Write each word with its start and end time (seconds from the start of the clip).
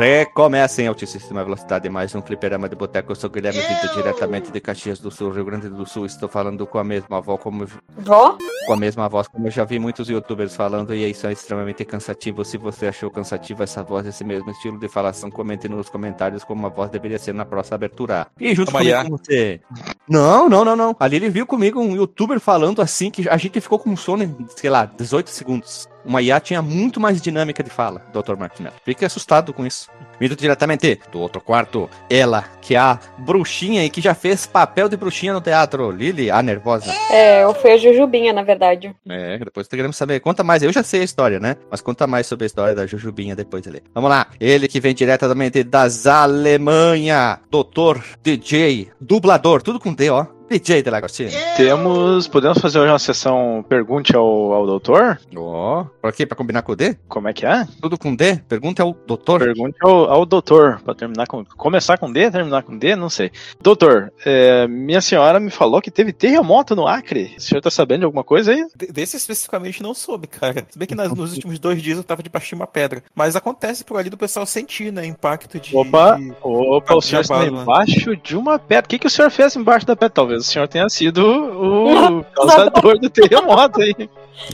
Recomeça 0.01 0.81
em 0.81 0.87
altíssima 0.87 1.43
velocidade 1.43 1.87
mais 1.87 2.15
um 2.15 2.23
fliperama 2.23 2.67
de 2.67 2.75
boteco. 2.75 3.11
Eu 3.11 3.15
sou 3.15 3.29
Guilherme 3.29 3.61
Vitor, 3.61 3.95
diretamente 3.95 4.51
de 4.51 4.59
Caxias 4.59 4.97
do 4.97 5.11
Sul, 5.11 5.29
Rio 5.29 5.45
Grande 5.45 5.69
do 5.69 5.85
Sul. 5.85 6.07
Estou 6.07 6.27
falando 6.27 6.65
com 6.65 6.79
a 6.79 6.83
mesma 6.83 7.21
voz 7.21 7.39
como 7.39 7.67
Vó? 7.99 8.35
com 8.65 8.73
a 8.73 8.75
mesma 8.75 9.07
voz 9.07 9.27
como 9.27 9.45
eu 9.45 9.51
já 9.51 9.63
vi 9.63 9.77
muitos 9.77 10.09
youtubers 10.09 10.55
falando 10.55 10.95
e 10.95 11.07
isso 11.07 11.27
é 11.27 11.31
extremamente 11.31 11.85
cansativo. 11.85 12.43
Se 12.43 12.57
você 12.57 12.87
achou 12.87 13.11
cansativo 13.11 13.61
essa 13.61 13.83
voz, 13.83 14.07
esse 14.07 14.23
mesmo 14.23 14.49
estilo 14.49 14.79
de 14.79 14.89
falação, 14.89 15.29
comente 15.29 15.69
nos 15.69 15.87
comentários 15.87 16.43
como 16.43 16.65
a 16.65 16.69
voz 16.71 16.89
deveria 16.89 17.19
ser 17.19 17.35
na 17.35 17.45
próxima 17.45 17.75
abertura. 17.75 18.25
E 18.39 18.55
junto 18.55 18.71
Amanhã. 18.71 19.03
comigo 19.03 19.19
com 19.19 19.23
você. 19.23 19.61
Não, 20.09 20.49
não, 20.49 20.65
não, 20.65 20.75
não. 20.75 20.95
Ali 20.99 21.17
ele 21.17 21.29
viu 21.29 21.45
comigo 21.45 21.79
um 21.79 21.95
youtuber 21.95 22.39
falando 22.39 22.81
assim 22.81 23.11
que 23.11 23.29
a 23.29 23.37
gente 23.37 23.61
ficou 23.61 23.77
com 23.77 23.95
sono 23.95 24.23
em, 24.23 24.35
sei 24.55 24.71
lá, 24.71 24.85
18 24.85 25.29
segundos. 25.29 25.87
Uma 26.03 26.21
IA 26.21 26.39
tinha 26.39 26.61
muito 26.61 26.99
mais 26.99 27.21
dinâmica 27.21 27.63
de 27.63 27.69
fala, 27.69 28.03
Dr. 28.11 28.35
Martinello. 28.37 28.75
Fique 28.83 29.05
assustado 29.05 29.53
com 29.53 29.65
isso. 29.65 29.89
Vindo 30.21 30.35
diretamente 30.35 30.99
do 31.11 31.19
outro 31.19 31.41
quarto, 31.41 31.89
ela, 32.07 32.43
que 32.61 32.75
é 32.75 32.77
a 32.77 32.99
bruxinha 33.17 33.83
e 33.83 33.89
que 33.89 33.99
já 33.99 34.13
fez 34.13 34.45
papel 34.45 34.87
de 34.87 34.95
bruxinha 34.95 35.33
no 35.33 35.41
teatro, 35.41 35.89
Lily, 35.89 36.29
a 36.29 36.43
nervosa. 36.43 36.93
É, 37.09 37.43
eu 37.43 37.55
fui 37.55 37.71
a 37.71 37.77
Jujubinha, 37.77 38.31
na 38.31 38.43
verdade. 38.43 38.95
É, 39.09 39.39
depois 39.39 39.67
queremos 39.67 39.97
saber. 39.97 40.19
Conta 40.19 40.43
mais, 40.43 40.61
eu 40.61 40.71
já 40.71 40.83
sei 40.83 41.01
a 41.01 41.05
história, 41.05 41.39
né? 41.39 41.55
Mas 41.71 41.81
conta 41.81 42.05
mais 42.05 42.27
sobre 42.27 42.45
a 42.45 42.45
história 42.45 42.75
da 42.75 42.85
Jujubinha 42.85 43.35
depois 43.35 43.67
ali. 43.67 43.81
Vamos 43.95 44.11
lá, 44.11 44.27
ele 44.39 44.67
que 44.67 44.79
vem 44.79 44.93
diretamente 44.93 45.63
das 45.63 46.05
Alemanha, 46.05 47.39
doutor, 47.49 48.03
DJ, 48.21 48.91
dublador, 49.01 49.63
tudo 49.63 49.79
com 49.79 49.91
D, 49.91 50.11
ó. 50.11 50.27
DJ 50.51 50.83
Delagostinho. 50.83 51.31
Temos. 51.55 52.27
Podemos 52.27 52.57
fazer 52.57 52.77
hoje 52.77 52.91
uma 52.91 52.99
sessão 52.99 53.63
pergunte 53.69 54.13
ao, 54.13 54.51
ao 54.51 54.65
doutor? 54.65 55.17
Ó, 55.33 55.85
pra 56.01 56.11
quê? 56.11 56.25
Pra 56.25 56.35
combinar 56.35 56.61
com 56.61 56.73
o 56.73 56.75
D? 56.75 56.97
Como 57.07 57.29
é 57.29 57.33
que 57.33 57.45
é? 57.45 57.65
Tudo 57.81 57.97
com 57.97 58.13
D? 58.13 58.35
Pergunta 58.49 58.83
ao 58.83 58.93
doutor. 59.07 59.39
Pergunte 59.39 59.77
ao, 59.81 60.10
ao 60.13 60.25
doutor. 60.25 60.81
Pra 60.83 60.93
terminar 60.93 61.27
com. 61.27 61.43
Começar 61.45 61.97
com 61.97 62.11
D, 62.11 62.29
terminar 62.31 62.63
com 62.63 62.77
D, 62.77 62.95
não 62.95 63.09
sei. 63.09 63.31
Doutor, 63.61 64.11
é, 64.25 64.67
minha 64.67 65.01
senhora 65.01 65.39
me 65.39 65.49
falou 65.49 65.81
que 65.81 65.89
teve 65.91 66.11
terremoto 66.13 66.75
no 66.75 66.87
Acre. 66.87 67.33
O 67.37 67.41
senhor 67.41 67.61
tá 67.61 67.69
sabendo 67.71 67.99
de 67.99 68.05
alguma 68.05 68.23
coisa 68.23 68.51
aí? 68.51 68.65
De- 68.75 68.87
Desse 68.91 69.17
especificamente 69.17 69.81
não 69.81 69.93
soube, 69.93 70.27
cara. 70.27 70.65
Se 70.69 70.77
bem 70.77 70.87
que 70.87 70.95
nas- 70.95 71.11
nos 71.13 71.33
últimos 71.33 71.59
dois 71.59 71.81
dias 71.81 71.97
eu 71.97 72.03
tava 72.03 72.21
debaixo 72.23 72.49
de 72.49 72.55
uma 72.55 72.67
pedra. 72.67 73.03
Mas 73.15 73.35
acontece 73.35 73.83
por 73.83 73.97
ali 73.97 74.09
do 74.09 74.17
pessoal 74.17 74.45
sentir, 74.45 74.91
né? 74.91 75.05
Impacto 75.05 75.59
de. 75.59 75.75
Opa, 75.75 76.15
de- 76.17 76.33
opa, 76.41 76.95
o 76.95 77.01
senhor 77.01 77.21
está 77.21 77.45
embaixo 77.45 78.15
de 78.15 78.35
uma 78.35 78.59
pedra. 78.59 78.85
O 78.85 78.89
que, 78.89 78.99
que 78.99 79.07
o 79.07 79.09
senhor 79.09 79.29
fez 79.31 79.55
embaixo 79.55 79.85
da 79.85 79.95
pedra? 79.95 80.09
Talvez 80.09 80.41
o 80.41 80.45
senhor 80.45 80.67
tenha 80.67 80.87
sido 80.89 81.21
o 81.25 82.23
causador 82.35 82.99
do 82.99 83.09
terremoto 83.09 83.81
aí. 83.81 83.95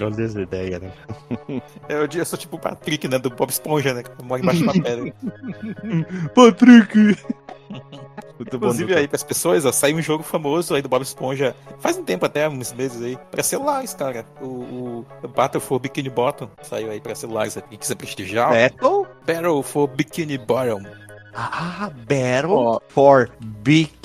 Olha 0.01 0.23
essa 0.23 0.41
ideia, 0.41 0.79
né? 0.79 0.91
Eu, 1.87 2.07
eu 2.13 2.25
sou 2.25 2.37
tipo 2.37 2.57
o 2.57 2.59
Patrick, 2.59 3.07
né? 3.07 3.17
Do 3.17 3.29
Bob 3.29 3.49
Esponja, 3.49 3.93
né? 3.93 4.03
Que 4.03 4.23
mora 4.23 4.41
embaixo 4.41 4.59
de 4.59 4.63
uma 4.65 4.73
pedra. 4.73 5.13
Patrick! 6.35 7.17
Muito 8.37 8.59
bom, 8.59 8.67
Inclusive 8.67 8.85
doutor. 8.85 8.97
aí 9.01 9.07
pras 9.07 9.23
pessoas, 9.23 9.65
ó, 9.65 9.71
saiu 9.71 9.97
um 9.97 10.01
jogo 10.01 10.23
famoso 10.23 10.75
aí 10.75 10.81
do 10.81 10.87
Bob 10.89 11.01
Esponja 11.01 11.55
faz 11.79 11.97
um 11.97 12.03
tempo 12.03 12.25
até, 12.25 12.47
uns 12.47 12.71
meses 12.71 13.01
aí, 13.01 13.17
pra 13.31 13.41
celulares, 13.41 13.93
cara. 13.95 14.25
O, 14.39 15.03
o 15.23 15.27
Battle 15.27 15.59
for 15.59 15.79
Bikini 15.79 16.09
Bottom 16.09 16.47
saiu 16.61 16.91
aí 16.91 17.01
pra 17.01 17.15
celulares, 17.15 17.57
aí, 17.57 17.63
quem 17.69 17.79
quiser 17.79 17.95
prestigiar. 17.95 18.51
Battle? 18.51 19.07
Battle 19.25 19.63
for 19.63 19.87
Bikini 19.87 20.37
Bottom. 20.37 20.83
Ah, 21.33 21.91
Battle 22.07 22.57
Ó. 22.57 22.79
for 22.89 23.29
Bikini 23.39 23.96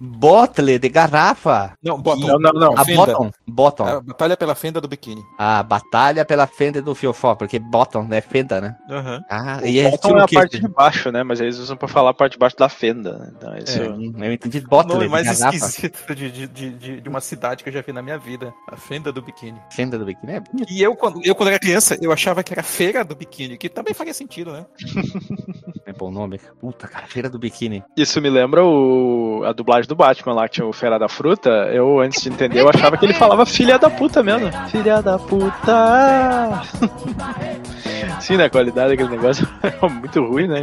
Bottle 0.00 0.78
de 0.78 0.88
garrafa. 0.88 1.72
Não, 1.82 2.00
Bottom. 2.00 2.26
Não, 2.26 2.38
não, 2.38 2.52
não. 2.52 2.74
A 2.78 2.84
fenda. 2.84 3.06
bottom. 3.06 3.30
Bottom. 3.46 3.84
A 3.86 4.00
batalha 4.00 4.36
pela 4.36 4.54
fenda 4.54 4.80
do 4.80 4.88
biquíni. 4.88 5.22
A 5.38 5.62
batalha 5.62 6.24
pela 6.24 6.46
fenda 6.46 6.80
do 6.82 6.94
fiofó, 6.94 7.34
porque 7.34 7.58
bottom 7.58 8.06
é 8.10 8.20
fenda, 8.20 8.60
né? 8.60 8.76
Aham. 8.90 9.20
Ah, 9.30 9.60
e 9.64 9.78
é 9.78 9.90
Bottom 9.90 10.18
é 10.18 10.22
a 10.22 10.26
que- 10.26 10.34
parte 10.34 10.60
de 10.60 10.68
baixo, 10.68 11.10
né? 11.12 11.22
Mas 11.22 11.40
eles 11.40 11.58
usam 11.58 11.76
pra 11.76 11.88
falar 11.88 12.10
a 12.10 12.14
parte 12.14 12.32
de 12.32 12.38
baixo 12.38 12.56
da 12.56 12.68
fenda. 12.68 13.18
Né? 13.18 13.32
Então, 13.36 13.56
isso... 13.58 13.80
É, 13.82 13.86
eu 14.28 14.32
entendi 14.32 14.58
O 14.58 14.68
bottle 14.68 14.94
nome 14.94 15.06
de 15.06 15.10
mais 15.10 15.38
garrafa. 15.38 15.56
esquisito 15.56 16.14
de, 16.14 16.30
de, 16.30 16.46
de, 16.46 16.70
de- 16.70 17.00
de 17.00 17.08
uma 17.08 17.20
cidade 17.20 17.62
que 17.62 17.68
eu 17.68 17.72
já 17.72 17.80
vi 17.82 17.92
na 17.92 18.02
minha 18.02 18.18
vida. 18.18 18.52
A 18.70 18.76
fenda 18.76 19.12
do 19.12 19.20
biquíni. 19.22 19.58
Fenda 19.70 19.98
do 19.98 20.04
biquíni 20.04 20.32
é 20.34 20.40
bonito. 20.40 20.70
E 20.72 20.82
eu 20.82 20.94
quando, 20.96 21.20
eu, 21.24 21.34
quando 21.34 21.48
era 21.48 21.58
criança, 21.58 21.96
eu 22.00 22.12
achava 22.12 22.42
que 22.42 22.52
era 22.52 22.62
feira 22.62 23.04
do 23.04 23.14
biquíni, 23.14 23.56
que 23.58 23.68
também 23.68 23.94
faria 23.94 24.14
sentido, 24.14 24.52
né? 24.52 24.66
É 25.84 25.92
bom 25.92 26.12
nome. 26.12 26.38
Puta, 26.60 26.86
cara, 26.86 27.06
feira 27.08 27.28
do 27.28 27.40
biquíni. 27.40 27.82
Isso 27.96 28.20
me 28.20 28.30
lembra 28.30 28.64
o... 28.64 29.31
a 29.44 29.52
dublagem 29.52 29.88
do 29.88 29.94
Batman 29.94 30.34
lá, 30.34 30.48
que 30.48 30.54
tinha 30.54 30.66
o 30.66 30.72
Fera 30.72 30.98
da 30.98 31.08
Fruta. 31.08 31.50
Eu, 31.72 32.00
antes 32.00 32.22
de 32.22 32.28
entender, 32.28 32.60
eu 32.60 32.68
achava 32.68 32.96
que 32.96 33.04
ele 33.04 33.14
falava 33.14 33.46
filha 33.46 33.78
da 33.78 33.88
puta 33.90 34.22
mesmo. 34.22 34.50
Filha 34.68 35.00
da 35.00 35.18
puta! 35.18 36.62
Sim, 38.22 38.36
né? 38.36 38.44
A 38.44 38.50
qualidade 38.50 38.90
daquele 38.96 39.08
negócio 39.16 39.46
é 39.62 39.88
muito 39.88 40.24
ruim, 40.24 40.46
né? 40.46 40.60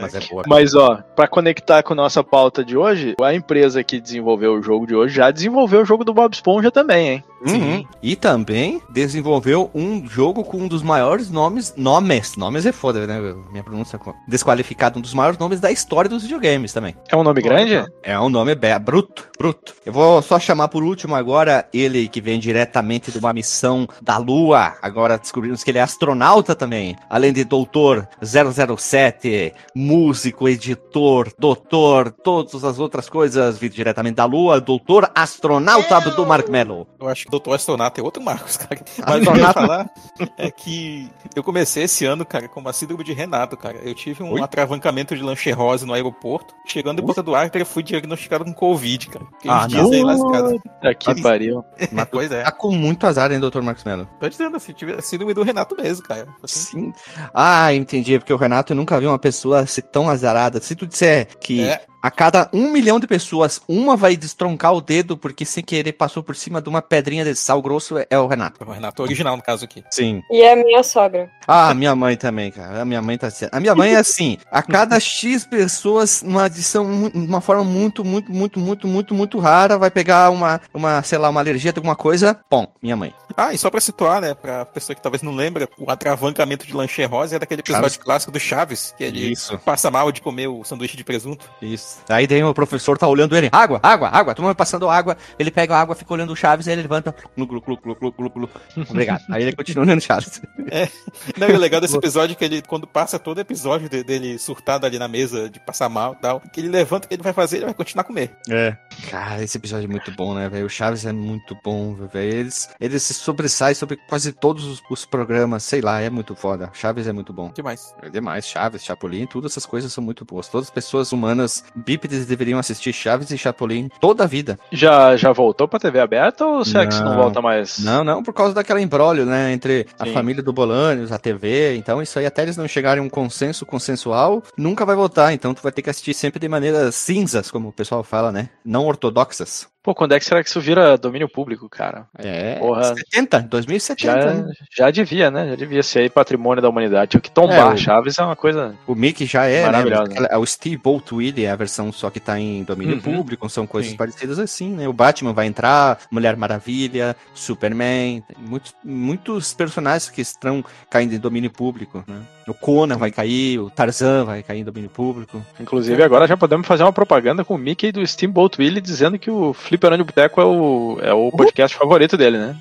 Mas 0.00 0.14
é 0.14 0.20
boa. 0.20 0.42
Mas 0.46 0.74
ó, 0.74 1.02
pra 1.16 1.26
conectar 1.26 1.82
com 1.82 1.94
nossa 1.94 2.22
pauta 2.22 2.64
de 2.64 2.76
hoje, 2.76 3.14
a 3.20 3.34
empresa 3.34 3.82
que 3.82 4.00
desenvolveu 4.00 4.54
o 4.54 4.62
jogo 4.62 4.86
de 4.86 4.94
hoje 4.94 5.14
já 5.14 5.30
desenvolveu 5.30 5.80
o 5.82 5.84
jogo 5.84 6.04
do 6.04 6.14
Bob 6.14 6.32
Esponja 6.32 6.70
também, 6.70 7.08
hein? 7.08 7.24
Uhum. 7.46 7.84
E 8.02 8.16
também 8.16 8.82
desenvolveu 8.90 9.70
um 9.74 10.06
jogo 10.08 10.42
com 10.44 10.58
um 10.58 10.68
dos 10.68 10.82
maiores 10.82 11.30
nomes. 11.30 11.72
Nomes. 11.76 12.36
Nomes 12.36 12.66
é 12.66 12.72
foda, 12.72 13.06
né? 13.06 13.20
Minha 13.50 13.62
pronúncia 13.62 13.96
é 13.96 14.12
desqualificada. 14.26 14.98
Um 14.98 15.02
dos 15.02 15.14
maiores 15.14 15.38
nomes 15.38 15.60
da 15.60 15.70
história 15.70 16.10
dos 16.10 16.22
videogames 16.24 16.72
também. 16.72 16.94
É 17.08 17.16
um 17.16 17.22
nome 17.22 17.40
grande? 17.40 17.84
É 18.02 18.18
um 18.18 18.28
nome 18.28 18.54
be- 18.54 18.78
bruto, 18.80 19.28
bruto. 19.38 19.74
Eu 19.86 19.92
vou 19.92 20.20
só 20.20 20.38
chamar 20.40 20.68
por 20.68 20.82
último 20.82 21.14
agora 21.14 21.66
ele 21.72 22.08
que 22.08 22.20
vem 22.20 22.40
diretamente 22.40 23.12
de 23.12 23.18
uma 23.18 23.32
missão 23.32 23.86
da 24.02 24.18
Lua. 24.18 24.74
Agora 24.82 25.16
descobrimos 25.16 25.62
que 25.62 25.70
ele 25.70 25.78
é 25.78 25.82
astronauta 25.82 26.54
também. 26.56 26.96
Além 27.10 27.32
de 27.32 27.44
doutor 27.44 28.06
007, 28.22 29.54
músico, 29.74 30.48
editor, 30.48 31.32
doutor, 31.38 32.10
todas 32.12 32.62
as 32.64 32.78
outras 32.78 33.08
coisas. 33.08 33.58
Vindo 33.58 33.72
diretamente 33.72 34.16
da 34.16 34.24
Lua, 34.24 34.60
doutor 34.60 35.10
astronauta 35.14 35.96
Abdul 35.96 36.26
Mark 36.26 36.48
Mello. 36.48 36.86
Eu 37.00 37.08
acho 37.08 37.24
que 37.24 37.30
Doutor 37.30 37.54
Astronauta 37.54 38.00
é 38.00 38.04
outro 38.04 38.22
Marcos, 38.22 38.56
cara. 38.56 38.80
Mas 38.98 39.20
Astronauta. 39.20 39.30
o 39.30 39.32
que 39.32 39.38
eu 39.38 39.44
ia 39.46 39.52
falar 39.52 39.90
é 40.36 40.50
que 40.50 41.10
eu 41.34 41.42
comecei 41.42 41.84
esse 41.84 42.04
ano, 42.04 42.24
cara, 42.26 42.48
com 42.48 42.60
uma 42.60 42.72
síndrome 42.72 43.04
de 43.04 43.12
Renato, 43.12 43.56
cara. 43.56 43.76
Eu 43.82 43.94
tive 43.94 44.22
um 44.22 44.32
Oi? 44.32 44.40
atravancamento 44.42 45.14
de 45.16 45.22
lancherrose 45.22 45.86
no 45.86 45.92
aeroporto. 45.94 46.54
Chegando 46.66 47.00
em 47.00 47.04
Porto 47.06 47.22
do 47.22 47.34
Acre, 47.34 47.62
eu 47.62 47.66
fui 47.66 47.82
diagnosticado 47.82 48.44
com 48.44 48.52
Covid, 48.52 49.08
cara. 49.08 49.24
Fiquei 49.36 49.50
Ah, 49.50 49.64
uns 49.64 49.68
dias 49.68 49.90
aí 49.92 50.02
lascado. 50.04 50.60
Aqui 50.82 51.06
Mas- 51.08 51.20
pariu. 51.22 51.64
Mas 51.92 52.08
Pois 52.10 52.32
é. 52.32 52.42
Tá 52.42 52.50
com 52.52 52.70
muito 52.72 53.06
azar, 53.06 53.30
hein, 53.30 53.38
doutor 53.40 53.62
Marcos 53.62 53.84
Mello? 53.84 54.08
Tô 54.18 54.28
dizendo 54.28 54.56
assim, 54.56 54.72
tive 54.72 54.92
a 54.94 55.02
síndrome 55.02 55.34
do 55.34 55.42
Renato 55.42 55.76
mesmo, 55.76 56.04
cara. 56.06 56.26
Assim, 56.42 56.58
Sim. 56.78 56.87
Ah, 57.32 57.72
entendi. 57.74 58.18
Porque 58.18 58.32
o 58.32 58.36
Renato 58.36 58.74
nunca 58.74 58.98
viu 59.00 59.10
uma 59.10 59.18
pessoa 59.18 59.66
ser 59.66 59.82
tão 59.82 60.08
azarada. 60.08 60.60
Se 60.60 60.74
tu 60.74 60.86
disser 60.86 61.28
que 61.40 61.60
É. 61.62 61.80
a 62.02 62.10
cada 62.10 62.48
um 62.52 62.70
milhão 62.70 62.98
de 63.00 63.06
pessoas, 63.06 63.60
uma 63.68 63.96
vai 63.96 64.16
destroncar 64.16 64.72
o 64.74 64.80
dedo 64.80 65.16
porque 65.16 65.44
sem 65.44 65.62
querer 65.64 65.92
passou 65.92 66.22
por 66.22 66.36
cima 66.36 66.60
de 66.62 66.68
uma 66.68 66.80
pedrinha 66.82 67.24
de 67.24 67.34
sal 67.34 67.60
grosso, 67.60 67.98
é- 67.98 68.06
é 68.10 68.18
o 68.18 68.26
Renato. 68.26 68.62
o 68.64 68.72
Renato 68.72 69.02
original, 69.02 69.36
no 69.36 69.42
caso 69.42 69.64
aqui. 69.64 69.82
Sim. 69.90 70.22
E 70.30 70.42
é 70.42 70.52
a 70.52 70.56
minha 70.56 70.82
sogra. 70.82 71.30
Ah, 71.46 71.72
minha 71.74 71.94
mãe 71.96 72.16
também, 72.16 72.50
cara. 72.50 72.82
A 72.82 72.84
minha 72.84 73.00
mãe 73.02 73.16
tá 73.18 73.30
certa. 73.30 73.56
A 73.56 73.60
minha 73.60 73.74
mãe 73.74 73.94
é 73.94 73.96
assim: 73.98 74.36
a 74.50 74.62
cada 74.62 74.98
X 75.00 75.44
pessoas, 75.46 76.22
numa 76.22 76.44
adição, 76.44 76.84
uma 77.14 77.40
forma 77.40 77.64
muito, 77.64 78.04
muito, 78.04 78.30
muito, 78.32 78.58
muito, 78.60 78.86
muito, 78.86 79.14
muito 79.14 79.38
rara, 79.38 79.78
vai 79.78 79.90
pegar 79.90 80.30
uma, 80.30 80.60
uma, 80.72 81.02
sei 81.02 81.18
lá, 81.18 81.28
uma 81.28 81.40
alergia 81.40 81.72
de 81.72 81.78
alguma 81.78 81.96
coisa. 81.96 82.38
Bom, 82.50 82.66
minha 82.82 82.96
mãe. 82.96 83.12
Ah, 83.36 83.52
e 83.52 83.58
só 83.58 83.70
pra 83.70 83.80
situar, 83.80 84.20
né, 84.20 84.34
pra 84.34 84.64
pessoa 84.64 84.94
que 84.96 85.02
talvez 85.02 85.22
não 85.22 85.32
lembra, 85.34 85.68
o 85.78 85.90
atravancamento 85.90 86.66
de 86.66 86.72
lancherose 86.74 87.34
é 87.34 87.38
daquele 87.38 87.60
episódio 87.60 87.82
Chaves. 87.90 87.96
clássico 88.04 88.32
do 88.32 88.40
Chaves, 88.40 88.94
que 88.96 89.04
ele 89.04 89.32
Isso. 89.32 89.58
passa 89.58 89.90
mal 89.90 90.10
de 90.12 90.20
comer 90.20 90.48
o 90.48 90.64
sanduíche 90.64 90.96
de 90.96 91.04
presunto. 91.04 91.48
Isso. 91.62 91.87
Aí 92.08 92.26
daí 92.26 92.42
o 92.42 92.54
professor 92.54 92.96
tá 92.98 93.06
olhando 93.06 93.36
ele. 93.36 93.48
Água, 93.52 93.80
água, 93.82 94.08
água. 94.08 94.34
Todo 94.34 94.44
mundo 94.44 94.54
passando 94.56 94.88
água. 94.88 95.16
Ele 95.38 95.50
pega 95.50 95.74
a 95.76 95.80
água, 95.80 95.94
fica 95.94 96.12
olhando 96.12 96.32
o 96.32 96.36
Chaves, 96.36 96.66
aí 96.68 96.74
ele 96.74 96.82
levanta. 96.82 97.14
Glu, 97.36 97.46
glu, 97.46 97.60
glu, 97.60 97.76
glu, 97.76 97.94
glu, 97.96 98.12
glu, 98.12 98.30
glu. 98.30 98.50
Obrigado. 98.88 99.22
Aí 99.30 99.42
ele 99.42 99.54
continua 99.54 99.84
olhando 99.84 99.98
o 99.98 100.02
Chaves. 100.02 100.40
Não, 101.36 101.48
e 101.48 101.52
o 101.52 101.58
legal 101.58 101.80
desse 101.80 101.96
episódio 101.96 102.32
é 102.34 102.36
que 102.36 102.44
ele, 102.44 102.62
quando 102.62 102.86
passa 102.86 103.18
todo 103.18 103.40
episódio 103.40 103.88
de- 103.88 104.04
dele 104.04 104.38
surtado 104.38 104.86
ali 104.86 104.98
na 104.98 105.08
mesa, 105.08 105.48
de 105.48 105.58
passar 105.60 105.88
mal 105.88 106.14
e 106.14 106.22
tal, 106.22 106.40
que 106.52 106.60
ele 106.60 106.68
levanta, 106.68 107.06
o 107.06 107.08
que 107.08 107.14
ele 107.14 107.22
vai 107.22 107.32
fazer, 107.32 107.56
ele 107.58 107.64
vai 107.66 107.74
continuar 107.74 108.02
a 108.02 108.06
comer. 108.06 108.30
É. 108.48 108.76
Cara, 109.10 109.42
esse 109.42 109.56
episódio 109.56 109.84
é 109.84 109.88
muito 109.88 110.10
bom, 110.12 110.34
né, 110.34 110.48
velho? 110.48 110.66
O 110.66 110.70
Chaves 110.70 111.04
é 111.04 111.12
muito 111.12 111.56
bom, 111.64 111.94
velho. 111.94 112.08
Eles, 112.38 112.68
eles 112.80 113.02
se 113.02 113.14
sobressaem 113.14 113.74
sobre 113.74 113.96
quase 114.08 114.32
todos 114.32 114.64
os, 114.64 114.82
os 114.90 115.04
programas. 115.04 115.62
Sei 115.64 115.80
lá, 115.80 116.00
é 116.00 116.10
muito 116.10 116.34
foda. 116.34 116.70
Chaves 116.72 117.06
é 117.06 117.12
muito 117.12 117.32
bom. 117.32 117.46
O 117.48 117.52
que 117.52 117.62
mais? 117.62 117.94
É 118.02 118.08
demais. 118.08 118.46
Chaves, 118.46 118.84
Chapolin, 118.84 119.26
todas 119.26 119.52
essas 119.52 119.66
coisas 119.66 119.92
são 119.92 120.02
muito 120.02 120.24
boas. 120.24 120.48
Todas 120.48 120.68
as 120.68 120.70
pessoas 120.74 121.12
humanas 121.12 121.64
bípedes 121.78 122.26
deveriam 122.26 122.58
assistir 122.58 122.92
Chaves 122.92 123.30
e 123.30 123.38
Chapolin 123.38 123.88
toda 124.00 124.24
a 124.24 124.26
vida. 124.26 124.58
Já, 124.72 125.16
já 125.16 125.32
voltou 125.32 125.66
pra 125.68 125.78
TV 125.78 126.00
aberta 126.00 126.44
ou 126.44 126.64
será 126.64 126.86
que 126.86 126.92
isso 126.92 127.02
não 127.04 127.12
Não. 127.12 127.18
volta 127.18 127.40
mais? 127.40 127.78
Não, 127.78 128.04
não, 128.04 128.22
por 128.22 128.34
causa 128.34 128.54
daquela 128.54 128.80
embrólio, 128.80 129.24
né, 129.24 129.52
entre 129.52 129.86
a 129.98 130.04
Sim. 130.06 130.12
família 130.12 130.42
do 130.42 130.52
Bolanios, 130.52 131.12
a 131.12 131.18
TV, 131.18 131.76
então 131.76 132.02
isso 132.02 132.18
aí 132.18 132.26
até 132.26 132.42
eles 132.42 132.56
não 132.56 132.68
chegarem 132.68 133.02
a 133.02 133.06
um 133.06 133.08
consenso 133.08 133.64
consensual, 133.64 134.42
nunca 134.56 134.84
vai 134.84 134.96
voltar, 134.96 135.32
então 135.32 135.54
tu 135.54 135.62
vai 135.62 135.72
ter 135.72 135.82
que 135.82 135.90
assistir 135.90 136.14
sempre 136.14 136.38
de 136.40 136.48
maneiras 136.48 136.94
cinzas, 136.94 137.50
como 137.50 137.68
o 137.68 137.72
pessoal 137.72 138.02
fala, 138.02 138.30
né, 138.32 138.48
não 138.64 138.86
ortodoxas. 138.86 139.66
Pô, 139.88 139.94
quando 139.94 140.12
é 140.12 140.18
que 140.18 140.24
será 140.26 140.42
que 140.42 140.50
isso 140.50 140.60
vira 140.60 140.98
domínio 140.98 141.26
público, 141.30 141.66
cara? 141.66 142.04
É, 142.18 142.56
Porra. 142.56 142.94
70, 142.94 143.40
2070. 143.40 144.20
Já, 144.20 144.34
né? 144.34 144.52
já 144.76 144.90
devia, 144.90 145.30
né? 145.30 145.48
Já 145.48 145.54
devia 145.56 145.82
ser 145.82 146.00
aí 146.00 146.10
patrimônio 146.10 146.60
da 146.60 146.68
humanidade. 146.68 147.12
Tinha 147.12 147.22
que 147.22 147.30
tombar. 147.30 147.70
É, 147.70 147.72
o- 147.72 147.76
Chaves 147.78 148.18
é 148.18 148.22
uma 148.22 148.36
coisa. 148.36 148.74
O 148.86 148.94
Mickey 148.94 149.24
já 149.24 149.46
é, 149.46 149.60
né? 149.60 149.66
Maravilhosa. 149.66 150.12
Aquela- 150.12 150.38
O 150.38 150.44
Steamboat 150.46 151.14
Willie 151.14 151.46
é 151.46 151.50
a 151.50 151.56
versão 151.56 151.90
só 151.90 152.10
que 152.10 152.20
tá 152.20 152.38
em 152.38 152.64
domínio 152.64 152.96
Uhum. 152.96 153.00
público, 153.00 153.48
são 153.48 153.66
coisas 153.66 153.90
Sim. 153.92 153.96
parecidas 153.96 154.38
assim, 154.38 154.68
né? 154.74 154.86
O 154.86 154.92
Batman 154.92 155.32
vai 155.32 155.46
entrar, 155.46 155.98
Mulher 156.10 156.36
Maravilha, 156.36 157.16
Superman, 157.32 158.22
muitos, 158.36 158.74
muitos 158.84 159.54
personagens 159.54 160.10
que 160.10 160.20
estão 160.20 160.62
caindo 160.90 161.14
em 161.14 161.18
domínio 161.18 161.50
público, 161.50 162.04
né? 162.06 162.20
O 162.46 162.52
Conan 162.54 162.96
vai 162.96 163.10
cair, 163.10 163.58
o 163.58 163.68
Tarzan 163.70 164.24
vai 164.24 164.42
cair 164.42 164.60
em 164.60 164.64
domínio 164.64 164.88
público. 164.90 165.42
Inclusive, 165.60 166.02
agora 166.02 166.26
já 166.26 166.36
podemos 166.36 166.66
fazer 166.66 166.82
uma 166.82 166.92
propaganda 166.92 167.42
com 167.44 167.54
o 167.54 167.58
Mickey 167.58 167.90
do 167.92 168.06
Steamboat 168.06 168.58
Willie 168.60 168.80
dizendo 168.80 169.18
que 169.18 169.30
o 169.30 169.52
Fliperando 169.78 170.02
de 170.02 170.06
Boteco 170.12 170.40
é 170.40 170.44
o, 170.44 170.98
é 171.02 171.12
o 171.14 171.30
podcast 171.30 171.76
favorito 171.76 172.16
dele, 172.16 172.36
né? 172.36 172.56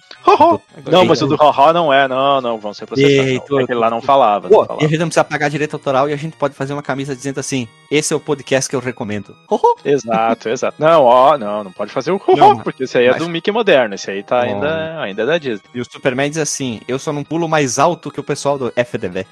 Não, 0.85 1.03
mas 1.03 1.21
o 1.21 1.27
do 1.27 1.35
Haha 1.35 1.73
não 1.73 1.91
é, 1.91 2.07
não, 2.07 2.39
não, 2.39 2.57
vão 2.59 2.73
ser 2.73 2.85
processados. 2.85 3.27
Eita. 3.31 3.61
Aquele 3.61 3.79
lá 3.79 3.89
não 3.89 4.01
falava. 4.01 4.47
Pô, 4.47 4.65
Não 4.69 4.77
e 4.79 4.85
a 4.85 4.87
gente 4.87 4.99
não 4.99 5.07
precisa 5.07 5.23
pagar 5.23 5.49
direito 5.49 5.73
autoral 5.73 6.07
e 6.07 6.13
a 6.13 6.15
gente 6.15 6.37
pode 6.37 6.53
fazer 6.53 6.73
uma 6.73 6.83
camisa 6.83 7.15
dizendo 7.15 7.39
assim: 7.39 7.67
esse 7.89 8.13
é 8.13 8.15
o 8.15 8.19
podcast 8.19 8.69
que 8.69 8.75
eu 8.75 8.79
recomendo. 8.79 9.35
Exato, 9.83 10.47
exato. 10.49 10.75
Não, 10.79 11.03
ó, 11.03 11.37
não, 11.37 11.63
não 11.63 11.71
pode 11.71 11.91
fazer 11.91 12.11
o 12.11 12.21
Não, 12.35 12.49
Haha, 12.53 12.63
porque 12.63 12.83
esse 12.83 12.97
aí 12.97 13.05
é 13.05 13.11
mas- 13.11 13.19
do 13.21 13.29
Mickey 13.29 13.51
moderno, 13.51 13.95
esse 13.95 14.11
aí 14.11 14.21
tá 14.21 14.41
ainda, 14.41 15.01
ainda 15.01 15.23
é 15.23 15.25
da 15.25 15.37
Disney. 15.39 15.63
E 15.73 15.81
o 15.81 15.85
Superman 15.85 16.29
diz 16.29 16.39
assim: 16.39 16.81
eu 16.87 16.99
só 16.99 17.11
não 17.11 17.23
pulo 17.23 17.49
mais 17.49 17.79
alto 17.79 18.11
que 18.11 18.19
o 18.19 18.23
pessoal 18.23 18.59
do 18.59 18.71
FDV. 18.75 19.25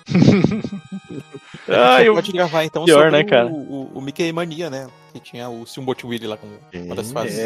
Ah, 1.69 2.01
eu- 2.03 2.15
pode 2.15 2.31
gravar 2.31 2.63
então 2.63 2.85
Pior, 2.85 3.05
sobre 3.05 3.11
né, 3.11 3.23
cara? 3.23 3.47
O, 3.47 3.51
o, 3.51 3.91
o 3.95 4.01
Mickey 4.01 4.31
Mania, 4.31 4.69
né? 4.69 4.87
Que 5.15 5.19
tinha 5.21 5.47
o 5.47 5.65
Steamboat 5.65 6.05
Willie 6.05 6.27
lá 6.27 6.35
como 6.35 6.59
uma 6.73 6.93
das 6.93 7.09
fases. 7.09 7.39
É, 7.39 7.45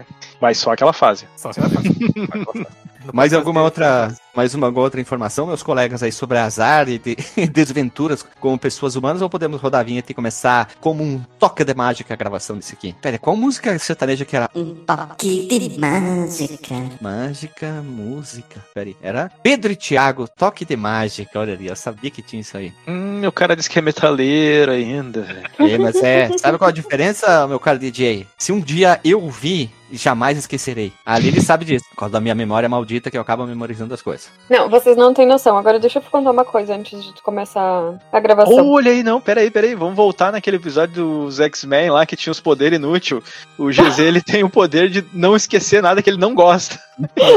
é. 0.00 0.06
Mas 0.40 0.58
só 0.58 0.72
aquela 0.72 0.92
fase. 0.92 1.28
Só 1.36 1.52
vai 1.52 1.70
fazer. 1.70 2.68
Mais 3.12 3.32
alguma 3.32 3.62
outra, 3.62 4.12
mais 4.34 4.54
uma 4.54 4.68
outra 4.68 5.00
informação, 5.00 5.46
meus 5.46 5.62
colegas 5.62 6.02
aí 6.02 6.10
sobre 6.12 6.38
azar 6.38 6.88
e 6.88 6.98
de- 6.98 7.16
desventuras 7.52 8.24
com 8.40 8.56
pessoas 8.58 8.96
humanas, 8.96 9.22
ou 9.22 9.28
podemos 9.30 9.60
rodar 9.60 9.80
a 9.80 9.84
vinheta 9.84 10.12
e 10.12 10.14
começar 10.14 10.70
como 10.80 11.02
um 11.02 11.20
toque 11.38 11.64
de 11.64 11.74
mágica 11.74 12.14
a 12.14 12.16
gravação 12.16 12.58
disso 12.58 12.74
aqui? 12.74 12.94
Pera, 13.00 13.18
qual 13.18 13.36
música 13.36 13.78
sertaneja 13.78 14.24
que 14.24 14.36
era? 14.36 14.48
Um 14.54 14.74
toque 14.74 15.46
de 15.46 15.78
mágica. 15.78 16.74
Mágica, 17.00 17.82
música. 17.82 18.60
Pera 18.74 18.88
aí, 18.88 18.96
era 19.02 19.30
Pedro 19.42 19.72
e 19.72 19.76
Thiago, 19.76 20.26
toque 20.28 20.64
de 20.64 20.76
mágica. 20.76 21.38
Olha 21.38 21.54
ali, 21.54 21.66
eu 21.66 21.76
sabia 21.76 22.10
que 22.10 22.22
tinha 22.22 22.40
isso 22.40 22.56
aí. 22.56 22.72
Hum, 22.88 23.26
o 23.26 23.32
cara 23.32 23.54
disse 23.56 23.68
que 23.70 23.78
é 23.78 23.82
metaleiro 23.82 24.72
ainda. 24.72 25.26
É, 25.58 25.78
mas 25.78 25.96
é, 26.02 26.36
sabe 26.38 26.58
qual 26.58 26.68
a 26.68 26.72
diferença, 26.72 27.46
meu 27.46 27.60
caro 27.60 27.78
DJ? 27.78 28.26
Se 28.38 28.52
um 28.52 28.60
dia 28.60 29.00
eu 29.04 29.28
vi, 29.30 29.70
jamais 29.96 30.38
esquecerei. 30.38 30.92
Ali 31.04 31.28
ele 31.28 31.40
sabe 31.40 31.64
disso, 31.64 31.86
por 31.90 31.96
causa 31.96 32.12
da 32.12 32.20
minha 32.20 32.34
memória 32.34 32.68
maldita 32.68 33.10
que 33.10 33.16
eu 33.16 33.22
acabo 33.22 33.46
memorizando 33.46 33.94
as 33.94 34.02
coisas. 34.02 34.30
Não, 34.48 34.68
vocês 34.68 34.96
não 34.96 35.14
têm 35.14 35.26
noção. 35.26 35.56
Agora 35.56 35.78
deixa 35.78 35.98
eu 35.98 36.02
contar 36.02 36.30
uma 36.30 36.44
coisa 36.44 36.74
antes 36.74 37.02
de 37.04 37.22
começar 37.22 37.98
a 38.12 38.20
gravação. 38.20 38.68
Olha 38.70 38.90
aí, 38.90 39.02
não, 39.02 39.20
peraí, 39.20 39.50
peraí, 39.50 39.74
vamos 39.74 39.94
voltar 39.94 40.32
naquele 40.32 40.56
episódio 40.56 40.94
dos 40.94 41.40
X-Men 41.40 41.90
lá 41.90 42.06
que 42.06 42.16
tinha 42.16 42.32
os 42.32 42.40
poderes 42.40 42.78
inúteis. 42.78 43.22
O 43.58 43.68
GZ 43.68 43.98
ele 43.98 44.22
tem 44.22 44.44
o 44.44 44.50
poder 44.50 44.88
de 44.88 45.04
não 45.12 45.36
esquecer 45.36 45.82
nada 45.82 46.02
que 46.02 46.10
ele 46.10 46.18
não 46.18 46.34
gosta 46.34 46.78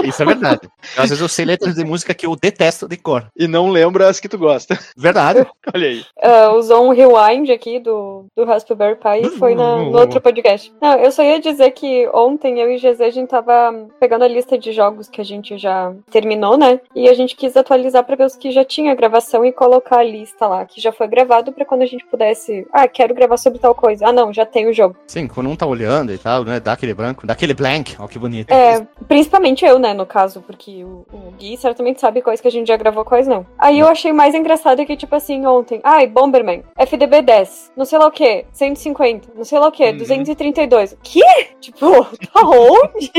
Isso 0.03 0.21
é 0.21 0.25
verdade. 0.25 0.69
Às 0.95 1.09
vezes 1.09 1.21
eu 1.21 1.27
sei 1.27 1.45
letras 1.45 1.75
de 1.75 1.83
música 1.83 2.13
que 2.13 2.25
eu 2.25 2.35
detesto 2.35 2.87
de 2.87 2.97
cor. 2.97 3.27
e 3.35 3.47
não 3.47 3.69
lembra 3.69 4.07
as 4.07 4.19
que 4.19 4.29
tu 4.29 4.37
gosta. 4.37 4.77
Verdade. 4.95 5.45
Olha 5.73 5.87
aí. 5.87 6.03
Ah, 6.21 6.51
usou 6.53 6.87
um 6.87 6.93
rewind 6.93 7.49
aqui 7.51 7.79
do, 7.79 8.25
do 8.35 8.45
Raspberry 8.45 8.95
Pi 8.95 9.27
e 9.27 9.29
foi 9.37 9.55
na, 9.55 9.77
no 9.77 9.97
outro 9.97 10.21
podcast. 10.21 10.71
Não, 10.81 10.93
eu 10.99 11.11
só 11.11 11.23
ia 11.23 11.39
dizer 11.39 11.71
que 11.71 12.07
ontem 12.13 12.46
eu 12.55 12.71
e 12.71 12.77
GZ 12.77 13.01
a 13.01 13.09
gente 13.09 13.29
tava 13.29 13.87
pegando 13.99 14.23
a 14.23 14.27
lista 14.27 14.57
de 14.57 14.71
jogos 14.71 15.09
que 15.09 15.21
a 15.21 15.23
gente 15.23 15.57
já 15.57 15.93
terminou, 16.11 16.57
né? 16.57 16.79
E 16.95 17.09
a 17.09 17.13
gente 17.13 17.35
quis 17.35 17.55
atualizar 17.57 18.03
pra 18.03 18.15
ver 18.15 18.25
os 18.25 18.35
que 18.35 18.51
já 18.51 18.63
tinha 18.63 18.95
gravação 18.95 19.43
e 19.45 19.51
colocar 19.51 19.99
a 19.99 20.03
lista 20.03 20.47
lá, 20.47 20.65
que 20.65 20.79
já 20.79 20.91
foi 20.91 21.07
gravado 21.07 21.51
pra 21.51 21.65
quando 21.65 21.81
a 21.81 21.85
gente 21.85 22.05
pudesse. 22.05 22.65
Ah, 22.71 22.87
quero 22.87 23.13
gravar 23.13 23.37
sobre 23.37 23.59
tal 23.59 23.73
coisa. 23.75 24.07
Ah, 24.07 24.13
não, 24.13 24.31
já 24.31 24.45
tem 24.45 24.67
o 24.67 24.73
jogo. 24.73 24.95
Sim, 25.07 25.27
quando 25.27 25.49
um 25.49 25.55
tá 25.55 25.65
olhando 25.65 26.13
e 26.13 26.17
tal, 26.17 26.43
né? 26.43 26.59
Dá 26.59 26.73
aquele 26.73 26.93
branco, 26.93 27.25
dá 27.25 27.33
aquele 27.33 27.53
blank. 27.53 27.95
Ó, 27.99 28.07
que 28.07 28.19
bonito. 28.19 28.51
É, 28.51 28.85
principalmente 29.07 29.65
eu, 29.65 29.79
né, 29.79 29.93
no 29.93 30.05
caso, 30.05 30.41
porque 30.41 30.83
o, 30.83 31.05
o 31.11 31.31
Gui 31.37 31.57
certamente 31.57 31.99
sabe 31.99 32.21
quais 32.21 32.39
que 32.39 32.47
a 32.47 32.51
gente 32.51 32.67
já 32.67 32.77
gravou, 32.77 33.03
quais 33.03 33.27
não. 33.27 33.45
Aí 33.57 33.79
eu 33.79 33.87
achei 33.87 34.13
mais 34.13 34.35
engraçado 34.35 34.85
que, 34.85 34.95
tipo 34.95 35.15
assim, 35.15 35.45
ontem, 35.45 35.79
ai, 35.83 36.07
Bomberman, 36.07 36.63
FDB 36.77 37.21
10, 37.21 37.71
não 37.75 37.85
sei 37.85 37.97
lá 37.97 38.07
o 38.07 38.11
que, 38.11 38.45
150, 38.51 39.29
não 39.35 39.43
sei 39.43 39.59
lá 39.59 39.67
o 39.67 39.71
que, 39.71 39.87
Uhum. 39.87 39.97
232. 39.97 40.97
Que? 41.03 41.21
Tipo, 41.59 42.07
tá 42.33 42.41
onde? 42.41 43.11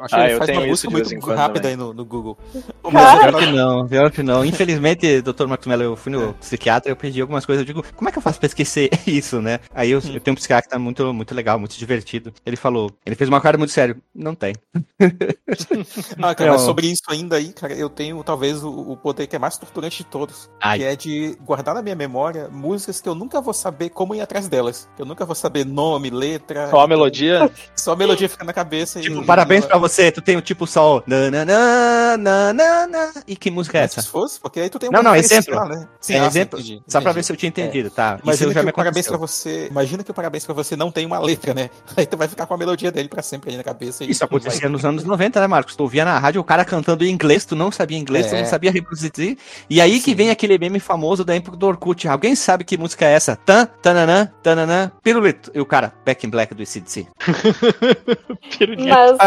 Acho 0.00 0.14
que 0.16 0.20
Ah, 0.20 0.24
ele 0.24 0.34
eu 0.34 0.38
faz 0.38 0.50
uma 0.50 0.66
busca 0.66 0.90
muito 0.90 1.30
rápida 1.30 1.60
também. 1.60 1.70
aí 1.70 1.76
no, 1.76 1.92
no 1.92 2.04
Google. 2.04 2.38
Cara. 2.90 3.32
Pior 3.32 3.40
que 3.40 3.46
não, 3.52 3.88
pior 3.88 4.10
que 4.10 4.22
não. 4.22 4.44
Infelizmente, 4.44 5.20
doutor 5.20 5.46
Marcos 5.46 5.66
Mello, 5.66 5.82
eu 5.82 5.96
fui 5.96 6.10
no 6.12 6.32
psiquiatra, 6.34 6.90
eu 6.90 6.96
pedi 6.96 7.20
algumas 7.20 7.44
coisas, 7.44 7.62
eu 7.62 7.66
digo, 7.66 7.84
como 7.94 8.08
é 8.08 8.12
que 8.12 8.18
eu 8.18 8.22
faço 8.22 8.38
pra 8.38 8.46
esquecer 8.46 8.90
isso, 9.06 9.40
né? 9.42 9.60
Aí 9.74 9.90
eu, 9.90 9.98
eu 10.00 10.20
tenho 10.20 10.32
um 10.32 10.36
psiquiatra 10.36 10.78
muito, 10.78 11.12
muito 11.12 11.34
legal, 11.34 11.58
muito 11.58 11.76
divertido. 11.76 12.32
Ele 12.46 12.56
falou, 12.56 12.90
ele 13.04 13.16
fez 13.16 13.28
uma 13.28 13.40
cara 13.40 13.58
muito 13.58 13.72
sério, 13.72 13.96
não 14.14 14.34
tem. 14.34 14.54
Ah, 16.22 16.34
cara, 16.34 16.52
mas 16.52 16.62
sobre 16.62 16.86
isso 16.86 17.02
ainda 17.08 17.36
aí, 17.36 17.52
cara, 17.52 17.74
eu 17.74 17.88
tenho 17.90 18.22
talvez 18.24 18.62
o, 18.64 18.70
o 18.92 18.96
poder 18.96 19.26
que 19.26 19.36
é 19.36 19.38
mais 19.38 19.56
torturante 19.58 19.98
de 19.98 20.04
todos. 20.04 20.50
Ai. 20.60 20.78
Que 20.78 20.84
é 20.84 20.96
de 20.96 21.36
guardar 21.44 21.74
na 21.74 21.82
minha 21.82 21.94
memória 21.94 22.48
músicas 22.50 23.00
que 23.00 23.08
eu 23.08 23.14
nunca 23.14 23.40
vou 23.40 23.54
saber 23.54 23.90
como 23.90 24.14
ir 24.14 24.20
atrás 24.20 24.48
delas. 24.48 24.88
Que 24.96 25.02
eu 25.02 25.06
nunca 25.06 25.24
vou 25.24 25.34
saber 25.34 25.64
nome, 25.64 26.10
letra. 26.10 26.70
Só 26.70 26.80
a 26.80 26.86
melodia. 26.88 27.50
Só 27.76 27.92
a 27.92 27.96
melodia 27.96 28.28
fica 28.34 28.44
na 28.44 28.52
cabeça 28.52 29.00
Tipo, 29.00 29.22
e. 29.22 29.24
parabéns 29.24 29.64
pra 29.64 29.78
você, 29.78 30.10
tu 30.12 30.20
tem 30.20 30.36
o 30.36 30.42
tipo 30.42 30.66
sol. 30.66 31.02
nananã. 31.06 32.16
E 33.26 33.36
que 33.36 33.50
música 33.50 33.78
é 33.78 33.82
Mas 33.82 33.92
essa? 33.92 34.02
Se 34.02 34.08
fosse, 34.08 34.38
porque 34.40 34.60
aí 34.60 34.68
tu 34.68 34.78
tem 34.78 34.90
Não, 34.90 35.02
não, 35.02 35.14
exemplo. 35.16 35.54
referencial, 35.54 35.68
Né? 35.68 35.88
Sim, 36.00 36.14
É 36.14 36.20
ah, 36.20 36.26
exemplo, 36.26 36.58
entendi, 36.58 36.82
só 36.86 37.00
pra 37.00 37.10
entendi. 37.10 37.14
ver 37.14 37.22
se 37.24 37.32
eu 37.32 37.36
tinha 37.36 37.48
entendido, 37.48 37.90
tá? 37.90 38.14
Isso 38.16 38.24
Imagina 38.24 38.52
já 38.52 38.60
que 38.60 38.66
me 38.66 38.72
parabéns 38.72 39.06
pra 39.08 39.16
você. 39.16 39.66
Imagina 39.70 40.04
que 40.04 40.10
o 40.10 40.14
parabéns 40.14 40.44
pra 40.44 40.54
você 40.54 40.76
não 40.76 40.90
tem 40.90 41.06
uma 41.06 41.18
letra, 41.18 41.54
né? 41.54 41.70
Aí 41.96 42.06
tu 42.06 42.16
vai 42.16 42.28
ficar 42.28 42.46
com 42.46 42.54
a 42.54 42.58
melodia 42.58 42.90
dele 42.92 43.08
pra 43.08 43.22
sempre 43.22 43.50
aí 43.50 43.56
na 43.56 43.64
cabeça. 43.64 44.04
e 44.04 44.10
Isso 44.10 44.20
tu 44.20 44.28
vai- 44.28 44.38
acontecia 44.38 44.68
nos 44.68 44.84
anos 44.84 45.04
90, 45.04 45.40
né, 45.40 45.46
Marcos? 45.46 45.74
Tu 45.76 45.82
ouvia 45.82 46.04
na 46.04 46.18
rádio 46.18 46.40
o 46.40 46.44
cara 46.44 46.64
cantando 46.64 47.04
em 47.04 47.10
inglês, 47.10 47.44
tu 47.44 47.56
não 47.56 47.70
sabia 47.72 47.98
inglês, 47.98 48.26
tu 48.26 48.34
É. 48.34 48.42
não 48.42 48.48
sabia 48.48 48.70
reproduzir. 48.70 49.38
E 49.70 49.80
aí 49.80 49.98
que 50.00 50.10
Sim. 50.10 50.14
vem 50.16 50.30
aquele 50.30 50.58
meme 50.58 50.80
famoso 50.80 51.24
da 51.24 51.34
época 51.34 51.56
do 51.56 51.66
Orkut. 51.66 52.06
Alguém 52.08 52.34
sabe 52.34 52.64
que 52.64 52.76
música 52.76 53.04
é 53.06 53.12
essa? 53.12 53.36
Tan, 53.36 53.66
tananã, 53.82 54.30
tananã, 54.42 54.90
pirulito. 55.02 55.50
E 55.54 55.60
o 55.60 55.66
cara, 55.66 55.92
Back 56.04 56.26
in 56.26 56.30
Black 56.30 56.54
do 56.54 56.64
ACDC. 58.30 58.88
Mas. 58.88 59.18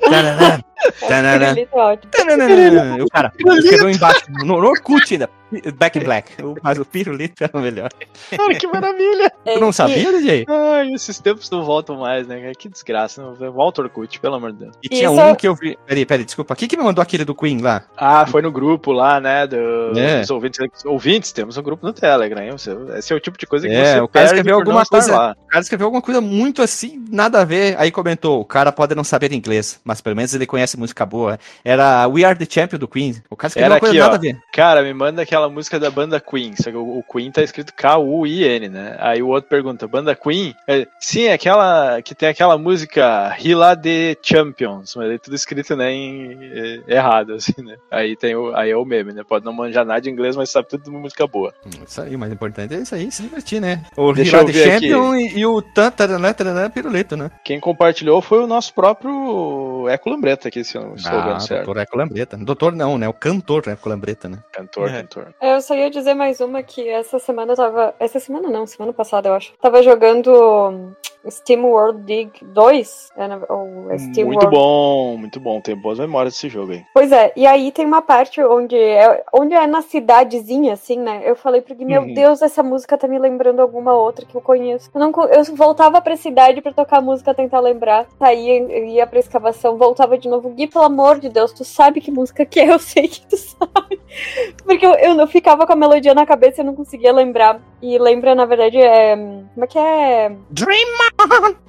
Tananã, 0.00 0.60
tananã, 1.08 1.54
Pirulito 1.54 1.76
é 1.76 1.80
ótimo. 1.80 2.10
tananã. 2.12 2.98
E 2.98 3.02
o 3.02 3.08
cara, 3.08 3.32
escreveu 3.38 3.90
embaixo, 3.90 4.24
no, 4.30 4.60
no 4.60 4.68
Orkut 4.68 5.12
ainda, 5.12 5.28
Back 5.76 5.98
in 5.98 6.02
Black. 6.04 6.32
Mas 6.62 6.78
o 6.78 6.84
pirulito 6.84 7.42
era 7.44 7.56
o 7.56 7.60
melhor. 7.60 7.90
Cara, 8.30 8.54
que 8.54 8.66
maravilha. 8.66 9.32
É, 9.44 9.54
Tu 9.54 9.60
não 9.60 9.72
sabia, 9.72 10.12
DJ? 10.12 10.44
Ai, 10.48 10.92
esses 10.92 11.18
tempos 11.18 11.50
não 11.50 11.64
voltam 11.64 11.96
mais, 11.96 12.26
né? 12.26 12.52
Que 12.58 12.68
desgraça. 12.68 13.22
Não. 13.22 13.52
Volta 13.52 13.82
Orkut, 13.82 14.20
pelo 14.20 14.34
amor 14.36 14.52
de 14.52 14.58
Deus. 14.60 14.76
E 14.82 14.88
tinha 14.88 15.10
Isso- 15.10 15.20
um 15.20 15.34
que 15.34 15.48
eu 15.48 15.54
vi. 15.54 15.76
Peraí, 15.86 16.04
peraí, 16.06 16.24
desculpa. 16.24 16.54
Quem 16.54 16.68
que 16.68 16.76
me 16.76 16.82
mandou 16.84 17.02
aquele 17.02 17.24
do 17.24 17.34
Queen 17.34 17.60
lá? 17.60 17.84
Ah, 17.96 18.26
foi 18.26 18.42
no 18.42 18.52
grupo 18.52 18.92
lá, 18.92 19.20
né? 19.20 19.46
Do, 19.46 19.56
É. 19.98 20.20
Dos 20.20 20.30
ouvintes. 20.30 20.60
Ouvintes, 20.84 21.32
temos 21.32 21.56
um 21.56 21.62
grupo 21.62 21.86
no 21.86 21.92
Telegram, 21.92 22.42
hein? 22.42 22.54
Esse 22.96 23.12
é 23.12 23.16
o 23.16 23.20
tipo 23.20 23.38
de 23.38 23.46
coisa 23.46 23.66
que 23.66 23.74
É, 23.74 23.94
você 23.94 24.00
o 24.00 24.08
cara 24.08 24.26
escreveu 24.26 24.56
alguma 24.56 24.84
coisa- 24.84 25.16
lá. 25.16 25.36
O 25.42 25.46
cara 25.48 25.62
escreveu 25.62 25.86
alguma 25.86 26.02
coisa 26.02 26.20
muito 26.20 26.62
assim, 26.62 27.04
nada 27.10 27.40
a 27.40 27.44
ver. 27.44 27.76
Aí 27.78 27.90
comentou: 27.90 28.40
o 28.40 28.44
cara 28.44 28.70
pode 28.70 28.94
não 28.94 29.04
saber 29.04 29.32
inglês, 29.32 29.80
mas 29.84 30.00
pelo 30.00 30.14
menos 30.16 30.34
ele 30.34 30.46
conhece 30.46 30.76
música 30.78 31.04
boa. 31.06 31.38
Era 31.64 32.06
We 32.08 32.24
Are 32.24 32.38
the 32.38 32.46
Champion 32.48 32.78
do 32.78 32.86
Queen. 32.88 33.16
O 33.30 33.36
cara 33.36 33.48
escreveu 33.48 33.66
Era 33.66 33.74
uma 33.74 33.80
coisa 33.80 33.92
aqui, 33.94 34.00
nada 34.00 34.12
ó. 34.12 34.16
a 34.16 34.20
ver. 34.20 34.38
Cara, 34.52 34.82
me 34.82 34.92
manda 34.94 35.22
aquela 35.22 35.39
música 35.48 35.78
da 35.78 35.90
banda 35.90 36.20
Queen. 36.20 36.54
Só 36.56 36.70
que 36.70 36.76
o, 36.76 37.02
Queen 37.10 37.30
tá 37.30 37.42
escrito 37.42 37.72
K-U-I-N, 37.74 38.68
né? 38.68 38.96
Aí 38.98 39.22
o 39.22 39.28
outro 39.28 39.48
pergunta: 39.48 39.86
banda 39.88 40.14
Queen? 40.14 40.54
É, 40.66 40.86
sim, 40.98 41.24
é 41.24 41.32
aquela 41.32 42.00
que 42.02 42.14
tem 42.14 42.28
aquela 42.28 42.56
música 42.58 43.36
Hila 43.42 43.74
de 43.74 44.16
Champions, 44.22 44.94
mas 44.96 45.10
aí 45.10 45.18
tudo 45.18 45.34
escrito 45.36 45.74
né, 45.76 45.92
em, 45.92 46.38
é, 46.42 46.94
errado, 46.96 47.34
assim, 47.34 47.54
né? 47.62 47.76
Aí, 47.90 48.16
tem 48.16 48.34
o, 48.34 48.54
aí 48.54 48.70
é 48.70 48.76
o 48.76 48.84
meme, 48.84 49.12
né? 49.12 49.22
Pode 49.26 49.44
não 49.44 49.52
manjar 49.52 49.84
nada 49.84 50.00
de 50.00 50.10
inglês, 50.10 50.36
mas 50.36 50.50
sabe 50.50 50.68
tudo 50.68 50.84
de 50.84 50.90
música 50.90 51.26
boa. 51.26 51.52
Hum, 51.64 51.70
Isso 51.86 52.00
aí, 52.00 52.14
o 52.14 52.18
mais 52.18 52.32
importante 52.32 52.74
é 52.74 52.78
isso 52.78 52.94
aí, 52.94 53.10
se 53.10 53.22
divertir, 53.22 53.60
né? 53.60 53.82
O 53.96 54.12
Deixa 54.12 54.38
Hila 54.38 54.52
ver 54.52 54.80
Champion 54.80 55.14
e, 55.16 55.38
e 55.38 55.46
o 55.46 55.60
tan, 55.62 55.90
taranã, 55.90 56.32
taranã, 56.32 56.70
pirulito, 56.70 57.16
né? 57.16 57.30
Quem 57.44 57.60
compartilhou 57.60 58.20
foi 58.22 58.38
o 58.42 58.46
nosso 58.46 58.72
próprio 58.74 59.86
Eco 59.88 60.10
Lambreta 60.10 60.48
aqui, 60.48 60.64
se 60.64 60.76
eu 60.76 60.82
não 60.82 60.94
estou 60.94 61.12
Ah, 61.18 61.22
vendo 61.28 61.40
certo. 61.40 61.64
doutor 61.66 61.80
Eco 61.80 61.96
Lambreta. 61.96 62.36
Doutor 62.36 62.72
não, 62.74 62.98
né? 62.98 63.08
O 63.08 63.12
cantor 63.12 63.68
Eco 63.68 63.88
Lambreta, 63.88 64.28
né? 64.28 64.38
Cantor, 64.52 64.88
É. 64.88 65.02
cantor. 65.02 65.29
Eu 65.40 65.60
só 65.60 65.74
ia 65.74 65.90
dizer 65.90 66.14
mais 66.14 66.40
uma 66.40 66.62
que 66.62 66.88
essa 66.88 67.18
semana 67.18 67.52
eu 67.52 67.56
tava. 67.56 67.94
Essa 67.98 68.20
semana 68.20 68.48
não, 68.48 68.66
semana 68.66 68.92
passada 68.92 69.28
eu 69.28 69.34
acho. 69.34 69.52
Tava 69.60 69.82
jogando 69.82 70.94
Steam 71.28 71.64
World 71.64 72.02
Dig 72.04 72.30
2. 72.42 73.10
É, 73.16 73.28
na- 73.28 73.40
ou 73.48 73.90
é 73.90 73.98
Steam 73.98 74.26
Muito 74.26 74.40
World 74.44 74.56
bom, 74.56 75.16
muito 75.18 75.40
bom. 75.40 75.60
Tenho 75.60 75.76
boas 75.76 75.98
memórias 75.98 76.34
desse 76.34 76.48
jogo 76.48 76.72
aí. 76.72 76.82
Pois 76.94 77.12
é, 77.12 77.32
e 77.36 77.46
aí 77.46 77.70
tem 77.72 77.84
uma 77.84 78.00
parte 78.02 78.40
onde 78.42 78.76
é, 78.76 79.22
onde 79.32 79.54
é 79.54 79.66
na 79.66 79.82
cidadezinha, 79.82 80.72
assim, 80.74 80.98
né? 80.98 81.22
Eu 81.24 81.36
falei 81.36 81.60
pro 81.60 81.74
Gui, 81.74 81.84
meu 81.84 82.02
Uhum. 82.02 82.14
Deus, 82.14 82.40
essa 82.42 82.62
música 82.62 82.96
tá 82.96 83.06
me 83.06 83.18
lembrando 83.18 83.60
alguma 83.60 83.92
outra 83.94 84.24
que 84.24 84.34
eu 84.34 84.40
conheço. 84.40 84.90
Eu, 84.94 85.00
não, 85.00 85.12
eu 85.28 85.44
voltava 85.56 86.00
pra 86.00 86.16
cidade 86.16 86.60
pra 86.62 86.72
tocar 86.72 86.98
a 86.98 87.02
música, 87.02 87.34
tentar 87.34 87.60
lembrar, 87.60 88.06
saía, 88.18 88.58
eu 88.60 88.84
ia 88.86 89.06
pra 89.06 89.18
escavação, 89.18 89.76
voltava 89.76 90.16
de 90.16 90.28
novo. 90.28 90.48
Gui, 90.50 90.66
pelo 90.66 90.84
amor 90.84 91.18
de 91.20 91.28
Deus, 91.28 91.52
tu 91.52 91.64
sabe 91.64 92.00
que 92.00 92.10
música 92.10 92.44
que 92.46 92.60
é? 92.60 92.70
Eu 92.70 92.78
sei 92.78 93.08
que 93.08 93.26
tu 93.26 93.36
sabe. 93.36 94.00
Porque 94.64 94.84
eu, 94.86 94.92
eu 94.94 95.14
não 95.14 95.26
ficava 95.26 95.66
com 95.66 95.72
a 95.72 95.76
melodia 95.76 96.14
na 96.14 96.26
cabeça 96.26 96.60
e 96.60 96.62
eu 96.62 96.66
não 96.66 96.74
conseguia 96.74 97.12
lembrar. 97.12 97.60
E 97.82 97.98
lembra, 97.98 98.34
na 98.34 98.44
verdade, 98.44 98.78
é. 98.78 99.16
Como 99.16 99.64
é 99.64 99.66
que 99.66 99.78
é? 99.78 100.36
Dream 100.50 100.88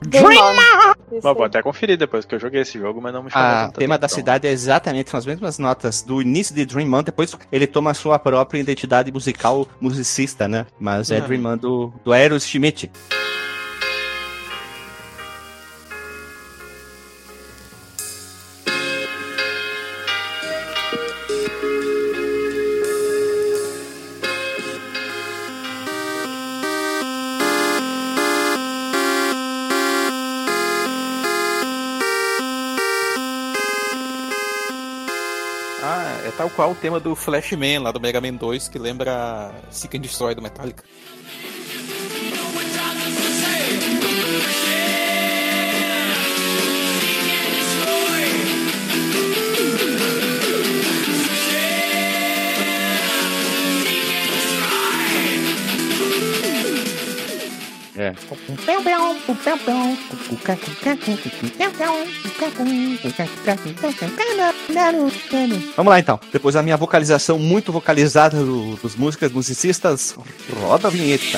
Dream 0.08 0.56
Mas 1.12 1.24
vou 1.24 1.44
até 1.44 1.62
conferir 1.62 1.98
depois 1.98 2.26
que 2.26 2.36
eu 2.36 2.40
joguei 2.40 2.62
esse 2.62 2.80
jogo, 2.80 3.02
mas 3.02 3.14
não 3.14 3.24
me 3.24 3.30
chamou 3.30 3.48
A 3.48 3.66
tanta 3.68 3.80
tema 3.80 3.98
da 3.98 4.06
atenção. 4.06 4.20
cidade 4.20 4.48
é 4.48 4.52
exatamente 4.52 5.10
são 5.10 5.18
as 5.18 5.26
mesmas 5.26 5.60
notas 5.60 6.02
do 6.02 6.22
início 6.22 6.56
de 6.56 6.66
Dream 6.66 6.92
On, 6.94 7.04
depois 7.04 7.36
ele 7.52 7.68
toma 7.68 7.92
a 7.92 7.94
sua 7.94 8.18
própria 8.18 8.60
identidade 8.60 9.12
musical 9.12 9.68
musicista, 9.80 10.48
né? 10.48 10.66
Mas 10.80 11.12
é 11.12 11.20
Uhum. 11.20 11.28
Dream 11.28 11.46
On 11.46 11.58
do, 11.58 11.94
do 12.04 12.14
Aeros 12.14 12.46
Schmidt. 12.46 12.92
Qual 36.56 36.72
o 36.72 36.76
tema 36.76 37.00
do 37.00 37.16
Flashman 37.16 37.80
lá 37.80 37.92
do 37.92 38.00
Mega 38.00 38.22
Man 38.22 38.36
2, 38.36 38.68
que 38.68 38.78
lembra 38.78 39.54
Seek 39.70 39.98
and 39.98 40.02
Destroy 40.02 40.36
do 40.36 40.42
Metallica. 40.42 40.84
É. 58.02 58.14
Vamos 65.78 65.92
lá 65.92 66.00
então. 66.00 66.20
Depois 66.34 66.56
da 66.56 66.64
minha 66.64 66.78
vocalização 66.78 67.38
muito 67.38 67.72
vocalizada 67.72 68.38
do- 68.44 68.76
dos 68.78 68.96
músicas 68.96 69.32
musicistas, 69.32 70.16
roda 70.62 70.88
a 70.88 70.92
vinheta. 70.92 71.38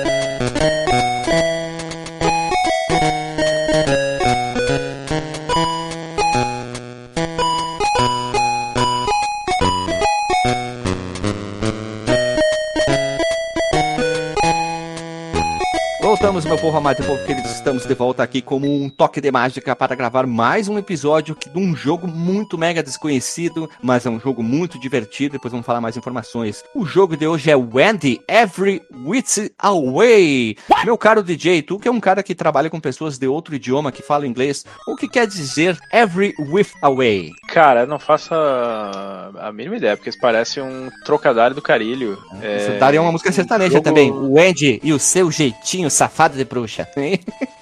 Voltamos, 16.71 16.73
meu 16.73 16.73
povo 16.73 16.77
amado 16.77 17.01
e 17.01 17.05
povo 17.05 17.25
querido, 17.25 17.47
estamos 17.47 17.85
de 17.85 17.93
volta 17.93 18.23
aqui 18.23 18.41
como 18.41 18.65
um 18.65 18.89
toque 18.89 19.19
de 19.19 19.29
mágica 19.29 19.75
para 19.75 19.93
gravar 19.95 20.25
mais 20.25 20.69
um 20.69 20.77
episódio 20.77 21.35
de 21.35 21.59
um 21.59 21.75
jogo 21.75 22.07
muito 22.07 22.57
mega 22.57 22.81
desconhecido, 22.81 23.69
mas 23.81 24.05
é 24.05 24.09
um 24.09 24.19
jogo 24.19 24.41
muito 24.41 24.79
divertido, 24.79 25.33
depois 25.33 25.51
vamos 25.51 25.65
falar 25.65 25.81
mais 25.81 25.97
informações. 25.97 26.63
O 26.73 26.85
jogo 26.85 27.17
de 27.17 27.27
hoje 27.27 27.51
é 27.51 27.55
Wendy 27.55 28.21
Every 28.27 28.81
Wits 29.05 29.51
Away. 29.59 30.55
Meu 30.85 30.97
caro 30.97 31.21
DJ, 31.21 31.61
tu 31.61 31.77
que 31.77 31.87
é 31.87 31.91
um 31.91 31.99
cara 31.99 32.23
que 32.23 32.33
trabalha 32.33 32.69
com 32.69 32.79
pessoas 32.79 33.17
de 33.17 33.27
outro 33.27 33.53
idioma 33.55 33.91
que 33.91 34.01
falam 34.01 34.25
inglês, 34.25 34.65
o 34.87 34.95
que 34.95 35.09
quer 35.09 35.27
dizer 35.27 35.77
Every 35.91 36.33
With 36.39 36.67
Away? 36.81 37.31
Cara, 37.49 37.85
não 37.85 37.99
faço 37.99 38.33
a, 38.33 39.51
mínima 39.53 39.75
ideia, 39.75 39.97
porque 39.97 40.09
isso 40.09 40.19
parece 40.21 40.61
um 40.61 40.89
trocadilho 41.03 41.55
do 41.55 41.61
carilho. 41.61 42.17
Isso 42.57 42.79
daria 42.79 43.01
uma 43.01 43.11
música 43.11 43.31
sertaneja 43.31 43.73
jogo- 43.73 43.83
também. 43.83 44.09
O 44.11 44.33
Wendy 44.33 44.79
e 44.83 44.93
o 44.93 44.99
seu 44.99 45.29
jeitinho 45.31 45.89
safado 45.89 46.37
de 46.37 46.45
bruxa. 46.61 46.87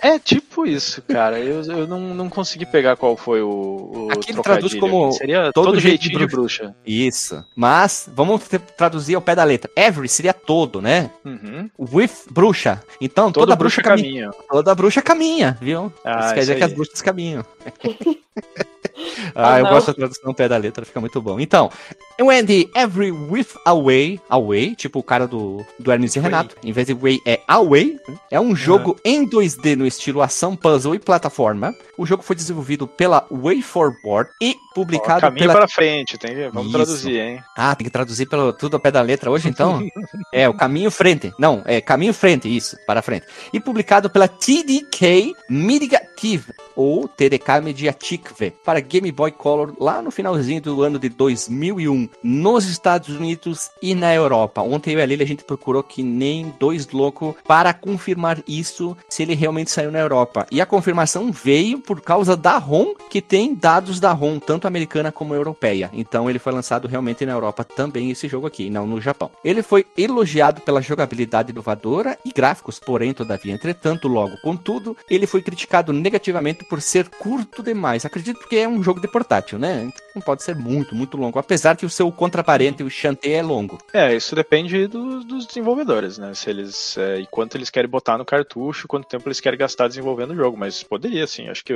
É 0.02 0.18
tipo 0.18 0.66
isso, 0.66 1.02
cara. 1.02 1.38
Eu, 1.40 1.62
eu 1.62 1.86
não, 1.86 2.00
não 2.14 2.30
consegui 2.30 2.66
pegar 2.66 2.96
qual 2.96 3.18
foi 3.18 3.42
o, 3.42 4.08
o 4.08 4.08
Aqui 4.14 4.32
ele 4.32 4.42
traduz 4.42 4.74
como 4.76 5.12
Seria 5.12 5.52
todo 5.52 5.66
todo, 5.66 5.80
jeito 5.80 6.00
de 6.00 6.06
jeitinho 6.08 6.26
de 6.26 6.34
bruxa. 6.34 6.74
Isso. 6.86 7.44
Mas 7.54 8.10
vamos 8.16 8.42
traduzir 8.78 9.16
ao 9.16 9.22
pé 9.22 9.36
da 9.36 9.44
letra. 9.44 9.70
Every 9.76 10.08
seria 10.08 10.34
todo, 10.34 10.82
né? 10.82 11.12
Uhum. 11.26 11.70
With 11.78 12.12
bruxa. 12.32 12.82
Então 13.02 13.30
Toda 13.30 13.48
toda, 13.48 13.56
bruxa 13.58 13.82
bruxa, 13.82 13.98
caminha. 13.98 14.30
caminha. 14.32 14.48
Toda 14.50 14.74
bruxa 14.76 15.02
caminha, 15.02 15.58
viu? 15.60 15.92
Ah, 16.06 16.20
isso 16.20 16.20
quer 16.20 16.30
isso 16.30 16.40
dizer 16.40 16.56
que 16.56 16.64
aí. 16.64 16.70
as 16.70 16.74
bruxas 16.74 17.02
caminham. 17.02 17.46
Ah, 19.36 19.54
ah, 19.54 19.60
eu 19.60 19.68
gosto 19.68 19.88
da 19.88 19.94
tradução 19.94 20.34
pé 20.34 20.48
da 20.48 20.58
letra, 20.58 20.86
fica 20.86 21.00
muito 21.00 21.22
bom. 21.22 21.40
Então, 21.40 21.72
Wendy, 22.20 22.70
every 22.76 23.12
with 23.12 23.48
away, 23.66 24.20
away, 24.30 24.76
tipo 24.76 25.00
o 25.00 25.04
cara 25.04 25.28
do, 25.28 25.66
do 25.78 25.92
Hermes 25.92 26.16
e 26.16 26.20
Renato, 26.20 26.56
em 26.64 26.72
vez 26.72 26.88
de 26.88 26.94
way 26.94 27.20
é 27.26 27.42
away, 27.48 28.00
né? 28.08 28.18
é 28.32 28.40
um 28.40 28.56
jogo 28.56 29.00
em 29.06 29.28
2D 29.28 29.76
no 29.76 29.86
estilo 29.86 30.22
ação, 30.22 30.56
puzzle 30.56 30.96
e 30.96 31.00
plataforma. 31.00 31.74
O 31.98 32.06
jogo 32.06 32.24
foi 32.24 32.36
desenvolvido 32.36 32.88
pela 32.88 33.26
WayForward 33.32 34.30
e 34.42 34.56
Ó, 34.80 34.86
publicado 34.86 35.22
caminho 35.22 35.48
pela 35.48 35.54
para 35.54 35.68
frente, 35.68 36.18
tem 36.18 36.34
que, 36.34 36.50
vamos 36.50 36.68
Isso. 36.68 36.78
traduzir, 36.78 37.20
hein? 37.20 37.44
Ah, 37.56 37.76
tem 37.76 37.86
que 37.86 37.92
traduzir 37.92 38.26
pelo, 38.28 38.54
tudo 38.54 38.76
ao 38.76 38.80
pé 38.80 38.92
da 38.92 39.02
letra 39.02 39.30
hoje, 39.30 39.50
então? 39.50 39.82
é, 40.34 40.48
o 40.48 40.54
caminho 40.54 40.90
frente. 40.90 41.34
Não, 41.38 41.62
é 41.66 41.82
caminho 41.82 42.14
frente, 42.14 42.54
isso, 42.54 42.78
para 42.88 43.02
frente. 43.02 43.26
E 43.52 43.60
publicado 43.60 44.10
pela 44.10 44.28
TDK 44.28 45.34
Mediative, 45.50 46.54
ou 46.76 47.08
TDK 47.08 47.62
Mediative, 47.62 48.52
para 48.64 48.80
Game 48.80 49.12
Boy 49.12 49.32
Color, 49.32 49.74
lá 49.80 50.02
no 50.02 50.12
finalzinho 50.12 50.62
do 50.62 50.82
ano 50.82 50.98
de 50.98 51.10
2001, 51.10 52.10
nos 52.24 52.66
Estados 52.66 53.10
Unidos 53.10 53.70
e 53.82 53.94
na 53.94 54.14
Europa. 54.14 54.62
Ontem 54.62 54.94
eu 54.94 55.00
e 55.00 55.02
a 55.02 55.06
Lili, 55.06 55.24
a 55.24 55.28
gente 55.28 55.44
procurou 55.44 55.84
que 55.84 56.02
nem 56.02 56.54
dois 56.60 56.88
loucos 56.90 57.36
para 57.46 57.74
confirmar 57.74 58.40
isso, 58.48 58.96
se 59.10 59.24
ele 59.24 59.36
realmente 59.36 59.72
saiu 59.72 59.92
na 59.92 60.00
Europa. 60.00 60.46
E 60.52 60.62
a 60.62 60.66
confirmação 60.66 61.32
veio 61.32 61.80
por 61.80 62.02
causa 62.02 62.38
da 62.38 62.58
ROM, 62.58 62.94
que 63.10 63.22
tem 63.22 63.54
dados 63.54 64.00
da 64.00 64.12
ROM, 64.12 64.40
tanto 64.40 64.68
americana 64.70 65.12
como 65.12 65.36
europeia. 65.36 65.90
Então 65.92 66.30
ele 66.30 66.40
foi 66.40 66.54
lançado 66.54 66.88
realmente 66.88 67.26
na 67.26 67.34
Europa 67.34 67.64
também, 67.64 68.10
esse 68.10 68.28
jogo 68.28 68.48
aqui, 68.48 68.70
não 68.70 68.88
no 68.88 69.02
Japão. 69.02 69.30
Ele 69.44 69.62
foi 69.62 69.86
elogiado 69.98 70.62
pela 70.62 70.82
jogabilidade 70.82 71.52
inovadora 71.52 72.18
e 72.24 72.32
gráficos, 72.32 72.80
porém, 72.80 73.14
todavia, 73.14 73.54
entretanto, 73.54 74.08
logo, 74.08 74.38
contudo, 74.42 74.96
ele 75.10 75.28
foi 75.28 75.42
criticado 75.42 75.92
negativamente 75.92 76.64
por 76.70 76.82
ser 76.82 77.10
curto 77.10 77.62
demais. 77.62 78.06
Acredito 78.06 78.48
que 78.48 78.58
é 78.58 78.68
um 78.68 78.82
jogo 78.82 79.02
de 79.02 79.08
portátil, 79.08 79.60
né? 79.60 79.92
Não 80.16 80.22
pode 80.22 80.44
ser 80.44 80.56
muito, 80.56 80.96
muito 80.96 81.18
longo, 81.18 81.40
apesar 81.40 81.76
que 81.76 81.86
o 81.86 81.90
seu 81.90 82.12
contraparente, 82.12 82.84
o 82.84 82.90
Shantae, 82.90 83.34
é 83.34 83.42
longo. 83.42 83.78
É, 83.94 84.16
isso 84.16 84.36
depende 84.36 84.88
do- 84.88 85.24
dos 85.24 85.46
desenvolvedores, 85.46 86.18
né? 86.18 86.34
Se 86.34 86.50
eles. 86.50 86.98
É, 86.98 87.20
e 87.20 87.28
quanto 87.28 87.56
eles 87.58 87.70
querem 87.70 87.90
botar 87.90 88.18
no 88.18 88.26
cartucho, 88.26 88.88
quanto 88.88 89.08
tempo 89.08 89.28
eles 89.28 89.40
querem 89.40 89.58
gastar 89.58 89.88
desenvolvendo 89.88 90.32
o 90.32 90.36
jogo. 90.36 90.58
Mas 90.58 90.84
poderia, 90.84 91.26
sim. 91.28 91.48
Acho 91.48 91.64
que 91.64 91.74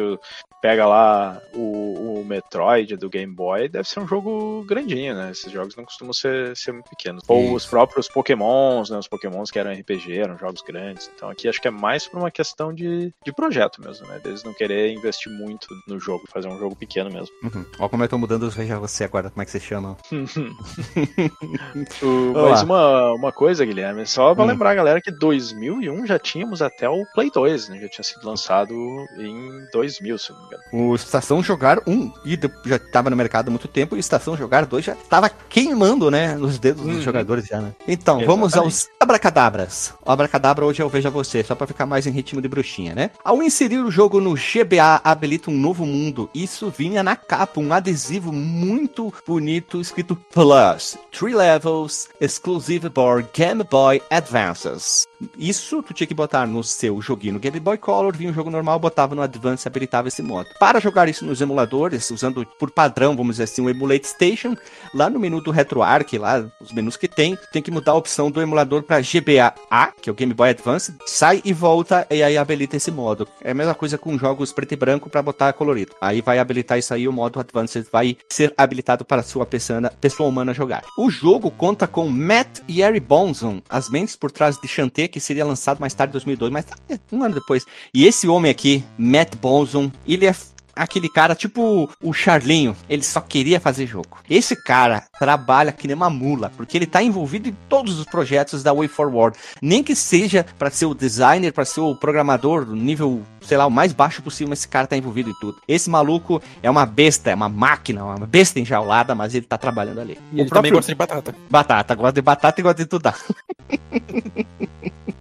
pega 0.61 0.85
lá 0.85 1.39
o, 1.53 2.19
o 2.19 2.25
Metroid 2.25 2.72
do 2.97 3.09
Game 3.09 3.33
Boy, 3.33 3.69
deve 3.69 3.87
ser 3.87 3.99
um 3.99 4.07
jogo 4.07 4.63
grandinho, 4.67 5.13
né? 5.15 5.31
Esses 5.31 5.51
jogos 5.51 5.75
não 5.75 5.85
costumam 5.85 6.11
ser, 6.13 6.55
ser 6.57 6.71
muito 6.71 6.89
pequenos. 6.89 7.23
Ou 7.27 7.53
os 7.53 7.65
próprios 7.65 8.07
Pokémons, 8.09 8.89
né? 8.89 8.97
Os 8.97 9.07
Pokémons 9.07 9.49
que 9.51 9.59
eram 9.59 9.71
RPG, 9.71 10.17
eram 10.17 10.37
jogos 10.37 10.61
grandes. 10.61 11.09
Então 11.15 11.29
aqui 11.29 11.47
acho 11.47 11.61
que 11.61 11.67
é 11.67 11.71
mais 11.71 12.07
por 12.07 12.19
uma 12.19 12.31
questão 12.31 12.73
de, 12.73 13.13
de 13.23 13.31
projeto 13.33 13.81
mesmo, 13.81 14.07
né? 14.07 14.19
Deles 14.19 14.43
não 14.43 14.53
querer 14.53 14.91
investir 14.91 15.31
muito 15.31 15.67
no 15.87 15.99
jogo, 15.99 16.23
fazer 16.33 16.47
um 16.47 16.57
jogo 16.59 16.75
pequeno 16.75 17.09
mesmo. 17.11 17.33
Uhum. 17.43 17.65
Ó 17.79 17.87
como 17.87 18.03
eu 18.03 18.09
tô 18.09 18.17
mudando 18.17 18.43
os 18.43 18.55
veja 18.55 18.79
você 18.79 19.03
agora, 19.03 19.29
como 19.29 19.41
é 19.41 19.45
que 19.45 19.51
você 19.51 19.59
chama? 19.59 19.95
O- 22.01 22.33
mas 22.33 22.61
uma, 22.61 23.13
uma 23.13 23.31
coisa, 23.31 23.65
Guilherme, 23.65 24.05
só 24.05 24.33
pra 24.33 24.43
Hum. 24.43 24.47
lembrar, 24.47 24.75
galera, 24.75 25.01
que 25.01 25.11
2001 25.11 26.05
já 26.05 26.19
tínhamos 26.19 26.61
até 26.61 26.87
o 26.89 27.03
Play 27.13 27.29
2, 27.31 27.69
né? 27.69 27.79
Já 27.81 27.89
tinha 27.89 28.03
sido 28.03 28.25
lançado 28.27 28.73
em 29.17 29.65
2000, 29.71 30.17
se 30.17 30.31
não 30.31 30.39
me 30.39 30.45
engano. 30.47 30.63
O 30.91 30.95
Estação 30.95 31.41
Jogar 31.43 31.79
1 31.87 32.11
e 32.25 32.37
de- 32.37 32.47
já 32.65 32.79
tava 32.79 33.09
no 33.09 33.15
mercado 33.15 33.47
há 33.47 33.51
muito 33.51 33.67
tempo, 33.67 33.95
e 33.95 33.97
o 33.97 33.99
Estação 33.99 34.37
Jogar 34.37 34.65
2 34.65 34.85
já 34.85 34.95
tava 34.95 35.29
queimando, 35.29 36.09
né, 36.11 36.35
nos 36.35 36.57
dedos 36.59 36.83
Uhum. 36.85 36.93
dos 36.95 37.03
jogadores 37.03 37.45
já, 37.45 37.59
né? 37.61 37.73
Então, 37.87 38.25
vamos 38.25 38.55
aos 38.55 38.87
abracadabras. 38.99 39.93
O 40.05 40.11
abracadabra 40.11 40.65
hoje 40.65 40.81
eu 40.81 40.89
vejo 40.89 41.07
a 41.07 41.11
você, 41.11 41.43
só 41.43 41.55
pra 41.55 41.67
ficar 41.67 41.85
mais 41.85 42.05
em 42.07 42.11
ritmo 42.11 42.41
de 42.41 42.47
bruxinha, 42.47 42.93
né? 42.95 43.11
Ao 43.23 43.41
inserir 43.41 43.79
o 43.79 43.91
jogo 43.91 44.19
no 44.19 44.33
GBA, 44.33 45.01
habilita 45.03 45.49
um 45.49 45.57
novo 45.57 45.85
mundo. 45.85 46.29
Isso 46.33 46.73
vinha 46.75 47.03
na 47.03 47.15
capa, 47.15 47.59
um 47.59 47.71
adesivo 47.73 48.31
muito 48.31 49.13
bonito 49.27 49.79
escrito 49.79 50.15
Plus. 50.33 50.97
Three 51.11 51.33
levels, 51.35 52.09
exclusive 52.19 52.89
for 52.93 53.25
Game 53.33 53.63
Boy 53.63 54.01
Advances. 54.09 55.05
Isso 55.37 55.81
tu 55.83 55.93
tinha 55.93 56.07
que 56.07 56.13
botar 56.13 56.45
no 56.45 56.63
seu 56.63 57.01
joguinho 57.01 57.33
no 57.33 57.39
Game 57.39 57.59
Boy 57.59 57.77
Color, 57.77 58.15
vinha 58.15 58.29
um 58.29 58.33
jogo 58.33 58.49
normal, 58.49 58.77
botava 58.79 59.15
no 59.15 59.21
Advance 59.21 59.65
e 59.65 59.69
habilitava 59.69 60.07
esse 60.07 60.21
modo. 60.21 60.49
Para 60.59 60.79
jogar 60.81 61.07
isso 61.07 61.25
nos 61.25 61.39
emuladores, 61.39 62.09
usando 62.11 62.45
por 62.57 62.71
padrão, 62.71 63.15
vamos 63.15 63.35
dizer 63.35 63.43
assim, 63.43 63.61
o 63.61 63.69
Emulate 63.69 64.07
Station, 64.07 64.55
lá 64.93 65.09
no 65.09 65.19
menu 65.19 65.41
do 65.41 65.51
RetroArch, 65.51 66.17
lá 66.17 66.45
os 66.61 66.71
menus 66.71 66.97
que 66.97 67.07
tem, 67.07 67.37
tem 67.51 67.61
que 67.61 67.71
mudar 67.71 67.93
a 67.93 67.95
opção 67.95 68.29
do 68.29 68.41
emulador 68.41 68.83
para 68.83 69.01
GBA 69.01 69.53
A, 69.69 69.87
que 69.87 70.09
é 70.09 70.11
o 70.11 70.15
Game 70.15 70.33
Boy 70.33 70.49
Advance, 70.49 70.93
sai 71.05 71.41
e 71.43 71.53
volta 71.53 72.07
e 72.09 72.23
aí 72.23 72.37
habilita 72.37 72.77
esse 72.77 72.91
modo. 72.91 73.27
É 73.41 73.51
a 73.51 73.53
mesma 73.53 73.75
coisa 73.75 73.97
com 73.97 74.17
jogos 74.17 74.51
preto 74.51 74.73
e 74.73 74.75
branco 74.75 75.09
para 75.09 75.21
botar 75.21 75.53
colorido. 75.53 75.95
Aí 76.01 76.21
vai 76.21 76.39
habilitar 76.39 76.77
isso 76.77 76.93
aí, 76.93 77.07
o 77.07 77.13
modo 77.13 77.39
Advanced 77.39 77.85
vai 77.91 78.17
ser 78.29 78.53
habilitado 78.57 79.05
para 79.05 79.23
sua 79.23 79.45
pessoa, 79.45 79.91
humana 80.19 80.53
jogar. 80.53 80.83
O 80.97 81.09
jogo 81.09 81.51
conta 81.51 81.87
com 81.87 82.07
Matt 82.09 82.59
e 82.67 82.81
Harry 82.81 82.99
Bonson, 82.99 83.61
as 83.69 83.89
mentes 83.89 84.15
por 84.15 84.31
trás 84.31 84.57
de 84.59 84.67
Shantae, 84.67 85.07
que 85.07 85.19
seria 85.19 85.45
lançado 85.45 85.79
mais 85.79 85.93
tarde 85.93 86.11
em 86.11 86.13
2002, 86.13 86.51
mas 86.51 86.65
um 87.11 87.23
ano 87.23 87.35
depois. 87.35 87.65
E 87.93 88.05
esse 88.05 88.27
homem 88.27 88.51
aqui, 88.51 88.83
Matt 88.97 89.35
Bonson, 89.35 89.91
ele 90.07 90.25
é 90.25 90.35
aquele 90.75 91.09
cara 91.09 91.35
tipo 91.35 91.89
o 92.01 92.13
Charlinho, 92.13 92.75
ele 92.89 93.03
só 93.03 93.21
queria 93.21 93.59
fazer 93.59 93.85
jogo. 93.87 94.17
Esse 94.29 94.55
cara 94.55 95.03
trabalha 95.19 95.71
que 95.71 95.87
nem 95.87 95.95
uma 95.95 96.09
mula, 96.09 96.51
porque 96.55 96.77
ele 96.77 96.85
tá 96.85 97.01
envolvido 97.01 97.49
em 97.49 97.55
todos 97.69 97.99
os 97.99 98.05
projetos 98.05 98.63
da 98.63 98.73
Way 98.73 98.87
Forward, 98.87 99.37
nem 99.61 99.83
que 99.83 99.95
seja 99.95 100.45
para 100.57 100.69
ser 100.69 100.85
o 100.85 100.93
designer, 100.93 101.51
para 101.51 101.65
ser 101.65 101.81
o 101.81 101.95
programador 101.95 102.65
do 102.65 102.75
nível, 102.75 103.21
sei 103.41 103.57
lá, 103.57 103.65
o 103.65 103.71
mais 103.71 103.93
baixo 103.93 104.21
possível, 104.21 104.49
mas 104.49 104.59
esse 104.59 104.67
cara 104.67 104.87
tá 104.87 104.97
envolvido 104.97 105.29
em 105.29 105.35
tudo. 105.39 105.57
Esse 105.67 105.89
maluco 105.89 106.41
é 106.61 106.69
uma 106.69 106.85
besta, 106.85 107.31
é 107.31 107.35
uma 107.35 107.49
máquina, 107.49 108.03
uma 108.03 108.25
besta 108.25 108.59
enjaulada, 108.59 109.15
mas 109.15 109.35
ele 109.35 109.45
tá 109.45 109.57
trabalhando 109.57 110.01
ali. 110.01 110.17
E 110.31 110.41
ele 110.41 110.49
também 110.49 110.71
gosta 110.71 110.91
de 110.91 110.95
batata. 110.95 111.35
Batata, 111.49 111.95
gosta 111.95 112.13
de 112.13 112.21
batata 112.21 112.59
e 112.59 112.63
gosta 112.63 112.77
de 112.77 112.83
estudar. 112.83 113.17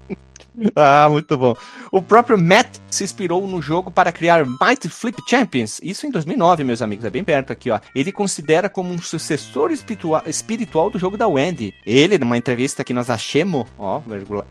ah, 0.77 1.09
muito 1.11 1.37
bom. 1.37 1.55
O 1.91 2.01
próprio 2.01 2.39
Matt 2.39 2.79
se 2.91 3.05
inspirou 3.05 3.47
no 3.47 3.61
jogo 3.61 3.91
para 3.91 4.13
criar 4.13 4.45
Mighty 4.45 4.89
Flip 4.89 5.17
Champions. 5.29 5.81
Isso 5.83 6.07
em 6.07 6.11
2009, 6.11 6.65
meus 6.65 6.83
amigos, 6.83 7.05
é 7.05 7.11
bem 7.11 7.25
perto 7.25 7.53
aqui, 7.53 7.71
ó. 7.71 7.81
Ele 7.95 8.13
considera 8.13 8.69
como 8.69 8.93
um 8.93 8.99
sucessor 8.99 9.71
espiritual, 9.71 10.91
do 10.91 10.99
jogo 10.99 11.17
da 11.17 11.29
Wendy. 11.29 11.75
Ele, 11.87 12.19
numa 12.19 12.37
entrevista 12.37 12.85
que 12.85 12.93
nós 12.93 13.11
achamos, 13.11 13.67
ó, 13.79 14.01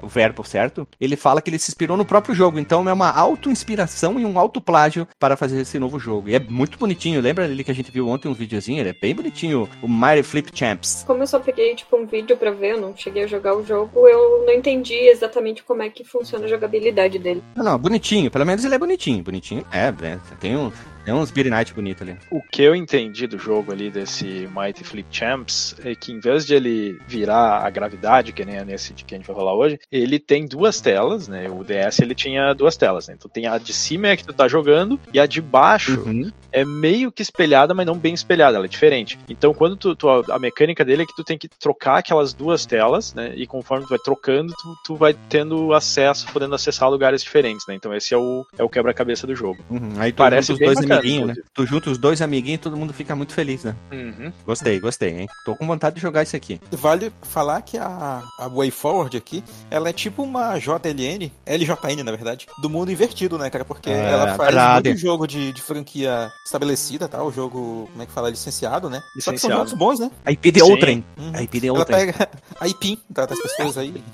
o 0.02 0.08
verbo 0.08 0.44
certo, 0.44 0.88
ele 1.00 1.16
fala 1.16 1.42
que 1.42 1.50
ele 1.50 1.60
se 1.60 1.70
inspirou 1.70 1.98
no 1.98 2.06
próprio 2.06 2.36
jogo. 2.36 2.60
Então 2.60 2.88
é 2.88 2.94
uma 2.94 3.10
auto-inspiração 3.10 4.20
e 4.20 4.26
um 4.26 4.40
auto-plágio 4.40 5.08
para 5.20 5.38
fazer 5.38 5.62
esse 5.62 5.78
novo 5.80 6.00
jogo. 6.00 6.30
E 6.30 6.36
é 6.36 6.40
muito 6.40 6.78
bonitinho. 6.78 7.22
Lembra 7.22 7.46
ali 7.46 7.64
que 7.64 7.72
a 7.72 7.76
gente 7.76 7.92
viu 7.92 8.08
ontem 8.08 8.28
um 8.28 8.34
videozinho? 8.34 8.80
Ele 8.80 8.90
é 8.90 8.96
bem 9.00 9.16
bonitinho. 9.16 9.70
O 9.82 9.88
Mighty 9.88 10.24
Flip 10.24 10.52
Champs. 10.54 11.04
Como 11.06 11.22
eu 11.24 11.28
só 11.28 11.40
peguei, 11.40 11.76
tipo, 11.76 11.96
um 11.96 12.06
vídeo 12.06 12.36
pra 12.38 12.52
ver, 12.52 12.72
eu 12.72 12.82
não 12.82 12.96
cheguei 12.96 13.24
a 13.24 13.28
jogar 13.28 13.56
o 13.56 13.66
jogo, 13.66 14.08
eu 14.08 14.46
não 14.46 14.54
entendi 14.54 14.96
exatamente 14.96 15.64
como 15.64 15.82
é 15.82 15.90
que 15.90 16.01
funciona 16.04 16.46
a 16.46 16.48
jogabilidade 16.48 17.20
dele. 17.20 17.44
Não, 17.56 17.64
não, 17.64 17.78
bonitinho. 17.78 18.30
Pelo 18.30 18.46
menos 18.46 18.64
ele 18.64 18.76
é 18.76 18.80
bonitinho. 18.80 19.24
Bonitinho. 19.24 19.66
É, 19.72 19.88
é 19.88 20.20
tem, 20.40 20.56
um, 20.56 20.72
tem 21.06 21.14
uns 21.14 21.32
Beat 21.32 21.48
Night 21.48 21.74
bonito 21.74 22.04
ali. 22.04 22.16
O 22.30 22.42
que 22.42 22.62
eu 22.62 22.76
entendi 22.76 23.28
do 23.28 23.38
jogo 23.38 23.72
ali, 23.72 23.90
desse 23.90 24.48
Mighty 24.56 24.84
Flip 24.84 25.08
Champs, 25.12 25.76
é 25.84 25.96
que 25.96 26.12
em 26.12 26.20
vez 26.20 26.46
de 26.46 26.54
ele 26.56 27.00
virar 27.08 27.66
a 27.66 27.70
gravidade, 27.70 28.32
que 28.32 28.46
nem 28.46 28.58
é 28.58 28.66
nesse 28.66 28.94
de 28.94 29.04
que 29.04 29.16
a 29.16 29.18
gente 29.18 29.28
vai 29.28 29.36
falar 29.36 29.54
hoje, 29.54 29.80
ele 29.92 30.20
tem 30.20 30.46
duas 30.46 30.80
telas, 30.82 31.28
né? 31.28 31.50
O 31.50 31.64
DS 31.64 32.00
ele 32.00 32.14
tinha 32.16 32.54
duas 32.54 32.78
telas, 32.78 33.08
né? 33.08 33.16
Então 33.18 33.30
tem 33.30 33.48
a 33.48 33.58
de 33.58 33.74
cima 33.74 34.08
é 34.08 34.12
a 34.12 34.18
que 34.18 34.26
tu 34.26 34.34
tá 34.34 34.48
jogando, 34.48 35.00
e 35.14 35.20
a 35.20 35.26
de 35.26 35.42
baixo 35.42 36.02
Uhum. 36.06 36.32
é 36.52 36.64
meio 36.66 37.12
que 37.12 37.22
espelhada, 37.22 37.74
mas 37.74 37.86
não 37.86 37.98
bem 37.98 38.14
espelhada, 38.14 38.58
ela 38.58 38.66
é 38.66 38.70
diferente. 38.70 39.18
Então, 39.30 39.54
quando 39.54 39.76
tu, 39.76 39.96
tu- 39.96 40.10
a 40.10 40.40
mecânica 40.40 40.84
dele 40.86 41.04
é 41.04 41.06
que 41.06 41.16
tu 41.16 41.24
tem 41.24 41.38
que 41.38 41.48
trocar 41.48 41.98
aquelas 41.98 42.34
duas 42.34 42.66
telas, 42.66 43.14
né? 43.14 43.34
E 43.36 43.46
conforme 43.48 43.86
tu 43.86 43.90
vai 43.90 44.00
trocando, 44.00 44.54
tu, 44.54 44.76
tu 44.86 44.96
vai 44.96 45.14
tendo 45.30 45.74
acesso, 45.74 46.28
podendo 46.32 46.56
acessar 46.56 46.90
lugares 46.90 47.22
diferentes, 47.24 47.66
né? 47.68 47.76
Então 47.76 47.94
esse 47.94 48.14
é 48.14 48.18
o, 48.18 48.46
é 48.58 48.64
o 48.64 48.70
quebra-cabeça 48.70 49.26
do 49.28 49.36
jogo. 49.36 49.64
Uhum. 49.70 49.94
Aí 49.98 50.12
tu 50.12 50.18
Parece 50.18 50.52
os 50.54 50.60
dois 50.60 50.80
amiguinhos, 51.00 51.28
né? 51.30 51.34
Tu 51.54 51.66
junta 51.66 51.90
os 51.90 51.98
dois 51.98 52.22
amiguinhos 52.22 52.56
e 52.56 52.62
todo 52.62 52.78
mundo 52.78 52.94
fica 52.94 53.16
muito 53.16 53.34
feliz, 53.34 53.64
né? 53.64 53.76
Uhum. 53.92 54.32
Gostei, 54.46 54.80
gostei, 54.80 55.20
hein? 55.22 55.28
Tô 55.46 55.56
com 55.56 55.66
vontade 55.68 55.96
de 55.96 56.02
jogar 56.02 56.24
isso 56.24 56.36
aqui. 56.36 56.60
Vale 56.72 57.12
falar 57.24 57.62
que 57.62 57.78
a, 57.78 58.22
a 58.40 58.48
Way 58.48 58.72
Forward 58.72 59.16
aqui, 59.18 59.44
ela 59.70 59.90
é 59.90 59.94
tipo 59.94 60.24
uma 60.24 60.58
JLN, 60.58 61.32
LJN 61.46 62.04
na 62.04 62.12
verdade, 62.12 62.48
do 62.62 62.70
mundo 62.70 62.92
invertido, 62.92 63.38
né, 63.38 63.50
cara? 63.50 63.66
Porque 63.66 63.90
É, 63.90 64.12
ela 64.12 64.28
faz 64.36 64.50
verdade. 64.54 64.90
muito 64.90 65.02
jogo 65.02 65.28
de, 65.28 65.52
de 65.52 65.62
franquia 65.62 66.30
estabelecida, 66.46 67.08
tá? 67.08 67.24
O 67.24 67.32
jogo, 67.32 67.88
como 67.92 68.04
é 68.04 68.06
que 68.06 68.12
fala? 68.12 68.30
Licenciado, 68.30 68.90
né? 68.90 69.02
Só 69.20 69.32
que 69.32 69.38
são 69.40 69.50
Licenciado. 69.50 69.56
jogos 69.70 69.74
bons, 69.74 70.00
né? 70.00 70.12
A 70.26 70.32
IP 70.32 70.52
de 70.52 70.62
outrem. 70.62 71.04
Uhum. 71.18 71.32
A 71.36 71.42
IP 71.44 71.60
de 71.60 71.68
Ela 71.68 71.80
outrem. 71.80 72.00
pega 72.14 72.30
a 72.60 72.68
IPIN 72.68 72.98
tá, 73.14 73.26
das 73.26 73.40
pessoas 73.40 73.78
aí. 73.78 74.02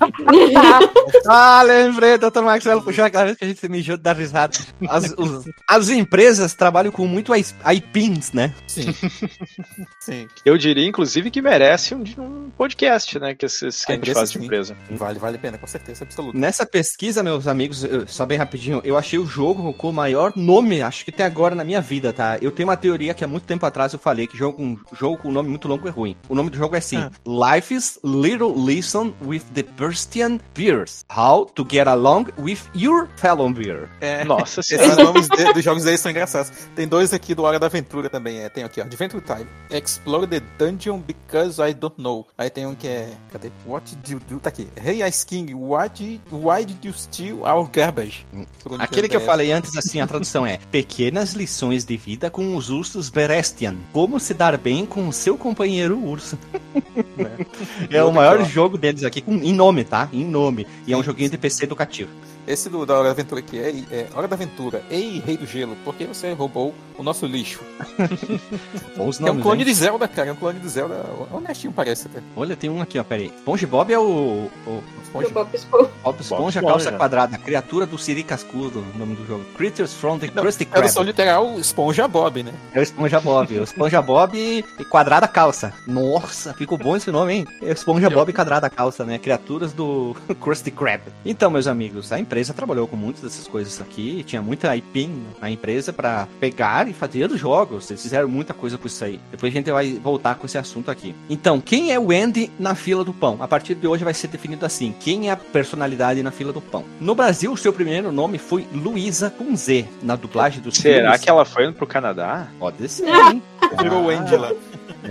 Ah, 1.26 1.62
lembrei, 1.62 2.18
Dr. 2.18 2.40
Maxwell 2.42 2.82
puxou 2.82 3.04
aquela 3.04 3.24
vez 3.26 3.36
que 3.36 3.44
a 3.44 3.48
gente 3.48 3.60
se 3.60 3.68
mijou 3.68 3.96
de 3.96 4.02
dar 4.02 4.16
risada. 4.16 4.56
As, 4.88 5.12
os- 5.16 5.44
as 5.68 5.88
empresas 5.88 6.54
trabalham 6.68 6.92
com 6.92 7.06
muito 7.06 7.32
IPs, 7.34 8.32
né? 8.32 8.52
Sim. 8.66 8.92
Sim. 9.98 10.28
Eu 10.44 10.58
diria, 10.58 10.86
inclusive, 10.86 11.30
que 11.30 11.40
merece 11.40 11.94
um, 11.94 12.04
um 12.18 12.50
podcast, 12.50 13.18
né? 13.18 13.34
Que, 13.34 13.46
esses, 13.46 13.84
que 13.84 13.92
a, 13.92 13.94
A 13.94 13.96
gente 13.96 14.02
empresa, 14.10 14.18
faz 14.20 14.32
de 14.32 14.38
sim. 14.38 14.44
empresa. 14.44 14.76
Vale, 14.90 15.18
vale 15.18 15.36
a 15.36 15.40
pena, 15.40 15.56
com 15.58 15.66
certeza 15.66 16.04
absoluta. 16.04 16.36
Nessa 16.38 16.66
pesquisa, 16.66 17.22
meus 17.22 17.46
amigos, 17.46 17.84
eu- 17.84 18.06
só 18.06 18.26
bem 18.26 18.36
rapidinho, 18.36 18.80
eu 18.84 18.96
achei 18.98 19.18
o 19.18 19.26
jogo 19.26 19.72
com 19.72 19.88
o 19.88 19.92
maior 19.92 20.32
nome, 20.36 20.82
acho 20.82 21.04
que 21.04 21.10
até 21.10 21.24
agora 21.24 21.54
na 21.54 21.64
minha 21.64 21.80
vida, 21.80 22.12
tá? 22.12 22.36
Eu 22.40 22.50
tenho 22.50 22.68
uma 22.68 22.76
teoria 22.76 23.14
que 23.14 23.24
há 23.24 23.28
muito 23.28 23.44
tempo 23.44 23.64
atrás 23.64 23.92
eu 23.94 23.98
falei 23.98 24.26
que 24.26 24.36
jogo 24.36 24.58
com, 24.58 24.78
jogo 24.94 25.16
com 25.18 25.32
nome 25.32 25.48
muito 25.48 25.66
longo 25.68 25.88
é 25.88 25.90
ruim. 25.90 26.16
O 26.28 26.34
nome 26.34 26.50
do 26.50 26.56
jogo 26.58 26.74
é 26.74 26.78
assim: 26.78 26.98
Ah. 26.98 27.10
Life's 27.56 27.98
Little 28.04 28.54
Lesson 28.62 29.12
with 29.24 29.40
the 29.54 29.62
Burstian 29.62 30.38
Beers. 30.54 31.04
How 31.14 31.46
to 31.46 31.66
get 31.68 31.86
along 31.88 32.26
with 32.38 32.58
your 32.74 33.08
fellow 33.16 33.50
beer. 33.50 33.88
É, 34.00 34.24
Nossa 34.24 34.60
Esses 34.60 34.96
nomes 34.98 35.28
de- 35.28 35.52
dos 35.52 35.64
jogos 35.64 35.84
deles 35.84 36.00
são 36.00 36.10
engraçados. 36.10 36.52
Tem 36.74 36.86
dois 36.86 37.12
aqui 37.12 37.34
do 37.34 37.42
Hora 37.42 37.58
da 37.58 37.66
Aventura 37.66 38.08
também. 38.08 38.38
É, 38.38 38.48
tem 38.48 38.64
aqui, 38.64 38.80
ó. 38.80 38.84
Adventure 38.84 39.22
Time. 39.22 39.46
Explore 39.70 40.26
the 40.26 40.40
dungeon 40.58 41.00
because 41.00 41.60
I 41.60 41.74
don't 41.74 42.00
know. 42.00 42.26
Aí 42.36 42.50
tem 42.50 42.66
um 42.66 42.74
que 42.74 42.86
é. 42.86 43.12
Cadê? 43.32 43.50
What 43.66 43.94
did 43.96 44.12
you 44.12 44.20
do? 44.28 44.40
Tá 44.40 44.48
aqui. 44.48 44.68
Hey, 44.76 45.02
Ice 45.08 45.24
King, 45.26 45.54
why 45.54 45.88
did, 45.88 46.20
why 46.30 46.64
did 46.64 46.84
you 46.84 46.92
steal 46.92 47.40
our 47.42 47.68
garbage? 47.68 48.26
Segundo 48.62 48.80
Aquele 48.80 49.08
que 49.08 49.16
eu 49.16 49.20
é- 49.20 49.24
falei 49.24 49.52
antes, 49.52 49.76
assim, 49.76 50.00
a 50.00 50.06
tradução 50.06 50.46
é 50.46 50.58
Pequenas 50.70 51.32
lições 51.32 51.84
de 51.84 51.96
vida 51.96 52.30
com 52.30 52.56
os 52.56 52.70
ursos 52.70 53.08
Berestian. 53.08 53.76
Como 53.92 54.18
se 54.20 54.34
dar 54.34 54.56
bem 54.56 54.86
com 54.86 55.08
o 55.08 55.12
seu 55.12 55.36
companheiro 55.36 55.98
urso. 55.98 56.38
é 57.90 58.02
o 58.02 58.12
maior 58.12 58.44
jogo 58.44 58.78
deles 58.78 59.04
aqui, 59.04 59.20
com, 59.20 59.34
em 59.34 59.52
nome, 59.52 59.84
tá? 59.84 60.08
Em 60.12 60.24
nome. 60.24 60.66
E 60.86 60.92
é 60.92 60.96
um 60.96 61.02
joguinho 61.02 61.30
de 61.30 61.38
PC 61.38 61.64
educativo. 61.64 62.10
Esse 62.48 62.70
do, 62.70 62.86
da 62.86 62.94
Hora 62.94 63.04
da 63.04 63.10
Aventura 63.10 63.40
aqui 63.40 63.58
é, 63.58 63.68
é 63.90 64.06
Hora 64.14 64.26
da 64.26 64.34
Aventura. 64.34 64.82
Ei, 64.90 65.22
Rei 65.24 65.36
do 65.36 65.46
Gelo, 65.46 65.76
por 65.84 65.94
que 65.94 66.06
você 66.06 66.32
roubou 66.32 66.74
o 66.96 67.02
nosso 67.02 67.26
lixo? 67.26 67.60
Bons 68.96 69.18
Que 69.18 69.24
é 69.24 69.26
um 69.26 69.28
nomes, 69.34 69.42
clone 69.42 69.60
hein? 69.60 69.66
de 69.66 69.74
Zelda, 69.74 70.08
cara. 70.08 70.30
É 70.30 70.32
um 70.32 70.36
clone 70.36 70.58
de 70.58 70.66
Zelda. 70.66 71.04
Honestinho 71.30 71.74
parece 71.74 72.06
até. 72.06 72.22
Olha, 72.34 72.56
tem 72.56 72.70
um 72.70 72.80
aqui, 72.80 72.98
ó, 72.98 73.04
peraí. 73.04 73.30
SpongeBob 73.40 73.92
é 73.92 73.98
o, 73.98 74.48
o 74.66 74.82
Esponja. 75.04 75.28
Bob 75.28 75.48
Esponja. 75.54 75.90
Bob 76.02 76.20
Esponja, 76.20 76.62
calça 76.62 76.92
quadrada, 76.92 77.36
criatura 77.36 77.84
do 77.84 77.98
Siri 77.98 78.22
Cascudo, 78.22 78.82
o 78.94 78.98
nome 78.98 79.14
do 79.14 79.26
jogo. 79.26 79.44
Creatures 79.54 79.92
from 79.92 80.18
the 80.18 80.30
Não, 80.34 80.42
Krusty 80.42 80.64
Krab. 80.64 80.78
tradução 80.80 81.02
literal, 81.02 81.58
Esponja 81.58 82.08
Bob, 82.08 82.42
né? 82.42 82.52
É 82.72 82.80
o 82.80 82.82
Esponja 82.82 83.20
Bob. 83.20 83.58
O 83.58 83.62
Esponja 83.62 84.00
Bob 84.00 84.38
e 84.38 84.84
quadrada 84.86 85.28
calça. 85.28 85.72
Nossa, 85.86 86.54
ficou 86.54 86.78
bom 86.78 86.96
esse 86.96 87.10
nome, 87.10 87.34
hein? 87.34 87.46
É 87.60 87.66
o 87.68 87.72
Esponja 87.72 88.08
Bob 88.08 88.30
e 88.30 88.32
quadrada 88.32 88.70
calça, 88.70 89.04
né? 89.04 89.18
Criaturas 89.18 89.74
do 89.74 90.16
Krusty 90.40 90.70
Krab. 90.70 91.02
Então, 91.26 91.50
meus 91.50 91.66
amigos, 91.66 92.10
a 92.10 92.18
empresa 92.18 92.37
empresa 92.38 92.54
trabalhou 92.54 92.86
com 92.86 92.94
muitas 92.94 93.22
dessas 93.22 93.48
coisas 93.48 93.80
aqui, 93.80 94.22
tinha 94.22 94.40
muita 94.40 94.76
IP 94.76 95.10
na 95.40 95.50
empresa 95.50 95.92
pra 95.92 96.28
pegar 96.38 96.86
e 96.88 96.92
fazer 96.92 97.28
os 97.30 97.40
jogos. 97.40 97.90
Eles 97.90 98.00
fizeram 98.00 98.28
muita 98.28 98.54
coisa 98.54 98.78
com 98.78 98.86
isso 98.86 99.04
aí. 99.04 99.20
Depois 99.30 99.52
a 99.52 99.56
gente 99.56 99.70
vai 99.70 99.94
voltar 99.94 100.36
com 100.36 100.46
esse 100.46 100.56
assunto 100.56 100.88
aqui. 100.88 101.14
Então, 101.28 101.60
quem 101.60 101.92
é 101.92 101.98
o 101.98 102.12
Andy 102.12 102.50
na 102.56 102.76
fila 102.76 103.04
do 103.04 103.12
pão? 103.12 103.38
A 103.40 103.48
partir 103.48 103.74
de 103.74 103.88
hoje 103.88 104.04
vai 104.04 104.14
ser 104.14 104.28
definido 104.28 104.64
assim: 104.64 104.94
quem 105.00 105.28
é 105.28 105.32
a 105.32 105.36
personalidade 105.36 106.22
na 106.22 106.30
fila 106.30 106.52
do 106.52 106.60
pão? 106.60 106.84
No 107.00 107.14
Brasil, 107.14 107.52
o 107.52 107.56
seu 107.56 107.72
primeiro 107.72 108.12
nome 108.12 108.38
foi 108.38 108.66
Luísa 108.72 109.30
com 109.30 109.56
Z, 109.56 109.86
na 110.00 110.14
dublagem 110.14 110.62
do 110.62 110.70
Será 110.70 111.18
que 111.18 111.28
ela 111.28 111.44
foi 111.44 111.64
indo 111.64 111.74
pro 111.74 111.86
Canadá? 111.86 112.46
Pode 112.58 112.88
ser, 112.88 113.08
hein? 113.08 113.42
Virou 113.82 114.04
o 114.04 114.10
Andy 114.10 114.36
lá. 114.36 114.52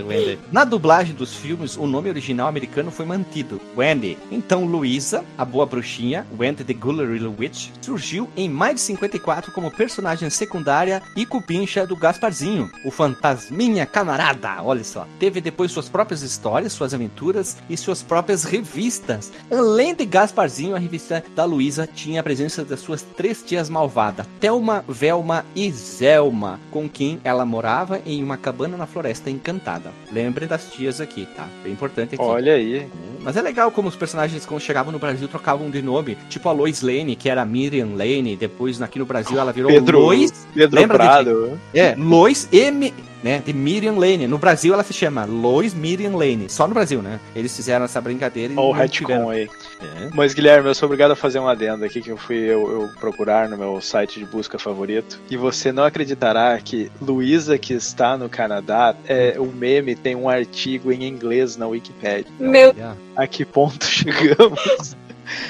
Wendy. 0.02 0.40
Na 0.52 0.64
dublagem 0.64 1.16
dos 1.16 1.36
filmes, 1.36 1.78
o 1.78 1.88
nome 1.88 2.10
original 2.10 2.48
americano 2.48 2.92
foi 2.92 3.06
mantido, 3.06 3.60
Wendy. 3.76 4.18
Então, 4.32 4.66
Luisa, 4.66 5.24
a 5.38 5.44
boa 5.44 5.66
bruxinha, 5.66 6.26
Wendy 6.38 6.64
the 6.64 6.74
Gullery 6.74 7.26
Witch, 7.26 7.70
surgiu 7.82 8.30
em 8.36 8.50
mais 8.50 8.76
de 8.76 8.82
54 8.82 9.52
como 9.52 9.72
personagem 9.72 10.30
secundária 10.30 11.02
e 11.16 11.26
cupincha 11.26 11.86
do 11.86 11.96
Gasparzinho, 11.96 12.70
o 12.86 12.92
fantasminha 12.92 13.86
camarada. 13.86 14.62
Olha 14.64 14.84
só. 14.84 15.08
Teve 15.20 15.42
depois 15.42 15.72
suas 15.72 15.90
próprias 15.90 16.22
histórias, 16.22 16.74
suas 16.74 16.94
aventuras 16.94 17.58
e 17.70 17.78
suas 17.78 18.04
próprias 18.04 18.44
revistas. 18.44 19.32
Além 19.52 19.96
de 19.96 20.06
Gasparzinho, 20.06 20.76
a 20.76 20.80
revista 20.80 21.24
da 21.36 21.46
Luisa 21.46 21.88
tinha 21.88 22.22
a 22.22 22.24
presença 22.24 22.64
das 22.64 22.80
suas 22.80 23.02
três 23.02 23.42
tias 23.42 23.70
malvadas, 23.70 24.26
Thelma, 24.40 24.84
Velma 24.88 25.46
e 25.56 25.72
Zelma, 25.72 26.60
com 26.72 26.88
quem 26.90 27.20
ela 27.24 27.46
morava 27.46 28.02
em 28.06 28.24
uma 28.24 28.38
cabana 28.38 28.78
na 28.78 28.86
floresta 28.86 29.30
encantada. 29.30 29.87
Lembre 30.12 30.46
das 30.46 30.70
tias 30.72 31.00
aqui, 31.02 31.28
tá? 31.36 31.48
Bem 31.64 31.74
importante 31.74 32.16
aqui. 32.16 32.24
Olha 32.24 32.54
aí. 32.54 32.88
Mas 33.22 33.36
é 33.36 33.42
legal 33.42 33.72
como 33.72 33.90
os 33.90 33.96
personagens, 33.96 34.46
quando 34.46 34.62
chegavam 34.62 34.92
no 34.92 35.00
Brasil, 35.00 35.28
trocavam 35.28 35.70
de 35.70 35.82
nome. 35.82 36.18
Tipo 36.30 36.48
a 36.50 36.52
Lois 36.52 36.82
Lane, 36.82 37.16
que 37.16 37.30
era 37.30 37.44
Miriam 37.46 37.90
Lane. 37.96 38.36
Depois, 38.36 38.82
aqui 38.82 39.00
no 39.00 39.06
Brasil, 39.06 39.38
ela 39.38 39.52
virou 39.52 39.70
Pedro, 39.72 40.00
Lois. 40.00 40.48
Pedro 40.54 40.80
Lembra 40.80 40.98
de- 40.98 41.04
Prado. 41.04 41.60
É, 41.74 41.96
Lois 41.96 42.48
e... 42.52 42.94
Né, 43.28 43.44
de 43.46 43.52
Miriam 43.52 43.96
Lane. 43.96 44.26
No 44.26 44.38
Brasil, 44.38 44.74
ela 44.74 44.84
se 44.84 44.94
chama 44.94 45.26
Lois 45.26 45.74
Miriam 45.74 46.16
Lane. 46.16 46.50
Só 46.50 46.66
no 46.66 46.74
Brasil, 46.74 47.02
né? 47.02 47.20
Eles 47.36 47.54
fizeram 47.54 47.84
essa 47.84 48.00
brincadeira 48.00 48.54
e... 48.54 48.56
Olha 48.56 48.68
o 48.68 48.72
retcon 48.72 49.30
aí. 49.30 49.50
É. 49.82 50.10
Mas, 50.14 50.34
Guilherme, 50.34 50.70
eu 50.70 50.74
sou 50.74 50.88
obrigado 50.88 51.12
a 51.12 51.16
fazer 51.16 51.38
um 51.40 51.48
adendo 51.48 51.84
aqui 51.84 52.00
que 52.00 52.10
eu 52.10 52.16
fui 52.16 52.38
eu, 52.38 52.72
eu 52.72 52.90
procurar 53.02 53.50
no 53.50 53.58
meu 53.58 53.82
site 53.82 54.18
de 54.20 54.26
busca 54.26 54.58
favorito. 54.58 55.20
E 55.30 55.36
você 55.36 55.74
não 55.74 55.84
acreditará 55.84 56.58
que 56.62 56.90
Luísa, 57.02 57.58
que 57.58 57.74
está 57.74 58.18
no 58.18 58.30
Canadá, 58.30 58.96
é, 59.06 59.36
o 59.38 59.48
meme 59.48 59.94
tem 59.94 60.16
um 60.16 60.30
artigo 60.30 60.90
em 60.90 61.04
inglês 61.04 61.58
na 61.58 61.68
Wikipedia. 61.68 62.32
Meu 62.40 62.74
A 63.14 63.28
que 63.28 63.44
ponto 63.44 63.84
chegamos? 63.86 64.96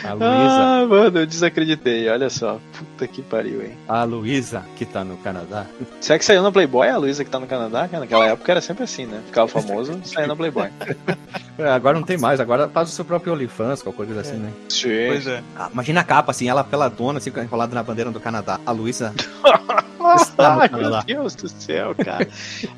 A 0.03 0.13
Luísa. 0.13 0.23
Ah, 0.29 0.85
mano, 0.87 1.19
eu 1.19 1.25
desacreditei. 1.25 2.09
Olha 2.09 2.29
só. 2.29 2.59
Puta 2.77 3.07
que 3.07 3.21
pariu, 3.21 3.61
hein? 3.63 3.73
A 3.87 4.03
Luísa, 4.03 4.63
que 4.75 4.85
tá 4.85 5.03
no 5.03 5.17
Canadá. 5.17 5.65
Será 6.01 6.17
que 6.19 6.25
saiu 6.25 6.41
na 6.41 6.51
Playboy 6.51 6.87
a 6.89 6.97
Luísa 6.97 7.23
que 7.23 7.29
tá 7.29 7.39
no 7.39 7.47
Canadá? 7.47 7.87
Naquela 7.91 8.27
época 8.27 8.51
era 8.51 8.61
sempre 8.61 8.83
assim, 8.83 9.05
né? 9.05 9.21
Ficava 9.25 9.47
famoso, 9.47 9.99
saía 10.05 10.27
na 10.27 10.35
Playboy. 10.35 10.69
É, 11.59 11.71
agora 11.71 11.97
não 11.97 12.05
tem 12.05 12.19
mais. 12.19 12.39
Agora 12.39 12.69
faz 12.69 12.87
o 12.87 12.91
seu 12.91 13.03
próprio 13.03 13.33
OnlyFans, 13.33 13.81
qualquer 13.81 14.05
coisa 14.05 14.21
assim, 14.21 14.35
né? 14.35 14.51
Sim. 14.69 15.07
Pois 15.07 15.25
é. 15.25 15.41
Ah, 15.57 15.67
imagina 15.73 16.01
a 16.01 16.03
capa, 16.03 16.29
assim, 16.29 16.47
ela 16.47 16.63
pela 16.63 16.87
dona, 16.87 17.17
assim, 17.17 17.31
enrolada 17.35 17.73
na 17.73 17.81
bandeira 17.81 18.11
do 18.11 18.19
Canadá. 18.19 18.59
A 18.63 18.71
Luísa 18.71 19.11
Ai, 20.37 20.69
meu 20.71 21.01
Deus 21.03 21.33
do 21.35 21.49
céu, 21.49 21.95
cara. 21.95 22.27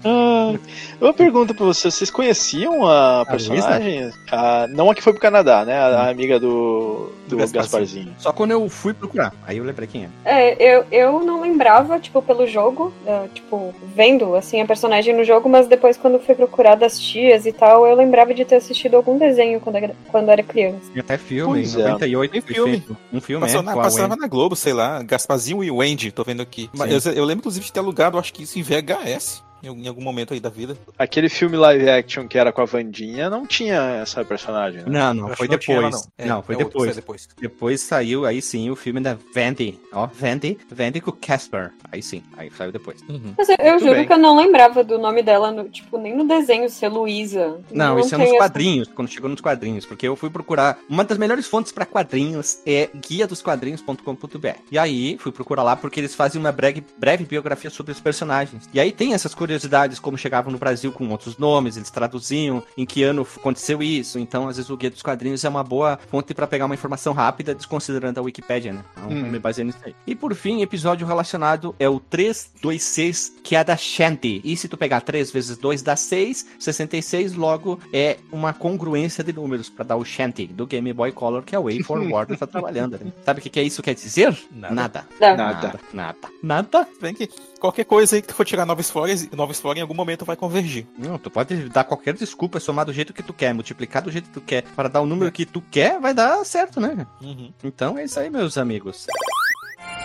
Ah, 0.05 0.53
uma 1.01 1.13
pergunta 1.13 1.53
pra 1.53 1.65
vocês: 1.65 1.93
vocês 1.93 2.09
conheciam 2.09 2.87
a 2.87 3.25
personagem? 3.25 4.11
A- 4.31 4.65
não 4.69 4.89
a 4.89 4.95
que 4.95 5.01
foi 5.03 5.11
pro 5.11 5.21
Canadá, 5.21 5.65
né? 5.65 5.77
A, 5.77 5.87
a 6.03 6.09
amiga 6.09 6.39
do, 6.39 6.88
do, 6.89 7.29
Do 7.29 7.37
Gasparzinho. 7.37 7.61
Gasparzinho. 7.61 8.15
Só 8.17 8.31
quando 8.31 8.51
eu 8.51 8.67
fui 8.69 8.93
procurar. 8.93 9.33
Aí 9.45 9.57
eu 9.57 9.63
lembrei 9.63 9.87
quem 9.87 10.05
é. 10.05 10.09
É, 10.25 10.77
eu, 10.77 10.85
eu 10.91 11.19
não 11.23 11.41
lembrava, 11.41 11.99
tipo, 11.99 12.21
pelo 12.21 12.45
jogo, 12.47 12.93
é, 13.05 13.27
tipo, 13.33 13.73
vendo, 13.95 14.35
assim, 14.35 14.61
a 14.61 14.65
personagem 14.65 15.15
no 15.15 15.23
jogo, 15.23 15.47
mas 15.49 15.67
depois 15.67 15.97
quando 15.97 16.19
fui 16.19 16.35
procurar 16.35 16.75
das 16.75 16.99
tias 16.99 17.45
e 17.45 17.51
tal, 17.51 17.85
eu 17.85 17.95
lembrava 17.95 18.33
de 18.33 18.45
ter 18.45 18.55
assistido 18.55 18.95
algum 18.95 19.17
desenho 19.17 19.59
quando 19.59 19.75
era, 19.77 19.95
quando 20.09 20.29
era 20.29 20.43
criança. 20.43 20.91
Tem 20.93 21.01
até 21.01 21.17
filme, 21.17 21.53
Pois 21.53 21.75
em 21.75 21.81
é. 21.81 21.89
98 21.89 22.31
Tem 22.31 22.41
foi 22.41 22.53
filme. 22.53 22.71
feito. 22.71 22.97
Um 23.13 23.21
filme, 23.21 23.45
Passou 23.45 23.61
é, 23.61 23.63
na, 23.63 23.75
passava 23.75 24.07
Wendy. 24.09 24.21
na 24.21 24.27
Globo, 24.27 24.55
sei 24.55 24.73
lá, 24.73 25.01
Gasparzinho 25.03 25.63
e 25.63 25.71
Wendy, 25.71 26.11
tô 26.11 26.23
vendo 26.23 26.41
aqui. 26.41 26.69
Mas 26.75 27.05
eu, 27.05 27.13
eu 27.13 27.23
lembro, 27.25 27.39
inclusive, 27.41 27.65
de 27.65 27.71
ter 27.73 27.79
alugado, 27.79 28.17
acho 28.17 28.33
que 28.33 28.43
isso 28.43 28.57
em 28.59 28.63
VHS, 28.63 29.43
em, 29.63 29.87
algum- 29.87 30.01
momento 30.03 30.33
aí 30.33 30.39
da 30.39 30.49
vida. 30.49 30.77
Aquele 30.97 31.29
filme 31.29 31.55
live 31.57 31.89
action 31.89 32.27
que 32.27 32.37
era 32.37 32.51
com 32.51 32.61
a 32.61 32.65
Vandinha 32.65 33.29
não 33.29 33.45
tinha 33.45 33.99
essa 34.01 34.23
personagem, 34.25 34.81
né? 34.81 34.85
Não, 34.87 35.13
não, 35.13 35.29
Eu 35.29 35.35
foi 35.35 35.47
não 35.47 35.57
depois. 35.57 35.77
ela, 35.77 35.89
não. 36.27 36.39
É, 36.39 36.41
foi 36.41 36.55
é 36.55 36.57
depois. 36.57 36.95
depois. 36.95 37.29
Depois 37.39 37.81
saiu, 37.81 38.25
aí 38.25 38.41
sim, 38.41 38.69
o 38.69 38.75
filme 38.75 38.99
da 38.99 39.17
Vandy. 39.33 39.79
Ó, 39.91 40.07
Vandy, 40.07 40.57
Vandy 40.71 41.01
com 41.01 41.11
o 41.11 41.13
Casper. 41.13 41.71
Aí 41.91 42.01
sim, 42.01 42.23
aí 42.37 42.49
saiu 42.57 42.71
depois. 42.71 43.01
Uhum. 43.09 43.33
Mas 43.37 43.49
eu, 43.49 43.55
eu 43.59 43.79
juro 43.79 43.93
bem. 43.95 44.07
que 44.07 44.13
eu 44.13 44.17
não 44.17 44.35
lembrava 44.37 44.83
do 44.83 44.97
nome 44.97 45.21
dela, 45.21 45.51
no, 45.51 45.67
tipo, 45.69 45.97
nem 45.97 46.15
no 46.15 46.27
desenho 46.27 46.69
ser 46.69 46.87
Luísa. 46.87 47.59
Não, 47.71 47.99
isso 47.99 48.15
é 48.15 48.17
nos 48.17 48.27
essa- 48.27 48.37
quadrinhos, 48.37 48.87
quando 48.95 49.09
chegou 49.09 49.29
nos 49.29 49.41
quadrinhos, 49.41 49.85
porque 49.85 50.07
eu 50.07 50.15
fui 50.15 50.29
procurar. 50.29 50.79
Uma 50.89 51.03
das 51.03 51.17
melhores 51.17 51.45
fontes 51.47 51.71
pra 51.71 51.85
quadrinhos 51.85 52.59
é 52.65 52.89
guia 53.07 53.27
dos 53.27 53.41
quadrinhos.com.br. 53.41 54.47
E 54.71 54.77
aí 54.77 55.17
fui 55.19 55.31
procurar 55.31 55.63
lá 55.63 55.75
porque 55.75 55.99
eles 55.99 56.15
fazem 56.15 56.39
uma 56.39 56.51
breve, 56.51 56.83
breve 56.97 57.25
biografia 57.25 57.69
sobre 57.69 57.91
os 57.91 57.99
personagens. 57.99 58.69
E 58.73 58.79
aí 58.79 58.91
tem 58.91 59.13
essas 59.13 59.33
curiosidades, 59.53 59.97
como 59.99 60.15
chegavam 60.15 60.51
no 60.51 60.59
Brasil 60.59 60.91
com 60.91 61.09
outros 61.09 61.35
nomes, 61.37 61.75
eles 61.75 61.89
traduziam 61.89 62.61
em 62.77 62.85
que 62.85 63.01
ano 63.01 63.25
aconteceu 63.35 63.81
isso. 63.81 64.19
Então, 64.19 64.47
às 64.47 64.57
vezes, 64.57 64.69
o 64.69 64.77
guia 64.77 64.91
dos 64.91 65.01
quadrinhos 65.01 65.43
é 65.43 65.49
uma 65.49 65.63
boa 65.63 65.97
fonte 66.11 66.35
pra 66.35 66.45
pegar 66.45 66.67
uma 66.67 66.75
informação 66.75 67.13
rápida, 67.13 67.55
desconsiderando 67.55 68.19
a 68.19 68.23
Wikipédia, 68.23 68.73
né? 68.73 68.83
Então, 68.95 69.09
Hum. 69.09 69.23
me 69.31 69.39
baseando 69.39 69.71
nisso 69.73 69.79
aí. 69.83 69.95
E 70.05 70.13
por 70.13 70.35
fim, 70.35 70.61
episódio 70.61 71.07
relacionado 71.07 71.73
é 71.79 71.89
o 71.89 71.99
326, 71.99 73.33
que 73.43 73.55
é 73.55 73.63
da 73.63 73.75
Shanty. 73.75 74.39
E 74.43 74.55
se 74.55 74.67
tu 74.67 74.77
pegar 74.77 75.01
3 75.01 75.31
vezes 75.31 75.57
2 75.57 75.81
dá 75.81 75.95
6, 75.95 76.45
66, 76.59 77.33
logo 77.33 77.79
é 77.91 78.17
uma 78.31 78.53
congruência 78.53 79.23
de 79.23 79.33
números 79.33 79.67
pra 79.69 79.83
dar 79.83 79.95
o 79.95 80.05
Shanty 80.05 80.45
do 80.45 80.67
Game 80.67 80.93
Boy 80.93 81.11
Color 81.11 81.41
que 81.43 81.55
a 81.55 81.59
Way 81.59 81.81
Forward 81.83 82.37
tá 82.37 82.45
trabalhando. 82.45 82.99
né? 83.03 83.11
Sabe 83.25 83.39
o 83.39 83.43
que, 83.43 83.49
que 83.49 83.59
é 83.59 83.63
isso 83.63 83.81
quer 83.81 83.95
dizer? 83.95 84.37
Nada. 84.51 84.75
Nada. 84.75 85.05
Não. 85.19 85.35
Nada. 85.37 85.79
Nada. 85.93 86.17
Nada. 86.43 86.87
Bem 87.01 87.13
que 87.15 87.27
qualquer 87.59 87.85
coisa 87.85 88.15
aí 88.15 88.21
que 88.21 88.27
tu 88.27 88.33
for 88.33 88.45
tirar 88.45 88.65
nova 88.65 88.81
história, 88.81 89.15
nova 89.35 89.51
história 89.51 89.79
em 89.79 89.81
algum 89.81 89.93
momento 89.93 90.25
vai 90.25 90.35
convergir. 90.35 90.87
Não, 90.97 91.17
tu 91.17 91.29
pode 91.29 91.69
dar 91.69 91.83
qualquer 91.83 92.13
desculpa, 92.13 92.59
somar 92.59 92.85
do 92.85 92.93
jeito 92.93 93.13
que 93.13 93.21
tu 93.21 93.33
quer, 93.33 93.53
multiplicar 93.53 94.01
do 94.01 94.11
jeito 94.11 94.25
que 94.25 94.33
tu 94.33 94.41
quer, 94.41 94.63
para 94.75 94.89
dar 94.89 95.01
o 95.01 95.05
número 95.05 95.31
que 95.31 95.45
tu 95.45 95.61
quer, 95.61 95.99
vai 95.99 96.13
dar 96.13 96.43
certo, 96.45 96.79
né? 96.79 97.05
Uhum. 97.21 97.51
Então 97.63 97.97
é 97.97 98.05
isso 98.05 98.19
aí, 98.19 98.29
meus 98.29 98.57
amigos. 98.57 99.05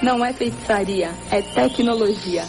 Não 0.02 0.24
é 0.24 0.32
feitiçaria, 0.32 1.12
é 1.30 1.40
tecnologia. 1.40 2.44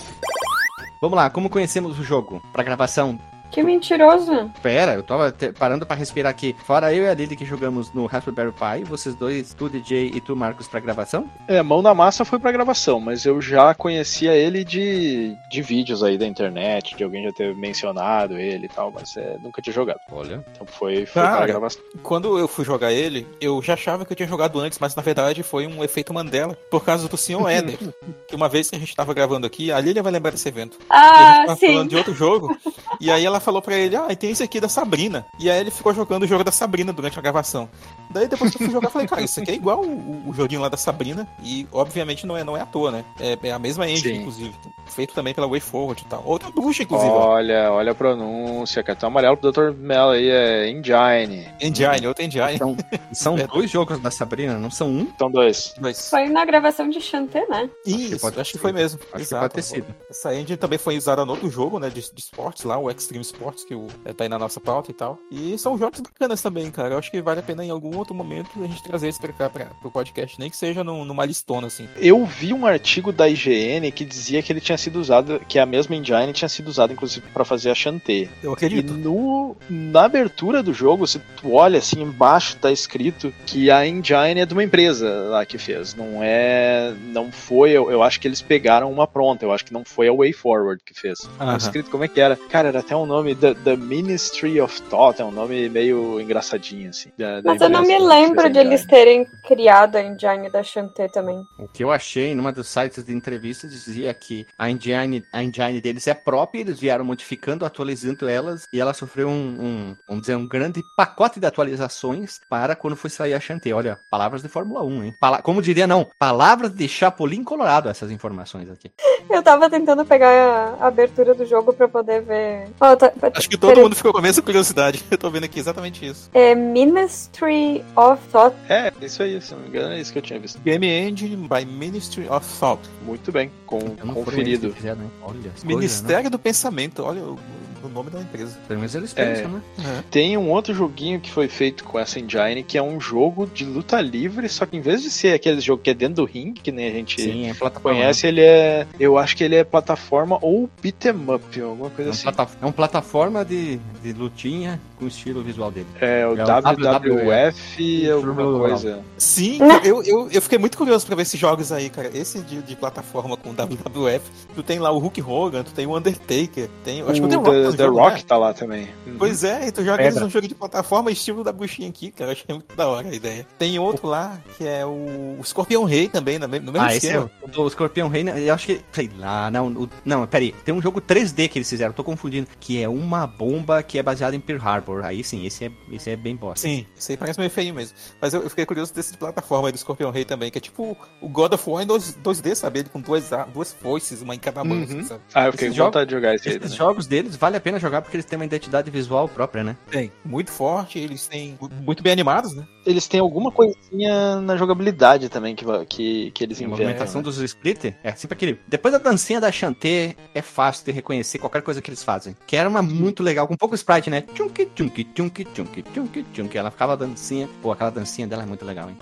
Vamos 1.01 1.15
lá, 1.15 1.29
como 1.29 1.49
conhecemos 1.49 1.99
o 1.99 2.03
jogo? 2.03 2.41
Pra 2.51 2.63
gravação 2.63 3.19
Que 3.55 3.63
mentiroso. 3.63 4.51
Pera, 4.61 4.95
eu 4.95 5.03
tava 5.03 5.31
te- 5.31 5.53
parando 5.53 5.85
pra 5.85 5.95
respirar 5.95 6.29
aqui. 6.29 6.53
Fora 6.65 6.93
eu 6.93 7.05
e 7.05 7.07
a 7.09 7.13
Lily 7.13 7.37
que 7.37 7.45
jogamos 7.45 7.93
no 7.93 8.05
Raspberry 8.05 8.51
Pi, 8.51 8.83
vocês 8.83 9.15
dois, 9.15 9.53
tu 9.53 9.69
DJ 9.69 10.11
e 10.13 10.19
tu 10.19 10.35
Marcos 10.35 10.67
pra 10.67 10.81
gravação? 10.81 11.29
É, 11.47 11.61
Mão 11.61 11.81
na 11.81 11.93
Massa 11.93 12.25
foi 12.25 12.37
pra 12.37 12.51
gravação, 12.51 12.99
mas 12.99 13.25
eu 13.25 13.41
já 13.41 13.73
conhecia 13.73 14.33
ele 14.35 14.65
de, 14.65 15.33
de 15.49 15.61
vídeos 15.61 16.03
aí 16.03 16.17
da 16.17 16.27
internet, 16.27 16.97
de 16.97 17.03
alguém 17.05 17.23
já 17.23 17.31
ter 17.31 17.55
mencionado 17.55 18.37
ele 18.37 18.65
e 18.65 18.69
tal, 18.69 18.91
mas 18.91 19.15
é, 19.15 19.37
nunca 19.41 19.61
tinha 19.61 19.73
jogado. 19.73 19.99
Olha. 20.11 20.43
Então 20.51 20.67
foi, 20.67 21.05
foi 21.05 21.21
Cara. 21.21 21.37
pra 21.37 21.47
gravação. 21.47 21.81
Quando 22.03 22.37
eu 22.37 22.49
fui 22.49 22.65
jogar 22.65 22.91
ele, 22.91 23.25
eu 23.39 23.61
já 23.61 23.73
achava 23.75 24.03
que 24.05 24.11
eu 24.11 24.17
tinha 24.17 24.27
jogado 24.27 24.59
antes, 24.59 24.79
mas 24.79 24.93
na 24.95 25.01
verdade 25.01 25.43
foi 25.43 25.65
um 25.65 25.81
efeito 25.81 26.13
Mandela 26.13 26.57
por 26.69 26.83
causa 26.83 27.07
do 27.07 27.15
Sr. 27.15 27.47
Éder. 27.49 27.77
que 28.27 28.35
uma 28.35 28.49
vez 28.49 28.69
que 28.69 28.75
a 28.75 28.79
gente 28.79 28.93
tava 28.93 29.13
gravando 29.13 29.47
aqui, 29.47 29.71
a 29.71 29.79
Lilia 29.79 30.03
vai 30.03 30.11
lembrar 30.11 30.31
desse 30.31 30.49
evento. 30.49 30.77
e 30.81 30.85
a 30.93 30.97
Ah, 30.97 31.35
gente 31.37 31.45
tava 31.47 31.59
sim. 31.59 31.67
falando 31.67 31.89
de 31.89 31.95
outro 31.95 32.13
jogo. 32.13 32.57
e 32.99 33.09
aí 33.09 33.25
ela 33.25 33.39
falou 33.45 33.61
pra 33.61 33.75
ele, 33.75 33.95
ah, 33.95 34.07
e 34.09 34.15
tem 34.15 34.31
esse 34.31 34.43
aqui 34.43 34.59
da 34.59 34.67
Sabrina. 34.67 35.25
E 35.39 35.49
aí 35.49 35.59
ele 35.59 35.71
ficou 35.71 35.93
jogando 35.93 36.23
o 36.23 36.27
jogo 36.27 36.43
da 36.43 36.51
Sabrina 36.51 36.91
durante 36.91 37.17
a 37.17 37.21
gravação. 37.21 37.69
Daí 38.09 38.27
depois 38.27 38.51
que 38.51 38.57
eu 38.57 38.65
fui 38.65 38.73
jogar, 38.73 38.87
eu 38.87 38.91
falei, 38.91 39.07
cara, 39.07 39.21
isso 39.21 39.39
aqui 39.39 39.51
é 39.51 39.53
igual 39.55 39.81
o, 39.83 40.29
o 40.29 40.33
joguinho 40.33 40.61
lá 40.61 40.69
da 40.69 40.77
Sabrina. 40.77 41.27
E 41.43 41.67
obviamente 41.71 42.25
não 42.25 42.35
é, 42.35 42.43
não 42.43 42.57
é 42.57 42.61
à 42.61 42.65
toa, 42.65 42.91
né? 42.91 43.05
É, 43.19 43.37
é 43.43 43.51
a 43.51 43.59
mesma 43.59 43.87
engine, 43.89 44.15
Sim. 44.15 44.19
inclusive. 44.21 44.53
Feito 44.87 45.13
também 45.13 45.33
pela 45.33 45.47
WayForward 45.47 46.03
e 46.05 46.09
tal. 46.09 46.23
Outra 46.25 46.49
bruxa, 46.51 46.83
inclusive. 46.83 47.09
ó. 47.11 47.29
Olha, 47.29 47.71
olha 47.71 47.91
a 47.91 47.95
pronúncia, 47.95 48.83
cartão 48.83 49.07
amarelo 49.07 49.37
pro 49.37 49.51
Dr. 49.51 49.71
Mello 49.77 50.11
aí 50.11 50.29
é 50.29 50.69
Engine. 50.69 51.47
Engine, 51.61 52.07
outra 52.07 52.23
engine. 52.23 52.57
São, 52.57 52.77
são 53.13 53.35
É. 53.45 53.47
dois 53.47 53.69
jogos 53.69 53.99
da 53.99 54.09
Sabrina, 54.09 54.57
não 54.57 54.71
são 54.71 54.87
um? 54.89 55.07
São 55.17 55.29
dois. 55.29 55.73
Mas... 55.79 56.09
Foi 56.09 56.27
na 56.29 56.45
gravação 56.45 56.89
de 56.89 57.01
Chanté, 57.01 57.45
né? 57.47 57.69
Isso, 57.85 58.19
pode 58.19 58.39
acho 58.39 58.51
ter 58.53 58.57
que 58.57 58.61
foi 58.61 58.71
mesmo. 58.71 58.99
Acho 59.07 59.15
que 59.15 59.21
Exato. 59.21 59.41
pode 59.41 59.53
ter 59.55 59.61
sido. 59.61 59.87
Essa 60.09 60.33
engine 60.33 60.55
também 60.57 60.79
foi 60.79 60.97
usada 60.97 61.25
no 61.25 61.33
outro 61.33 61.49
jogo, 61.49 61.79
né, 61.79 61.89
de, 61.89 62.01
de 62.01 62.19
esportes 62.21 62.63
lá, 62.63 62.77
o 62.77 62.89
Extreme 62.89 63.24
Sports, 63.25 63.63
que 63.65 63.75
o, 63.75 63.87
é, 64.03 64.13
tá 64.13 64.23
aí 64.23 64.29
na 64.29 64.39
nossa 64.39 64.59
pauta 64.59 64.91
e 64.91 64.93
tal. 64.93 65.17
E 65.31 65.57
são 65.57 65.77
jogos 65.77 65.99
bacanas 65.99 66.41
também, 66.41 66.69
cara. 66.71 66.93
Eu 66.95 66.99
acho 66.99 67.11
que 67.11 67.21
vale 67.21 67.39
a 67.39 67.43
pena 67.43 67.63
em 67.63 67.69
algum 67.69 67.95
outro 67.97 68.13
momento 68.15 68.49
a 68.63 68.67
gente 68.67 68.83
trazer 68.83 69.09
isso 69.09 69.19
pra 69.19 69.33
cá, 69.33 69.49
pra, 69.49 69.65
pro 69.65 69.91
podcast, 69.91 70.39
nem 70.39 70.49
que 70.49 70.57
seja 70.57 70.83
num- 70.83 71.05
numa 71.05 71.25
listona, 71.25 71.67
assim. 71.67 71.87
Eu 71.97 72.25
vi 72.25 72.53
um 72.53 72.65
artigo 72.65 73.11
da 73.11 73.27
IGN 73.29 73.91
que 73.91 74.05
dizia 74.05 74.41
que 74.41 74.51
ele 74.51 74.61
tinha 74.61 74.77
sido 74.77 74.99
usada, 74.99 75.39
que 75.39 75.59
a 75.59 75.65
mesma 75.65 75.95
engine 75.95 76.33
tinha 76.33 76.49
sido 76.49 76.67
usada 76.67 76.93
inclusive 76.93 77.25
para 77.33 77.45
fazer 77.45 77.69
a 77.71 77.75
Shantae. 77.75 78.29
Eu 78.43 78.51
E 78.51 78.53
acredito. 78.53 78.93
no, 78.93 79.55
na 79.69 80.03
abertura 80.05 80.61
do 80.63 80.73
jogo, 80.73 81.05
se 81.07 81.19
tu 81.37 81.53
olha 81.53 81.79
assim 81.79 82.01
embaixo 82.01 82.55
tá 82.57 82.71
escrito 82.71 83.33
que 83.45 83.69
a 83.71 83.85
engine 83.87 84.39
é 84.41 84.45
de 84.45 84.53
uma 84.53 84.63
empresa 84.63 85.09
lá 85.29 85.45
que 85.45 85.57
fez. 85.57 85.93
Não 85.95 86.19
é, 86.21 86.93
não 87.13 87.31
foi, 87.31 87.71
eu, 87.71 87.89
eu 87.91 88.01
acho 88.03 88.19
que 88.19 88.27
eles 88.27 88.41
pegaram 88.41 88.91
uma 88.91 89.07
pronta. 89.07 89.45
Eu 89.45 89.51
acho 89.51 89.65
que 89.65 89.73
não 89.73 89.83
foi 89.85 90.07
a 90.07 90.13
Way 90.13 90.33
Forward 90.33 90.81
que 90.85 90.93
fez. 90.93 91.19
Aham. 91.39 91.57
escrito 91.57 91.89
como 91.89 92.03
é 92.03 92.07
que 92.07 92.19
era. 92.19 92.35
Cara, 92.35 92.67
era 92.69 92.79
até 92.79 92.95
um 92.95 93.05
nome 93.05 93.14
the, 93.23 93.53
the 93.63 93.75
Ministry 93.77 94.59
of 94.59 94.81
Thought, 94.83 95.21
é 95.21 95.25
um 95.25 95.31
nome 95.31 95.69
meio 95.69 96.19
engraçadinho 96.19 96.89
assim. 96.89 97.09
da- 97.17 97.39
da 97.41 97.51
Mas 97.51 97.61
eu 97.61 97.69
não 97.69 97.83
me 97.83 97.97
lembro 97.99 98.49
de 98.49 98.59
eles 98.59 98.85
terem 98.85 99.25
criado 99.47 99.95
a 99.95 100.01
engine 100.01 100.49
da 100.51 100.61
Shantae 100.63 101.07
também. 101.09 101.41
O 101.59 101.67
que 101.67 101.83
eu 101.83 101.91
achei 101.91 102.33
numa 102.35 102.51
dos 102.51 102.67
sites 102.67 103.03
de 103.05 103.13
entrevistas 103.13 103.71
dizia 103.71 104.13
que 104.13 104.45
a 104.57 104.69
engine, 104.69 105.23
a 105.31 105.43
engine 105.43 105.79
deles 105.79 106.07
é 106.07 106.13
própria, 106.13 106.61
eles 106.61 106.79
vieram 106.79 107.05
modificando, 107.05 107.65
atualizando 107.65 108.27
elas, 108.27 108.65
e 108.73 108.79
ela 108.79 108.93
sofreu 108.93 109.27
um, 109.29 109.31
um, 109.31 109.95
vamos 110.07 110.21
dizer, 110.23 110.35
um 110.35 110.47
grande 110.47 110.81
pacote 110.97 111.39
de 111.39 111.45
atualizações 111.45 112.39
para 112.49 112.75
quando 112.75 112.95
foi 112.95 113.09
sair 113.09 113.33
a 113.33 113.39
Shantae. 113.39 113.73
Olha, 113.73 113.97
palavras 114.09 114.41
de 114.41 114.49
Fórmula 114.49 114.83
1, 114.83 115.03
hein? 115.03 115.13
Pala- 115.19 115.41
Como 115.41 115.61
diria, 115.61 115.87
não, 115.87 116.07
palavras 116.19 116.73
de 116.73 116.87
Chapolin 116.87 117.43
Colorado, 117.43 117.89
essas 117.89 118.11
informações 118.11 118.69
aqui. 118.69 118.91
Eu 119.29 119.41
tava 119.43 119.69
tentando 119.69 120.05
pegar 120.05 120.75
a 120.79 120.87
abertura 120.87 121.33
do 121.33 121.45
jogo 121.45 121.73
pra 121.73 121.87
poder 121.87 122.21
ver. 122.21 122.67
Ó, 122.79 122.95
tá- 122.95 123.04
Acho 123.33 123.49
que 123.49 123.57
todo 123.57 123.79
mundo 123.79 123.95
ficou 123.95 124.11
com 124.11 124.19
a 124.19 124.21
mesma 124.21 124.41
curiosidade. 124.43 125.03
Eu 125.09 125.17
tô 125.17 125.29
vendo 125.29 125.43
aqui 125.45 125.59
exatamente 125.59 126.05
isso. 126.05 126.29
É 126.33 126.53
Ministry 126.55 127.83
of 127.95 128.21
Thought. 128.31 128.55
É, 128.69 128.91
isso 129.01 129.21
aí, 129.23 129.39
se 129.41 129.53
não 129.53 129.61
me 129.61 129.67
engano, 129.67 129.93
é 129.93 129.99
isso 129.99 130.11
que 130.11 130.17
eu 130.19 130.23
tinha 130.23 130.39
visto. 130.39 130.59
Game 130.61 130.85
Engine 130.87 131.35
by 131.35 131.65
Ministry 131.65 132.27
of 132.29 132.45
Thought. 132.59 132.81
Muito 133.05 133.31
bem, 133.31 133.51
com, 133.65 133.79
conferido. 134.13 134.71
fizeram, 134.73 135.01
hein? 135.03 135.11
Olha, 135.21 135.33
coisas, 135.33 135.63
né? 135.63 135.67
Ministério 135.75 136.29
do 136.29 136.39
Pensamento. 136.39 137.03
Olha 137.03 137.21
o, 137.21 137.39
o 137.83 137.89
nome 137.89 138.09
da 138.09 138.19
empresa. 138.21 138.57
Pelo 138.67 138.79
menos 138.79 138.95
eles 138.95 139.13
É. 139.15 139.33
pensam, 139.35 139.51
né? 139.51 139.61
Tem 140.09 140.37
um 140.37 140.49
outro 140.49 140.73
joguinho 140.73 141.19
que 141.19 141.29
foi 141.31 141.47
feito 141.47 141.83
com 141.83 141.99
essa 141.99 142.19
engine, 142.19 142.63
que 142.63 142.77
é 142.77 142.81
um 142.81 142.99
jogo 142.99 143.45
de 143.47 143.63
luta 143.65 143.99
livre, 144.01 144.47
só 144.49 144.65
que 144.65 144.75
em 144.77 144.81
vez 144.81 145.01
de 145.01 145.11
ser 145.11 145.33
aquele 145.33 145.59
jogo 145.61 145.81
que 145.83 145.89
é 145.89 145.93
dentro 145.93 146.15
do 146.15 146.25
ringue, 146.25 146.61
que 146.61 146.71
nem 146.71 146.87
a 146.87 146.91
gente 146.91 147.21
Sim, 147.21 147.49
é 147.49 147.53
conhece, 147.69 148.25
ele 148.27 148.41
é. 148.41 148.87
Eu 148.99 149.17
acho 149.17 149.35
que 149.37 149.43
ele 149.43 149.55
é 149.55 149.63
plataforma 149.63 150.37
ou 150.41 150.69
beat 150.81 151.05
'em 151.05 151.33
up, 151.33 151.61
alguma 151.61 151.87
É 151.87 151.91
coisa 151.91 152.09
um, 152.09 152.13
assim. 152.13 152.27
é 152.61 152.65
um 152.65 152.71
plataforma 152.71 152.94
de, 153.43 153.77
de 154.03 154.13
lutinha 154.13 154.79
com 154.97 155.05
o 155.05 155.07
estilo 155.07 155.41
visual 155.43 155.69
dele. 155.71 155.87
É 155.99 156.25
o 156.25 156.37
É 156.37 156.43
o 156.43 156.47
WWF, 156.47 158.09
alguma 158.11 158.59
coisa. 158.59 159.03
Sim, 159.17 159.59
Né? 159.59 159.81
eu, 159.83 160.01
eu, 160.03 160.29
eu 160.31 160.41
fiquei 160.41 160.57
muito 160.57 160.77
curioso 160.77 161.05
pra 161.05 161.15
ver 161.15 161.23
esses 161.23 161.39
jogos 161.39 161.71
aí, 161.71 161.89
cara. 161.89 162.09
Esse 162.13 162.39
de, 162.41 162.61
de 162.61 162.75
plataforma 162.75 163.35
com 163.37 163.51
WWF. 163.53 164.21
Tu 164.55 164.63
tem 164.63 164.79
lá 164.79 164.91
o 164.91 164.97
Hulk 164.99 165.21
Hogan, 165.21 165.63
tu 165.63 165.73
tem 165.73 165.85
o 165.85 165.95
Undertaker, 165.97 166.69
tem. 166.83 166.99
eu 166.99 167.09
Acho 167.09 167.21
que 167.21 167.25
o 167.25 167.25
o 167.25 167.29
The 167.29 167.35
Rock, 167.35 167.77
The, 167.77 167.83
jogo, 167.83 167.99
Rock 167.99 168.15
né? 168.17 168.23
tá 168.27 168.37
lá 168.37 168.53
também. 168.53 168.87
Pois 169.17 169.43
é, 169.43 169.67
e 169.67 169.71
tu 169.71 169.83
joga 169.83 170.01
eles 170.03 170.19
num 170.19 170.29
jogo 170.29 170.47
de 170.47 170.55
plataforma 170.55 171.11
estilo 171.11 171.43
da 171.43 171.51
bruxinha 171.51 171.89
aqui, 171.89 172.11
cara. 172.11 172.31
Eu 172.31 172.33
achei 172.33 172.45
muito 172.55 172.75
da 172.75 172.87
hora 172.87 173.07
a 173.09 173.13
ideia. 173.13 173.45
Tem 173.57 173.77
outro 173.79 174.07
lá, 174.07 174.39
que 174.57 174.65
é 174.65 174.85
o, 174.85 174.89
o 175.37 175.39
Escorpião 175.41 175.83
Rei 175.83 176.07
também, 176.07 176.39
no 176.39 176.47
mesmo 176.47 176.71
Ah, 176.79 176.95
esse 176.95 177.07
é 177.07 177.11
esquema. 177.11 177.31
o 177.41 177.47
do 177.47 177.67
Escorpião 177.67 178.07
Rei, 178.07 178.23
né? 178.23 178.41
eu 178.49 178.53
acho 178.53 178.65
que, 178.67 178.81
sei 178.91 179.09
lá, 179.17 179.51
não, 179.51 179.67
o- 179.67 179.89
não, 180.05 180.25
peraí, 180.25 180.53
tem 180.63 180.73
um 180.73 180.81
jogo 180.81 181.01
3D 181.01 181.47
que 181.49 181.57
eles 181.57 181.69
fizeram, 181.69 181.91
tô 181.93 182.03
confundindo, 182.03 182.47
que 182.59 182.81
é 182.81 182.84
uma 182.87 183.25
bomba 183.27 183.81
que 183.83 183.97
é 183.97 184.03
baseada 184.03 184.35
em 184.35 184.39
Pearl 184.39 184.61
Harbor, 184.61 185.03
aí 185.05 185.23
sim, 185.23 185.45
esse 185.45 185.65
é, 185.65 185.71
esse 185.91 186.09
é 186.09 186.15
bem 186.15 186.35
bosta. 186.35 186.67
Sim, 186.67 186.85
isso 186.95 187.11
aí 187.11 187.17
parece 187.17 187.39
meio 187.39 187.51
feio 187.51 187.73
mesmo. 187.73 187.95
Mas 188.21 188.33
eu, 188.33 188.41
eu 188.41 188.49
fiquei 188.49 188.65
curioso 188.65 188.93
desse 188.93 189.11
de 189.13 189.17
plataforma 189.17 189.67
aí 189.67 189.71
do 189.71 189.75
Escorpião 189.75 190.11
Rei 190.11 190.25
também, 190.25 190.49
que 190.51 190.57
é 190.57 190.61
tipo 190.61 190.97
o 191.21 191.29
God 191.29 191.53
of 191.53 191.69
War 191.69 191.83
em 191.83 191.87
2, 191.87 192.17
2D, 192.23 192.55
sabe? 192.55 192.79
Ele 192.79 192.89
com 192.89 192.99
duas, 193.01 193.31
a- 193.33 193.45
duas 193.45 193.71
foices, 193.73 194.21
uma 194.21 194.35
em 194.35 194.39
cada 194.39 194.63
mão, 194.63 194.77
Uhum. 194.77 195.03
sabe? 195.03 195.21
Ah, 195.33 195.45
eu 195.47 195.51
fiquei 195.51 195.69
com 195.69 195.75
vontade 195.75 196.09
de 196.09 196.15
jogar 196.15 196.35
esse 196.35 196.49
aí. 196.49 196.55
Esses 196.57 196.71
né? 196.71 196.77
jogos 196.77 197.07
deles 197.07 197.35
vale 197.35 197.57
a 197.57 197.61
pena 197.61 197.79
jogar 197.79 198.01
porque 198.01 198.15
eles 198.17 198.25
têm 198.25 198.37
uma 198.37 198.45
identidade 198.45 198.89
visual 198.91 199.27
própria, 199.29 199.63
né? 199.63 199.77
Tem. 199.89 200.11
Muito 200.23 200.51
forte, 200.51 200.99
eles 200.99 201.27
têm 201.27 201.57
muito 201.81 202.01
bem 202.03 202.11
animados, 202.13 202.53
né? 202.55 202.65
Eles 202.85 203.07
têm 203.07 203.19
alguma 203.19 203.51
coisinha 203.51 204.39
na 204.41 204.55
jogabilidade 204.57 205.27
também 205.29 205.55
que, 205.55 205.65
que, 205.87 206.31
que 206.31 206.43
eles 206.43 206.57
A 206.59 206.63
inventam. 206.63 206.69
movimentação 206.85 207.21
né? 207.21 207.23
dos 207.25 207.37
split 207.39 207.93
é 208.03 208.11
sempre 208.15 208.35
aquele. 208.35 208.59
Depois 208.67 208.91
da 208.91 208.97
dancinha 208.99 209.41
da 209.41 209.51
Chanté, 209.51 210.15
é 210.33 210.41
fácil 210.41 210.85
de 210.85 210.91
reconhecer 210.91 211.39
qualquer 211.39 211.61
coisa 211.61 211.81
que 211.81 211.89
eles 211.89 212.03
fazem. 212.03 212.35
Que 212.45 212.55
muito 212.81 213.21
legal, 213.23 213.47
com 213.47 213.55
pouco 213.55 213.75
sprite, 213.75 214.09
né? 214.09 214.21
Tchunki, 214.21 214.65
tchunki, 214.67 215.03
tchunki, 215.05 215.43
tchunki, 215.45 215.83
tchunki, 215.83 216.23
tchunki. 216.33 216.57
Ela 216.57 216.71
ficava 216.71 216.95
dancinha. 216.97 217.49
Pô, 217.61 217.71
aquela 217.71 217.89
dancinha 217.91 218.27
dela 218.27 218.43
é 218.43 218.45
muito 218.45 218.65
legal, 218.65 218.89
hein? 218.89 218.97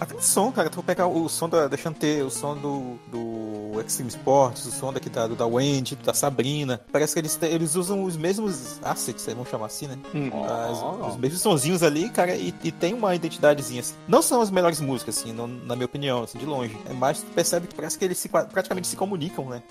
Até 0.00 0.14
o 0.14 0.20
som, 0.20 0.50
cara. 0.50 0.68
Tu 0.68 0.76
vai 0.76 0.84
pegar 0.84 1.06
o 1.06 1.28
som 1.28 1.48
da, 1.48 1.68
da 1.68 1.76
Shantae, 1.76 2.22
o 2.22 2.30
som 2.30 2.56
do, 2.56 2.96
do 3.10 3.80
Extreme 3.80 4.08
Sports, 4.10 4.66
o 4.66 4.72
som 4.72 4.92
daqui 4.92 5.08
da, 5.08 5.26
do, 5.28 5.36
da 5.36 5.46
Wendy, 5.46 5.94
da 5.96 6.12
Sabrina. 6.12 6.80
Parece 6.92 7.14
que 7.14 7.20
eles, 7.20 7.38
eles 7.42 7.74
usam 7.76 8.02
os 8.04 8.16
mesmos 8.16 8.78
assets, 8.82 9.24
vamos 9.26 9.48
chamar 9.48 9.66
assim, 9.66 9.86
né? 9.86 9.96
Hum. 10.14 10.30
As- 10.44 11.10
os 11.12 11.16
mesmos 11.16 11.40
sonzinhos 11.40 11.82
ali, 11.82 12.10
cara, 12.10 12.34
e, 12.34 12.52
e 12.64 12.72
tem 12.72 12.92
uma 12.92 13.14
identidadezinha 13.14 13.80
assim. 13.80 13.94
Não 14.08 14.20
são 14.20 14.40
as 14.40 14.50
melhores 14.50 14.80
músicas, 14.80 15.18
assim, 15.18 15.32
não- 15.32 15.46
na 15.46 15.74
minha 15.76 15.86
opinião, 15.86 16.24
assim, 16.24 16.38
de 16.38 16.44
longe. 16.44 16.76
É 16.90 16.92
mais 16.92 17.20
tu 17.22 17.26
percebe 17.30 17.66
que 17.68 17.74
parece 17.74 17.96
que 17.96 18.04
eles 18.04 18.18
se, 18.18 18.28
praticamente 18.28 18.88
se 18.88 18.96
comunicam, 18.96 19.46
né? 19.48 19.62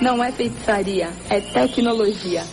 Não 0.00 0.22
é 0.22 0.30
feitiçaria, 0.30 1.10
é 1.30 1.40
tecnologia. 1.40 2.44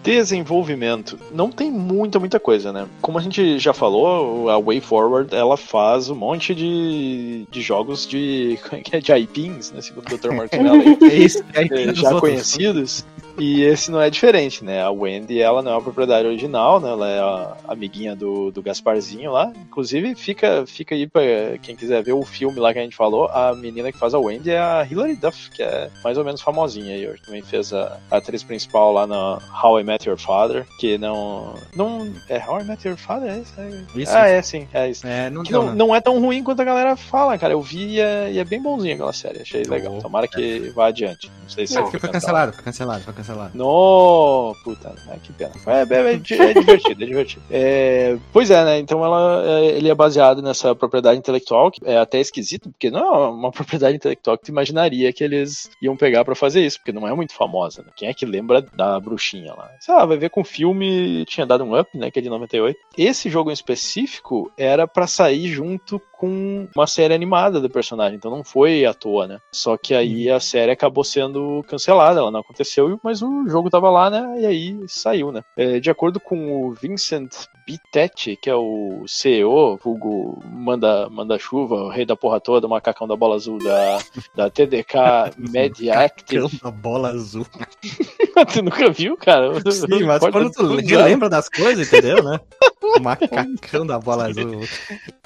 Desenvolvimento. 0.00 1.18
Não 1.32 1.50
tem 1.50 1.72
muita, 1.72 2.20
muita 2.20 2.38
coisa, 2.38 2.72
né? 2.72 2.86
Como 3.02 3.18
a 3.18 3.20
gente 3.20 3.58
já 3.58 3.72
falou, 3.72 4.48
a 4.48 4.56
Way 4.60 4.80
Forward, 4.80 5.34
ela 5.34 5.56
faz 5.56 6.08
um 6.08 6.14
monte 6.14 6.54
de, 6.54 7.44
de 7.50 7.60
jogos 7.60 8.06
de, 8.06 8.56
como 8.62 8.76
é 8.76 8.80
que 8.84 8.96
é? 8.96 9.00
de 9.00 9.12
IPs, 9.12 9.72
né? 9.72 9.82
Segundo 9.82 10.12
o 10.12 10.16
Dr. 10.16 10.32
Martinelli. 10.32 10.96
É 11.10 11.14
isso, 11.16 11.44
é 11.52 11.94
já 11.94 12.14
outros. 12.14 13.04
E 13.46 13.62
esse 13.62 13.90
não 13.90 14.00
é 14.00 14.08
diferente, 14.08 14.64
né? 14.64 14.82
A 14.82 14.90
Wendy, 14.90 15.40
ela 15.40 15.62
não 15.62 15.72
é 15.72 15.74
uma 15.74 15.82
propriedade 15.82 16.26
original, 16.26 16.80
né? 16.80 16.88
Ela 16.88 17.08
é 17.08 17.20
a 17.20 17.56
amiguinha 17.68 18.16
do, 18.16 18.50
do 18.50 18.62
Gasparzinho 18.62 19.30
lá. 19.30 19.52
Inclusive, 19.54 20.14
fica, 20.14 20.64
fica 20.66 20.94
aí 20.94 21.06
pra 21.06 21.22
quem 21.62 21.76
quiser 21.76 22.02
ver 22.02 22.12
o 22.12 22.22
filme 22.22 22.58
lá 22.58 22.72
que 22.72 22.78
a 22.78 22.82
gente 22.82 22.96
falou. 22.96 23.28
A 23.28 23.54
menina 23.54 23.92
que 23.92 23.98
faz 23.98 24.14
a 24.14 24.18
Wendy 24.18 24.50
é 24.50 24.58
a 24.58 24.86
Hilary 24.90 25.16
Duff, 25.16 25.50
que 25.50 25.62
é 25.62 25.90
mais 26.02 26.16
ou 26.16 26.24
menos 26.24 26.40
famosinha 26.40 26.94
aí. 26.94 27.06
Hoje 27.06 27.22
também 27.22 27.42
fez 27.42 27.72
a, 27.72 27.98
a 28.10 28.16
atriz 28.16 28.42
principal 28.42 28.92
lá 28.92 29.06
na 29.06 29.38
How 29.62 29.80
I 29.80 29.84
Met 29.84 30.08
Your 30.08 30.18
Father, 30.18 30.66
que 30.80 30.96
não... 30.96 31.54
não 31.74 32.10
é 32.28 32.38
How 32.38 32.62
I 32.62 32.64
Met 32.64 32.88
Your 32.88 32.96
Father? 32.96 33.30
É 33.30 33.38
isso? 33.38 33.52
É, 33.60 34.00
Isso, 34.00 34.16
ah, 34.16 34.26
é 34.26 34.42
sim, 34.42 34.66
é 34.72 34.88
isso. 34.88 35.06
É, 35.06 35.28
não 35.28 35.42
não, 35.42 35.66
né? 35.66 35.74
não 35.74 35.94
é 35.94 36.00
tão 36.00 36.18
ruim 36.20 36.42
quanto 36.42 36.60
a 36.60 36.64
galera 36.64 36.96
fala, 36.96 37.36
cara. 37.36 37.52
Eu 37.52 37.60
vi 37.60 37.96
e 37.96 38.00
é, 38.00 38.32
e 38.32 38.38
é 38.38 38.44
bem 38.44 38.60
bonzinha 38.60 38.94
aquela 38.94 39.12
série. 39.12 39.42
Achei 39.42 39.62
legal. 39.64 39.98
Tomara 39.98 40.26
que 40.26 40.70
vá 40.74 40.86
adiante. 40.86 41.30
Não 41.42 41.48
sei 41.48 41.66
se 41.66 41.74
Não, 41.74 41.82
porque 41.82 41.98
foi 41.98 42.08
cancelado, 42.08 42.52
foi 42.52 42.64
cancelado, 42.64 43.04
foi 43.04 43.12
cancelado. 43.12 43.25
No, 43.54 44.54
puta, 44.62 44.94
né, 45.06 45.18
que 45.22 45.32
pena. 45.32 45.52
É, 45.66 45.94
é, 45.94 46.12
é 46.12 46.14
é 46.14 46.54
divertido, 46.54 47.02
é 47.02 47.06
divertido. 47.06 47.42
É, 47.50 48.16
pois 48.32 48.50
é, 48.50 48.64
né? 48.64 48.78
Então 48.78 49.04
ela, 49.04 49.44
é, 49.44 49.66
ele 49.76 49.88
é 49.88 49.94
baseado 49.94 50.42
nessa 50.42 50.74
propriedade 50.74 51.18
intelectual, 51.18 51.70
que 51.70 51.80
é 51.84 51.98
até 51.98 52.20
esquisito, 52.20 52.70
porque 52.70 52.90
não 52.90 53.00
é 53.00 53.28
uma 53.28 53.50
propriedade 53.50 53.96
intelectual 53.96 54.36
que 54.38 54.44
tu 54.44 54.50
imaginaria 54.50 55.12
que 55.12 55.24
eles 55.24 55.70
iam 55.80 55.96
pegar 55.96 56.24
pra 56.24 56.34
fazer 56.34 56.64
isso, 56.64 56.78
porque 56.78 56.92
não 56.92 57.06
é 57.06 57.14
muito 57.14 57.34
famosa. 57.34 57.82
Né? 57.82 57.88
Quem 57.96 58.08
é 58.08 58.14
que 58.14 58.26
lembra 58.26 58.62
da 58.62 58.98
bruxinha 59.00 59.54
lá? 59.54 59.70
Sei 59.80 59.94
lá, 59.94 60.04
vai 60.04 60.16
ver 60.16 60.30
com 60.30 60.40
o 60.40 60.44
filme, 60.44 61.24
tinha 61.26 61.46
dado 61.46 61.64
um 61.64 61.78
up, 61.78 61.88
né? 61.96 62.10
Que 62.10 62.18
é 62.18 62.22
de 62.22 62.28
98. 62.28 62.78
Esse 62.96 63.28
jogo 63.28 63.50
em 63.50 63.54
específico 63.54 64.50
era 64.56 64.86
pra 64.86 65.06
sair 65.06 65.48
junto 65.48 66.00
com 66.18 66.68
uma 66.74 66.86
série 66.86 67.14
animada 67.14 67.60
do 67.60 67.70
personagem, 67.70 68.16
então 68.16 68.30
não 68.30 68.44
foi 68.44 68.84
à 68.84 68.94
toa, 68.94 69.26
né? 69.26 69.38
Só 69.52 69.76
que 69.76 69.94
aí 69.94 70.30
a 70.30 70.40
série 70.40 70.72
acabou 70.72 71.04
sendo 71.04 71.64
cancelada, 71.68 72.20
ela 72.20 72.30
não 72.30 72.40
aconteceu, 72.40 72.98
mas 73.02 73.22
o 73.22 73.46
jogo 73.48 73.70
tava 73.70 73.90
lá, 73.90 74.10
né? 74.10 74.40
E 74.40 74.46
aí 74.46 74.78
saiu, 74.86 75.30
né? 75.32 75.42
É, 75.56 75.78
de 75.80 75.90
acordo 75.90 76.18
com 76.20 76.66
o 76.66 76.72
Vincent 76.72 77.46
Bittetti, 77.66 78.36
que 78.36 78.48
é 78.48 78.54
o 78.54 79.04
CEO, 79.08 79.76
vulgo 79.82 80.40
manda, 80.52 81.08
manda 81.10 81.38
chuva, 81.38 81.74
o 81.74 81.88
rei 81.88 82.06
da 82.06 82.14
porra 82.16 82.40
toda, 82.40 82.66
o 82.66 82.70
macacão 82.70 83.08
da 83.08 83.16
bola 83.16 83.34
azul 83.34 83.58
da, 83.58 83.98
da 84.34 84.48
TDK 84.50 84.94
Media 85.50 85.98
Active. 86.00 86.46
Uma 86.62 86.70
bola 86.70 87.08
azul. 87.08 87.44
tu 88.52 88.62
nunca 88.62 88.88
viu, 88.90 89.16
cara? 89.16 89.52
Sim, 89.70 90.04
mas 90.04 90.20
Pode- 90.20 90.32
quando 90.32 90.50
tu 90.52 90.88
já. 90.88 90.98
relembra 91.02 91.28
das 91.28 91.48
coisas, 91.48 91.88
entendeu, 91.88 92.22
né? 92.22 92.38
O 92.82 93.00
macacão 93.02 93.84
da 93.84 93.98
bola 93.98 94.26
azul. 94.28 94.60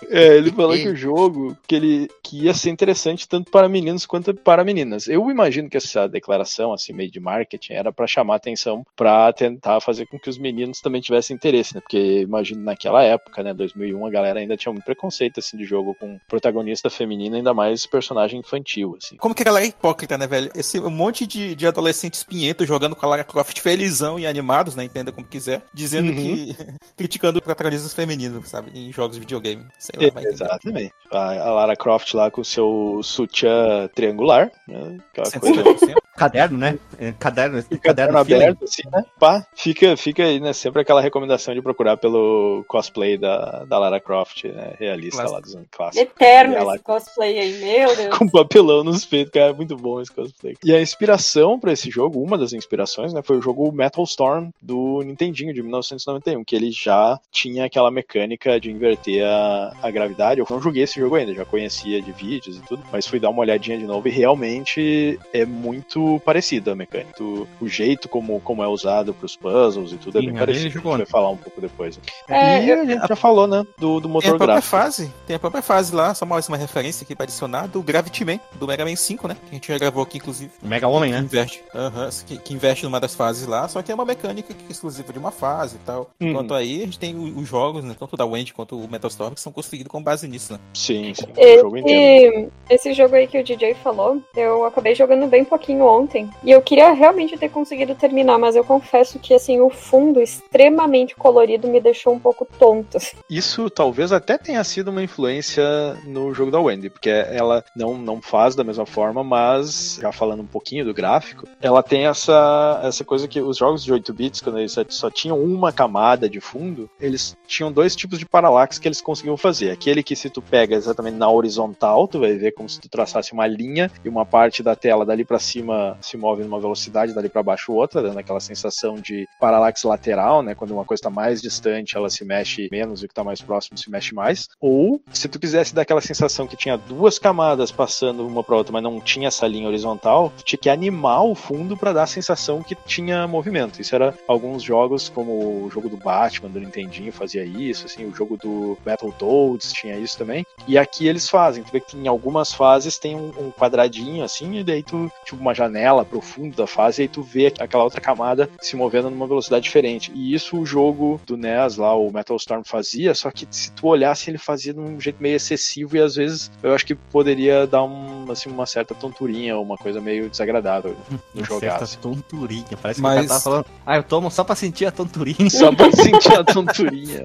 É, 0.09 0.37
ele 0.39 0.51
falou 0.51 0.75
que 0.75 0.89
o 0.89 0.97
jogo 0.97 1.57
que 1.69 1.75
ele 1.75 2.09
que 2.23 2.45
ia 2.45 2.55
ser 2.55 2.71
interessante 2.71 3.29
tanto 3.29 3.51
para 3.51 3.69
meninos 3.69 4.07
quanto 4.07 4.33
para 4.33 4.65
meninas. 4.65 5.09
Eu 5.09 5.31
imagino 5.31 5.69
que 5.69 5.77
essa 5.77 6.09
declaração 6.09 6.73
assim 6.73 6.93
meio 6.93 7.11
de 7.11 7.21
marketing 7.21 7.75
era 7.75 7.93
para 7.93 8.07
chamar 8.07 8.37
atenção 8.37 8.85
para 8.97 9.33
tentar 9.33 9.81
fazer 9.81 10.07
com 10.07 10.19
que 10.19 10.31
os 10.31 10.39
meninos 10.39 10.81
também 10.81 11.01
tivessem 11.01 11.37
interesse, 11.37 11.75
né? 11.75 11.81
Porque 11.81 12.27
imagino 12.31 12.63
naquela 12.63 13.03
época, 13.03 13.43
né, 13.43 13.53
2001, 13.53 14.07
a 14.07 14.11
galera 14.11 14.39
ainda 14.41 14.57
tinha 14.57 14.73
muito 14.73 14.85
preconceito 14.85 15.39
assim 15.41 15.57
de 15.57 15.65
jogo 15.65 15.95
com 15.99 16.19
protagonista 16.29 16.89
feminina, 16.89 17.37
ainda 17.37 17.53
mais 17.53 17.87
personagem 17.87 18.41
infantil, 18.41 18.97
assim. 19.03 19.17
Como 19.17 19.35
que 19.35 19.43
a 19.43 19.47
galera 19.47 19.67
é 19.67 19.69
hipócrita, 19.69 20.17
né, 20.17 20.27
velho? 20.27 20.51
Esse 20.55 20.79
um 20.81 20.91
monte 20.91 21.27
de, 21.27 21.55
de 21.55 21.67
adolescentes 21.67 22.21
espinhentos 22.21 22.67
jogando 22.67 22.95
com 22.97 23.05
a 23.05 23.09
Lara 23.09 23.25
Croft 23.25 23.59
felizão 23.61 24.19
e 24.19 24.27
animados, 24.27 24.75
né? 24.75 24.85
Entenda 24.85 25.13
como 25.13 25.27
quiser. 25.27 25.63
Dizendo 25.75 26.11
Uhum. 26.11 26.17
que. 26.17 26.57
criticando 26.97 27.35
do 27.35 27.43
protagonismo 27.43 27.89
feminino, 27.91 28.43
sabe? 28.45 28.71
Em 28.75 28.93
jogos 28.93 29.15
de 29.17 29.21
videogame. 29.21 29.67
Sei 29.79 30.07
lá, 30.07 30.13
vai. 30.13 30.25
Exatamente. 30.25 30.93
A, 31.11 31.49
a 31.49 31.51
Lara 31.53 31.77
Croft 31.77 32.15
lá 32.15 32.31
com 32.31 32.41
o 32.41 32.45
seu 32.45 33.01
sutiã 33.03 33.89
triangular, 33.95 34.51
né? 34.69 34.99
Aquela 35.13 35.31
coisa. 35.41 35.65
100%. 35.65 35.95
Caderno, 36.17 36.59
né? 36.59 36.79
É, 37.01 37.13
Caderno, 37.13 37.63
Caderno 37.63 37.81
caderno 37.81 38.19
aberto, 38.19 38.65
assim, 38.65 38.83
né? 38.93 39.03
Pá, 39.19 39.47
fica, 39.57 39.97
fica 39.97 40.23
aí, 40.23 40.39
né? 40.39 40.53
Sempre 40.53 40.83
aquela 40.83 41.01
recomendação 41.01 41.55
de 41.55 41.63
procurar 41.63 41.97
pelo 41.97 42.63
cosplay 42.69 43.17
da, 43.17 43.65
da 43.65 43.79
Lara 43.79 43.99
Croft, 43.99 44.45
né? 44.45 44.75
Realista 44.79 45.23
lá 45.23 45.41
dos 45.41 45.57
anos 45.57 45.67
clássicos. 45.71 46.03
Eterno 46.11 46.55
ela- 46.55 46.75
esse 46.75 46.85
cosplay 46.85 47.39
aí, 47.39 47.53
meu 47.55 47.97
Deus. 47.97 48.19
com 48.19 48.29
papelão 48.29 48.85
nos 48.85 49.07
peitos, 49.07 49.33
cara, 49.33 49.51
é 49.51 49.53
muito 49.55 49.75
bom 49.79 49.99
esse 49.99 50.13
cosplay. 50.13 50.55
E 50.63 50.75
a 50.75 50.83
inspiração 50.83 51.59
pra 51.59 51.73
esse 51.73 51.91
jogo, 51.91 52.23
uma 52.23 52.37
das 52.37 52.53
inspirações, 52.53 53.15
né, 53.15 53.23
foi 53.23 53.39
o 53.39 53.43
jogo 53.43 53.73
Metal 53.73 54.05
Storm 54.05 54.51
do 54.61 55.01
Nintendinho 55.03 55.55
de 55.55 55.63
1991, 55.63 56.45
que 56.45 56.55
ele 56.55 56.71
já 56.71 57.19
tinha 57.33 57.65
aquela 57.65 57.91
mecânica 57.91 58.61
de 58.61 58.71
inverter 58.71 59.25
a, 59.25 59.73
a 59.83 59.91
gravidade. 59.91 60.41
Eu 60.41 60.47
não 60.51 60.61
joguei 60.61 60.83
esse 60.83 61.01
jogo 61.01 61.15
ainda, 61.15 61.33
já 61.33 61.47
conhecia 61.47 62.03
de 62.03 62.13
vídeos 62.13 62.59
e 62.59 62.61
tudo, 62.61 62.83
mas 62.93 63.07
fui 63.07 63.19
dar 63.19 63.31
uma 63.31 63.41
olhadinha 63.41 63.79
de 63.79 63.87
novo 63.87 64.07
e 64.07 64.11
realmente 64.11 65.19
é 65.33 65.47
muito 65.47 66.21
parecido 66.27 66.71
a 66.71 66.75
mecânica. 66.75 66.90
O, 67.21 67.47
o 67.61 67.69
jeito 67.69 68.09
como, 68.09 68.41
como 68.41 68.63
é 68.63 68.69
usado 68.69 69.15
pros 69.15 69.37
puzzles 69.37 69.93
e 69.93 69.97
tudo 69.97 70.19
é 70.19 70.21
Sim, 70.21 70.27
bem 70.29 70.37
ali 70.37 70.47
parecido. 70.47 70.67
A 70.67 70.71
gente 70.71 70.85
né? 70.85 70.97
vai 70.99 71.07
falar 71.07 71.31
um 71.31 71.37
pouco 71.37 71.61
depois. 71.61 72.01
É, 72.29 72.65
e 72.65 72.73
a 72.73 72.85
gente 72.85 73.09
já 73.09 73.17
falou, 73.17 73.47
né, 73.47 73.65
do, 73.79 74.01
do 74.01 74.03
Tem 74.03 74.11
a 74.11 74.13
motor 74.13 74.29
própria 74.31 74.47
gráfico. 74.47 74.71
fase, 74.71 75.13
tem 75.27 75.37
a 75.37 75.39
própria 75.39 75.63
fase 75.63 75.95
lá, 75.95 76.15
só 76.15 76.27
mais 76.27 76.49
uma 76.49 76.57
referência 76.57 77.05
aqui 77.05 77.15
pra 77.15 77.25
adicionar 77.25 77.67
do 77.67 77.83
Gravity 77.83 78.25
Man, 78.25 78.41
do 78.55 78.67
Mega 78.67 78.85
Man 78.85 78.97
5, 78.97 79.29
né? 79.29 79.37
Que 79.45 79.51
a 79.51 79.55
gente 79.55 79.69
já 79.69 79.79
gravou 79.79 80.03
aqui, 80.03 80.19
inclusive. 80.19 80.51
Mega 80.63 80.89
Homem, 80.89 81.11
Que 81.11 81.17
né? 81.19 81.23
investe, 81.25 81.63
aham, 81.75 82.09
que, 82.27 82.39
que 82.39 82.55
investe 82.55 82.85
numa 82.85 83.01
das 83.01 83.15
fases 83.15 83.47
lá, 83.47 83.69
só 83.69 83.83
que 83.83 83.93
é 83.93 83.95
uma 83.95 84.05
mecânica 84.05 84.53
que 84.55 84.65
é 84.69 84.71
exclusiva 84.71 85.13
de 85.13 85.19
uma 85.19 85.31
fase 85.31 85.77
e 85.77 85.81
tal. 85.81 86.11
Uhum. 86.21 86.31
Enquanto 86.31 86.55
aí, 86.55 86.83
a 86.83 86.85
gente 86.85 86.99
tem 86.99 87.17
os 87.17 87.49
jogos, 87.49 87.85
né? 87.85 87.95
Tanto 87.99 88.17
da 88.17 88.25
Wendy 88.27 88.53
quanto 88.55 88.79
o 88.79 88.89
Metal 88.89 89.09
Storm, 89.09 89.35
que 89.35 89.41
são 89.41 89.53
construídos 89.53 89.91
com 89.91 90.03
base 90.03 90.27
nisso, 90.27 90.53
né? 90.53 90.59
Sim, 90.75 91.13
sim, 91.15 91.27
o 91.37 91.61
jogo 91.61 91.77
inteiro. 91.77 92.51
Esse, 92.69 92.89
esse 92.89 92.95
jogo 92.95 93.15
aí 93.15 93.27
que 93.27 93.39
o 93.39 93.45
DJ 93.45 93.75
falou, 93.75 94.23
eu 94.37 94.65
acabei 94.65 94.95
jogando 94.95 95.27
bem 95.27 95.45
pouquinho 95.45 95.85
ontem. 95.85 96.29
E 96.43 96.51
eu 96.51 96.63
queria 96.63 96.80
realmente 96.89 97.37
ter 97.37 97.49
conseguido 97.49 97.95
terminar, 97.95 98.39
mas 98.39 98.57
eu 98.57 98.65
confesso 98.65 99.19
que 99.19 99.35
assim, 99.35 99.61
o 99.61 99.71
fundo 99.71 100.21
extremamente 100.21 101.15
colorido 101.15 101.69
me 101.69 101.81
deixou 101.81 102.13
um 102.13 102.19
pouco 102.19 102.47
tonto. 102.59 102.99
Isso 103.29 103.69
talvez 103.71 104.13
até 104.13 104.39
tenha 104.39 104.63
sido 104.65 104.91
uma 104.91 105.03
influência 105.03 105.63
no 106.05 106.33
jogo 106.35 106.51
da 106.51 106.61
Wendy, 106.61 106.91
porque 106.91 107.11
ela 107.11 107.65
não, 107.77 107.97
não 107.97 108.21
faz 108.21 108.55
da 108.55 108.65
mesma 108.65 108.87
forma, 108.87 109.23
mas 109.23 109.99
já 110.01 110.13
falando 110.13 110.43
um 110.43 110.47
pouquinho 110.47 110.85
do 110.85 110.95
gráfico, 110.95 111.47
ela 111.61 111.83
tem 111.83 112.07
essa, 112.07 112.81
essa 112.83 113.05
coisa 113.05 113.29
que 113.29 113.41
os 113.41 113.57
jogos 113.57 113.85
de 113.85 113.93
8 113.93 114.13
bits, 114.13 114.41
quando 114.41 114.59
eles 114.59 114.77
só, 114.89 115.11
tinham 115.11 115.39
uma 115.39 115.73
camada 115.73 116.29
de 116.29 116.41
fundo, 116.41 116.89
eles 117.01 117.37
tinham 117.47 117.73
dois 117.73 117.95
tipos 117.95 118.19
de 118.19 118.27
paralaxe 118.27 118.81
que 118.81 118.89
eles 118.89 119.01
conseguiam 119.01 119.37
fazer. 119.37 119.71
Aquele 119.71 120.03
que 120.03 120.17
se 120.17 120.31
tu 120.31 120.41
pega 120.41 120.77
exatamente 120.77 121.17
na 121.17 121.31
horizontal, 121.31 122.07
tu 122.09 122.21
vai 122.21 122.35
ver 122.35 122.53
como 122.53 122.69
se 122.69 122.81
tu 122.81 122.89
traçasse 122.89 123.33
uma 123.33 123.47
linha 123.47 123.91
e 124.05 124.09
uma 124.09 124.25
parte 124.25 124.63
da 124.63 124.75
tela 124.75 125.05
dali 125.05 125.25
pra 125.25 125.39
cima 125.39 125.97
se 126.01 126.17
move 126.17 126.43
numa 126.43 126.61
velocidade, 126.61 126.70
dali 127.13 127.29
pra 127.29 127.43
baixo 127.43 127.73
outra, 127.73 128.03
dando 128.03 128.19
aquela 128.19 128.41
sensação 128.41 128.97
de 128.97 129.29
paralaxe 129.39 129.87
lateral, 129.87 130.43
né? 130.43 130.55
Quando 130.55 130.73
uma 130.73 130.85
coisa 130.85 131.01
está 131.01 131.11
mais 131.11 131.41
distante, 131.41 131.97
ela 131.97 132.11
se 132.11 132.25
mexe 132.25 132.69
menos 132.71 133.03
e 133.03 133.05
o 133.05 133.09
que 133.09 133.13
está 133.13 133.25
mais 133.25 133.41
próximo 133.41 133.79
se 133.79 133.91
mexe 133.91 134.15
mais. 134.15 134.49
Ou 134.61 135.01
se 135.13 135.29
tu 135.29 135.39
quisesse 135.39 135.75
dar 135.75 135.83
aquela 135.83 136.01
sensação 136.01 136.47
que 136.47 136.57
tinha 136.57 136.77
duas 136.77 137.19
camadas 137.19 137.71
passando 137.71 138.27
uma 138.27 138.43
para 138.43 138.57
outra, 138.57 138.73
mas 138.73 138.83
não 138.83 139.01
tinha 139.01 139.29
essa 139.29 139.47
linha 139.47 139.69
horizontal, 139.69 140.33
tu 140.37 140.45
tinha 140.45 140.59
que 140.59 140.69
animar 140.69 141.25
o 141.25 141.35
fundo 141.35 141.77
para 141.77 141.93
dar 141.93 142.03
a 142.05 142.07
sensação 142.07 142.63
que 142.63 142.75
tinha 142.75 143.27
movimento. 143.27 143.81
Isso 143.81 143.95
era 143.95 144.15
alguns 144.27 144.63
jogos, 144.63 145.09
como 145.09 145.65
o 145.65 145.71
jogo 145.71 145.89
do 145.89 145.97
Batman 145.97 146.51
do 146.51 146.61
Nintendinho 146.61 147.13
fazia 147.13 147.45
isso, 147.45 147.87
assim, 147.87 148.05
o 148.05 148.15
jogo 148.15 148.37
do 148.37 148.79
Battletoads 148.85 149.73
tinha 149.73 149.97
isso 149.97 150.19
também. 150.19 150.45
E 150.67 150.77
aqui 150.79 151.07
eles 151.07 151.29
fazem, 151.29 151.63
tu 151.63 151.73
vê 151.73 151.81
que 151.81 151.97
em 151.97 152.09
algumas 152.09 152.53
fases 152.53 152.99
tem 152.99 153.15
um, 153.15 153.33
um 153.39 153.51
quadradinho 153.51 154.25
assim, 154.25 154.59
e 154.59 154.65
daí 154.65 154.83
tu, 154.83 155.11
tipo, 155.25 155.41
uma 155.41 155.55
janela 155.55 156.05
pro 156.05 156.21
fundo 156.51 156.57
da 156.57 156.67
fase, 156.67 157.01
e 157.01 157.03
aí 157.03 157.09
tu 157.09 157.23
vê 157.23 157.53
aquela 157.59 157.85
outra 157.85 158.01
camada 158.01 158.49
se 158.61 158.77
movendo 158.77 159.09
numa 159.11 159.27
velocidade 159.27 159.63
diferente. 159.65 160.11
E 160.15 160.35
isso 160.35 160.59
o 160.59 160.67
jogo 160.67 161.21
do 161.27 161.37
NES 161.37 161.77
lá, 161.77 161.95
o 161.95 162.11
Metal 162.13 162.37
Storm 162.37 162.63
fazia, 162.65 163.15
só 163.15 163.31
que 163.31 163.47
se 163.51 163.71
tu 163.73 163.87
olhasse 163.87 164.31
ele 164.31 164.39
fazia 164.39 164.73
de 164.75 164.81
um 164.81 165.01
jeito 165.01 165.23
meio 165.23 165.37
excessivo 165.37 165.97
e 165.97 166.01
às 166.01 166.15
vezes 166.17 166.51
eu 166.63 166.73
acho 166.75 166.85
que 166.87 166.95
poderia 166.95 167.67
dar 167.67 167.83
um, 167.85 168.31
assim, 168.31 168.51
uma 168.51 168.67
certa 168.67 168.95
tonturinha, 168.95 169.59
uma 169.59 169.77
coisa 169.77 170.01
meio 170.01 170.29
desagradável 170.29 170.97
no 171.11 171.19
Uma 171.35 171.45
jogar. 171.47 171.71
certa 171.71 171.85
assim. 171.85 171.99
tonturinha. 171.99 172.65
Parece 172.81 172.99
que 172.99 173.03
Mas- 173.03 173.13
o 173.13 173.17
cara 173.17 173.29
tava 173.29 173.41
falando, 173.41 173.67
ah, 173.87 173.97
eu 173.97 174.03
tomo 174.03 174.31
só 174.31 174.45
pra 174.45 174.55
sentir 174.57 174.87
a 174.87 174.91
tonturinha. 174.91 175.51
Só 175.51 175.73
pra 175.75 175.91
sentir 175.93 176.33
a 176.39 176.45
tonturinha. 176.45 177.25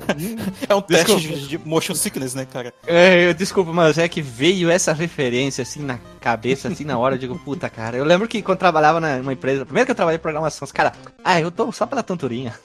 É 0.68 0.76
um 0.76 0.82
teste 0.82 1.16
Desculpa. 1.16 1.38
de, 1.40 1.48
de 1.48 1.58
motion 1.58 1.96
sickness, 1.96 2.34
né, 2.36 2.46
cara? 2.52 2.74
É, 2.86 3.30
eu- 3.30 3.34
desculpa, 3.34 3.72
mas 3.74 3.98
é 3.98 4.08
que 4.08 4.22
veio 4.22 4.70
essa 4.70 4.94
referência 4.94 5.62
assim 5.62 5.82
na 5.82 5.98
cabeça, 6.26 6.70
assim 6.70 6.84
na 6.84 6.98
hora, 6.98 7.14
eu 7.14 7.20
digo, 7.20 7.38
puta, 7.38 7.70
cara. 7.70 7.96
Eu 7.96 8.04
lembro 8.04 8.28
que 8.28 8.42
quando 8.42 8.58
trabalhava 8.58 9.00
numa 9.00 9.34
empresa, 9.34 9.64
primeiro 9.64 9.86
que 9.86 9.92
eu 9.92 9.96
trabalhei 9.96 10.18
em 10.18 10.22
programação, 10.22 10.66
os 10.66 10.72
caras, 10.72 10.94
ah, 11.24 11.40
eu 11.40 11.52
tô 11.52 11.72
só 11.72 11.86
pela 11.86 12.02
tonturinha. 12.02 12.60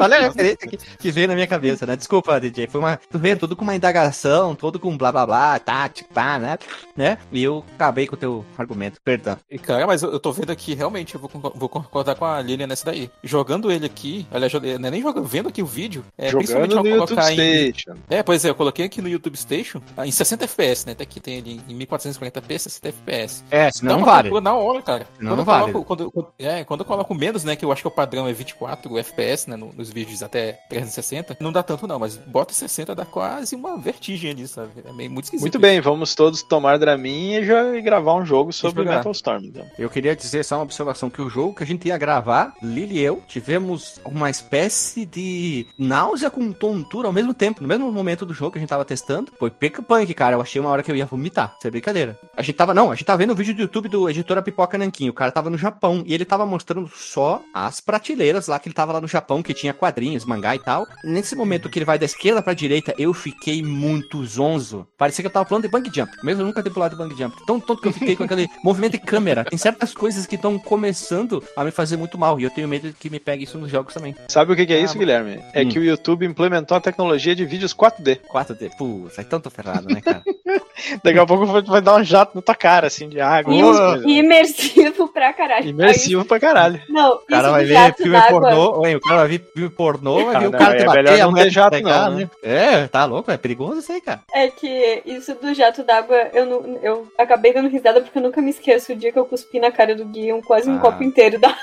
Olha 0.00 0.16
a 0.16 0.20
referência 0.22 0.66
que, 0.66 0.78
que 0.78 1.10
veio 1.10 1.28
na 1.28 1.34
minha 1.34 1.46
cabeça, 1.46 1.84
né? 1.84 1.96
Desculpa, 1.96 2.40
DJ, 2.40 2.66
foi 2.66 2.80
uma. 2.80 2.96
Tu 2.96 3.18
veio 3.18 3.36
tudo 3.36 3.54
com 3.54 3.62
uma 3.62 3.74
indagação, 3.74 4.54
todo 4.54 4.80
com 4.80 4.96
blá 4.96 5.12
blá 5.12 5.26
blá, 5.26 5.58
tática, 5.58 6.08
pá, 6.14 6.38
né? 6.38 6.58
né? 6.96 7.18
E 7.30 7.42
eu 7.42 7.62
acabei 7.74 8.06
com 8.06 8.14
o 8.14 8.18
teu 8.18 8.42
argumento, 8.56 8.98
perdão. 9.04 9.36
E, 9.50 9.58
cara, 9.58 9.86
mas 9.86 10.02
eu, 10.02 10.10
eu 10.10 10.18
tô 10.18 10.32
vendo 10.32 10.50
aqui, 10.50 10.74
realmente, 10.74 11.14
eu 11.14 11.20
vou, 11.20 11.30
vou 11.54 11.68
concordar 11.68 12.14
com 12.14 12.24
a 12.24 12.40
Lilian 12.40 12.68
nessa 12.68 12.86
daí. 12.86 13.10
Jogando 13.22 13.70
ele 13.70 13.84
aqui, 13.84 14.26
aliás, 14.30 14.50
não 14.80 14.88
é 14.88 14.90
nem 14.90 15.02
jogando, 15.02 15.26
vendo 15.26 15.48
aqui 15.50 15.62
o 15.62 15.66
vídeo, 15.66 16.04
é, 16.16 16.30
principalmente 16.30 16.70
Jogando 16.72 16.78
ao 16.78 16.84
no 16.84 16.90
YouTube 16.90 17.08
colocar 17.08 17.32
em, 17.32 17.72
Station. 17.72 17.98
É, 18.08 18.22
pois 18.22 18.44
é, 18.46 18.48
eu 18.48 18.54
coloquei 18.54 18.86
aqui 18.86 19.02
no 19.02 19.08
YouTube 19.08 19.36
Station 19.36 19.82
ah, 19.94 20.06
em 20.06 20.10
60 20.10 20.44
FPS, 20.44 20.86
né? 20.86 20.92
Até 20.92 21.02
aqui 21.02 21.20
tem 21.20 21.36
ele 21.36 21.60
em 21.68 21.78
1440p, 21.78 22.58
60 22.82 22.88
FPS. 22.88 23.44
É, 23.50 23.70
senão 23.70 23.98
não 23.98 24.04
vale. 24.04 24.40
na 24.40 24.54
hora, 24.54 24.82
cara. 24.82 25.06
Não, 25.18 25.30
quando, 25.30 25.36
não 25.36 25.38
eu 25.38 25.44
vale. 25.44 25.72
coloco, 25.72 25.84
quando, 25.84 26.10
quando- 26.10 26.28
é, 26.38 26.64
quando 26.64 26.80
eu 26.80 26.86
coloco 26.86 27.14
menos, 27.14 27.44
né? 27.44 27.56
Que 27.56 27.64
eu 27.64 27.72
acho 27.72 27.82
que 27.82 27.88
o 27.88 27.90
padrão 27.90 28.26
é 28.28 28.32
24 28.32 28.96
FPS, 28.98 29.48
né? 29.50 29.56
no- 29.56 29.72
nos 29.72 29.90
vídeos 29.90 30.22
até 30.22 30.52
360. 30.68 31.36
Não 31.40 31.52
dá 31.52 31.62
tanto, 31.62 31.86
não, 31.86 31.98
mas 31.98 32.16
bota 32.16 32.52
60 32.54 32.94
dá 32.94 33.04
quase 33.04 33.54
uma 33.56 33.76
vertigem 33.76 34.30
ali, 34.30 34.46
sabe? 34.46 34.70
É 34.84 34.92
meio 34.92 35.10
muito 35.10 35.24
esquisito. 35.24 35.42
Muito 35.44 35.58
bem, 35.58 35.80
vamos 35.80 36.14
todos 36.14 36.42
tomar 36.42 36.78
Dramin 36.78 37.34
e 37.34 37.44
já 37.44 37.76
e 37.76 37.80
gravar 37.82 38.14
um 38.14 38.24
jogo 38.24 38.52
sobre. 38.52 38.84
Metal 38.84 39.12
Storm. 39.12 39.44
Então. 39.44 39.66
Eu 39.78 39.90
queria 39.90 40.14
dizer 40.14 40.44
só 40.44 40.56
uma 40.56 40.62
observação 40.62 41.10
que 41.10 41.20
o 41.20 41.28
jogo 41.28 41.54
que 41.54 41.62
a 41.62 41.66
gente 41.66 41.88
ia 41.88 41.98
gravar, 41.98 42.54
Lili 42.62 42.98
e 42.98 43.02
eu, 43.02 43.22
tivemos 43.26 44.00
uma 44.04 44.30
espécie 44.30 45.04
de 45.04 45.66
náusea 45.78 46.30
com 46.30 46.52
tontura 46.52 47.08
ao 47.08 47.12
mesmo 47.12 47.34
tempo, 47.34 47.60
no 47.62 47.68
mesmo 47.68 47.90
momento 47.90 48.24
do 48.24 48.32
jogo 48.32 48.52
que 48.52 48.58
a 48.58 48.60
gente 48.60 48.68
tava 48.70 48.84
testando. 48.84 49.32
Foi 49.38 49.50
pica 49.50 49.82
punk, 49.82 50.12
cara. 50.14 50.36
Eu 50.36 50.40
achei 50.40 50.60
uma 50.60 50.70
hora 50.70 50.82
que 50.82 50.90
eu 50.90 50.96
ia 50.96 51.06
vomitar. 51.06 51.54
Isso 51.58 51.66
é 51.66 51.70
brincadeira. 51.70 52.18
A 52.36 52.42
gente 52.42 52.54
tava, 52.56 52.67
não, 52.74 52.90
a 52.90 52.94
gente 52.94 53.04
tava 53.04 53.18
vendo 53.18 53.30
o 53.30 53.34
vídeo 53.34 53.54
do 53.54 53.62
YouTube 53.62 53.88
do 53.88 54.08
editora 54.08 54.42
Pipoca 54.42 54.76
Nanquim. 54.78 55.08
O 55.08 55.12
cara 55.12 55.30
tava 55.32 55.50
no 55.50 55.58
Japão 55.58 56.02
e 56.06 56.14
ele 56.14 56.24
tava 56.24 56.44
mostrando 56.46 56.90
só 56.94 57.42
as 57.52 57.80
prateleiras 57.80 58.46
lá 58.48 58.58
que 58.58 58.68
ele 58.68 58.74
tava 58.74 58.92
lá 58.92 59.00
no 59.00 59.08
Japão, 59.08 59.42
que 59.42 59.54
tinha 59.54 59.72
quadrinhos, 59.74 60.24
mangá 60.24 60.54
e 60.54 60.58
tal. 60.58 60.86
Nesse 61.04 61.34
momento 61.36 61.68
que 61.68 61.78
ele 61.78 61.84
vai 61.84 61.98
da 61.98 62.04
esquerda 62.04 62.42
pra 62.42 62.52
direita, 62.54 62.94
eu 62.98 63.12
fiquei 63.14 63.62
muito 63.62 64.24
zonzo. 64.24 64.86
Parecia 64.96 65.22
que 65.22 65.26
eu 65.26 65.32
tava 65.32 65.48
falando 65.48 65.64
de 65.64 65.68
bang 65.70 65.90
jump, 65.94 66.10
mesmo 66.22 66.42
eu 66.42 66.46
nunca 66.46 66.62
ter 66.62 66.70
pulado 66.70 66.96
de 66.96 67.02
bang 67.02 67.14
jump. 67.16 67.36
Tão 67.46 67.58
tonto 67.60 67.82
que 67.82 67.88
eu 67.88 67.92
fiquei 67.92 68.16
com 68.16 68.24
aquele 68.24 68.48
movimento 68.64 68.92
de 68.92 68.98
câmera. 68.98 69.44
Tem 69.44 69.58
certas 69.58 69.92
coisas 69.94 70.26
que 70.26 70.34
estão 70.36 70.58
começando 70.58 71.42
a 71.56 71.64
me 71.64 71.70
fazer 71.70 71.96
muito 71.96 72.16
mal 72.18 72.38
e 72.40 72.44
eu 72.44 72.50
tenho 72.50 72.68
medo 72.68 72.88
de 72.88 72.94
que 72.94 73.10
me 73.10 73.18
pegue 73.20 73.44
isso 73.44 73.58
nos 73.58 73.70
jogos 73.70 73.94
também. 73.94 74.14
Sabe 74.28 74.52
o 74.52 74.56
que, 74.56 74.66
que 74.66 74.72
é 74.72 74.76
Ah, 74.78 74.80
isso, 74.80 74.98
Guilherme? 74.98 75.42
É 75.52 75.62
Hum. 75.64 75.68
que 75.68 75.78
o 75.78 75.84
YouTube 75.84 76.24
implementou 76.26 76.76
a 76.76 76.80
tecnologia 76.80 77.34
de 77.34 77.44
vídeos 77.44 77.74
4D. 77.74 78.20
4D. 78.28 78.70
Putz, 78.76 79.18
é 79.18 79.24
tanto 79.24 79.50
ferrado, 79.50 79.86
né, 79.88 80.00
cara? 80.00 80.22
Daqui 81.04 81.18
a 81.18 81.26
pouco 81.26 81.46
vai- 81.46 81.62
vai 81.62 81.80
dar 81.82 81.96
um 81.96 82.04
jato 82.04 82.32
na 82.34 82.42
tua 82.42 82.54
cara, 82.58 82.86
assim, 82.88 83.08
de 83.08 83.20
água. 83.20 83.54
E 83.54 83.62
um- 83.62 83.72
coisas. 83.72 84.04
imersivo 84.06 85.08
pra 85.08 85.32
caralho. 85.32 85.68
Imersivo 85.68 86.24
pra 86.24 86.40
caralho. 86.40 86.80
Não, 86.88 87.14
O 87.14 87.18
cara 87.26 87.42
isso 87.42 87.50
vai 87.50 87.64
ver 87.64 87.94
filme 87.94 88.22
pornô, 88.28 88.80
oi, 88.80 88.94
o 88.94 89.00
cara 89.00 89.16
vai 89.20 89.28
ver 89.28 89.50
filme 89.54 89.70
pornô, 89.70 90.24
vai 90.26 90.38
ver 90.40 90.46
o 90.48 90.50
não, 90.50 90.58
cara 90.58 90.74
é 90.74 90.78
te 90.78 90.84
bater, 90.86 91.02
melhor 91.04 91.18
não 91.26 91.34
ter 91.34 91.44
te 91.44 91.50
jato 91.50 91.70
pegar, 91.70 92.10
não, 92.10 92.18
né? 92.18 92.30
É, 92.42 92.86
tá 92.88 93.04
louco, 93.04 93.30
é 93.30 93.36
perigoso 93.36 93.78
isso 93.80 93.92
aí, 93.92 94.00
cara. 94.00 94.20
É 94.32 94.48
que 94.48 95.02
isso 95.06 95.34
do 95.34 95.52
jato 95.54 95.82
d'água, 95.82 96.16
eu, 96.32 96.46
não, 96.46 96.78
eu 96.82 97.08
acabei 97.18 97.52
dando 97.52 97.68
risada 97.68 98.00
porque 98.00 98.18
eu 98.18 98.22
nunca 98.22 98.40
me 98.40 98.50
esqueço 98.50 98.92
o 98.92 98.96
dia 98.96 99.12
que 99.12 99.18
eu 99.18 99.24
cuspi 99.24 99.60
na 99.60 99.70
cara 99.70 99.94
do 99.94 100.04
Gui 100.04 100.32
um, 100.32 100.40
quase 100.42 100.68
um 100.70 100.76
Ah. 100.76 100.80
copo 100.80 101.02
inteiro 101.02 101.38
da. 101.38 101.54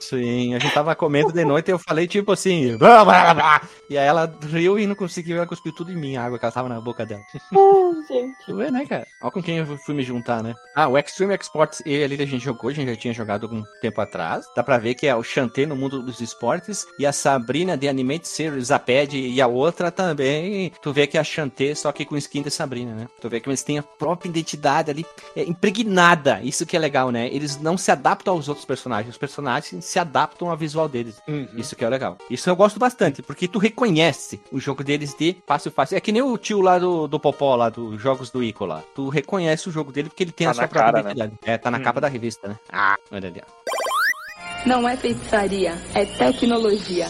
Sim, 0.00 0.54
a 0.54 0.58
gente 0.58 0.74
tava 0.74 0.94
comendo 0.94 1.32
de 1.32 1.42
noite 1.44 1.68
e 1.68 1.72
eu 1.72 1.78
falei 1.78 2.06
tipo 2.06 2.32
assim, 2.32 2.76
blá, 2.76 3.02
blá, 3.04 3.32
blá. 3.32 3.62
e 3.88 3.96
aí 3.96 4.06
ela 4.06 4.30
riu 4.50 4.78
e 4.78 4.86
não 4.86 4.94
conseguiu, 4.94 5.36
ela 5.38 5.46
cuspiu 5.46 5.72
tudo 5.72 5.90
em 5.90 5.96
mim, 5.96 6.16
a 6.16 6.24
água 6.24 6.38
que 6.38 6.44
ela 6.44 6.52
tava 6.52 6.68
na 6.68 6.80
boca 6.80 7.06
dela. 7.06 7.22
Ah, 7.34 7.90
gente. 8.12 8.34
Tu 8.44 8.54
vê, 8.54 8.70
né, 8.70 8.84
cara? 8.86 9.06
Olha 9.22 9.30
com 9.32 9.42
quem 9.42 9.56
eu 9.58 9.66
fui 9.78 9.94
me 9.94 10.02
juntar, 10.14 10.42
né? 10.42 10.54
Ah, 10.74 10.88
o 10.88 10.98
Extreme 10.98 11.34
Exports, 11.34 11.82
ele 11.84 12.04
ali 12.04 12.22
a 12.22 12.26
gente 12.26 12.44
jogou, 12.44 12.70
a 12.70 12.72
gente 12.72 12.88
já 12.88 12.96
tinha 12.96 13.14
jogado 13.14 13.44
algum 13.44 13.62
tempo 13.80 14.00
atrás. 14.00 14.46
Dá 14.56 14.62
pra 14.62 14.78
ver 14.78 14.94
que 14.94 15.06
é 15.06 15.14
o 15.14 15.22
Shantae 15.22 15.66
no 15.66 15.76
mundo 15.76 16.02
dos 16.02 16.20
esportes 16.20 16.86
e 16.98 17.06
a 17.06 17.12
Sabrina 17.12 17.76
de 17.76 17.88
Animate 17.88 18.26
Series, 18.26 18.70
a 18.70 18.78
Pad 18.78 19.16
e 19.16 19.40
a 19.40 19.46
outra 19.46 19.90
também. 19.90 20.72
Tu 20.82 20.92
vê 20.92 21.06
que 21.06 21.16
é 21.16 21.20
a 21.20 21.24
Shantae, 21.24 21.74
só 21.76 21.92
que 21.92 22.04
com 22.04 22.16
skin 22.16 22.42
de 22.42 22.50
Sabrina, 22.50 22.94
né? 22.94 23.08
Tu 23.20 23.28
vê 23.28 23.40
que 23.40 23.48
eles 23.48 23.62
têm 23.62 23.78
a 23.78 23.82
própria 23.82 24.28
identidade 24.28 24.90
ali 24.90 25.06
é, 25.36 25.42
impregnada. 25.42 26.40
Isso 26.42 26.66
que 26.66 26.76
é 26.76 26.80
legal, 26.80 27.10
né? 27.10 27.28
Eles 27.32 27.60
não 27.60 27.76
se 27.76 27.90
adaptam 27.90 28.34
aos 28.34 28.48
outros 28.48 28.66
personagens, 28.66 29.14
os 29.14 29.18
personagens 29.18 29.84
se 29.84 29.98
adaptam 29.98 30.50
ao 30.50 30.56
visual 30.56 30.88
deles. 30.88 31.20
Isso 31.56 31.76
que 31.76 31.84
é 31.84 31.88
legal. 31.88 32.18
Isso 32.30 32.48
eu 32.48 32.56
gosto 32.56 32.78
bastante, 32.78 33.22
porque 33.22 33.48
tu 33.48 33.58
reconhece 33.58 34.40
o 34.50 34.58
jogo 34.58 34.82
deles 34.82 35.14
de 35.14 35.36
fácil 35.46 35.70
fácil. 35.70 35.96
É 35.96 36.00
que 36.00 36.12
nem 36.12 36.22
o 36.22 36.36
tio 36.38 36.60
lá 36.60 36.78
do, 36.78 37.06
do 37.06 37.20
Popó, 37.20 37.54
lá 37.56 37.68
dos 37.68 38.00
jogos 38.00 38.30
do 38.30 38.42
Ico 38.42 38.64
lá. 38.64 38.82
Tu 38.94 39.08
reconhece 39.08 39.68
o 39.68 39.72
jogo 39.72 39.92
dele 39.92 40.03
porque 40.08 40.22
ele 40.24 40.32
tem 40.32 40.46
Tá 40.46 40.50
a 40.50 40.54
sua 40.54 40.68
própria 40.68 40.92
cara, 40.92 41.02
né? 41.04 41.10
identidade. 41.12 41.34
É, 41.44 41.58
tá 41.58 41.70
na 41.70 41.80
capa 41.80 42.00
da 42.00 42.08
revista, 42.08 42.48
né? 42.48 42.56
Ah, 42.72 42.96
olha 43.10 43.28
ali. 43.28 43.42
ó. 43.42 44.68
Não 44.68 44.88
é 44.88 44.96
feitiçaria, 44.96 45.76
é 45.94 46.04
tecnologia. 46.06 47.08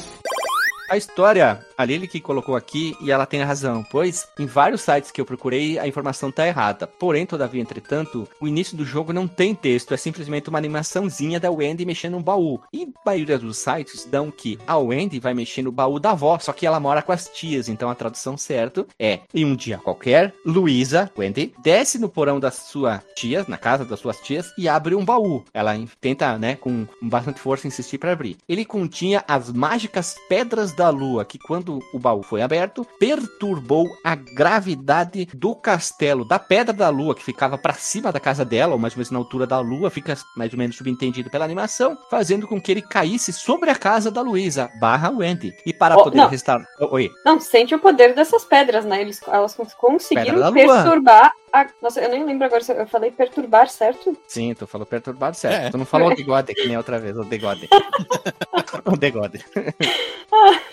A 0.95 0.97
história, 0.97 1.67
a 1.77 1.85
Lily 1.85 2.07
que 2.07 2.21
colocou 2.21 2.55
aqui, 2.55 2.97
e 3.01 3.11
ela 3.11 3.27
tem 3.27 3.43
razão, 3.43 3.85
pois 3.91 4.29
em 4.39 4.47
vários 4.47 4.81
sites 4.81 5.11
que 5.11 5.21
eu 5.21 5.25
procurei 5.25 5.77
a 5.77 5.89
informação 5.89 6.31
tá 6.31 6.47
errada. 6.47 6.87
Porém, 6.87 7.27
todavia, 7.27 7.61
entretanto, 7.61 8.29
o 8.41 8.47
início 8.47 8.77
do 8.77 8.85
jogo 8.85 9.13
não 9.13 9.27
tem 9.27 9.57
texto, 9.57 9.93
é 9.93 9.97
simplesmente 9.97 10.49
uma 10.49 10.59
animaçãozinha 10.59 11.41
da 11.41 11.51
Wendy 11.51 11.85
mexendo 11.85 12.17
um 12.17 12.23
baú. 12.23 12.61
E 12.73 12.85
a 12.85 12.87
maioria 13.05 13.37
dos 13.41 13.59
sites 13.59 14.05
dão 14.05 14.31
que 14.31 14.57
a 14.69 14.79
Wendy 14.79 15.19
vai 15.19 15.35
mexer 15.35 15.63
no 15.63 15.73
baú 15.73 15.99
da 15.99 16.13
avó, 16.13 16.39
só 16.39 16.53
que 16.53 16.65
ela 16.65 16.79
mora 16.79 17.03
com 17.03 17.11
as 17.11 17.29
tias, 17.29 17.69
então 17.69 17.91
a 17.91 17.95
tradução 17.97 18.37
certa 18.37 18.87
é: 18.97 19.19
em 19.35 19.45
um 19.45 19.57
dia 19.57 19.79
qualquer, 19.79 20.33
Luísa, 20.47 21.11
Wendy, 21.19 21.53
desce 21.61 21.99
no 21.99 22.09
porão 22.09 22.39
das 22.39 22.55
suas 22.55 23.01
tias, 23.17 23.49
na 23.49 23.59
casa 23.59 23.85
das 23.85 23.99
suas 23.99 24.21
tias, 24.21 24.47
e 24.57 24.69
abre 24.69 24.95
um 24.95 25.05
baú. 25.05 25.43
Ela 25.53 25.75
tenta, 26.01 26.39
né, 26.39 26.55
com 26.55 26.87
bastante 27.03 27.41
força 27.41 27.67
insistir 27.67 27.99
para 27.99 28.13
abrir. 28.13 28.37
Ele 28.49 28.65
continha 28.65 29.25
as 29.27 29.51
mágicas 29.51 30.15
pedras 30.29 30.73
da 30.73 30.84
lua, 30.91 31.25
que 31.25 31.39
quando 31.39 31.79
o 31.93 31.99
baú 31.99 32.23
foi 32.23 32.43
aberto, 32.43 32.87
perturbou 32.99 33.87
a 34.05 34.15
gravidade 34.15 35.27
do 35.35 35.55
castelo 35.55 36.25
da 36.25 36.39
pedra 36.39 36.73
da 36.73 36.89
lua, 36.89 37.15
que 37.15 37.25
ficava 37.25 37.57
para 37.59 37.75
cima 37.75 38.13
da 38.13 38.21
casa 38.21 38.45
dela, 38.45 38.73
ou 38.73 38.79
mais 38.79 38.95
ou 38.95 38.99
menos 38.99 39.11
na 39.11 39.19
altura 39.19 39.47
da 39.47 39.61
lua, 39.61 39.91
fica 39.91 40.17
mais 40.37 40.53
ou 40.53 40.59
menos 40.59 40.77
subentendido 40.77 41.31
pela 41.31 41.45
animação, 41.45 41.97
fazendo 42.11 42.47
com 42.47 42.61
que 42.61 42.71
ele 42.73 42.83
caísse 42.83 43.33
sobre 43.33 43.71
a 43.71 43.75
casa 43.75 44.11
da 44.11 44.21
Luísa, 44.21 44.71
barra 44.81 45.11
Wendy. 45.11 45.53
E 45.67 45.73
para 45.73 45.97
Oh, 45.97 46.05
poder 46.05 46.19
não. 46.19 46.29
restaurar. 46.29 46.67
Oi. 46.91 47.11
Não, 47.25 47.39
sente 47.41 47.75
o 47.75 47.79
poder 47.79 48.15
dessas 48.15 48.45
pedras, 48.45 48.85
né? 48.85 49.01
Eles, 49.01 49.21
elas 49.27 49.57
conseguiram 49.79 50.41
da 50.41 50.53
perturbar 50.53 51.33
a. 51.55 51.67
Nossa, 51.81 52.01
eu 52.01 52.11
nem 52.11 52.25
lembro 52.25 52.45
agora 52.45 52.63
se 52.63 52.73
eu 52.73 52.87
falei 52.87 53.11
perturbar, 53.11 53.69
certo? 53.69 54.17
Sim, 54.27 54.55
tu 54.55 54.67
falou 54.67 54.87
perturbado 54.87 55.37
certo. 55.37 55.67
É. 55.67 55.71
Tu 55.71 55.79
não 55.79 55.85
falou 55.87 56.11
o 56.11 56.15
degode, 56.17 56.55
que 56.55 56.67
nem 56.67 56.77
outra 56.77 56.99
vez, 56.99 57.17
o 57.17 57.25
degode. 57.25 57.69
o 58.85 58.97
degode. 58.97 59.45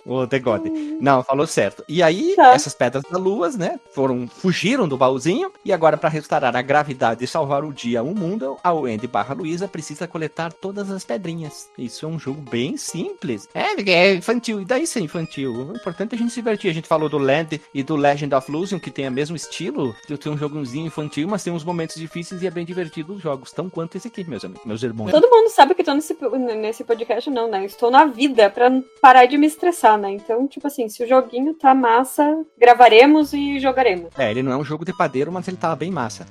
o 0.05 0.25
degode. 0.25 0.69
Não, 0.99 1.23
falou 1.23 1.45
certo. 1.47 1.83
E 1.87 2.01
aí, 2.01 2.33
Tá. 2.35 2.53
essas 2.53 2.73
pedras 2.73 3.03
da 3.09 3.17
lua, 3.17 3.49
né, 3.51 3.79
foram, 3.93 4.27
fugiram 4.27 4.87
do 4.87 4.97
baúzinho, 4.97 5.51
e 5.63 5.71
agora 5.71 5.97
para 5.97 6.09
restaurar 6.09 6.55
a 6.55 6.61
gravidade 6.61 7.23
e 7.23 7.27
salvar 7.27 7.63
o 7.63 7.73
dia, 7.73 8.01
o 8.03 8.15
mundo, 8.15 8.57
a 8.63 8.73
Wendy 8.73 9.07
barra 9.07 9.33
Luísa 9.33 9.67
precisa 9.67 10.07
coletar 10.07 10.51
todas 10.53 10.89
as 10.89 11.03
pedrinhas. 11.03 11.69
Isso 11.77 12.05
é 12.05 12.09
um 12.09 12.19
jogo 12.19 12.41
bem 12.41 12.77
simples. 12.77 13.47
É, 13.53 13.79
é 13.91 14.15
infantil, 14.15 14.61
e 14.61 14.65
daí 14.65 14.87
ser 14.87 15.01
infantil? 15.01 15.53
O 15.53 15.75
importante 15.75 16.13
é 16.13 16.15
a 16.15 16.19
gente 16.19 16.31
se 16.31 16.35
divertir. 16.39 16.69
A 16.69 16.73
gente 16.73 16.87
falou 16.87 17.09
do 17.09 17.17
Land 17.17 17.61
e 17.73 17.83
do 17.83 17.95
Legend 17.95 18.33
of 18.33 18.51
Lucian, 18.51 18.79
que 18.79 18.89
tem 18.91 19.07
o 19.07 19.11
mesmo 19.11 19.35
estilo, 19.35 19.95
ter 20.07 20.29
um 20.29 20.35
infantil, 20.79 21.27
mas 21.27 21.43
tem 21.43 21.51
uns 21.51 21.63
momentos 21.63 21.95
difíceis 21.95 22.41
e 22.41 22.47
é 22.47 22.51
bem 22.51 22.65
divertido 22.65 23.13
os 23.13 23.21
jogos, 23.21 23.51
tão 23.51 23.69
quanto 23.69 23.97
esse 23.97 24.07
aqui, 24.07 24.27
meus 24.27 24.43
amigos, 24.43 24.65
meus 24.65 24.83
irmãos. 24.83 25.11
Todo 25.11 25.29
mundo 25.29 25.49
sabe 25.49 25.73
que 25.73 25.81
eu 25.81 25.85
tô 25.85 25.93
nesse, 25.93 26.15
nesse 26.57 26.83
podcast, 26.83 27.29
não, 27.29 27.49
né? 27.49 27.65
Estou 27.65 27.91
na 27.91 28.05
vida 28.05 28.49
pra 28.49 28.69
não 28.69 28.83
parar 29.01 29.25
de 29.25 29.37
me 29.37 29.47
estressar, 29.47 29.97
né? 29.97 30.11
Então, 30.11 30.47
tipo 30.47 30.67
assim, 30.67 30.87
se 30.89 31.03
o 31.03 31.07
joguinho 31.07 31.53
tá 31.53 31.73
massa, 31.73 32.43
gravaremos 32.57 33.33
e 33.33 33.59
jogaremos. 33.59 34.09
É, 34.17 34.31
ele 34.31 34.43
não 34.43 34.51
é 34.51 34.57
um 34.57 34.63
jogo 34.63 34.85
de 34.85 34.95
padeiro, 34.95 35.31
mas 35.31 35.47
ele 35.47 35.57
tava 35.57 35.75
bem 35.75 35.91
massa. 35.91 36.25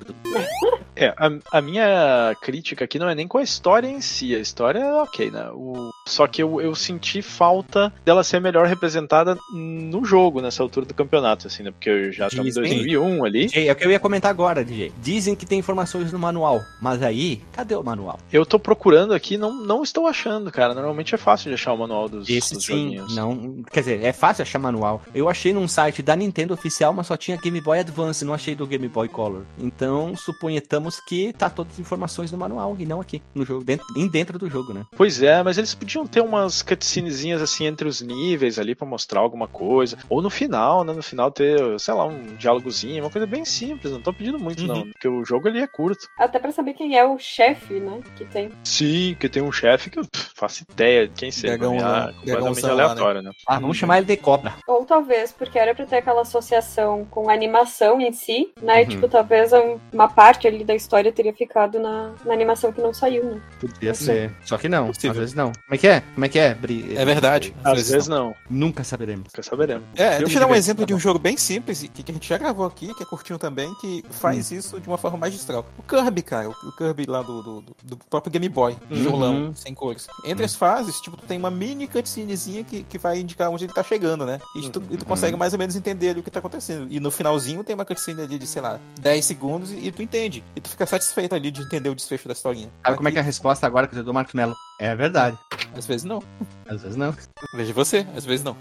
É, 0.97 1.15
a, 1.17 1.59
a 1.59 1.61
minha 1.63 2.37
crítica 2.43 2.85
aqui 2.85 2.99
não 2.99 3.09
é 3.09 3.15
nem 3.15 3.27
com 3.27 3.39
a 3.39 3.43
história 3.43 3.89
em 3.89 4.01
si. 4.01 4.35
A 4.35 4.39
história 4.39 4.81
é 4.81 4.95
ok, 4.95 5.31
né? 5.31 5.51
O, 5.53 5.91
só 6.07 6.27
que 6.27 6.43
eu, 6.43 6.61
eu 6.61 6.75
senti 6.75 7.23
falta 7.23 7.93
dela 8.05 8.23
ser 8.23 8.41
melhor 8.41 8.67
representada 8.67 9.37
no 9.53 10.05
jogo, 10.05 10.43
nessa 10.43 10.63
altura 10.63 10.85
do 10.85 10.93
campeonato, 10.93 11.47
assim, 11.47 11.63
né? 11.63 11.71
Porque 11.71 11.89
eu 11.89 12.13
já 12.13 12.27
estamos 12.27 12.57
em 12.57 12.63
Dizem. 12.63 12.85
2001 12.85 13.25
ali. 13.25 13.47
DJ, 13.47 13.69
é 13.69 13.73
o 13.73 13.77
que 13.77 13.87
eu 13.87 13.91
ia 13.91 14.01
comentar 14.01 14.30
agora, 14.31 14.65
DJ. 14.65 14.93
Dizem 15.03 15.35
que 15.35 15.45
tem 15.47 15.59
informações 15.59 16.13
no 16.13 16.19
manual, 16.19 16.63
mas 16.81 17.03
aí, 17.03 17.43
cadê 17.53 17.75
o 17.75 17.83
manual? 17.83 18.19
Eu 18.33 18.47
tô 18.47 18.59
procurando 18.59 19.13
aqui, 19.13 19.37
não, 19.37 19.53
não 19.53 19.83
estou 19.83 20.07
achando, 20.07 20.51
cara. 20.51 20.75
Normalmente 20.75 21.15
é 21.15 21.19
fácil 21.19 21.49
de 21.51 21.55
achar 21.55 21.73
o 21.73 21.77
manual 21.79 22.09
dos, 22.09 22.29
Esse 22.29 22.55
dos 22.55 22.65
sim, 22.65 22.73
joguinhos. 22.73 23.15
não. 23.15 23.63
Quer 23.71 23.81
dizer, 23.81 24.05
é 24.05 24.13
fácil 24.13 24.43
achar 24.43 24.59
manual. 24.59 25.03
Eu 25.15 25.29
achei 25.29 25.53
num 25.53 25.69
site 25.69 26.03
da 26.03 26.17
Nintendo 26.17 26.55
oficial, 26.55 26.93
mas 26.93 27.07
só 27.07 27.17
tinha 27.17 27.37
Game 27.37 27.61
Boy 27.61 27.81
Advance, 27.81 28.25
não 28.25 28.35
achei 28.35 28.55
do 28.55 28.67
Game 28.67 28.89
Boy 28.89 29.09
Color. 29.09 29.43
Então, 29.59 30.15
suponhamos 30.17 31.01
que 31.01 31.33
tá 31.33 31.49
todas 31.51 31.75
as 31.75 31.79
informações 31.79 32.31
no 32.33 32.39
manual 32.39 32.77
e 32.79 32.87
não 32.87 33.01
aqui, 33.01 33.23
no 33.35 33.45
jogo, 33.45 33.65
dentro, 33.65 33.87
em 33.97 34.07
dentro 34.09 34.39
do 34.39 34.49
jogo, 34.49 34.73
né? 34.73 34.85
Pois 34.97 35.23
é, 35.23 35.43
mas 35.43 35.59
eles 35.59 35.75
podiam 35.75 36.07
ter 36.07 36.21
umas 36.21 36.63
cutscenezinhas 36.63 37.43
assim 37.43 37.67
entre 37.67 37.89
os 37.89 38.01
níveis 38.01 38.59
ali 38.59 38.75
pra 38.75 38.87
mostrar 38.87 39.21
alguma 39.21 39.47
coisa. 39.49 39.99
Ou 40.09 40.21
no 40.23 40.31
final, 40.31 40.85
né? 40.85 40.93
No 40.93 41.03
final 41.03 41.31
ter, 41.31 41.59
sei 41.81 41.95
lá, 41.95 42.05
um 42.07 42.35
diálogozinho, 42.39 43.05
uma 43.05 43.11
coisa 43.11 43.27
bem 43.27 43.45
simples. 43.45 43.93
Não 43.93 44.01
tô 44.01 44.13
pedindo 44.21 44.39
muito, 44.39 44.63
não. 44.67 44.83
Porque 44.91 45.09
o 45.09 45.25
jogo 45.25 45.49
ali 45.49 45.61
é 45.61 45.67
curto. 45.67 46.07
Até 46.19 46.39
pra 46.39 46.53
saber 46.53 46.75
quem 46.75 46.97
é 46.97 47.05
o 47.05 47.19
chefe, 47.19 47.75
né? 47.81 48.01
Que 48.17 48.25
tem. 48.27 48.51
Sim, 48.65 49.17
que 49.19 49.29
tem 49.29 49.43
um 49.43 49.51
chefe 49.51 49.89
que 49.91 49.99
eu 49.99 50.05
pff, 50.05 50.31
faço 50.35 50.63
ideia 50.71 51.09
de 51.09 51.15
quem 51.15 51.31
seja. 51.31 51.57
Dragão 51.57 51.75
é 51.77 52.13
completamente 52.13 52.67
aleatório, 52.67 53.23
né? 53.23 53.31
Ah, 53.47 53.59
vamos 53.59 53.77
chamar 53.77 53.99
ele 53.99 54.07
de 54.07 54.17
Cobra. 54.17 54.55
Ou 54.67 54.85
talvez, 54.85 55.33
porque 55.33 55.59
era 55.59 55.75
pra 55.75 55.87
ter 55.87 55.97
aquela 55.97 56.21
associação 56.23 57.05
com 57.11 57.31
a 57.31 57.33
animação 57.33 58.01
em 58.01 58.13
si, 58.13 58.51
né? 58.63 58.81
E, 58.81 58.85
Uhum. 58.85 58.91
tipo, 58.91 59.09
talvez 59.09 59.53
um- 59.53 59.79
uma 59.93 60.09
parte 60.09 60.47
ali 60.47 60.65
da 60.65 60.75
história 60.75 61.11
teria 61.13 61.33
ficado 61.33 61.79
na, 61.81 62.13
na 62.25 62.33
animação 62.33 62.73
que 62.73 62.81
não 62.81 62.93
saiu, 62.93 63.25
né? 63.25 63.41
Podia 63.61 63.95
ser. 63.95 64.33
Só 64.45 64.59
que 64.59 64.69
não, 64.69 64.89
Possível. 64.89 65.13
às 65.13 65.17
vezes 65.19 65.35
não. 65.35 65.53
Como 65.53 65.75
é 65.75 65.79
que 65.79 65.89
é? 65.89 66.01
Como 66.15 66.25
é 66.25 66.29
que 66.29 66.39
é, 66.39 66.55
Bri? 66.55 66.97
É 66.97 67.05
verdade. 67.05 67.55
Às 67.65 67.91
vezes 67.91 68.09
não, 68.09 68.35
Nunca 68.49 68.85
saberemos. 68.85 69.25
nunca 69.33 69.43
saberemos. 69.43 69.85
É, 69.97 70.11
Filme 70.11 70.25
deixa 70.25 70.37
eu 70.39 70.41
dar 70.41 70.53
um 70.53 70.55
exemplo 70.55 70.83
tá 70.83 70.87
de 70.87 70.95
um 70.95 70.99
jogo 70.99 71.19
bem 71.19 71.37
simples, 71.37 71.83
que, 71.95 72.03
que 72.03 72.11
a 72.11 72.15
gente 72.15 72.29
já 72.29 72.37
gravou 72.39 72.67
aqui, 72.67 72.93
que 72.95 73.03
é 73.03 73.07
curtinho 73.07 73.39
também, 73.39 73.73
que 73.81 74.00
faz 74.11 74.51
isso 74.51 74.81
de 74.81 74.87
uma 74.89 74.97
forma 74.99 75.19
magistral. 75.19 75.67
O 75.79 75.83
Kirby, 75.83 76.23
cara, 76.23 76.49
o, 76.49 76.73
Kirby 76.77 77.07
lá 77.07 77.23
do, 77.23 77.43
do, 77.43 77.65
do- 77.83 77.97
próprio 78.09 78.31
Game 78.33 78.49
Boy, 78.49 78.77
Uhum. 78.91 78.97
violão, 78.97 79.55
sem 79.55 79.75
cores. 79.75 80.07
Entre 80.25 80.45
as 80.45 80.55
fases, 80.55 81.01
tipo, 81.01 81.17
tu 81.17 81.25
tem 81.27 81.39
uma 81.39 81.51
mini 81.51 81.87
cutscenezinha 81.87 82.65
que, 82.65 82.83
que 82.83 82.99
vai 82.99 83.19
indicar 83.21 83.51
onde 83.51 83.65
ele 83.65 83.73
tá 83.73 83.83
chegando, 83.83 84.25
né? 84.27 84.41
E 84.57 84.69
tu, 84.71 84.83
e 84.91 84.97
tu 84.97 85.05
consegue 85.05 85.37
mais 85.37 85.53
ou 85.53 85.59
menos 85.59 85.77
entender 85.77 86.11
ali 86.11 86.21
o 86.21 86.23
que 86.23 86.31
tá 86.31 86.39
acontecendo. 86.39 86.87
E 86.91 86.99
no 87.01 87.11
finalzinho 87.11 87.63
tem 87.65 87.75
uma 87.75 87.85
cutscene 87.85 88.23
ali 88.23 88.39
de, 88.39 88.47
sei 88.47 88.63
lá, 88.63 88.79
10 89.01 89.25
segundos 89.25 89.71
e, 89.73 89.87
e 89.87 89.93
tu 89.93 90.03
entende. 90.03 90.43
E 90.57 90.61
tu 90.61 90.69
fica 90.71 90.87
satisfeito 90.87 91.35
ali 91.35 91.51
de 91.51 91.63
entender 91.63 91.89
o 91.89 91.95
desfecho 91.95 92.27
da 92.29 92.33
historinha. 92.33 92.71
Sabe 92.85 92.97
como 92.97 93.09
é 93.09 93.13
que 93.13 93.19
é 93.19 93.21
a 93.21 93.25
resposta 93.25 93.67
agora 93.67 93.87
que 93.87 93.97
eu 93.97 94.05
dou 94.05 94.15
Marcos 94.15 94.35
Mello? 94.35 94.55
É 94.81 94.95
verdade. 94.95 95.37
Às 95.77 95.87
vezes 95.87 96.05
não. 96.05 96.23
Às 96.69 96.83
vezes 96.83 96.97
não. 96.97 97.15
Veja 97.55 97.73
você, 97.73 98.07
às 98.17 98.25
vezes 98.25 98.43
não. 98.45 98.57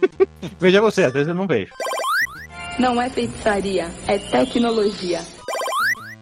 Veja 0.60 0.80
você, 0.80 1.04
às 1.04 1.12
vezes 1.12 1.28
eu 1.28 1.34
não 1.34 1.46
vejo. 1.46 1.72
Não 2.78 3.00
é 3.00 3.08
feitiçaria, 3.08 3.90
é 4.06 4.18
tecnologia. 4.18 5.35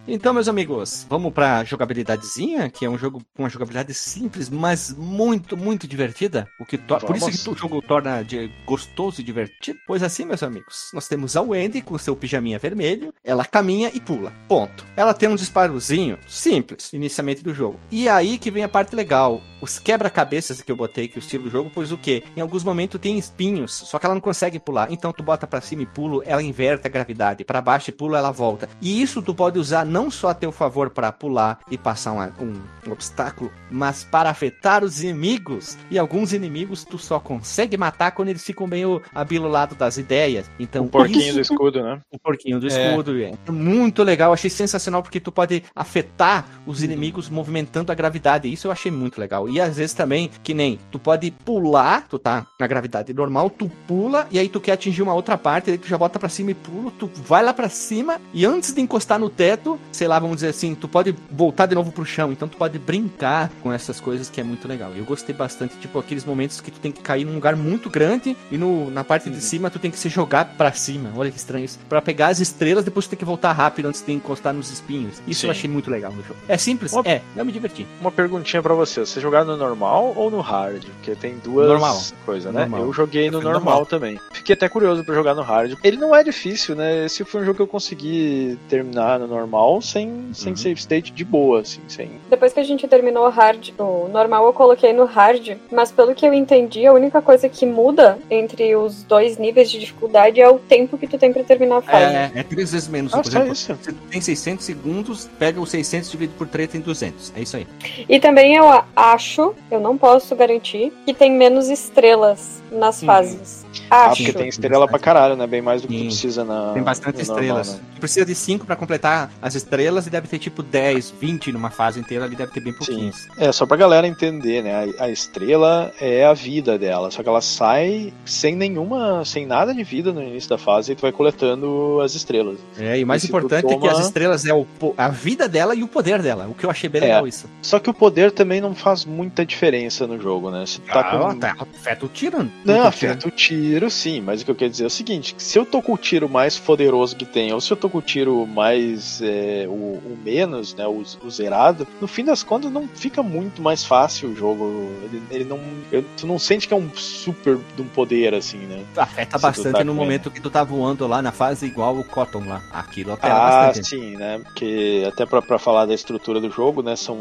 Então, 0.06 0.34
meus 0.34 0.48
amigos, 0.48 1.06
vamos 1.08 1.32
pra 1.32 1.64
jogabilidadezinha, 1.64 2.68
que 2.68 2.84
é 2.84 2.90
um 2.90 2.98
jogo 2.98 3.22
com 3.34 3.42
uma 3.42 3.48
jogabilidade 3.48 3.94
simples, 3.94 4.50
mas 4.50 4.94
muito, 4.94 5.56
muito 5.56 5.88
divertida. 5.88 6.46
O 6.60 6.64
que 6.66 6.76
to- 6.76 6.98
Por 6.98 7.16
isso 7.16 7.24
Vamos. 7.26 7.42
que 7.42 7.50
o 7.50 7.56
jogo 7.56 7.80
torna 7.80 8.22
de 8.22 8.50
gostoso 8.66 9.22
e 9.22 9.24
divertido. 9.24 9.78
Pois 9.86 10.02
assim, 10.02 10.26
meus 10.26 10.42
amigos, 10.42 10.90
nós 10.92 11.08
temos 11.08 11.36
a 11.36 11.40
Wendy 11.40 11.80
com 11.80 11.96
seu 11.96 12.14
pijaminha 12.14 12.58
vermelho, 12.58 13.14
ela 13.24 13.46
caminha 13.46 13.90
e 13.94 14.00
pula. 14.00 14.30
Ponto. 14.46 14.84
Ela 14.94 15.14
tem 15.14 15.26
um 15.28 15.36
disparozinho 15.36 16.18
simples, 16.28 16.92
inicialmente 16.92 17.42
do 17.42 17.54
jogo. 17.54 17.80
E 17.90 18.06
aí 18.06 18.36
que 18.36 18.50
vem 18.50 18.62
a 18.62 18.68
parte 18.68 18.94
legal. 18.94 19.40
Os 19.62 19.78
quebra-cabeças 19.78 20.60
que 20.60 20.70
eu 20.70 20.76
botei, 20.76 21.08
que 21.08 21.18
é 21.18 21.18
o 21.18 21.24
estilo 21.24 21.44
do 21.44 21.50
jogo, 21.50 21.70
pois 21.72 21.90
o 21.90 21.96
quê? 21.96 22.22
Em 22.36 22.42
alguns 22.42 22.62
momentos 22.62 23.00
tem 23.00 23.16
espinhos, 23.18 23.72
só 23.72 23.98
que 23.98 24.04
ela 24.04 24.14
não 24.14 24.20
consegue 24.20 24.58
pular. 24.60 24.92
Então 24.92 25.10
tu 25.10 25.22
bota 25.22 25.46
pra 25.46 25.62
cima 25.62 25.80
e 25.82 25.86
pulo, 25.86 26.22
ela 26.26 26.42
inverte 26.42 26.86
a 26.86 26.90
gravidade. 26.90 27.42
Pra 27.44 27.62
baixo 27.62 27.88
e 27.88 27.92
pula, 27.92 28.18
ela 28.18 28.30
volta. 28.30 28.68
E 28.82 29.00
isso 29.00 29.22
tu 29.22 29.34
pode 29.34 29.58
usar 29.58 29.86
não 29.94 30.10
só 30.10 30.30
a 30.30 30.34
teu 30.34 30.50
favor 30.50 30.90
para 30.90 31.12
pular 31.12 31.60
e 31.70 31.78
passar 31.78 32.12
um, 32.12 32.44
um- 32.44 32.90
obstáculo, 32.90 33.50
mas 33.70 34.02
para 34.04 34.28
afetar 34.28 34.82
os 34.84 35.02
inimigos. 35.02 35.78
E 35.90 35.98
alguns 35.98 36.32
inimigos 36.32 36.84
tu 36.84 36.98
só 36.98 37.18
consegue 37.20 37.76
matar 37.76 38.10
quando 38.10 38.28
eles 38.28 38.44
ficam 38.44 38.66
meio 38.66 39.00
abilolados 39.14 39.76
das 39.78 39.96
ideias. 39.96 40.50
Então, 40.58 40.84
O 40.86 40.88
porquinho 40.88 41.20
isso- 41.20 41.34
do 41.34 41.40
escudo, 41.40 41.82
né? 41.82 42.00
o 42.12 42.18
porquinho 42.18 42.58
do 42.60 42.66
É. 42.66 42.68
escudo. 42.90 43.16
É. 43.22 43.32
Muito 43.50 44.02
legal, 44.02 44.32
achei 44.32 44.50
sensacional 44.50 45.00
porque 45.02 45.20
tu 45.20 45.30
pode 45.32 45.62
afetar 45.74 46.44
os 46.66 46.82
inimigos 46.82 47.30
movimentando 47.30 47.92
a 47.92 47.94
gravidade. 47.94 48.52
Isso 48.52 48.66
eu 48.66 48.72
achei 48.72 48.90
muito 48.90 49.20
legal. 49.20 49.48
E 49.48 49.60
às 49.60 49.76
vezes 49.76 49.94
também, 49.94 50.30
que 50.42 50.52
nem 50.52 50.78
tu 50.90 50.98
pode 50.98 51.30
pular, 51.30 52.06
tu 52.08 52.18
tá 52.18 52.46
na 52.58 52.66
gravidade 52.66 53.14
normal, 53.14 53.48
tu 53.48 53.70
pula 53.86 54.26
e 54.30 54.38
aí 54.38 54.48
tu 54.48 54.60
quer 54.60 54.72
atingir 54.72 55.02
uma 55.02 55.14
outra 55.14 55.38
parte, 55.38 55.70
aí 55.70 55.78
tu 55.78 55.86
já 55.86 55.96
bota 55.96 56.18
pra 56.18 56.28
cima 56.28 56.50
e 56.50 56.54
pula, 56.54 56.90
tu 56.98 57.08
vai 57.14 57.42
lá 57.44 57.54
pra 57.54 57.68
cima 57.68 58.20
e 58.32 58.44
antes 58.44 58.72
de 58.72 58.80
encostar 58.80 59.18
no 59.18 59.30
teto, 59.30 59.78
sei 59.92 60.08
lá, 60.08 60.18
vamos 60.18 60.36
dizer 60.36 60.48
assim, 60.48 60.74
tu 60.74 60.88
pode 60.88 61.14
voltar 61.30 61.66
de 61.66 61.74
novo 61.74 61.92
pro 61.92 62.04
chão, 62.04 62.32
então 62.32 62.48
tu 62.48 62.56
pode 62.56 62.78
brincar 62.78 63.50
com 63.62 63.72
essas 63.72 64.00
coisas 64.00 64.28
que 64.30 64.40
é 64.40 64.44
muito 64.44 64.66
legal. 64.68 64.92
Eu 64.96 65.04
gostei 65.04 65.34
bastante, 65.34 65.76
tipo, 65.78 65.98
aqueles 65.98 66.24
momentos 66.24 66.60
que 66.60 66.70
tu 66.70 66.80
tem 66.80 66.90
que 66.92 67.00
cair 67.00 67.24
num 67.24 67.34
lugar 67.34 67.54
muito 67.56 67.88
grande 67.90 68.36
e 68.50 68.56
no, 68.58 68.90
na 68.90 69.04
parte 69.04 69.30
de 69.30 69.40
cima 69.40 69.70
tu 69.70 69.78
tem 69.78 69.90
que 69.90 69.98
se 69.98 70.08
jogar 70.08 70.44
pra 70.56 70.72
cima. 70.72 71.10
Olha 71.16 71.30
que 71.30 71.36
estranho 71.36 71.64
isso. 71.64 71.78
Pra 71.88 72.02
pegar 72.02 72.28
as 72.28 72.40
estrelas, 72.40 72.84
depois 72.84 73.06
tu 73.06 73.10
tem 73.10 73.18
que 73.18 73.24
voltar 73.24 73.52
rápido 73.52 73.86
antes 73.86 74.02
de 74.04 74.12
encostar 74.12 74.52
nos 74.52 74.70
espinhos. 74.70 75.20
Isso 75.26 75.42
Sim. 75.42 75.46
eu 75.46 75.50
achei 75.52 75.70
muito 75.70 75.90
legal 75.90 76.12
no 76.12 76.22
jogo. 76.22 76.38
É 76.48 76.56
simples? 76.58 76.92
Uma- 76.92 77.02
É, 77.06 77.20
eu 77.36 77.44
me 77.44 77.52
diverti. 77.52 77.86
Uma 78.00 78.10
perguntinha 78.10 78.62
pra 78.62 78.74
você. 78.74 79.00
Você 79.00 79.20
jogar 79.20 79.44
no 79.44 79.56
normal 79.56 80.12
ou 80.16 80.30
no 80.30 80.40
hard? 80.40 80.84
Porque 80.84 81.14
tem 81.14 81.36
duas 81.38 81.68
Normal. 81.68 82.00
coisas, 82.24 82.52
né? 82.52 82.60
Normal. 82.60 82.80
Eu 82.82 82.92
joguei 82.92 83.30
no 83.30 83.38
Eu 83.38 83.42
normal, 83.42 83.60
normal. 83.64 83.86
também. 83.86 84.18
Fiquei 84.32 84.54
até 84.54 84.68
curioso 84.68 85.04
pra 85.04 85.14
jogar 85.14 85.34
no 85.34 85.42
hard. 85.42 85.74
Ele 85.82 85.96
não 85.96 86.14
é 86.14 86.22
difícil, 86.24 86.74
né? 86.74 87.04
Esse 87.04 87.24
foi 87.24 87.42
um 87.42 87.44
jogo 87.44 87.56
que 87.56 87.62
eu 87.62 87.66
consegui 87.66 88.58
terminar 88.68 89.18
no 89.18 89.26
normal 89.26 89.73
sem, 89.80 90.30
sem 90.32 90.50
Uhum. 90.52 90.56
save 90.56 90.80
state 90.80 91.12
de 91.12 91.24
boa, 91.24 91.60
assim, 91.60 91.80
sem. 91.88 92.10
Depois 92.28 92.52
que 92.52 92.60
a 92.60 92.64
gente 92.64 92.86
terminou 92.88 93.26
o 93.26 93.30
hard, 93.30 93.70
o 93.78 94.08
normal 94.08 94.46
eu 94.46 94.52
coloquei 94.52 94.92
no 94.92 95.04
hard, 95.04 95.56
mas 95.70 95.90
pelo 95.92 96.14
que 96.14 96.26
eu 96.26 96.32
entendi, 96.32 96.86
a 96.86 96.92
única 96.92 97.20
coisa 97.22 97.48
que 97.48 97.64
muda 97.66 98.18
entre 98.30 98.74
os 98.76 99.02
dois 99.04 99.38
níveis 99.38 99.70
de 99.70 99.78
dificuldade 99.78 100.40
é 100.40 100.48
o 100.48 100.58
tempo 100.58 100.96
que 100.98 101.06
tu 101.06 101.18
tem 101.18 101.32
pra 101.32 101.42
terminar 101.44 101.78
a 101.78 101.82
fase. 101.82 102.14
É, 102.14 102.30
é 102.34 102.42
três 102.42 102.72
vezes 102.72 102.88
menos. 102.88 103.12
Ah, 103.14 103.22
por 103.22 103.28
exemplo, 103.28 103.52
isso. 103.52 103.76
se 103.82 103.92
tu 103.92 104.00
tem 104.10 104.20
600 104.20 104.64
segundos, 104.64 105.28
pega 105.38 105.60
os 105.60 105.70
600 105.70 106.10
dividido 106.10 106.36
por 106.38 106.46
3 106.48 106.70
tem 106.70 106.80
200. 106.80 107.32
É 107.36 107.40
isso 107.42 107.56
aí. 107.56 107.66
E 108.08 108.18
também 108.20 108.54
eu 108.56 108.66
acho, 108.96 109.54
eu 109.70 109.80
não 109.80 109.96
posso 109.96 110.34
garantir, 110.36 110.92
que 111.04 111.12
tem 111.14 111.30
menos 111.30 111.68
estrelas 111.68 112.62
nas 112.70 113.00
Uhum. 113.02 113.06
fases. 113.06 113.63
Ah, 113.90 114.06
Acho. 114.06 114.22
porque 114.22 114.32
tem 114.38 114.48
estrela 114.48 114.86
pra 114.88 114.98
caralho, 114.98 115.36
né? 115.36 115.46
Bem 115.46 115.62
mais 115.62 115.82
do 115.82 115.88
que 115.88 115.94
tu 115.94 115.98
Sim. 116.00 116.06
precisa 116.06 116.44
na. 116.44 116.72
Tem 116.72 116.82
bastante 116.82 117.18
no 117.18 117.24
normal, 117.26 117.38
estrelas. 117.38 117.74
né? 117.74 117.80
Tu 117.94 118.00
precisa 118.00 118.26
de 118.26 118.34
5 118.34 118.66
pra 118.66 118.76
completar 118.76 119.30
as 119.40 119.54
estrelas 119.54 120.06
e 120.06 120.10
deve 120.10 120.26
ter 120.28 120.38
tipo 120.38 120.62
10, 120.62 121.12
20 121.20 121.52
numa 121.52 121.70
fase 121.70 121.98
inteira. 122.00 122.24
Ali 122.24 122.36
deve 122.36 122.52
ter 122.52 122.60
bem 122.60 122.72
pouquinhos. 122.72 123.28
É, 123.38 123.50
só 123.52 123.66
pra 123.66 123.76
galera 123.76 124.06
entender, 124.06 124.62
né? 124.62 124.92
A, 124.98 125.04
a 125.04 125.10
estrela 125.10 125.92
é 126.00 126.24
a 126.24 126.32
vida 126.34 126.78
dela, 126.78 127.10
só 127.10 127.22
que 127.22 127.28
ela 127.28 127.40
sai 127.40 128.12
sem 128.24 128.54
nenhuma, 128.54 129.24
sem 129.24 129.46
nada 129.46 129.74
de 129.74 129.82
vida 129.84 130.12
no 130.12 130.22
início 130.22 130.48
da 130.50 130.58
fase 130.58 130.92
e 130.92 130.94
tu 130.94 131.02
vai 131.02 131.12
coletando 131.12 132.00
as 132.02 132.14
estrelas. 132.14 132.58
É, 132.78 132.98
e 132.98 133.04
o 133.04 133.06
mais 133.06 133.22
E 133.24 133.26
tu 133.26 133.30
importante 133.30 133.66
é 133.66 133.74
que 133.74 133.80
toma- 133.80 133.92
as 133.92 133.98
estrelas 134.00 134.44
é 134.46 134.54
o, 134.54 134.66
a 134.96 135.08
vida 135.08 135.48
dela 135.48 135.74
e 135.74 135.82
o 135.82 135.88
poder 135.88 136.22
dela. 136.22 136.46
O 136.48 136.54
que 136.54 136.64
eu 136.64 136.70
achei 136.70 136.88
bem 136.88 137.02
É. 137.02 137.06
legal 137.06 137.26
isso. 137.26 137.48
Só 137.62 137.78
que 137.78 137.88
o 137.90 137.94
poder 137.94 138.32
também 138.32 138.60
não 138.60 138.74
faz 138.74 139.04
muita 139.04 139.44
diferença 139.44 140.06
no 140.06 140.20
jogo, 140.20 140.50
né? 140.50 140.64
Se 140.66 140.80
tu 140.80 140.86
tá 140.92 141.04
com. 141.04 141.26
Ah, 141.26 141.34
tá, 141.34 141.56
afeta 141.58 142.06
o 142.06 142.08
tiro. 142.08 142.50
Não, 142.64 142.82
afeta 142.86 143.28
o 143.28 143.30
tiro, 143.30 143.63
sim, 143.90 144.20
mas 144.20 144.40
o 144.40 144.44
que 144.44 144.50
eu 144.50 144.54
quero 144.54 144.70
dizer 144.70 144.84
é 144.84 144.86
o 144.86 144.90
seguinte: 144.90 145.34
que 145.34 145.42
se 145.42 145.58
eu 145.58 145.64
tô 145.66 145.82
com 145.82 145.92
o 145.92 145.98
tiro 145.98 146.28
mais 146.28 146.58
poderoso 146.58 147.14
que 147.16 147.24
tem, 147.24 147.52
ou 147.52 147.60
se 147.60 147.70
eu 147.72 147.76
tô 147.76 147.88
com 147.90 147.98
o 147.98 148.02
tiro 148.02 148.46
mais. 148.46 149.20
é, 149.22 149.66
o, 149.68 149.72
o 149.72 150.18
menos, 150.24 150.74
né? 150.74 150.86
O, 150.86 151.02
o 151.22 151.30
zerado, 151.30 151.86
no 152.00 152.06
fim 152.08 152.24
das 152.24 152.42
contas 152.42 152.70
não 152.70 152.88
fica 152.88 153.22
muito 153.22 153.60
mais 153.62 153.84
fácil 153.84 154.30
o 154.30 154.34
jogo. 154.36 154.88
Ele, 155.04 155.22
ele 155.30 155.44
não. 155.44 155.60
eu- 155.92 156.04
tu 156.16 156.26
não 156.26 156.38
sente 156.38 156.66
que 156.66 156.72
é 156.74 156.76
um 156.76 156.88
super 156.94 157.58
de 157.76 157.82
um 157.82 157.86
poder, 157.88 158.34
assim, 158.34 158.58
né? 158.58 158.82
Afeta 158.96 159.36
Se 159.38 159.42
tu 159.42 159.46
bastante 159.46 159.72
tá 159.78 159.84
no 159.84 159.94
momento 159.94 160.30
que 160.30 160.40
tu 160.40 160.50
tá 160.50 160.64
voando 160.64 161.06
lá 161.06 161.20
na 161.20 161.32
fase 161.32 161.66
igual 161.66 161.96
o 161.98 162.04
Cotton 162.04 162.44
lá. 162.46 162.62
Aquilo 162.72 163.10
altera 163.10 163.34
Ah, 163.34 163.66
bastante. 163.66 163.88
sim, 163.88 164.16
né? 164.16 164.38
Porque 164.44 165.04
até 165.06 165.26
pra, 165.26 165.42
pra 165.42 165.58
falar 165.58 165.84
da 165.86 165.94
estrutura 165.94 166.40
do 166.40 166.50
jogo, 166.50 166.82
né? 166.82 166.96
São 166.96 167.16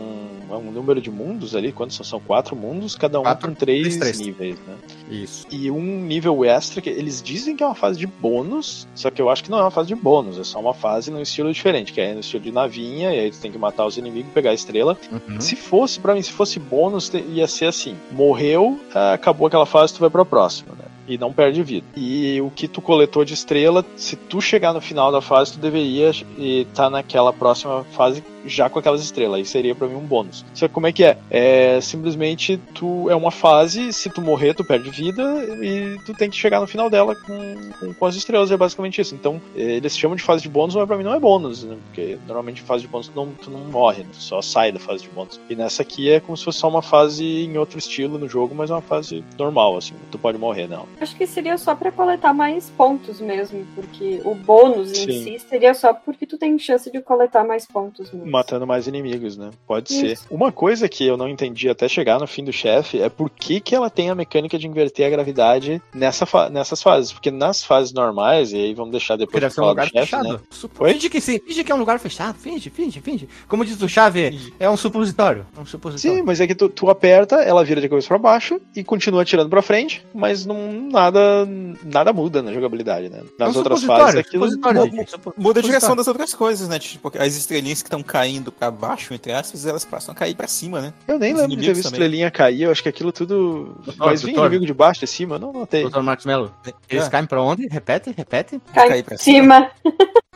é 0.49 0.55
um 0.55 0.71
número 0.71 1.01
de 1.01 1.11
mundos 1.11 1.55
ali. 1.55 1.71
Quantos 1.71 1.95
são? 1.97 2.13
São 2.13 2.19
quatro 2.19 2.55
mundos, 2.55 2.93
cada 2.95 3.19
um 3.19 3.23
Quatro, 3.23 3.49
com 3.49 3.55
três, 3.55 3.97
três, 3.97 3.99
três. 3.99 4.19
níveis, 4.19 4.55
né? 4.67 4.75
Isso. 5.09 5.45
E 5.51 5.69
um 5.69 6.01
nível 6.01 6.43
extra 6.45 6.81
que 6.81 6.89
eles 6.89 7.21
dizem 7.21 7.55
que 7.55 7.63
é 7.63 7.65
uma 7.65 7.75
fase 7.75 7.99
de 7.99 8.07
bônus, 8.07 8.87
só 8.95 9.09
que 9.09 9.21
eu 9.21 9.29
acho 9.29 9.43
que 9.43 9.51
não 9.51 9.59
é 9.59 9.61
uma 9.61 9.71
fase 9.71 9.87
de 9.87 9.95
bônus, 9.95 10.39
é 10.39 10.43
só 10.43 10.59
uma 10.59 10.73
fase 10.73 11.11
num 11.11 11.21
estilo 11.21 11.51
diferente, 11.51 11.93
que 11.93 12.01
é 12.01 12.13
no 12.13 12.19
estilo 12.19 12.43
de 12.43 12.51
navinha, 12.51 13.13
e 13.13 13.19
aí 13.19 13.31
tu 13.31 13.39
tem 13.39 13.51
que 13.51 13.57
matar 13.57 13.85
os 13.85 13.97
inimigos 13.97 14.31
e 14.31 14.33
pegar 14.33 14.51
a 14.51 14.53
estrela. 14.53 14.97
Uhum. 15.11 15.39
Se 15.39 15.55
fosse, 15.55 15.99
pra 15.99 16.13
mim, 16.13 16.21
se 16.21 16.31
fosse 16.31 16.59
bônus, 16.59 17.11
ia 17.13 17.47
ser 17.47 17.65
assim: 17.65 17.95
morreu, 18.11 18.79
ah, 18.93 19.13
acabou 19.13 19.47
aquela 19.47 19.65
fase, 19.65 19.93
tu 19.93 19.99
vai 19.99 20.09
pra 20.09 20.25
próxima, 20.25 20.73
né? 20.77 20.85
E 21.07 21.17
não 21.17 21.33
perde 21.33 21.61
vida. 21.63 21.85
E 21.97 22.39
o 22.39 22.49
que 22.49 22.65
tu 22.65 22.81
coletou 22.81 23.25
de 23.25 23.33
estrela, 23.33 23.85
se 23.97 24.15
tu 24.15 24.39
chegar 24.39 24.73
no 24.73 24.79
final 24.79 25.11
da 25.11 25.21
fase, 25.21 25.53
tu 25.53 25.59
deveria 25.59 26.11
estar 26.37 26.89
naquela 26.89 27.33
próxima 27.33 27.83
fase 27.91 28.23
já 28.45 28.69
com 28.69 28.79
aquelas 28.79 29.01
estrelas. 29.01 29.37
Aí 29.37 29.45
seria 29.45 29.75
pra 29.75 29.87
mim 29.87 29.95
um 29.95 30.05
bônus. 30.05 30.45
Só 30.53 30.67
que 30.67 30.73
como 30.73 30.87
é 30.87 30.91
que 30.91 31.03
é? 31.03 31.17
É 31.29 31.79
simplesmente 31.81 32.57
tu 32.73 33.09
é 33.09 33.15
uma 33.15 33.31
fase, 33.31 33.91
se 33.93 34.09
tu 34.09 34.21
morrer, 34.21 34.53
tu 34.53 34.63
perde 34.63 34.89
vida 34.89 35.23
e 35.61 35.97
tu 36.05 36.13
tem 36.13 36.29
que 36.29 36.35
chegar 36.35 36.59
no 36.59 36.67
final 36.67 36.89
dela 36.89 37.15
com, 37.15 37.55
com, 37.79 37.93
com 37.93 38.05
as 38.05 38.15
estrelas. 38.15 38.51
É 38.51 38.57
basicamente 38.57 39.01
isso. 39.01 39.15
Então, 39.15 39.41
eh, 39.55 39.75
eles 39.75 39.97
chamam 39.97 40.15
de 40.15 40.23
fase 40.23 40.41
de 40.41 40.49
bônus, 40.49 40.75
mas 40.75 40.87
pra 40.87 40.97
mim 40.97 41.03
não 41.03 41.13
é 41.13 41.19
bônus, 41.19 41.63
né? 41.63 41.77
Porque 41.85 42.17
normalmente 42.27 42.61
fase 42.61 42.83
de 42.83 42.87
bônus 42.87 43.07
tu 43.07 43.15
não, 43.15 43.31
tu 43.31 43.49
não 43.49 43.59
morre, 43.59 44.03
né? 44.03 44.09
tu 44.11 44.21
só 44.21 44.41
sai 44.41 44.71
da 44.71 44.79
fase 44.79 45.03
de 45.03 45.09
bônus. 45.09 45.39
E 45.49 45.55
nessa 45.55 45.81
aqui 45.81 46.09
é 46.09 46.19
como 46.19 46.35
se 46.37 46.43
fosse 46.43 46.59
só 46.59 46.67
uma 46.67 46.81
fase 46.81 47.23
em 47.23 47.57
outro 47.57 47.77
estilo 47.77 48.17
no 48.17 48.27
jogo, 48.27 48.53
mas 48.55 48.69
é 48.69 48.73
uma 48.73 48.81
fase 48.81 49.23
normal, 49.37 49.77
assim. 49.77 49.93
Tu 50.11 50.17
pode 50.17 50.37
morrer, 50.37 50.67
não. 50.67 50.87
Acho 50.99 51.15
que 51.15 51.25
seria 51.25 51.57
só 51.57 51.75
pra 51.75 51.91
coletar 51.91 52.33
mais 52.33 52.69
pontos 52.69 53.19
mesmo, 53.19 53.65
porque 53.75 54.21
o 54.23 54.35
bônus 54.35 54.91
em 54.91 55.11
Sim. 55.11 55.23
si 55.23 55.39
seria 55.39 55.73
só 55.73 55.93
porque 55.93 56.25
tu 56.25 56.37
tem 56.37 56.57
chance 56.57 56.91
de 56.91 57.01
coletar 57.01 57.43
mais 57.45 57.65
pontos 57.65 58.11
mesmo. 58.11 58.29
Matando 58.33 58.65
mais 58.65 58.87
inimigos, 58.87 59.37
né? 59.37 59.51
Pode 59.67 59.93
Isso. 59.93 60.23
ser. 60.23 60.27
Uma 60.33 60.51
coisa 60.51 60.89
que 60.89 61.05
eu 61.05 61.15
não 61.15 61.29
entendi 61.29 61.69
até 61.69 61.87
chegar 61.87 62.19
no 62.19 62.25
fim 62.27 62.43
do 62.43 62.51
chefe 62.51 62.99
é 63.01 63.07
por 63.09 63.29
que, 63.29 63.59
que 63.59 63.75
ela 63.75 63.89
tem 63.89 64.09
a 64.09 64.15
mecânica 64.15 64.57
de 64.57 64.67
inverter 64.67 65.05
a 65.05 65.09
gravidade 65.09 65.81
nessa 65.93 66.25
fa- 66.25 66.49
nessas 66.49 66.81
fases. 66.81 67.13
Porque 67.13 67.29
nas 67.29 67.63
fases 67.63 67.93
normais, 67.93 68.51
e 68.51 68.57
aí 68.57 68.73
vamos 68.73 68.91
deixar 68.91 69.15
depois 69.17 69.39
deve 69.39 69.41
pra 69.41 69.49
ser 69.51 69.61
um 69.61 69.63
falar 69.63 69.69
lugar 69.71 69.85
do 69.85 69.91
chefe, 69.91 70.05
fechado. 70.05 70.33
né? 70.33 70.39
Supo- 70.49 70.85
Finge 70.85 71.09
que 71.09 71.21
sim, 71.21 71.39
finge 71.45 71.63
que 71.63 71.71
é 71.71 71.75
um 71.75 71.79
lugar 71.79 71.99
fechado. 71.99 72.37
Finge, 72.39 72.69
finge, 72.69 72.99
finge. 73.01 73.29
Como 73.47 73.63
diz 73.63 73.79
o 73.81 73.87
Chave, 73.87 74.51
é 74.59 74.69
um 74.69 74.75
supositório. 74.77 75.45
É 75.55 75.59
um 75.59 75.65
supositório. 75.65 76.17
Sim, 76.17 76.23
mas 76.25 76.41
é 76.41 76.47
que 76.47 76.55
tu, 76.55 76.67
tu 76.69 76.89
aperta, 76.89 77.35
ela 77.35 77.63
vira 77.63 77.79
de 77.79 77.87
cabeça 77.87 78.07
pra 78.07 78.17
baixo 78.17 78.59
e 78.75 78.83
continua 78.83 79.21
atirando 79.21 79.49
pra 79.49 79.61
frente, 79.61 80.03
mas 80.13 80.45
não 80.45 80.89
nada 80.91 81.47
nada 81.83 82.11
muda 82.11 82.41
na 82.41 82.51
jogabilidade, 82.51 83.09
né? 83.09 83.19
É 83.19 83.43
um 83.43 83.47
Nas 83.47 83.55
outras 83.55 83.79
supositório, 83.81 84.05
fases 84.15 84.19
aquilo 84.19 84.45
supositório, 84.49 84.79
Mu- 84.79 84.85
gente, 84.85 84.95
mu- 84.95 85.07
supo- 85.07 85.33
Muda 85.37 85.59
a 85.59 85.63
direção 85.63 85.95
das 85.95 86.07
outras 86.07 86.33
coisas, 86.33 86.67
né? 86.67 86.79
Tipo, 86.79 87.11
as 87.19 87.35
estrelinhas 87.35 87.81
que 87.81 87.87
estão 87.87 88.01
caindo 88.01 88.22
pra 88.57 88.71
baixo, 88.71 89.13
entre 89.13 89.31
aspas, 89.31 89.65
elas 89.65 89.83
passam 89.85 90.11
a 90.13 90.15
cair 90.15 90.35
pra 90.35 90.47
cima, 90.47 90.81
né? 90.81 90.93
Eu 91.07 91.19
nem 91.19 91.33
Os 91.33 91.39
lembro 91.41 91.55
de 91.57 91.61
ter 91.65 91.73
visto 91.73 91.83
também. 91.83 91.99
estrelinha 91.99 92.31
cair, 92.31 92.63
eu 92.63 92.71
acho 92.71 92.81
que 92.83 92.89
aquilo 92.89 93.11
tudo. 93.11 93.75
Doutor, 93.85 94.05
mas 94.05 94.21
vinha 94.21 94.33
doutor. 94.35 94.47
inimigo 94.51 94.65
de 94.65 94.73
baixo, 94.73 94.99
de 95.01 95.07
cima, 95.07 95.37
não 95.39 95.51
notei. 95.51 95.81
Doutor 95.83 96.03
Marcos 96.03 96.25
Melo, 96.25 96.53
eles 96.89 97.05
É. 97.05 97.09
caem 97.09 97.25
pra 97.25 97.41
onde? 97.41 97.67
Repete, 97.67 98.13
repete. 98.15 98.61
Cai 98.73 98.87
Cair 98.87 98.99
em 98.99 99.03
pra 99.03 99.17
cima. 99.17 99.69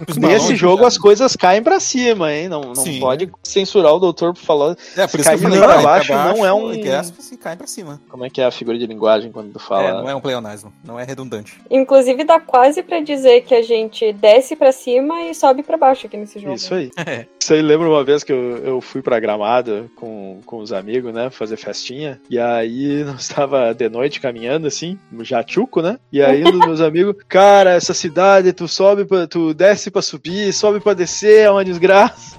Os 0.07 0.15
Nesse 0.15 0.55
jogo 0.55 0.77
cara. 0.77 0.87
as 0.89 0.95
coisas 0.97 1.35
caem 1.35 1.63
pra 1.63 1.79
cima, 1.79 2.31
hein? 2.31 2.47
Não, 2.47 2.61
não 2.61 2.75
Sim. 2.75 2.99
pode 2.99 3.31
censurar 3.41 3.91
o 3.95 3.97
doutor 3.99 4.31
por 4.31 4.39
falar. 4.39 4.75
É, 4.95 5.07
por 5.07 5.19
isso 5.19 5.27
que 5.27 5.35
eu 5.35 5.39
cair 5.39 5.39
falei, 5.41 5.59
pra 5.59 5.73
cai 5.73 5.83
baixo 5.83 6.13
não 6.13 6.45
é 6.45 6.53
um- 6.53 6.71
Entre 6.71 6.91
aspas, 6.93 7.31
e 7.31 7.37
cai 7.37 7.55
pra 7.55 7.65
cima. 7.65 7.99
Como 8.07 8.23
é 8.23 8.29
que 8.29 8.39
é 8.39 8.45
a 8.45 8.51
figura 8.51 8.77
de 8.77 8.85
linguagem 8.85 9.31
quando 9.31 9.51
tu 9.53 9.57
É, 9.57 9.59
fala? 9.59 10.01
não 10.03 10.07
é 10.07 10.13
um 10.13 10.21
pleonasmo, 10.21 10.71
não 10.83 10.99
é 10.99 11.03
redundante. 11.03 11.59
Inclusive 11.71 12.23
dá 12.23 12.39
quase 12.39 12.83
pra 12.83 12.99
dizer 12.99 13.41
que 13.41 13.55
a 13.55 13.63
gente 13.63 14.13
desce 14.13 14.55
pra 14.55 14.71
cima 14.71 15.23
e 15.23 15.33
sobe 15.33 15.63
pra 15.63 15.77
baixo 15.77 16.05
aqui 16.05 16.15
nesse 16.15 16.37
jogo. 16.39 16.53
Isso 16.53 16.75
aí. 16.75 16.91
É. 16.95 17.25
Isso 17.41 17.53
aí 17.53 17.61
lembra 17.63 17.76
uma 17.85 18.03
vez 18.03 18.23
que 18.23 18.31
eu, 18.31 18.57
eu 18.57 18.81
fui 18.81 19.01
pra 19.01 19.19
Gramado 19.19 19.89
com, 19.95 20.39
com 20.45 20.59
os 20.59 20.71
amigos, 20.71 21.13
né? 21.13 21.29
Fazer 21.29 21.57
festinha. 21.57 22.19
E 22.29 22.39
aí 22.39 23.03
nós 23.05 23.21
estava 23.21 23.73
de 23.73 23.89
noite 23.89 24.19
caminhando 24.19 24.67
assim, 24.67 24.97
já 25.21 25.43
tchuco, 25.43 25.81
né? 25.81 25.99
E 26.11 26.21
aí 26.21 26.43
um 26.43 26.51
dos 26.51 26.65
meus 26.65 26.81
amigos, 26.81 27.15
cara, 27.27 27.71
essa 27.71 27.93
cidade, 27.93 28.53
tu 28.53 28.67
sobe, 28.67 29.05
pra, 29.05 29.27
tu 29.27 29.53
desce 29.53 29.91
pra 29.91 30.01
subir, 30.01 30.53
sobe 30.53 30.79
pra 30.79 30.93
descer, 30.93 31.41
é 31.41 31.51
uma 31.51 31.65
desgraça. 31.65 32.37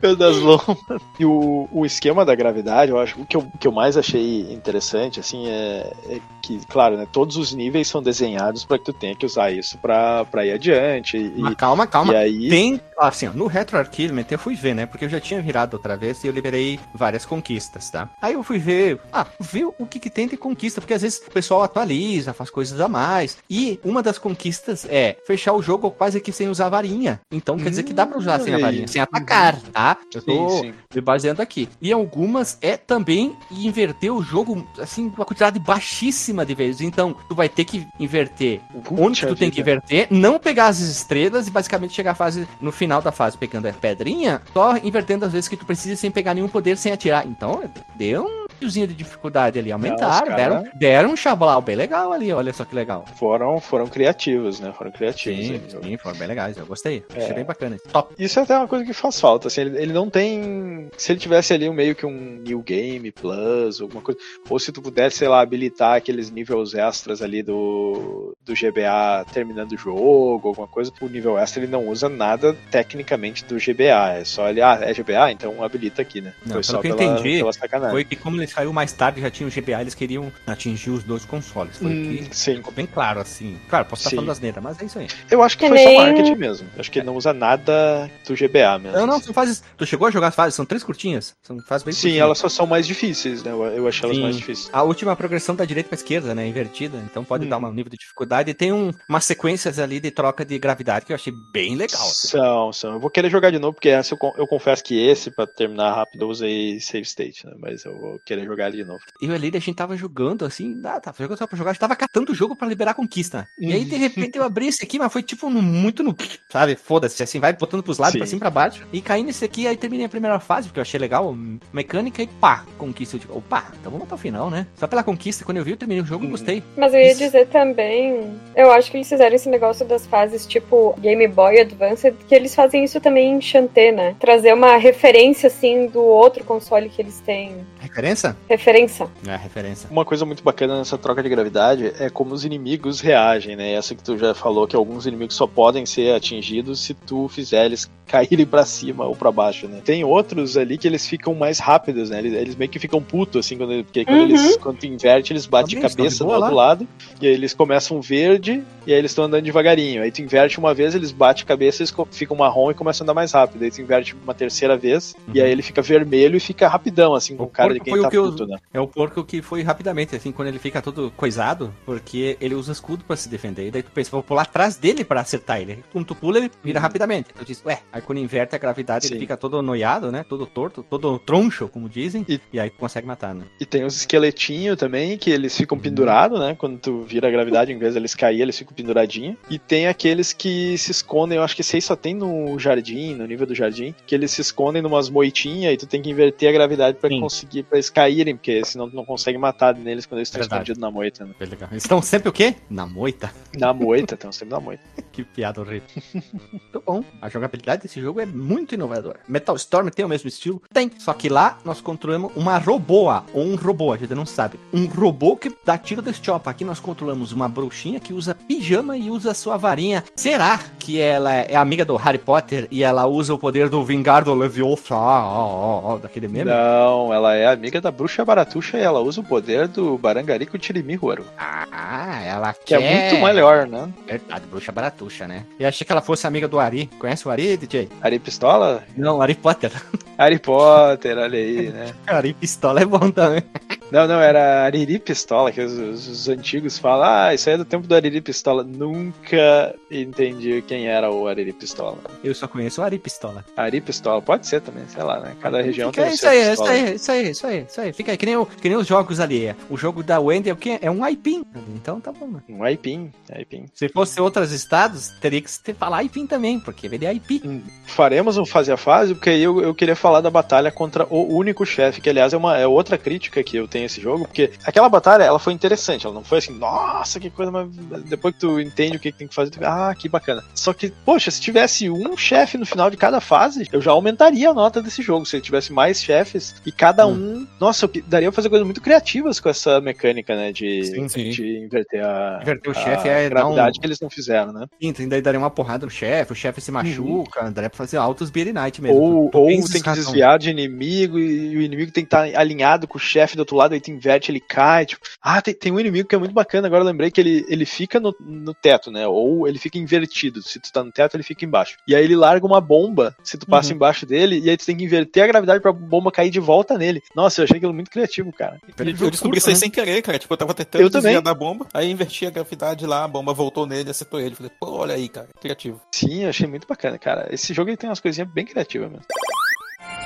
Pelo 0.00 0.16
das 0.16 0.36
lomas. 0.36 0.78
E 1.18 1.24
o, 1.24 1.68
o 1.72 1.84
esquema 1.84 2.24
da 2.24 2.34
gravidade, 2.34 2.90
eu 2.90 2.98
acho 2.98 3.20
o 3.20 3.26
que 3.26 3.36
eu, 3.36 3.46
que 3.58 3.66
eu 3.66 3.72
mais 3.72 3.96
achei 3.96 4.52
interessante, 4.52 5.20
assim, 5.20 5.48
é, 5.48 5.92
é 6.08 6.20
que, 6.42 6.58
claro, 6.66 6.96
né? 6.96 7.06
Todos 7.12 7.36
os 7.36 7.52
níveis 7.52 7.88
são 7.88 8.02
desenhados 8.02 8.64
pra 8.64 8.78
que 8.78 8.84
tu 8.84 8.92
tenha 8.92 9.14
que 9.14 9.26
usar 9.26 9.50
isso 9.50 9.76
pra, 9.78 10.24
pra 10.24 10.46
ir 10.46 10.52
adiante. 10.52 11.16
E, 11.16 11.40
Mas 11.40 11.54
calma, 11.54 11.86
calma. 11.86 12.12
e 12.14 12.16
aí. 12.16 12.48
Tem, 12.48 12.80
assim, 12.98 13.28
ó, 13.28 13.32
no 13.32 13.46
Retro 13.46 13.78
Arcade, 14.06 14.26
eu 14.32 14.38
fui 14.38 14.54
ver, 14.54 14.74
né? 14.74 14.86
Porque 14.86 15.04
eu 15.04 15.08
já 15.08 15.20
tinha 15.20 15.42
virado 15.42 15.74
outra 15.74 15.96
vez 15.96 16.22
e 16.22 16.26
eu 16.28 16.32
liberei 16.32 16.78
várias 16.94 17.24
conquistas, 17.26 17.90
tá? 17.90 18.08
Aí 18.22 18.34
eu 18.34 18.42
fui 18.42 18.58
ver, 18.58 19.00
ah, 19.12 19.26
ver 19.40 19.66
o 19.78 19.86
que 19.86 19.98
que 19.98 20.10
tem 20.10 20.28
de 20.28 20.36
conquista, 20.36 20.80
porque 20.80 20.94
às 20.94 21.02
vezes 21.02 21.22
o 21.26 21.30
pessoal 21.30 21.62
atualiza, 21.62 22.32
faz 22.32 22.50
coisas 22.50 22.80
a 22.80 22.88
mais. 22.88 23.38
E 23.50 23.80
uma 23.84 24.02
das 24.02 24.18
conquistas 24.18 24.86
é 24.88 25.16
fechar 25.26 25.52
o 25.54 25.62
jogo 25.62 25.90
quase 25.90 26.20
que 26.20 26.32
sem 26.32 26.48
usar 26.48 26.68
varinha. 26.68 27.20
Então 27.32 27.58
quer 27.58 27.70
dizer 27.70 27.82
que 27.82 27.92
dá 27.92 28.06
pra 28.06 28.18
usar 28.18 28.38
sem 28.38 28.54
a 28.54 28.58
Hum, 28.58 28.60
varinha, 28.60 28.86
sem 28.86 29.00
atacar, 29.00 29.60
tá? 29.72 29.96
Eu 30.14 30.22
tô 30.22 30.48
Sim, 30.48 30.72
sim. 30.72 30.74
me 30.94 31.00
baseando 31.00 31.42
aqui. 31.42 31.68
E 31.80 31.92
algumas 31.92 32.58
é 32.60 32.76
também 32.76 33.36
inverter 33.50 34.12
o 34.12 34.22
jogo, 34.22 34.66
assim, 34.78 35.12
uma 35.16 35.24
quantidade 35.24 35.58
baixíssima 35.58 36.44
de 36.46 36.54
vezes. 36.54 36.80
Então, 36.80 37.16
tu 37.28 37.34
vai 37.34 37.48
ter 37.48 37.64
que 37.64 37.86
inverter 37.98 38.60
onde 38.90 39.20
que 39.20 39.26
tu 39.26 39.34
Puxa 39.34 39.36
tem 39.36 39.50
que 39.50 39.56
vida. 39.62 39.70
inverter, 39.70 40.06
não 40.10 40.38
pegar 40.38 40.66
as 40.68 40.78
estrelas 40.80 41.46
e 41.46 41.50
basicamente 41.50 41.94
chegar 41.94 42.12
à 42.12 42.14
fase, 42.14 42.48
no 42.60 42.72
final 42.72 43.00
da 43.02 43.12
fase, 43.12 43.36
pegando 43.38 43.66
a 43.66 43.70
pedrinha, 43.88 44.42
só 44.52 44.76
invertendo 44.76 45.24
as 45.24 45.32
vezes 45.32 45.48
que 45.48 45.56
tu 45.56 45.64
precisa 45.64 45.96
sem 45.96 46.10
pegar 46.10 46.34
nenhum 46.34 46.48
poder, 46.48 46.76
sem 46.76 46.92
atirar. 46.92 47.26
Então, 47.26 47.62
deu 47.94 48.24
um 48.24 48.46
de 48.66 48.86
dificuldade 48.94 49.58
ali. 49.58 49.70
Aumentaram, 49.72 50.28
cara- 50.28 50.36
deram, 50.36 50.64
deram 50.74 51.10
um 51.10 51.16
chablau 51.16 51.60
bem 51.60 51.76
legal 51.76 52.12
ali, 52.12 52.32
olha 52.32 52.52
só 52.52 52.64
que 52.64 52.74
legal. 52.74 53.04
Foram, 53.18 53.60
foram 53.60 53.86
criativos, 53.86 54.60
né? 54.60 54.72
Foram 54.76 54.90
criativos. 54.90 55.46
Sim, 55.46 55.54
aí. 55.54 55.84
sim, 55.90 55.96
foram 55.96 56.16
bem 56.16 56.28
legais, 56.28 56.56
eu 56.56 56.66
gostei. 56.66 57.04
É. 57.14 57.22
Achei 57.22 57.34
bem 57.34 57.44
bacana. 57.44 57.76
Top. 57.92 58.14
Isso 58.18 58.38
é 58.38 58.42
até 58.42 58.56
uma 58.56 58.68
coisa 58.68 58.84
que 58.84 58.92
faz 58.92 59.20
falta, 59.20 59.48
assim, 59.48 59.62
ele, 59.62 59.82
ele 59.82 59.92
não 59.92 60.10
tem. 60.10 60.88
Se 60.96 61.12
ele 61.12 61.20
tivesse 61.20 61.52
ali 61.52 61.68
um 61.68 61.72
meio 61.72 61.94
que 61.94 62.06
um 62.06 62.40
New 62.44 62.60
Game 62.62 63.10
Plus, 63.12 63.80
alguma 63.80 64.02
coisa, 64.02 64.18
ou 64.48 64.58
se 64.58 64.72
tu 64.72 64.82
pudesse, 64.82 65.18
sei 65.18 65.28
lá, 65.28 65.40
habilitar 65.40 65.96
aqueles 65.96 66.30
níveis 66.30 66.74
extras 66.74 67.22
ali 67.22 67.42
do, 67.42 68.34
do 68.44 68.54
GBA 68.54 69.24
terminando 69.32 69.72
o 69.72 69.78
jogo, 69.78 70.48
alguma 70.48 70.66
coisa, 70.66 70.92
o 71.00 71.08
nível 71.08 71.38
extra 71.38 71.62
ele 71.62 71.70
não 71.70 71.88
usa 71.88 72.08
nada 72.08 72.56
tecnicamente 72.70 73.44
do 73.44 73.56
GBA, 73.56 74.18
é 74.18 74.24
só 74.24 74.48
ele, 74.48 74.60
ah, 74.60 74.78
é 74.82 74.92
GBA, 74.92 75.32
então 75.32 75.62
habilita 75.62 76.02
aqui, 76.02 76.20
né? 76.20 76.32
Não, 76.44 76.54
Foi 76.54 76.62
só 76.62 76.80
que 76.80 76.88
eu 76.88 76.96
pela, 76.96 77.12
entendi, 77.12 77.38
pela 77.38 77.52
sacanagem. 77.52 77.92
Foi 77.92 78.04
que 78.04 78.16
como 78.16 78.36
ele 78.36 78.46
saiu 78.48 78.72
mais 78.72 78.92
tarde, 78.92 79.20
já 79.20 79.30
tinha 79.30 79.46
o 79.48 79.50
GBA, 79.50 79.80
eles 79.80 79.94
queriam 79.94 80.32
atingir 80.46 80.90
os 80.90 81.02
dois 81.04 81.24
consoles. 81.24 81.76
Foi 81.76 81.92
Hum, 81.92 82.24
que 82.26 82.36
sim. 82.36 82.56
ficou 82.56 82.72
bem 82.72 82.86
claro, 82.86 83.20
assim. 83.20 83.58
Claro, 83.68 83.84
posso 83.86 84.00
estar 84.00 84.10
Sim. 84.10 84.16
falando 84.16 84.30
asneira, 84.30 84.60
mas 84.60 84.80
é 84.80 84.84
isso 84.84 84.98
aí. 84.98 85.08
Eu 85.30 85.42
acho 85.42 85.56
que, 85.56 85.64
Que 85.64 85.68
foi 85.70 85.78
só 85.78 85.88
nem- 85.90 85.98
marketing 85.98 86.34
mesmo. 86.36 86.68
Acho 86.78 86.90
que 86.90 86.98
ele 86.98 87.06
não 87.06 87.16
usa 87.16 87.32
nada 87.32 88.10
do 88.26 88.34
GBA 88.34 88.78
mesmo. 88.78 88.98
Não, 88.98 89.06
não, 89.06 89.20
são 89.20 89.32
fases. 89.34 89.62
Tu 89.76 89.86
chegou 89.86 90.06
a 90.08 90.10
jogar 90.10 90.28
as 90.28 90.34
fases, 90.34 90.54
são 90.54 90.64
três 90.64 90.82
curtinhas. 90.84 91.34
São 91.42 91.58
fases 91.60 91.84
bem 91.84 91.92
Sim, 91.92 92.00
curtinhas. 92.02 92.22
elas 92.24 92.38
só 92.38 92.48
são 92.48 92.66
mais 92.66 92.86
difíceis, 92.86 93.42
né? 93.42 93.52
Eu, 93.52 93.64
eu 93.66 93.88
achei 93.88 94.04
elas 94.04 94.16
Sim. 94.16 94.22
mais 94.22 94.36
difíceis. 94.36 94.70
A 94.72 94.82
última 94.82 95.14
progressão 95.16 95.54
da 95.54 95.64
direita 95.64 95.88
pra 95.88 95.96
esquerda, 95.96 96.34
né? 96.34 96.46
Invertida. 96.46 96.98
Então 97.10 97.24
pode 97.24 97.46
Hum. 97.46 97.48
dar 97.48 97.58
um 97.58 97.72
nível 97.72 97.90
de 97.90 97.96
dificuldade. 97.96 98.50
E 98.50 98.54
tem 98.54 98.72
um, 98.72 98.90
umas 99.08 99.24
sequências 99.24 99.78
ali 99.78 100.00
de 100.00 100.10
troca 100.10 100.44
de 100.44 100.58
gravidade 100.58 101.04
que 101.06 101.12
eu 101.12 101.16
achei 101.16 101.32
bem 101.52 101.76
legal. 101.76 102.00
assim. 102.02 102.28
São, 102.28 102.72
são. 102.72 102.92
Eu 102.94 103.00
vou 103.00 103.10
querer 103.10 103.30
jogar 103.30 103.50
de 103.50 103.58
novo, 103.58 103.74
porque 103.74 103.88
essa 103.88 104.14
eu, 104.14 104.32
eu 104.36 104.46
confesso 104.46 104.82
que 104.84 104.98
esse, 104.98 105.30
pra 105.30 105.46
terminar 105.46 105.92
rápido, 105.94 106.22
eu 106.22 106.28
usei 106.28 106.80
save 106.80 107.02
state, 107.04 107.46
né? 107.46 107.52
Mas 107.58 107.84
eu 107.84 107.96
vou 107.98 108.18
querer 108.24 108.37
jogar 108.44 108.68
ele 108.68 108.78
de 108.78 108.84
novo. 108.84 109.00
Eu 109.20 109.30
e 109.30 109.34
a 109.34 109.38
Lili, 109.38 109.56
a 109.56 109.60
gente 109.60 109.74
tava 109.76 109.96
jogando 109.96 110.44
assim, 110.44 110.80
ah, 110.84 111.00
tava 111.00 111.16
jogando 111.18 111.38
só 111.38 111.46
pra 111.46 111.56
jogar, 111.56 111.70
a 111.70 111.72
gente 111.74 111.80
tava 111.80 111.96
catando 111.96 112.32
o 112.32 112.34
jogo 112.34 112.54
pra 112.56 112.66
liberar 112.68 112.92
a 112.92 112.94
conquista. 112.94 113.48
E 113.58 113.72
aí, 113.72 113.84
de 113.84 113.96
repente, 113.96 114.36
eu 114.38 114.44
abri 114.44 114.66
esse 114.68 114.82
aqui, 114.84 114.98
mas 114.98 115.12
foi 115.12 115.22
tipo 115.22 115.48
no- 115.50 115.62
muito 115.62 116.02
no. 116.02 116.14
Sabe? 116.50 116.76
Foda-se, 116.76 117.22
assim, 117.22 117.40
vai 117.40 117.52
botando 117.52 117.82
pros 117.82 117.98
lados, 117.98 118.12
Sim. 118.14 118.18
pra 118.18 118.26
cima 118.26 118.36
e 118.38 118.40
pra 118.40 118.50
baixo. 118.50 118.86
E 118.92 119.00
caí 119.00 119.22
nesse 119.22 119.44
aqui, 119.44 119.66
aí 119.66 119.76
terminei 119.76 120.06
a 120.06 120.08
primeira 120.08 120.38
fase, 120.40 120.68
porque 120.68 120.78
eu 120.80 120.82
achei 120.82 120.98
legal, 120.98 121.34
mecânica 121.72 122.22
e 122.22 122.26
pá, 122.26 122.64
conquista. 122.76 123.16
Eu 123.16 123.20
digo, 123.20 123.36
opa, 123.38 123.72
então 123.80 123.90
vamos 123.92 124.06
até 124.06 124.14
o 124.14 124.18
final, 124.18 124.50
né? 124.50 124.66
Só 124.76 124.86
pela 124.86 125.02
conquista, 125.02 125.44
quando 125.44 125.58
eu 125.58 125.64
vi, 125.64 125.72
eu 125.72 125.76
terminei 125.76 126.02
o 126.02 126.06
jogo 126.06 126.24
e 126.24 126.26
Uhum. 126.26 126.30
gostei. 126.32 126.62
Mas 126.76 126.92
eu 126.94 127.00
ia 127.00 127.10
Isso. 127.12 127.18
dizer 127.20 127.46
também, 127.48 128.38
eu 128.56 128.70
acho 128.72 128.90
que 128.90 128.96
eles 128.96 129.08
fizeram 129.08 129.34
esse 129.34 129.48
negócio 129.48 129.86
das 129.86 130.06
fases 130.06 130.46
tipo 130.46 130.94
Game 131.00 131.26
Boy 131.28 131.60
Advance, 131.60 132.12
que 132.28 132.34
eles 132.34 132.54
fazem 132.54 132.84
isso 132.84 133.00
também 133.00 133.32
em 133.32 133.40
Shantae, 133.40 133.92
né? 133.92 134.16
Trazer 134.18 134.52
uma 134.54 134.76
referência 134.76 135.46
assim 135.48 135.86
do 135.86 136.00
outro 136.02 136.44
console 136.44 136.88
que 136.88 137.00
eles 137.02 137.20
têm. 137.20 137.66
Referência? 137.80 138.27
Referência. 138.48 139.08
É, 139.26 139.36
referência. 139.36 139.88
Uma 139.90 140.04
coisa 140.04 140.24
muito 140.24 140.42
bacana 140.42 140.78
nessa 140.78 140.96
troca 140.98 141.22
de 141.22 141.28
gravidade 141.28 141.92
é 141.98 142.08
como 142.10 142.34
os 142.34 142.44
inimigos 142.44 143.00
reagem, 143.00 143.56
né? 143.56 143.72
Essa 143.72 143.94
que 143.94 144.02
tu 144.02 144.16
já 144.18 144.34
falou, 144.34 144.66
que 144.66 144.76
alguns 144.76 145.06
inimigos 145.06 145.36
só 145.36 145.46
podem 145.46 145.84
ser 145.86 146.14
atingidos 146.14 146.80
se 146.80 146.94
tu 146.94 147.28
fizer 147.28 147.64
eles 147.66 147.90
caírem 148.06 148.46
pra 148.46 148.64
cima 148.64 149.04
ou 149.04 149.14
pra 149.14 149.30
baixo, 149.30 149.68
né? 149.68 149.80
Tem 149.84 150.02
outros 150.02 150.56
ali 150.56 150.78
que 150.78 150.86
eles 150.88 151.06
ficam 151.06 151.34
mais 151.34 151.58
rápidos, 151.58 152.08
né? 152.08 152.18
Eles, 152.18 152.32
eles 152.32 152.56
meio 152.56 152.70
que 152.70 152.78
ficam 152.78 153.02
putos, 153.02 153.44
assim, 153.44 153.56
quando, 153.58 153.84
porque 153.84 154.04
quando, 154.04 154.18
Uhum. 154.18 154.24
eles, 154.24 154.56
quando 154.56 154.78
tu 154.78 154.86
inverte, 154.86 155.32
eles 155.32 155.44
batem 155.44 155.68
de 155.76 155.80
Tá 155.82 155.86
estão 155.88 156.04
cabeça 156.04 156.24
de 156.24 156.30
do 156.30 156.34
outro 156.34 156.54
lado, 156.54 156.88
e 157.20 157.26
aí 157.26 157.32
eles 157.34 157.52
começam 157.52 158.00
verde, 158.00 158.62
e 158.86 158.92
aí 158.94 158.98
eles 158.98 159.10
estão 159.10 159.24
andando 159.24 159.42
devagarinho. 159.44 160.02
Aí 160.02 160.10
tu 160.10 160.22
inverte 160.22 160.58
uma 160.58 160.72
vez, 160.72 160.94
eles 160.94 161.12
batem 161.12 161.44
cabeça, 161.44 161.82
eles 161.82 161.94
ficam 162.10 162.34
marrom 162.36 162.70
e 162.70 162.74
começam 162.74 163.04
a 163.04 163.06
andar 163.06 163.14
mais 163.14 163.32
rápido. 163.32 163.62
Aí 163.62 163.70
tu 163.70 163.82
inverte 163.82 164.16
uma 164.24 164.32
terceira 164.32 164.74
vez, 164.74 165.14
e 165.34 165.40
aí 165.42 165.50
ele 165.50 165.60
fica 165.62 165.82
vermelho 165.82 166.36
e 166.36 166.40
fica 166.40 166.66
rapidão, 166.66 167.14
assim, 167.14 167.36
com 167.36 167.44
O 167.44 167.46
cara 167.48 167.74
de 167.74 167.80
quem 167.80 167.92
foi 167.92 168.00
o 168.00 168.02
tá 168.04 168.08
que 168.24 168.30
puto, 168.30 168.46
né? 168.46 168.58
É 168.72 168.80
o 168.80 168.86
porco 168.88 169.24
que 169.24 169.40
foi 169.42 169.62
rapidamente, 169.62 170.14
assim, 170.16 170.32
quando 170.32 170.48
ele 170.48 170.58
fica 170.58 170.80
todo 170.82 171.10
coisado, 171.16 171.74
porque 171.84 172.36
ele 172.40 172.54
usa 172.54 172.72
escudo 172.72 173.04
pra 173.04 173.16
se 173.16 173.28
defender. 173.28 173.68
E 173.68 173.70
daí 173.70 173.82
tu 173.82 173.90
pensa, 173.90 174.10
vou 174.10 174.22
pular 174.22 174.42
atrás 174.42 174.76
dele 174.76 175.04
pra 175.04 175.20
acertar 175.20 175.60
ele. 175.60 175.82
Quando 175.92 176.06
tu 176.06 176.14
pula, 176.14 176.38
ele 176.38 176.50
vira 176.62 176.80
rapidamente. 176.80 177.28
Eu 177.38 177.44
disse, 177.44 177.62
ué, 177.66 177.80
aí 177.92 178.00
quando 178.02 178.18
inverte 178.18 178.54
a 178.54 178.58
gravidade, 178.58 179.06
Sim. 179.06 179.14
ele 179.14 179.20
fica 179.20 179.36
todo 179.36 179.60
noiado, 179.62 180.10
né? 180.12 180.24
Todo 180.28 180.46
torto, 180.46 180.82
todo 180.82 181.18
troncho, 181.18 181.68
como 181.68 181.88
dizem. 181.88 182.24
E- 182.28 182.40
E, 182.52 182.58
aí 182.60 182.70
tu 182.70 182.76
consegue 182.78 183.06
matar, 183.06 183.34
né? 183.34 183.44
E 183.60 183.66
tem 183.66 183.84
os 183.84 183.96
esqueletinhos 183.96 184.76
também, 184.76 185.16
que 185.18 185.30
eles 185.30 185.56
ficam 185.56 185.78
pendurados, 185.78 186.38
né? 186.40 186.54
Quando 186.58 186.78
tu 186.78 187.02
vira 187.02 187.28
a 187.28 187.30
gravidade, 187.30 187.72
em 187.72 187.78
vez 187.78 187.94
deles 187.94 188.14
cair, 188.14 188.40
eles 188.40 188.56
ficam 188.58 188.74
penduradinhos. 188.74 189.36
E 189.50 189.58
tem 189.58 189.86
aqueles 189.86 190.32
que 190.32 190.76
se 190.78 190.90
escondem, 190.90 191.36
eu 191.38 191.42
acho 191.44 191.54
que 191.56 191.62
aí 191.74 191.82
só 191.82 191.94
tem 191.96 192.14
no 192.14 192.58
jardim, 192.58 193.14
no 193.14 193.26
nível 193.26 193.46
do 193.46 193.54
jardim, 193.54 193.94
que 194.06 194.14
eles 194.14 194.30
se 194.30 194.40
escondem 194.40 194.80
numas 194.82 195.08
moitinhas 195.10 195.74
e 195.74 195.76
tu 195.76 195.86
tem 195.86 196.00
que 196.02 196.10
inverter 196.10 196.48
a 196.48 196.52
gravidade 196.52 196.96
pra 196.98 197.08
Sim. 197.08 197.20
conseguir, 197.20 197.62
pra 197.64 197.76
eles 197.78 197.90
caírem, 198.08 198.36
porque 198.36 198.64
senão 198.64 198.88
tu 198.88 198.96
não 198.96 199.04
consegue 199.04 199.36
matar 199.36 199.74
neles 199.74 200.06
quando 200.06 200.20
eles 200.20 200.28
estão 200.28 200.40
escondidos 200.40 200.80
na 200.80 200.90
moita, 200.90 201.24
né? 201.24 201.34
Legal. 201.38 201.68
Eles 201.70 201.84
estão 201.84 202.00
sempre 202.00 202.28
o 202.28 202.32
quê? 202.32 202.54
Na 202.70 202.86
moita. 202.86 203.30
Na 203.56 203.72
moita, 203.72 204.14
estão 204.14 204.32
sempre 204.32 204.54
na 204.54 204.60
moita. 204.60 204.82
Que 205.18 205.24
piada 205.24 205.60
horrível. 205.60 205.88
muito 206.14 206.80
bom. 206.86 207.02
A 207.20 207.28
jogabilidade 207.28 207.82
desse 207.82 208.00
jogo 208.00 208.20
é 208.20 208.26
muito 208.26 208.76
inovadora. 208.76 209.18
Metal 209.26 209.56
Storm 209.56 209.88
tem 209.88 210.04
o 210.04 210.08
mesmo 210.08 210.28
estilo? 210.28 210.62
Tem. 210.72 210.88
Só 210.96 211.12
que 211.12 211.28
lá 211.28 211.58
nós 211.64 211.80
controlamos 211.80 212.30
uma 212.36 212.56
roboa, 212.56 213.24
ou 213.34 213.44
um 213.44 213.56
robô, 213.56 213.92
a 213.92 213.96
gente 213.96 214.14
não 214.14 214.24
sabe. 214.24 214.60
Um 214.72 214.86
robô 214.86 215.36
que 215.36 215.52
dá 215.64 215.76
tiro 215.76 216.00
do 216.00 216.14
Choppa. 216.14 216.52
Aqui 216.52 216.64
nós 216.64 216.78
controlamos 216.78 217.32
uma 217.32 217.48
bruxinha 217.48 217.98
que 217.98 218.12
usa 218.12 218.32
pijama 218.32 218.96
e 218.96 219.10
usa 219.10 219.34
sua 219.34 219.56
varinha. 219.56 220.04
Será 220.14 220.60
que 220.78 221.00
ela 221.00 221.34
é 221.34 221.56
amiga 221.56 221.84
do 221.84 221.96
Harry 221.96 222.18
Potter 222.18 222.68
e 222.70 222.84
ela 222.84 223.04
usa 223.08 223.34
o 223.34 223.38
poder 223.38 223.68
do 223.68 223.84
Vingardo 223.84 224.32
Leviosa? 224.32 224.94
Ah, 224.94 225.98
daquele 226.00 226.28
meme? 226.28 226.48
Não, 226.48 227.12
ela 227.12 227.34
é 227.34 227.46
amiga 227.46 227.80
da 227.80 227.90
bruxa 227.98 228.24
baratuxa 228.24 228.78
e 228.78 228.80
ela 228.82 229.00
usa 229.00 229.20
o 229.20 229.24
poder 229.24 229.66
do 229.66 229.98
Barangarico 229.98 230.56
Tirimihuaro, 230.56 231.24
Ah, 231.36 232.22
ela 232.24 232.54
que 232.54 232.72
é 232.72 232.78
muito 232.78 233.24
melhor, 233.24 233.66
né? 233.66 233.92
Verdade, 234.06 234.46
bruxa 234.46 234.70
baratuxa, 234.70 235.26
né? 235.26 235.44
Eu 235.58 235.66
achei 235.66 235.84
que 235.84 235.90
ela 235.90 236.00
fosse 236.00 236.24
amiga 236.24 236.46
do 236.46 236.60
Ari. 236.60 236.88
Conhece 236.98 237.26
o 237.26 237.30
Ari, 237.30 237.56
DJ? 237.56 237.88
Ari 238.00 238.20
Pistola? 238.20 238.84
Não, 238.96 239.18
Harry 239.18 239.34
Potter. 239.34 239.72
Harry 240.16 240.38
Potter, 240.38 241.18
olha 241.18 241.38
aí, 241.38 241.70
né? 241.70 241.92
Ari 242.06 242.32
Pistola 242.34 242.80
é 242.80 242.84
bom 242.84 243.10
também. 243.10 243.42
Não, 243.90 244.06
não, 244.06 244.20
era 244.20 244.64
Ariri 244.64 244.98
Pistola, 244.98 245.50
que 245.50 245.60
os, 245.60 245.72
os- 245.72 246.08
os 246.08 246.28
antigos 246.28 246.78
falam, 246.78 247.06
ah, 247.08 247.34
isso 247.34 247.48
aí 247.48 247.54
é 247.54 247.58
do 247.58 247.64
tempo 247.64 247.86
do 247.86 247.94
Ariri 247.94 248.20
Pistola. 248.20 248.62
Nunca 248.62 249.74
entendi 249.90 250.62
quem 250.66 250.86
era 250.88 251.10
o 251.10 251.26
Ariri 251.26 251.52
Pistola. 251.52 251.96
Eu 252.22 252.34
só 252.34 252.46
conheço 252.46 252.80
o 252.80 252.84
Ari 252.84 252.98
Pistola. 252.98 253.44
Ari 253.56 253.80
Pistola, 253.80 254.20
pode 254.20 254.46
ser 254.46 254.60
também, 254.60 254.84
sei 254.88 255.02
lá, 255.02 255.20
né? 255.20 255.34
Cada 255.40 255.62
região 255.62 255.90
Fica 255.90 256.02
tem 256.02 256.10
aí, 256.10 256.14
isso 256.14 256.26
aí, 256.28 256.52
isso 256.52 256.62
aí, 256.62 256.94
isso 256.94 257.10
aí, 257.10 257.30
isso 257.30 257.46
aí, 257.46 257.64
isso 257.68 257.80
aí. 257.80 257.92
Fica 257.92 258.10
aí, 258.12 258.18
que 258.18 258.26
nem, 258.26 258.36
o- 258.36 258.44
que 258.46 258.68
nem 258.68 258.76
os 258.76 258.86
jogos 258.86 259.20
ali. 259.20 259.54
O 259.70 259.76
jogo 259.76 260.02
da 260.02 260.20
Wendy 260.20 260.50
é 260.50 260.52
o 260.52 260.56
quê? 260.56 260.78
É 260.82 260.90
um 260.90 261.02
aipim. 261.02 261.42
Então 261.74 262.00
tá 262.00 262.12
bom, 262.12 262.26
né? 262.28 262.40
Um 262.48 262.62
aipim, 262.62 263.10
aipim. 263.32 263.66
Se 263.74 263.88
fosse 263.88 264.20
outros 264.20 264.52
estados, 264.52 265.08
teria 265.20 265.40
que 265.40 265.48
falar 265.74 265.98
aipim 265.98 266.26
também, 266.26 266.60
porque 266.60 266.88
vem 266.88 266.98
de 266.98 267.06
aipim. 267.06 267.62
Faremos 267.86 268.36
um 268.36 268.44
fase 268.44 268.70
a 268.70 268.76
fase, 268.76 269.14
porque 269.14 269.30
aí 269.30 269.42
eu, 269.42 269.60
eu 269.62 269.74
queria 269.74 269.96
falar 269.96 270.20
da 270.20 270.30
batalha 270.30 270.70
contra 270.70 271.06
o 271.08 271.34
único 271.34 271.64
chefe, 271.64 272.00
que 272.00 272.10
aliás 272.10 272.32
é 272.32 272.36
uma 272.36 272.58
é 272.58 272.66
outra 272.66 272.98
crítica 272.98 273.42
que 273.42 273.56
eu 273.56 273.66
tenho 273.66 273.77
a 273.82 273.86
esse 273.86 274.00
jogo, 274.00 274.24
porque 274.26 274.50
aquela 274.64 274.88
batalha 274.88 275.24
ela 275.24 275.38
foi 275.38 275.52
interessante, 275.52 276.06
ela 276.06 276.14
não 276.14 276.24
foi 276.24 276.38
assim, 276.38 276.52
nossa, 276.58 277.18
que 277.20 277.30
coisa, 277.30 277.50
mas 277.50 277.68
depois 278.04 278.34
que 278.34 278.40
tu 278.40 278.60
entende 278.60 278.96
o 278.96 279.00
que 279.00 279.12
que 279.12 279.18
tem 279.18 279.28
que 279.28 279.34
fazer, 279.34 279.50
tu, 279.50 279.60
ah, 279.64 279.94
que 279.98 280.08
bacana. 280.08 280.44
Só 280.54 280.72
que, 280.72 280.90
poxa, 281.04 281.30
se 281.30 281.40
tivesse 281.40 281.88
um 281.90 282.16
chefe 282.16 282.58
no 282.58 282.66
final 282.66 282.90
de 282.90 282.96
cada 282.96 283.20
fase, 283.20 283.66
eu 283.72 283.80
já 283.80 283.90
aumentaria 283.90 284.50
a 284.50 284.54
nota 284.54 284.82
desse 284.82 285.00
jogo. 285.02 285.24
Se 285.24 285.40
tivesse 285.40 285.72
mais 285.72 286.02
chefes 286.02 286.54
e 286.66 286.70
cada 286.72 287.06
um, 287.06 287.46
nossa, 287.58 287.86
eu 287.86 288.02
daria 288.06 288.28
pra 288.30 288.36
fazer 288.36 288.48
coisas 288.48 288.66
muito 288.66 288.80
criativas 288.80 289.40
com 289.40 289.48
essa 289.48 289.80
mecânica, 289.80 290.36
né, 290.36 290.52
de, 290.52 290.84
Sim, 290.84 291.08
sim. 291.08 291.30
de 291.30 291.58
inverter 291.64 292.04
a, 292.04 292.40
Inverter 292.42 292.70
o 292.70 292.74
chefe 292.74 293.08
é 293.08 293.28
dar 293.30 293.46
um- 293.46 293.54
gravidade 293.54 293.80
que 293.80 293.86
eles 293.86 294.00
não 294.00 294.10
fizeram, 294.10 294.52
né? 294.52 294.66
Então, 294.80 295.08
daí 295.08 295.22
daria 295.22 295.38
uma 295.40 295.50
porrada 295.50 295.86
no 295.86 295.90
chefe, 295.90 296.32
o 296.32 296.36
chefe 296.36 296.60
se 296.60 296.70
machuca, 296.70 297.50
daria 297.50 297.70
pra 297.70 297.76
fazer 297.78 297.96
altos 297.96 298.30
Beer 298.30 298.52
Night 298.52 298.80
mesmo. 298.82 298.98
Ou, 299.00 299.24
Tu- 299.26 299.30
tu 299.32 299.38
ou 299.38 299.46
tem 299.48 299.62
que 299.82 299.88
razão. 299.88 300.04
desviar 300.04 300.38
de 300.38 300.50
inimigo 300.50 301.18
e 301.18 301.56
o 301.56 301.62
inimigo 301.62 301.90
tem 301.92 302.04
que 302.04 302.14
estar 302.14 302.22
alinhado 302.38 302.86
com 302.86 302.98
o 302.98 303.00
chefe 303.00 303.36
do 303.36 303.40
outro 303.40 303.56
lado, 303.56 303.67
aí 303.74 303.80
tu 303.80 303.90
inverte, 303.90 304.30
ele 304.30 304.40
cai. 304.40 304.86
Tipo... 304.86 305.00
Ah, 305.22 305.40
tem, 305.42 305.54
tem 305.54 305.72
um 305.72 305.80
inimigo 305.80 306.08
que 306.08 306.14
é 306.14 306.18
muito 306.18 306.32
bacana, 306.34 306.66
agora 306.66 306.82
eu 306.82 306.86
lembrei 306.86 307.10
que 307.10 307.20
ele, 307.20 307.44
ele 307.48 307.64
fica 307.66 307.98
no, 308.00 308.14
no 308.20 308.54
teto, 308.54 308.90
né? 308.90 309.06
Ou 309.06 309.46
ele 309.48 309.58
fica 309.58 309.78
invertido. 309.78 310.42
Se 310.42 310.58
tu 310.60 310.72
tá 310.72 310.82
no 310.84 310.92
teto, 310.92 311.16
ele 311.16 311.22
fica 311.22 311.44
embaixo. 311.44 311.76
E 311.86 311.94
aí 311.94 312.04
ele 312.04 312.16
larga 312.16 312.46
uma 312.46 312.60
bomba, 312.60 313.14
se 313.22 313.36
tu 313.38 313.46
passa 313.46 313.68
Uhum. 313.70 313.76
embaixo 313.76 314.06
dele, 314.06 314.38
e 314.40 314.48
aí 314.50 314.56
tu 314.56 314.64
tem 314.66 314.76
que 314.76 314.84
inverter 314.84 315.24
a 315.24 315.26
gravidade 315.26 315.60
pra 315.60 315.72
bomba 315.72 316.10
cair 316.12 316.30
de 316.30 316.40
volta 316.40 316.76
nele. 316.78 317.02
Nossa, 317.14 317.40
eu 317.40 317.44
achei 317.44 317.56
aquilo 317.58 317.74
muito 317.74 317.90
criativo, 317.90 318.32
cara. 318.32 318.58
Eu 318.78 319.10
descobri 319.10 319.38
isso 319.38 319.48
aí 319.48 319.54
né? 319.54 319.60
sem 319.60 319.70
querer, 319.70 320.00
cara. 320.02 320.18
Tipo, 320.18 320.32
eu 320.34 320.38
tava 320.38 320.54
tentando 320.54 320.82
Eu 320.82 320.88
desviar 320.88 321.22
também. 321.22 321.22
da 321.24 321.34
bomba, 321.34 321.66
aí 321.74 321.90
inverti 321.90 322.26
a 322.26 322.30
gravidade 322.30 322.86
lá, 322.86 323.04
a 323.04 323.08
bomba 323.08 323.32
voltou 323.34 323.66
nele, 323.66 323.90
acertou 323.90 324.20
ele. 324.20 324.34
Falei, 324.34 324.50
pô, 324.58 324.70
olha 324.70 324.94
aí, 324.94 325.08
cara, 325.08 325.28
criativo. 325.40 325.80
Sim, 325.92 326.24
eu 326.24 326.30
achei 326.30 326.46
muito 326.46 326.66
bacana, 326.66 326.98
cara. 326.98 327.28
Esse 327.32 327.52
jogo 327.52 327.70
ele 327.70 327.76
tem 327.76 327.88
umas 327.88 328.00
coisinhas 328.00 328.28
bem 328.30 328.44
criativas 328.44 328.90
mesmo. 328.90 329.04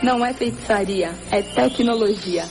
Não 0.02 0.24
é 0.24 0.32
feitiçaria, 0.34 1.12
é 1.30 1.42
tecnologia. 1.42 2.44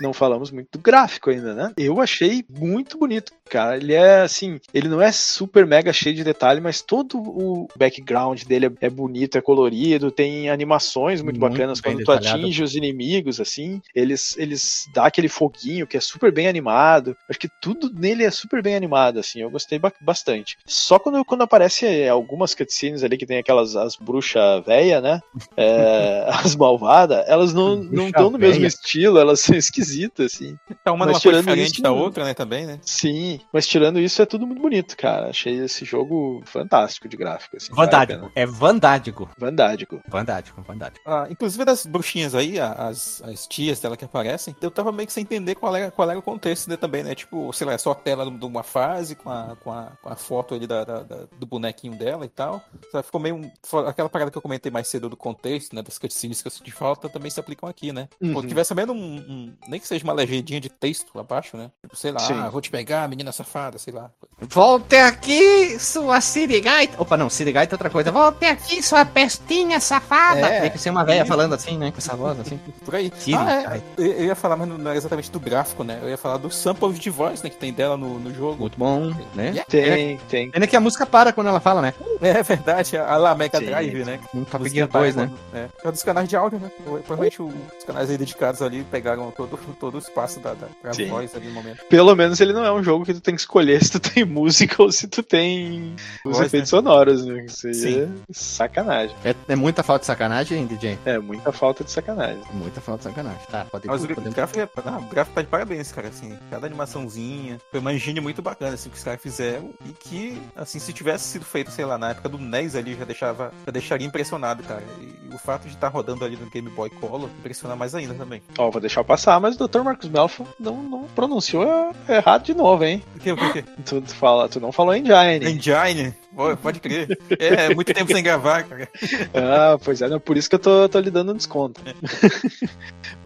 Não 0.00 0.12
falamos 0.14 0.50
muito 0.50 0.68
do 0.72 0.78
gráfico 0.78 1.30
ainda, 1.30 1.54
né? 1.54 1.72
Eu 1.76 2.00
achei 2.00 2.44
muito 2.48 2.98
bonito, 2.98 3.32
cara. 3.50 3.76
Ele 3.76 3.92
é 3.92 4.20
assim, 4.22 4.58
ele 4.72 4.88
não 4.88 5.02
é 5.02 5.12
super 5.12 5.66
mega 5.66 5.92
cheio 5.92 6.14
de 6.14 6.24
detalhe, 6.24 6.60
mas 6.60 6.80
todo 6.80 7.18
o 7.18 7.68
background 7.76 8.44
dele 8.44 8.66
é, 8.66 8.86
é 8.86 8.90
bonito, 8.90 9.36
é 9.36 9.40
colorido, 9.42 10.10
tem 10.10 10.48
animações 10.48 11.20
muito, 11.22 11.38
Muito 11.38 11.40
bacanas 11.40 11.80
quando 11.80 12.02
tu 12.02 12.12
atinge 12.12 12.62
os 12.62 12.74
inimigos, 12.74 13.40
assim. 13.40 13.80
Eles, 13.94 14.36
eles 14.38 14.84
dão 14.94 15.04
aquele 15.04 15.28
foguinho 15.28 15.86
que 15.86 15.96
é 15.96 16.00
super 16.00 16.32
bem 16.32 16.48
animado. 16.48 17.16
Acho 17.28 17.38
que 17.38 17.48
tudo 17.60 17.90
nele 17.92 18.24
é 18.24 18.30
super 18.30 18.62
bem 18.62 18.74
animado, 18.76 19.18
assim. 19.18 19.40
Eu 19.40 19.50
gostei 19.50 19.78
ba- 19.78 19.92
bastante. 20.00 20.56
Só 20.66 20.98
quando, 20.98 21.24
quando 21.24 21.42
aparece 21.42 22.08
algumas 22.08 22.54
cutscenes 22.54 23.02
ali 23.02 23.16
que 23.18 23.26
tem 23.26 23.38
aquelas 23.38 23.76
as 23.76 23.96
bruxas 23.96 24.64
velha, 24.64 25.00
né? 25.00 25.20
É, 25.56 26.24
as 26.44 26.54
malvadas, 26.56 27.24
elas 27.28 27.52
não 27.52 27.76
não 27.76 27.88
Bruxa 27.88 28.08
estão 28.08 28.30
no 28.30 28.38
mesmo 28.38 28.60
véia. 28.60 28.66
estilo, 28.66 29.18
elas 29.18 29.40
são 29.40 29.56
esquisitas, 29.56 30.34
assim. 30.34 30.56
Tá 30.84 30.92
uma 30.92 31.06
Mas 31.06 31.18
cor 31.18 31.20
tirando 31.20 31.46
diferente 31.46 31.72
isso, 31.72 31.82
da 31.82 31.92
outra, 31.92 32.24
né, 32.24 32.34
também, 32.34 32.66
né? 32.66 32.78
Sim, 32.82 33.39
mas 33.52 33.66
tirando 33.66 33.98
isso 33.98 34.20
é 34.22 34.26
tudo 34.26 34.46
muito 34.46 34.60
bonito, 34.62 34.96
cara. 34.96 35.28
Achei 35.30 35.54
esse 35.58 35.84
jogo 35.84 36.42
fantástico 36.44 37.08
de 37.08 37.16
gráfico, 37.16 37.56
assim. 37.56 37.72
Vandádico. 37.74 38.30
É 38.34 38.46
vandádico. 38.46 39.28
Vandádico. 39.38 40.00
Vandádico, 40.08 40.62
vandádico. 40.62 41.00
Ah, 41.08 41.26
inclusive 41.30 41.64
das 41.64 41.84
bruxinhas 41.86 42.34
aí, 42.34 42.58
as, 42.60 43.22
as 43.22 43.46
tias 43.46 43.80
dela 43.80 43.96
que 43.96 44.04
aparecem, 44.04 44.54
eu 44.60 44.70
tava 44.70 44.92
meio 44.92 45.06
que 45.06 45.12
sem 45.12 45.22
entender 45.22 45.54
qual 45.54 45.74
era, 45.74 45.90
qual 45.90 46.08
era 46.10 46.18
o 46.18 46.22
contexto 46.22 46.68
né, 46.68 46.76
também, 46.76 47.02
né? 47.02 47.14
Tipo, 47.14 47.52
sei 47.52 47.66
lá, 47.66 47.72
é 47.74 47.78
só 47.78 47.92
a 47.92 47.94
tela 47.94 48.30
de 48.30 48.44
uma 48.44 48.62
fase 48.62 49.14
com 49.14 49.30
a, 49.30 49.56
com 49.56 49.72
a, 49.72 49.92
com 50.02 50.08
a 50.08 50.16
foto 50.16 50.54
ali 50.54 50.66
da, 50.66 50.84
da- 50.84 51.02
da- 51.02 51.26
do 51.38 51.46
bonequinho 51.46 51.96
dela 51.96 52.24
e 52.24 52.28
tal. 52.28 52.62
Só 52.90 53.02
ficou 53.02 53.20
meio. 53.20 53.36
um- 53.36 53.50
Aquela 53.86 54.08
parada 54.08 54.30
que 54.30 54.38
eu 54.38 54.42
comentei 54.42 54.70
mais 54.70 54.88
cedo 54.88 55.08
do 55.08 55.16
contexto, 55.16 55.74
né? 55.74 55.82
Das 55.82 55.98
cutscenes 55.98 56.40
que 56.42 56.48
eu 56.48 56.52
senti 56.52 56.70
falta 56.70 57.08
também 57.08 57.30
se 57.30 57.40
aplicam 57.40 57.68
aqui, 57.68 57.92
né? 57.92 58.08
Uhum. 58.20 58.32
Pô, 58.34 58.42
tivesse 58.42 58.74
menos 58.74 58.94
um, 58.96 59.00
um- 59.00 59.54
Nem 59.68 59.80
que 59.80 59.86
seja 59.86 60.04
uma 60.04 60.12
legendinha 60.12 60.60
de 60.60 60.68
texto 60.68 61.18
abaixo, 61.18 61.56
né? 61.56 61.70
Tipo, 61.82 61.96
sei 61.96 62.12
lá, 62.12 62.20
ah, 62.46 62.48
vou 62.50 62.60
te 62.60 62.70
pegar, 62.70 63.08
menina 63.08 63.29
safada, 63.32 63.78
sei 63.78 63.92
lá. 63.92 64.10
Volte 64.40 64.96
aqui, 64.96 65.78
sua 65.78 66.20
sirigaita. 66.20 67.00
Opa, 67.00 67.16
não, 67.16 67.28
sirigaita 67.28 67.74
é 67.74 67.76
outra 67.76 67.90
coisa. 67.90 68.10
Volte 68.10 68.46
aqui, 68.46 68.82
sua 68.82 69.04
pestinha 69.04 69.78
safada. 69.80 70.40
É. 70.40 70.60
Tem 70.62 70.70
que 70.70 70.78
ser 70.78 70.90
uma 70.90 71.04
velha 71.04 71.26
falando 71.26 71.54
assim, 71.54 71.76
né? 71.76 71.90
Com 71.90 71.98
essa 71.98 72.16
voz 72.16 72.40
assim. 72.40 72.58
Por 72.84 72.94
aí. 72.94 73.12
Ah, 73.36 73.76
é, 73.76 73.82
eu, 73.98 74.24
ia 74.24 74.34
falar, 74.34 74.56
mas 74.56 74.68
não 74.68 74.80
era 74.90 74.96
exatamente 74.96 75.30
do 75.30 75.38
gráfico, 75.38 75.84
né? 75.84 75.98
Eu 76.02 76.08
ia 76.08 76.16
falar 76.16 76.38
do 76.38 76.50
sample 76.50 76.92
de 76.92 77.10
voz, 77.10 77.42
né? 77.42 77.50
Que 77.50 77.56
tem 77.56 77.72
dela 77.72 77.96
no, 77.96 78.18
no 78.18 78.34
jogo. 78.34 78.60
Muito 78.60 78.78
bom, 78.78 79.12
né? 79.34 79.62
Tem, 79.68 80.16
tem. 80.28 80.50
Pena 80.50 80.66
que 80.66 80.76
a 80.76 80.80
música 80.80 81.04
para 81.04 81.32
quando 81.32 81.48
ela 81.48 81.60
fala, 81.60 81.82
né? 81.82 81.94
É 82.22 82.42
verdade, 82.42 82.96
a 82.96 83.16
lá 83.16 83.34
Mega 83.34 83.58
Sim. 83.58 83.66
Drive, 83.66 84.04
né? 84.04 84.20
Um 84.34 84.44
Top 84.44 84.58
Música 84.58 84.76
Gear 84.76 84.88
2, 84.88 85.14
para 85.14 85.26
né? 85.26 85.32
É. 85.54 85.68
é 85.84 85.88
um 85.88 85.92
dos 85.92 86.02
canais 86.02 86.28
de 86.28 86.36
áudio, 86.36 86.58
né? 86.58 86.70
Provavelmente 86.84 87.42
os 87.42 87.84
canais 87.86 88.10
aí 88.10 88.18
dedicados 88.18 88.62
ali 88.62 88.84
pegaram 88.84 89.30
todo, 89.30 89.58
todo 89.78 89.94
o 89.94 89.98
espaço 89.98 90.38
da, 90.40 90.54
da 90.54 90.68
voz 91.08 91.34
ali 91.34 91.48
no 91.48 91.54
momento. 91.54 91.84
Pelo 91.86 92.14
menos 92.14 92.40
ele 92.40 92.52
não 92.52 92.64
é 92.64 92.72
um 92.72 92.82
jogo 92.82 93.04
que 93.04 93.09
tu 93.14 93.20
tem 93.20 93.34
que 93.34 93.40
escolher 93.40 93.82
se 93.84 93.92
tu 93.92 94.00
tem 94.00 94.24
música 94.26 94.82
ou 94.82 94.90
se 94.92 95.06
tu 95.08 95.22
tem 95.22 95.94
os 96.24 96.36
Voz, 96.36 96.46
efeitos 96.46 96.70
sonoros, 96.70 97.24
né? 97.24 97.44
Isso 97.46 97.66
aí 97.66 97.74
Sim. 97.74 98.02
é 98.02 98.08
sacanagem. 98.32 99.14
É, 99.24 99.34
é 99.48 99.56
muita 99.56 99.82
falta 99.82 100.00
de 100.00 100.06
sacanagem, 100.06 100.66
DJ. 100.66 100.98
É 101.04 101.18
muita 101.18 101.52
falta 101.52 101.84
de 101.84 101.90
sacanagem. 101.90 102.42
Muita 102.52 102.80
falta 102.80 102.98
de 103.08 103.14
sacanagem. 103.14 103.40
Tá, 103.50 103.64
pode 103.70 103.86
Mas 103.86 104.04
o 104.04 104.08
podemos- 104.08 104.34
gráfico, 104.34 104.60
é, 104.60 104.68
ah, 104.86 104.98
o 104.98 105.08
gráfico 105.08 105.34
tá 105.34 105.42
de 105.42 105.48
parabéns, 105.48 105.92
cara, 105.92 106.08
assim, 106.08 106.36
cada 106.50 106.66
animaçãozinha, 106.66 107.58
foi 107.70 107.80
uma 107.80 107.92
engine 107.92 108.20
muito 108.20 108.42
bacana, 108.42 108.74
assim, 108.74 108.90
que 108.90 108.96
os 108.96 109.04
caras 109.04 109.20
fizeram, 109.20 109.70
e 109.86 109.92
que, 109.92 110.40
assim, 110.56 110.78
se 110.78 110.92
tivesse 110.92 111.24
sido 111.28 111.44
feito, 111.44 111.70
sei 111.70 111.84
lá, 111.84 111.98
na 111.98 112.10
época 112.10 112.28
do 112.28 112.38
NES 112.38 112.74
ali, 112.76 112.94
já 112.94 113.04
deixava, 113.04 113.52
já 113.66 113.72
deixaria 113.72 114.06
impressionado, 114.06 114.62
cara, 114.62 114.82
e 115.00 115.34
o 115.34 115.38
fato 115.38 115.62
de 115.68 115.74
estar 115.74 115.88
rodando 115.88 116.24
ali 116.24 116.36
no 116.36 116.48
Game 116.50 116.68
Boy 116.70 116.90
Color, 116.90 117.28
impressiona 117.38 117.74
mais 117.76 117.94
ainda 117.94 118.14
também. 118.14 118.42
Ó, 118.58 118.70
vou 118.70 118.80
deixar 118.80 119.04
passar, 119.04 119.38
mas 119.40 119.58
o 119.58 119.66
Dr. 119.68 119.80
Marcos 119.82 120.08
Melfo 120.08 120.46
não, 120.58 120.82
não 120.82 121.04
pronunciou 121.14 121.92
errado 122.08 122.44
de 122.44 122.54
novo, 122.54 122.84
hein? 122.84 122.99
O 123.16 123.18
que, 123.18 123.32
o 123.32 123.36
que, 123.36 123.58
o? 123.58 123.62
Tu, 123.84 124.00
tu 124.00 124.14
fala, 124.14 124.48
tu 124.48 124.60
não 124.60 124.72
falou 124.72 124.94
Engine. 124.94 125.44
Engine, 125.50 126.14
pode 126.62 126.80
crer, 126.80 127.18
é, 127.38 127.74
muito 127.74 127.92
tempo 127.92 128.12
sem 128.12 128.22
gravar, 128.22 128.62
cara. 128.64 128.88
Ah, 129.34 129.78
pois 129.82 130.00
é, 130.00 130.08
não, 130.08 130.18
por 130.20 130.36
isso 130.36 130.48
que 130.48 130.54
eu 130.54 130.60
tô, 130.60 130.88
tô 130.88 130.98
lhe 131.00 131.10
dando 131.10 131.32
um 131.32 131.36
desconto. 131.36 131.80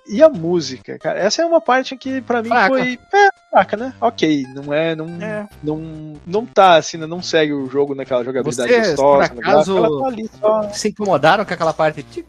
e 0.07 0.23
a 0.23 0.29
música, 0.29 0.99
cara, 0.99 1.19
essa 1.19 1.43
é 1.43 1.47
uma 1.47 1.61
parte 1.61 1.97
que 1.97 2.21
pra 2.21 2.43
mim 2.43 2.49
Fraca. 2.49 2.69
foi. 2.69 2.99
É, 3.15 3.29
fraca, 3.51 3.77
né? 3.77 3.95
Ok, 4.01 4.47
não 4.55 4.73
é. 4.75 4.95
Não, 4.97 5.07
É. 5.23 5.47
não, 5.63 6.15
não 6.27 6.45
tá 6.47 6.75
assim, 6.77 6.97
né, 6.97 7.07
não 7.07 7.23
segue 7.23 7.53
o 7.53 7.69
jogo 7.71 7.95
naquela 7.95 8.25
jogabilidade 8.25 8.69
Vocês, 8.71 8.89
gostosa. 8.97 9.29
por 9.29 9.35
no 9.37 9.41
acaso- 9.51 9.77
ela 9.79 10.01
tá 10.03 10.07
ali 10.09 10.31
só. 10.41 10.69
Se 10.71 10.89
incomodaram 10.89 11.45
com 11.45 11.55
aquela 11.55 11.73
parte. 11.73 12.03
Tic, 12.03 12.27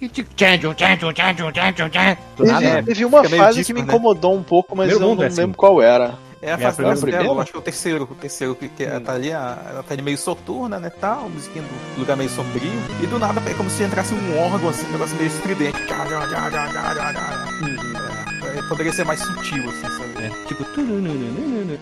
Teve, 2.38 2.52
nada, 2.52 2.62
né? 2.66 2.84
teve 2.84 3.06
uma 3.06 3.24
fase 3.24 3.58
disco, 3.60 3.74
que 3.74 3.74
me 3.74 3.82
né? 3.86 3.88
incomodou 3.94 4.36
um 4.36 4.44
pouco, 4.44 4.76
mas 4.76 4.92
eu 4.92 5.00
não 5.00 5.22
é 5.24 5.28
assim. 5.28 5.42
lembro 5.42 5.58
qual 5.58 5.82
era. 5.82 6.14
É 6.42 6.54
a 6.54 6.58
fase 6.58 6.76
primeira 6.78 7.00
primeira? 7.00 7.42
acho 7.42 7.52
que 7.52 7.58
é 7.58 7.60
o 7.60 7.64
terceiro, 7.64 8.04
o 8.10 8.16
terceiro, 8.16 8.56
que, 8.56 8.70
que 8.70 8.86
Hum. 8.86 9.00
tá 9.02 9.14
ali, 9.14 9.30
ela 9.30 9.84
tá 9.88 9.94
ali 9.94 10.02
meio 10.02 10.18
soturna, 10.18 10.80
né, 10.80 10.90
tal, 10.90 11.30
musiquinha 11.30 11.64
do 11.96 12.00
lugar 12.00 12.16
meio 12.16 12.30
sombrio, 12.30 12.72
e 13.02 13.08
do 13.08 13.18
nada 13.18 13.42
é 13.50 13.54
como 13.54 13.70
se 13.70 13.84
entrasse 13.84 14.14
um 14.14 14.38
órgão, 14.40 14.70
assim, 14.70 14.86
um 14.88 14.92
negócio 14.92 15.16
meio 15.16 15.28
estridente. 15.28 15.78
É, 18.56 18.62
poderia 18.70 18.94
ser 18.94 19.04
mais 19.06 19.20
sutil, 19.20 19.70
assim, 19.70 19.82
sabe? 19.82 20.26
É, 20.26 20.30
tipo. 20.48 20.66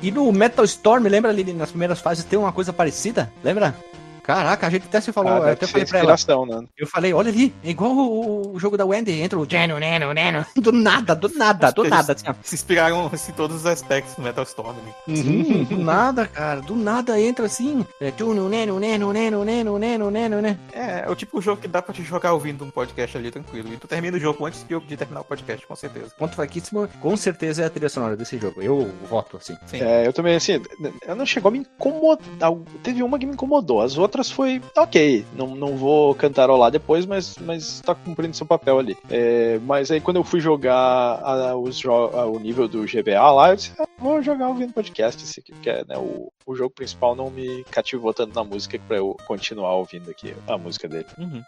E 0.02 0.12
no 0.12 0.32
Metal 0.32 0.66
Storm, 0.66 1.04
lembra 1.08 1.30
ali 1.32 1.54
nas 1.54 1.70
primeiras 1.70 2.00
fases 2.00 2.24
tem 2.24 2.40
uma 2.40 2.52
coisa 2.52 2.72
parecida? 2.74 3.32
Lembra? 3.44 3.76
Caraca, 4.24 4.66
a 4.66 4.70
gente 4.70 4.86
até 4.86 5.02
se 5.02 5.12
falou. 5.12 5.44
Ah, 5.44 5.52
até 5.52 5.68
falei 5.68 5.86
pra 5.86 6.00
ela. 6.00 6.16
né? 6.46 6.68
Eu 6.78 6.88
falei, 6.88 7.14
olha 7.14 7.30
ali, 7.30 7.54
é 7.64 7.70
igual 7.70 7.92
o, 7.92 8.54
o 8.56 8.60
jogo 8.60 8.78
da 8.78 8.86
Wendy. 8.86 9.12
Entra 9.22 9.38
o 9.38 9.50
Jano, 9.50 9.78
Neno, 9.78 10.14
Neno. 10.14 10.46
Do 10.56 10.72
nada, 10.72 11.14
do 11.14 11.30
nada, 11.30 11.72
do 11.72 11.84
nada. 11.84 12.14
Assim. 12.14 12.26
Se 12.42 12.56
inspiraram 12.56 13.12
em 13.14 13.32
todos 13.34 13.58
os 13.58 13.66
aspectos 13.66 14.16
do 14.16 14.22
Metal 14.22 14.44
Storm. 14.46 14.76
Sim, 15.08 15.66
do 15.66 15.78
nada, 15.84 16.26
cara. 16.26 16.62
Do 16.62 16.76
nada 16.76 17.20
entra 17.20 17.46
assim. 17.46 17.86
É, 18.00 18.12
tuno, 18.12 18.48
neno, 18.48 18.80
neno, 18.80 19.12
neno, 19.12 19.44
neno, 19.44 19.78
neno, 19.78 20.10
neno, 20.10 20.42
né? 20.42 20.58
É, 20.72 21.04
é 21.06 21.10
o 21.10 21.16
tipo 21.16 21.40
de 21.40 21.46
jogo 21.46 21.62
que 21.62 21.68
dá 21.68 21.82
pra 21.82 21.94
te 21.94 22.02
jogar 22.02 22.32
ouvindo 22.34 22.64
um 22.64 22.72
podcast 22.72 23.18
ali 23.18 23.30
tranquilo. 23.30 23.74
E 23.74 23.78
tu 23.78 23.88
termina 23.88 24.16
o 24.16 24.20
jogo 24.20 24.46
antes 24.46 24.64
de, 24.64 24.80
de 24.80 24.96
terminar 24.98 25.22
o 25.22 25.26
podcast, 25.26 25.68
com 25.68 25.76
certeza. 25.76 26.14
Ponto 26.18 26.34
fraquíssimo, 26.36 26.88
com 27.02 27.18
certeza 27.18 27.64
é 27.64 27.66
a 27.66 27.70
trilha 27.70 27.90
sonora 27.90 28.16
desse 28.16 28.38
jogo. 28.38 28.62
Eu 28.62 28.90
voto, 29.10 29.36
assim. 29.38 29.58
Sim. 29.66 29.82
É, 29.82 30.08
eu 30.08 30.14
também, 30.14 30.36
assim, 30.36 30.62
eu 31.06 31.16
não 31.16 31.26
chegou 31.26 31.50
a 31.50 31.52
me 31.52 31.60
incomodar. 31.60 32.52
Teve 32.82 33.04
uma 33.04 33.20
que 33.20 33.26
me 33.26 33.34
incomodou, 33.34 33.82
as 33.82 33.98
outras 33.98 34.13
foi 34.30 34.62
ok. 34.78 35.26
Não, 35.36 35.48
não 35.56 35.76
vou 35.78 36.14
cantarolar 36.16 36.70
depois, 36.72 37.06
mas, 37.06 37.36
mas 37.40 37.82
tá 37.82 37.96
cumprindo 37.96 38.36
seu 38.36 38.46
papel 38.46 38.80
ali. 38.80 38.98
É, 39.10 39.60
mas 39.64 39.90
aí 39.92 40.00
quando 40.00 40.18
eu 40.18 40.24
fui 40.24 40.40
jogar 40.40 40.76
a- 40.76 41.56
os 41.56 41.78
jo- 41.78 41.92
a- 41.92 42.26
o 42.26 42.40
nível 42.40 42.68
do 42.68 42.86
GBA 42.86 43.32
lá, 43.32 43.50
eu 43.50 43.56
disse, 43.56 43.72
ah, 43.80 43.86
vou 43.98 44.22
jogar 44.22 44.50
ouvindo 44.50 44.74
podcast 44.74 45.24
esse 45.24 45.40
aqui, 45.40 45.52
porque 45.54 45.72
né, 45.72 45.98
o, 45.98 46.32
o 46.46 46.56
jogo 46.56 46.74
principal 46.76 47.16
não 47.16 47.30
me 47.30 47.64
cativou 47.72 48.14
tanto 48.14 48.36
na 48.36 48.44
música 48.44 48.80
pra 48.88 48.98
eu 48.98 49.16
continuar 49.26 49.74
ouvindo 49.76 50.10
aqui 50.12 50.34
a 50.48 50.58
música 50.58 50.88
dele. 50.88 51.06
Uhum. 51.18 51.42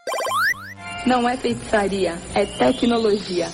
Não 1.05 1.29
é 1.29 1.37
feitiçaria, 1.37 2.17
é 2.33 2.45
tecnologia. 2.45 3.47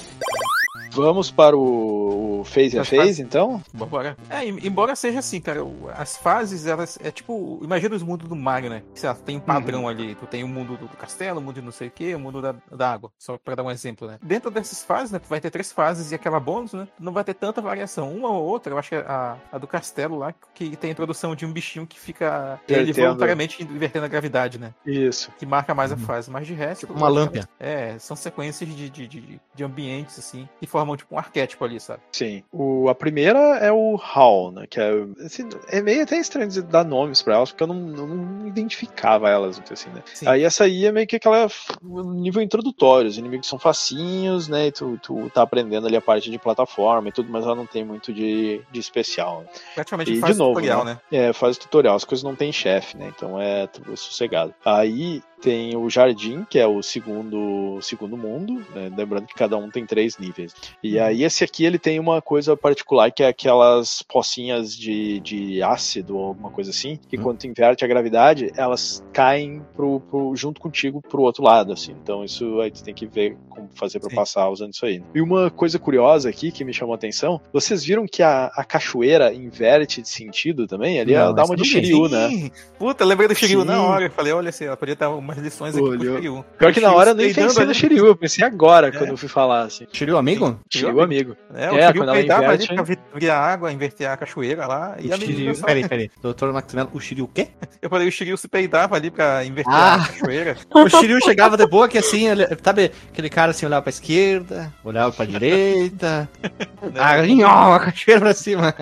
Vamos 0.92 1.32
para 1.32 1.56
o, 1.58 2.42
o 2.42 2.44
Phase 2.44 2.78
a 2.78 2.82
As 2.82 2.90
Phase, 2.90 3.22
então? 3.22 3.62
Bora. 3.74 4.18
É, 4.30 4.46
em- 4.46 4.66
embora 4.68 4.96
seja 4.96 5.20
assim, 5.20 5.40
cara, 5.40 5.62
as 5.96 6.18
fases, 6.18 6.66
elas. 6.66 6.98
É 7.02 7.12
tipo. 7.12 7.60
Imagina 7.64 7.96
os 7.96 8.04
mundos 8.04 8.28
do 8.28 8.36
Mario, 8.36 8.70
né? 8.70 8.84
Sei 8.94 9.08
lá, 9.10 9.16
tem 9.16 9.38
um 9.38 9.40
padrão 9.40 9.88
ali. 9.88 10.16
Tu 10.16 10.26
tem 10.28 10.44
o 10.44 10.48
mundo 10.48 10.76
do, 10.78 10.88
do 10.88 10.98
castelo, 10.98 11.40
o 11.40 11.42
mundo 11.42 11.56
de 11.56 11.62
não 11.62 11.72
sei 11.72 11.88
o 11.88 11.92
que, 11.92 12.14
o 12.14 12.20
mundo 12.20 12.42
da, 12.42 12.56
da 12.72 12.92
água. 12.92 13.12
Só 13.18 13.38
pra 13.38 13.56
dar 13.56 13.64
um 13.64 13.72
exemplo, 13.72 14.08
né? 14.08 14.18
Dentro 14.22 14.52
dessas 14.52 14.84
fases, 14.84 15.12
né? 15.12 15.20
Tu 15.20 15.28
vai 15.30 15.40
ter 15.40 15.50
três 15.50 15.72
fases 15.72 16.12
e 16.12 16.16
aquela 16.16 16.40
bônus, 16.40 16.74
né? 16.74 16.88
Não 17.00 17.14
vai 17.14 17.24
ter 17.24 17.34
tanta 17.34 17.62
variação. 17.62 18.12
Uma 18.12 18.30
ou 18.30 18.44
outra, 18.44 18.74
eu 18.74 18.78
acho 18.78 18.90
que 18.90 18.96
é 18.96 19.00
a, 19.00 19.38
a 19.52 19.58
do 19.58 19.68
castelo 19.68 20.18
lá, 20.18 20.34
que 20.54 20.76
tem 20.76 20.90
a 20.90 20.92
introdução 20.92 21.36
de 21.36 21.46
um 21.46 21.52
bichinho 21.54 21.88
que 21.88 22.00
fica. 22.00 22.60
Ele 22.68 22.82
Invertendo. 22.82 23.08
voluntariamente 23.08 23.64
invertendo 23.64 24.06
a 24.06 24.10
gravidade, 24.10 24.60
né? 24.60 24.74
Isso. 24.86 25.32
Que 25.40 25.46
marca 25.46 25.74
mais 25.74 25.92
a 25.92 25.98
fase. 25.98 26.30
Mas 26.30 26.46
de 26.48 26.54
resto. 26.54 26.82
Tipo 26.82 26.94
uma 26.94 27.08
lâmpada. 27.08 27.48
É, 27.60 27.98
são 28.00 28.16
sequências 28.16 28.70
de, 28.70 28.90
de, 28.90 29.08
de, 29.08 29.40
de 29.54 29.64
ambientes, 29.64 30.18
assim, 30.20 30.48
que 30.60 30.68
formam 30.82 30.98
tipo 30.98 31.16
um 31.16 31.18
arquétipo 31.18 31.64
ali, 31.64 31.80
sabe? 31.80 32.02
Sim. 32.12 32.44
O, 32.52 32.90
a 32.90 32.96
primeira 32.96 33.40
é 33.58 33.72
o 33.72 33.96
Hall, 33.96 34.52
né? 34.52 34.66
Que 34.68 34.80
é, 34.80 34.92
assim, 35.26 35.48
é 35.68 35.82
meio 35.82 36.04
até 36.04 36.18
estranho 36.18 36.50
dar 36.64 36.84
nomes 36.84 37.22
pra 37.22 37.36
elas, 37.36 37.52
porque 37.52 37.64
eu 37.64 37.68
não, 37.68 37.76
não 37.76 38.48
identificava 38.48 39.30
elas, 39.30 39.58
muito 39.58 39.74
assim, 39.74 39.90
né? 39.90 40.02
Sim. 40.14 40.28
Aí 40.28 40.44
essa 40.44 40.64
aí 40.66 40.86
é 40.86 40.92
meio 40.92 41.08
que 41.08 41.16
aquela 41.16 41.48
nível 41.84 42.42
introdutório. 42.42 43.10
Os 43.10 43.18
inimigos 43.18 43.48
são 43.48 43.60
facinhos, 43.60 44.48
né? 44.48 44.68
E 44.68 44.72
tu, 44.72 45.00
tu 45.02 45.30
tá 45.34 45.42
aprendendo 45.44 45.88
ali 45.88 45.96
a 45.96 46.02
parte 46.02 46.30
de 46.30 46.40
plataforma 46.40 47.10
e 47.10 47.12
tudo, 47.12 47.32
mas 47.32 47.46
ela 47.46 47.56
não 47.56 47.66
tem 47.66 47.84
muito 47.84 48.14
de, 48.14 48.62
de 48.72 48.80
especial. 48.80 49.42
né? 49.42 49.48
Praticamente 49.76 50.14
E 50.14 50.20
fase 50.20 50.34
de 50.34 50.40
novo, 50.40 50.54
tutorial, 50.54 50.84
né? 50.84 51.00
É, 51.12 51.34
faz 51.34 51.58
tutorial, 51.58 51.96
as 51.96 52.04
coisas 52.06 52.24
não 52.24 52.36
tem 52.36 52.52
chefe, 52.52 52.98
né? 52.98 53.12
Então 53.16 53.40
é 53.40 53.68
tudo 53.68 53.96
sossegado. 53.96 54.54
Aí 54.66 55.22
tem 55.42 55.76
o 55.76 55.90
Jardim, 55.90 56.46
que 56.50 56.60
é 56.60 56.68
o 56.68 56.82
segundo, 56.82 57.80
segundo 57.82 58.16
mundo, 58.16 58.64
né? 58.74 58.92
lembrando 58.96 59.26
que 59.28 59.34
cada 59.34 59.58
um 59.58 59.70
tem 59.70 59.86
três 59.86 60.18
níveis. 60.18 60.54
E 60.84 61.00
aí 61.00 61.24
esse 61.24 61.44
aqui 61.44 61.66
ele 61.66 61.80
tem 61.80 62.00
uma 62.00 62.22
coisa 62.22 62.56
particular 62.56 63.12
que 63.12 63.24
é 63.24 63.28
aquelas 63.28 64.02
pocinhas 64.04 64.76
de, 64.76 65.20
de 65.22 65.62
ácido 65.64 66.16
ou 66.18 66.28
alguma 66.28 66.50
coisa 66.50 66.70
assim, 66.72 67.00
que 67.10 67.18
Hum. 67.18 67.24
quando 67.24 67.40
tu 67.40 67.48
inverte 67.48 67.84
a 67.84 67.88
gravidade, 67.88 68.52
elas 68.56 69.04
caem 69.14 69.62
pro, 69.76 70.00
pro- 70.02 70.36
junto 70.36 70.62
contigo 70.62 71.02
pro 71.02 71.22
outro 71.24 71.44
lado, 71.44 71.74
assim. 71.74 71.96
Então 72.02 72.24
isso 72.24 72.60
aí 72.62 72.72
tu 72.72 72.84
tem 72.84 72.94
que 72.94 73.06
ver 73.06 73.36
como 73.50 73.70
fazer 73.74 74.00
pra 74.00 74.10
Sim. 74.10 74.16
passar 74.16 74.50
usando 74.50 74.74
isso 74.74 74.86
aí. 74.86 75.04
E 75.14 75.22
uma 75.22 75.50
coisa 75.50 75.78
curiosa 75.80 76.30
aqui 76.30 76.52
que 76.52 76.64
me 76.64 76.74
chamou 76.74 76.94
a 76.94 76.96
atenção, 76.96 77.42
vocês 77.52 77.84
viram 77.84 78.06
que 78.08 78.22
a, 78.24 78.46
a 78.56 78.64
cachoeira 78.64 79.34
inverte 79.34 80.02
de 80.02 80.08
sentido 80.10 80.68
também? 80.68 81.00
Ali 81.00 81.14
Não, 81.14 81.34
dá 81.34 81.42
essa 81.42 81.52
uma 81.52 81.56
de. 81.58 81.66
Shiryu, 81.66 82.08
né? 82.10 82.50
Puta, 82.78 83.04
lembrei 83.06 83.28
do 83.28 83.36
Shiryu 83.36 83.62
Sim. 83.62 83.68
na 83.68 83.82
hora. 83.84 84.06
Eu 84.06 84.12
falei, 84.12 84.32
olha, 84.34 84.50
assim, 84.50 84.66
ela 84.66 84.78
podia 84.78 84.96
dar 84.96 85.10
umas 85.32 85.38
lições 85.44 85.76
aqui 85.76 85.84
pro 85.84 85.92
Olhou. 86.00 86.16
Shiryu. 86.16 86.46
Pior 86.58 86.74
que 86.74 86.80
na 86.80 86.92
hora 86.94 87.12
eu 87.12 87.16
nem 87.16 87.34
pensei 87.34 87.66
no. 87.66 87.74
Shiryu, 87.74 88.06
eu 88.08 88.16
pensei 88.16 88.44
agora 88.46 88.88
É. 88.88 88.92
quando 88.92 89.10
eu 89.12 89.18
fui 89.18 89.30
falar, 89.30 89.64
assim. 89.64 89.86
Shiryu 89.92 90.18
amigo? 90.18 90.60
Shiryu 90.70 91.02
amigo. 91.02 91.36
É, 91.54 91.72
o 91.72 91.78
É, 91.78 91.88
Shiryu 91.88 92.02
quando 92.02 92.10
ela 92.10 92.14
peidava 92.18 92.48
ali 92.52 92.68
pra 92.68 92.84
vi- 92.84 92.98
virar 93.16 93.40
água, 93.40 93.72
inverter 93.72 94.10
a 94.10 94.18
cachoeira 94.18 94.68
lá. 94.68 94.96
E 95.00 95.08
O 95.10 95.14
a 95.14 95.18
menina 95.18 95.38
Shiryu. 95.38 95.56
só- 95.56 95.66
Peraí, 95.66 95.88
peraí. 95.88 96.12
Doutor 96.22 96.52
Maximelo, 96.54 96.90
o 96.94 97.00
Shiryu 97.00 97.26
o 97.26 97.28
quê? 97.28 97.48
Eu 97.82 97.90
falei, 97.90 98.08
o 98.08 98.12
Shiryu 98.12 98.38
se 98.38 98.48
peidava 98.48 98.96
ali 98.96 99.10
pra 99.10 99.44
inverter 99.46 99.74
Ah. 99.74 99.96
a 99.96 100.08
cachoeira. 100.08 100.58
O 100.74 100.90
Shiryu 100.90 101.20
chegava 101.24 101.56
de 101.58 101.66
boa 101.68 101.88
que 101.88 101.98
assim, 101.98 102.28
ele- 102.28 102.48
sabe, 102.64 102.92
aquele 103.12 103.30
cara 103.30 103.52
assim 103.52 103.66
olhava 103.66 103.82
pra 103.84 103.90
esquerda, 103.90 104.72
olhava 104.84 105.12
pra 105.12 105.26
direita, 105.26 106.30
ó, 107.46 107.74
a 107.74 107.80
cachoeira 107.80 108.22
pra 108.22 108.34
cima. 108.34 108.74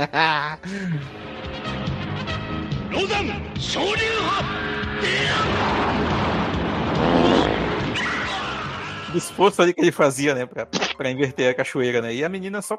Do 2.90 3.08
Thank 7.00 7.18
you. 7.30 7.39
Esforço 9.18 9.62
ali 9.62 9.74
que 9.74 9.82
ele 9.82 9.92
fazia, 9.92 10.36
né, 10.36 10.46
pra, 10.46 10.66
pra 10.66 11.12
inverter 11.12 11.52
a 11.52 11.54
cachoeira, 11.54 12.02
né? 12.02 12.14
E 12.14 12.24
a 12.24 12.30
menina 12.30 12.62
só 12.62 12.78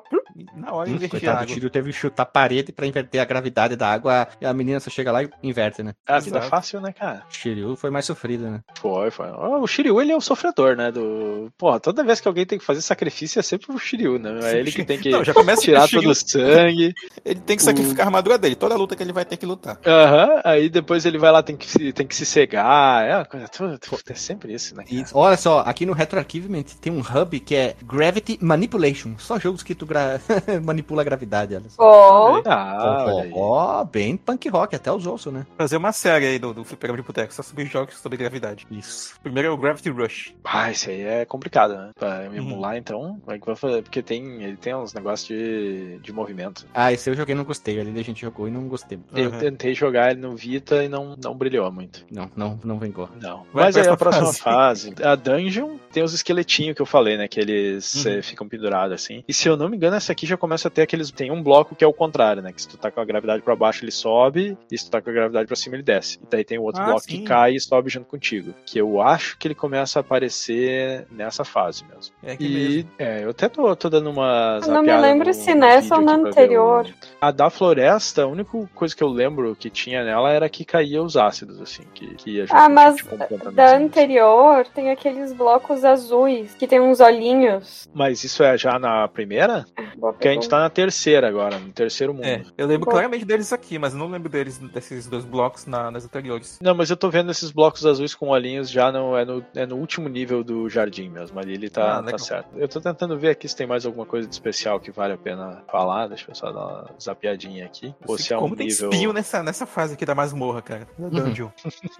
na 0.54 0.72
hora 0.72 0.88
invertia 0.88 1.32
a 1.32 1.44
o. 1.44 1.48
Shiryu 1.48 1.70
teve 1.70 1.90
que 1.90 1.98
chutar 1.98 2.22
a 2.22 2.26
parede 2.26 2.72
pra 2.72 2.86
inverter 2.86 3.20
a 3.20 3.24
gravidade 3.24 3.76
da 3.76 3.88
água 3.88 4.28
e 4.40 4.46
a 4.46 4.52
menina 4.52 4.80
só 4.80 4.90
chega 4.90 5.10
lá 5.12 5.22
e 5.22 5.30
inverte, 5.42 5.82
né? 5.82 5.94
A 6.06 6.18
vida 6.18 6.38
Exato. 6.38 6.50
fácil, 6.50 6.80
né, 6.80 6.92
cara? 6.92 7.24
O 7.28 7.34
Shiryu 7.34 7.76
foi 7.76 7.90
mais 7.90 8.04
sofrido, 8.04 8.48
né? 8.50 8.60
Foi, 8.78 9.10
foi. 9.10 9.26
Ó, 9.30 9.60
O 9.60 9.66
Shiryu, 9.66 10.00
ele 10.00 10.12
é 10.12 10.16
o 10.16 10.20
sofredor, 10.20 10.76
né? 10.76 10.90
Do... 10.90 11.50
Porra, 11.58 11.80
toda 11.80 12.04
vez 12.04 12.20
que 12.20 12.28
alguém 12.28 12.46
tem 12.46 12.58
que 12.58 12.64
fazer 12.64 12.82
sacrifício 12.82 13.38
é 13.38 13.42
sempre 13.42 13.72
o 13.72 13.78
Shiryu, 13.78 14.18
né? 14.18 14.38
É 14.42 14.58
ele 14.58 14.72
que 14.72 14.84
tem 14.84 14.98
que 14.98 15.10
Não, 15.10 15.24
já 15.24 15.34
começa 15.34 15.62
tirar 15.62 15.84
o 15.84 15.88
todo 15.88 16.10
o 16.10 16.14
sangue. 16.14 16.94
Ele 17.24 17.40
tem 17.40 17.56
que 17.56 17.62
sacrificar 17.62 18.06
a 18.06 18.08
armadura 18.08 18.38
dele. 18.38 18.54
Toda 18.54 18.76
luta 18.76 18.96
que 18.96 19.02
ele 19.02 19.12
vai 19.12 19.24
ter 19.24 19.36
que 19.36 19.46
lutar. 19.46 19.78
Aham, 19.86 20.40
aí 20.44 20.68
depois 20.68 21.04
ele 21.04 21.18
vai 21.18 21.30
lá, 21.32 21.42
tem 21.42 21.56
que 21.56 21.66
se, 21.66 21.92
tem 21.92 22.06
que 22.06 22.14
se 22.14 22.24
cegar. 22.24 23.04
É, 23.04 23.16
uma 23.16 23.24
coisa, 23.24 23.48
tudo, 23.48 23.78
é 24.08 24.14
sempre 24.14 24.54
isso, 24.54 24.76
né? 24.76 24.84
E 24.90 25.02
cara? 25.02 25.10
olha 25.14 25.36
só, 25.36 25.60
aqui 25.60 25.84
no 25.84 25.92
Retro 25.92 26.19
Archivement 26.20 26.62
tem 26.80 26.92
um 26.92 27.00
hub 27.00 27.40
que 27.40 27.54
é 27.54 27.74
Gravity 27.84 28.38
Manipulation. 28.40 29.14
Só 29.18 29.38
jogos 29.38 29.62
que 29.62 29.74
tu 29.74 29.86
gra- 29.86 30.20
manipula 30.62 31.02
a 31.02 31.04
gravidade. 31.04 31.54
Olha 31.54 31.68
só. 31.68 31.82
Ó, 31.82 32.42
Ah, 32.46 33.20
aí. 33.22 33.30
Ó, 33.34 33.84
bem 33.84 34.16
punk 34.16 34.48
rock, 34.48 34.74
até 34.76 34.92
os 34.92 35.06
ossos, 35.06 35.32
né? 35.32 35.46
Fazer 35.56 35.76
uma 35.76 35.92
série 35.92 36.26
aí 36.26 36.38
do, 36.38 36.52
do 36.54 36.64
Fliperama 36.64 36.98
de 36.98 37.06
Boteco, 37.06 37.32
só 37.34 37.42
sobre 37.42 37.64
jogos 37.66 37.96
sobre 37.98 38.16
gravidade. 38.18 38.66
Isso. 38.70 39.14
Primeiro 39.22 39.48
é 39.48 39.50
o 39.50 39.56
Gravity 39.56 39.90
Rush. 39.90 40.34
Ah, 40.44 40.70
isso 40.70 40.90
aí 40.90 41.00
é 41.02 41.24
complicado, 41.24 41.74
né? 41.74 41.90
Pra 41.98 42.20
Uhum. 42.20 42.34
emular, 42.36 42.76
então, 42.76 43.18
como 43.20 43.34
é 43.34 43.38
que 43.38 43.46
vai 43.46 43.56
fazer? 43.56 43.82
Porque 43.82 44.02
tem, 44.02 44.42
ele 44.42 44.56
tem 44.56 44.74
uns 44.74 44.92
negócios 44.92 45.26
de, 45.28 45.98
de 45.98 46.12
movimento. 46.12 46.66
Ah, 46.74 46.92
esse 46.92 47.08
eu 47.08 47.14
joguei 47.14 47.34
e 47.34 47.38
não 47.38 47.44
gostei. 47.44 47.80
Ali 47.80 47.98
a 47.98 48.04
gente 48.04 48.20
jogou 48.20 48.46
e 48.46 48.50
não 48.50 48.68
gostei. 48.68 48.98
Eu 49.14 49.30
Uhum. 49.30 49.38
tentei 49.38 49.74
jogar 49.74 50.10
ele 50.12 50.20
no 50.20 50.36
Vita 50.36 50.82
e 50.84 50.88
não, 50.88 51.16
não 51.22 51.34
brilhou 51.34 51.70
muito. 51.72 52.04
Não, 52.10 52.30
não, 52.36 52.58
não 52.64 52.78
vingou. 52.78 53.08
Não. 53.20 53.44
Vai 53.52 53.64
Mas 53.64 53.76
aí 53.76 53.88
a 53.88 53.96
próxima 53.96 54.32
fase. 54.32 54.94
A 55.02 55.14
dungeon 55.14 55.76
tem 55.92 56.02
os 56.02 56.09
esqueletinhos 56.14 56.74
que 56.76 56.82
eu 56.82 56.86
falei, 56.86 57.16
né? 57.16 57.26
Que 57.28 57.40
eles 57.40 58.04
Uhum. 58.04 58.12
eh, 58.12 58.22
ficam 58.22 58.48
pendurados 58.48 58.94
assim. 58.94 59.22
E 59.28 59.32
se 59.32 59.48
eu 59.48 59.56
não 59.56 59.68
me 59.68 59.76
engano, 59.76 59.96
essa 59.96 60.12
aqui 60.12 60.26
já 60.26 60.36
começa 60.36 60.68
a 60.68 60.70
ter 60.70 60.82
aqueles. 60.82 61.10
Tem 61.10 61.30
um 61.30 61.42
bloco 61.42 61.74
que 61.74 61.84
é 61.84 61.86
o 61.86 61.92
contrário, 61.92 62.42
né? 62.42 62.52
Que 62.52 62.62
se 62.62 62.68
tu 62.68 62.76
tá 62.76 62.90
com 62.90 63.00
a 63.00 63.04
gravidade 63.04 63.42
pra 63.42 63.54
baixo, 63.56 63.84
ele 63.84 63.90
sobe. 63.92 64.56
E 64.70 64.78
se 64.78 64.84
tu 64.86 64.90
tá 64.90 65.00
com 65.02 65.10
a 65.10 65.12
gravidade 65.12 65.46
pra 65.46 65.56
cima, 65.56 65.76
ele 65.76 65.82
desce. 65.82 66.18
E 66.22 66.26
daí 66.30 66.44
tem 66.44 66.58
o 66.58 66.62
outro 66.62 66.82
Ah, 66.82 66.86
bloco 66.86 67.00
sim. 67.02 67.08
que 67.20 67.22
cai 67.24 67.54
e 67.54 67.60
sobe 67.60 67.90
junto 67.90 68.06
contigo. 68.06 68.54
Que 68.64 68.80
eu 68.80 69.00
acho 69.00 69.36
que 69.38 69.46
ele 69.48 69.54
começa 69.54 69.98
a 69.98 70.02
aparecer 70.02 71.06
nessa 71.10 71.44
fase 71.44 71.84
mesmo. 71.84 72.14
É 72.22 72.32
aqui 72.32 72.44
E 72.46 72.48
mesmo. 72.76 72.90
é, 72.98 73.24
eu 73.24 73.30
até 73.30 73.48
tô, 73.48 73.74
tô 73.76 73.88
dando 73.90 74.10
uma. 74.10 74.60
Eu 74.62 74.72
não 74.72 74.82
me 74.82 74.96
lembro 74.96 75.32
se 75.34 75.54
nessa 75.54 75.96
ou 75.96 76.00
na 76.02 76.16
ver 76.16 76.22
o- 76.22 76.26
anterior. 76.28 76.86
A 77.20 77.30
da 77.30 77.50
floresta, 77.50 78.22
a 78.22 78.26
única 78.26 78.50
coisa 78.74 78.96
que 78.96 79.02
eu 79.02 79.08
lembro 79.08 79.54
que 79.54 79.68
tinha 79.68 80.02
nela 80.02 80.30
era 80.30 80.48
que 80.48 80.64
caía 80.64 81.02
os 81.02 81.16
ácidos, 81.18 81.60
assim, 81.60 81.82
que, 81.92 82.14
que 82.14 82.30
ia 82.30 82.46
junto 82.46 82.56
Ah, 82.56 82.68
mas 82.68 82.96
tipo, 82.96 83.16
da 83.52 83.74
assim. 83.74 83.84
anterior 83.84 84.66
tem 84.74 84.90
aqueles 84.90 85.32
blocos 85.32 85.84
azuis 85.84 86.54
que 86.54 86.66
tem 86.66 86.80
uns 86.80 86.98
olhinhos. 86.98 87.86
Mas 87.92 88.24
isso 88.24 88.42
é 88.42 88.56
já 88.56 88.78
na 88.78 89.06
primeira? 89.06 89.66
Boa 89.96 90.14
Porque 90.14 90.28
a 90.28 90.32
gente 90.32 90.48
tá 90.48 90.60
na 90.60 90.70
terceira 90.70 91.28
agora, 91.28 91.58
no 91.58 91.70
terceiro 91.72 92.14
mundo. 92.14 92.24
É, 92.24 92.42
eu 92.56 92.66
lembro 92.66 92.88
claramente 92.88 93.24
deles 93.26 93.52
aqui, 93.52 93.78
mas 93.78 93.92
eu 93.92 93.98
não 93.98 94.08
lembro 94.08 94.30
deles 94.30 94.56
desses 94.56 95.06
dois 95.06 95.24
blocos 95.24 95.66
na- 95.66 95.90
nas 95.90 96.06
anteriores. 96.06 96.58
Não, 96.62 96.74
mas 96.74 96.88
eu 96.88 96.96
tô 96.96 97.10
vendo 97.10 97.30
esses 97.30 97.50
blocos 97.50 97.84
azuis 97.84 98.14
com 98.14 98.28
olhinhos 98.28 98.70
já 98.70 98.90
no, 98.90 99.14
é, 99.14 99.24
no, 99.26 99.44
é 99.54 99.66
no 99.66 99.76
último 99.76 100.08
nível 100.08 100.42
do 100.42 100.70
jardim 100.70 101.10
mesmo. 101.10 101.38
Ali 101.38 101.52
ele 101.52 101.68
tá, 101.68 101.98
Ah, 101.98 102.02
tá 102.02 102.16
certo. 102.16 102.48
Eu 102.56 102.66
tô 102.66 102.80
tentando 102.80 103.18
ver 103.18 103.30
aqui 103.30 103.46
se 103.46 103.54
tem 103.56 103.66
mais 103.66 103.84
alguma 103.84 104.06
coisa 104.06 104.26
de 104.26 104.32
especial 104.34 104.80
que 104.80 104.90
vale 104.90 105.12
a 105.12 105.18
pena 105.18 105.62
falar. 105.70 106.06
Deixa 106.08 106.30
eu 106.30 106.34
só 106.34 106.50
dar 106.50 106.60
uma 106.64 106.90
zapiadinha 107.10 107.64
aqui. 107.66 107.94
Ou 108.06 108.18
se 108.18 108.32
é 108.32 108.36
um 108.36 108.40
Como 108.40 108.56
tem 108.56 108.66
nível. 108.66 108.90
espinho 108.90 109.12
nessa, 109.12 109.42
nessa 109.42 109.66
fase 109.66 109.94
aqui 109.94 110.04
da 110.04 110.14
masmorra, 110.14 110.62
cara. 110.62 110.88
Da 110.98 111.08
dungeon. 111.08 111.48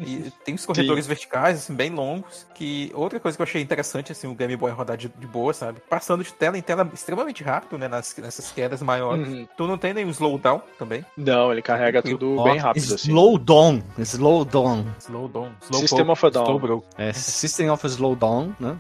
e 0.01 0.31
tem 0.45 0.55
os 0.55 0.65
corredores 0.65 1.07
verticais, 1.07 1.59
assim, 1.59 1.75
bem 1.75 1.91
longos. 1.91 2.47
Que 2.55 2.91
outra 2.95 3.21
coisa 3.21 3.37
que 3.37 3.43
eu 3.43 3.45
achei 3.45 3.63
interessante, 3.63 4.13
assim, 4.13 4.27
o 4.27 4.35
Game 4.35 4.57
Boy 4.57 4.71
rodar 4.71 4.97
de, 4.97 5.09
de 5.09 5.27
boa, 5.27 5.53
sabe? 5.53 5.81
Passando 5.89 6.25
de 6.25 6.33
tela 6.33 6.57
em 6.57 6.63
tela 6.63 6.89
extremamente 6.93 7.43
rápido, 7.43 7.79
né? 7.79 7.89
Nas, 7.89 8.17
nessas 8.17 8.51
quedas 8.53 8.83
maiores. 8.83 9.29
Uhum. 9.29 9.49
Tu 9.57 9.67
não 9.67 9.79
tem 9.79 9.93
nenhum 9.93 10.11
slowdown 10.11 10.63
também. 10.79 11.05
Não, 11.17 11.53
ele 11.53 11.63
carrega 11.63 12.03
tudo 12.03 12.37
Ó, 12.39 12.45
bem 12.45 12.59
rápido, 12.59 12.95
assim. 12.95 13.09
Slow 13.09 13.39
down. 13.39 13.83
Slow 13.99 14.45
down. 14.45 14.87
Slowdown. 14.99 15.53
Slow 15.63 15.81
System 15.81 16.11
of 16.11 16.27
a 16.27 16.31
Down. 16.31 16.83
É, 16.97 17.13
System 17.13 17.71
of 17.71 17.87
Slow 17.87 18.15
Down, 18.15 18.55
né? 18.59 18.77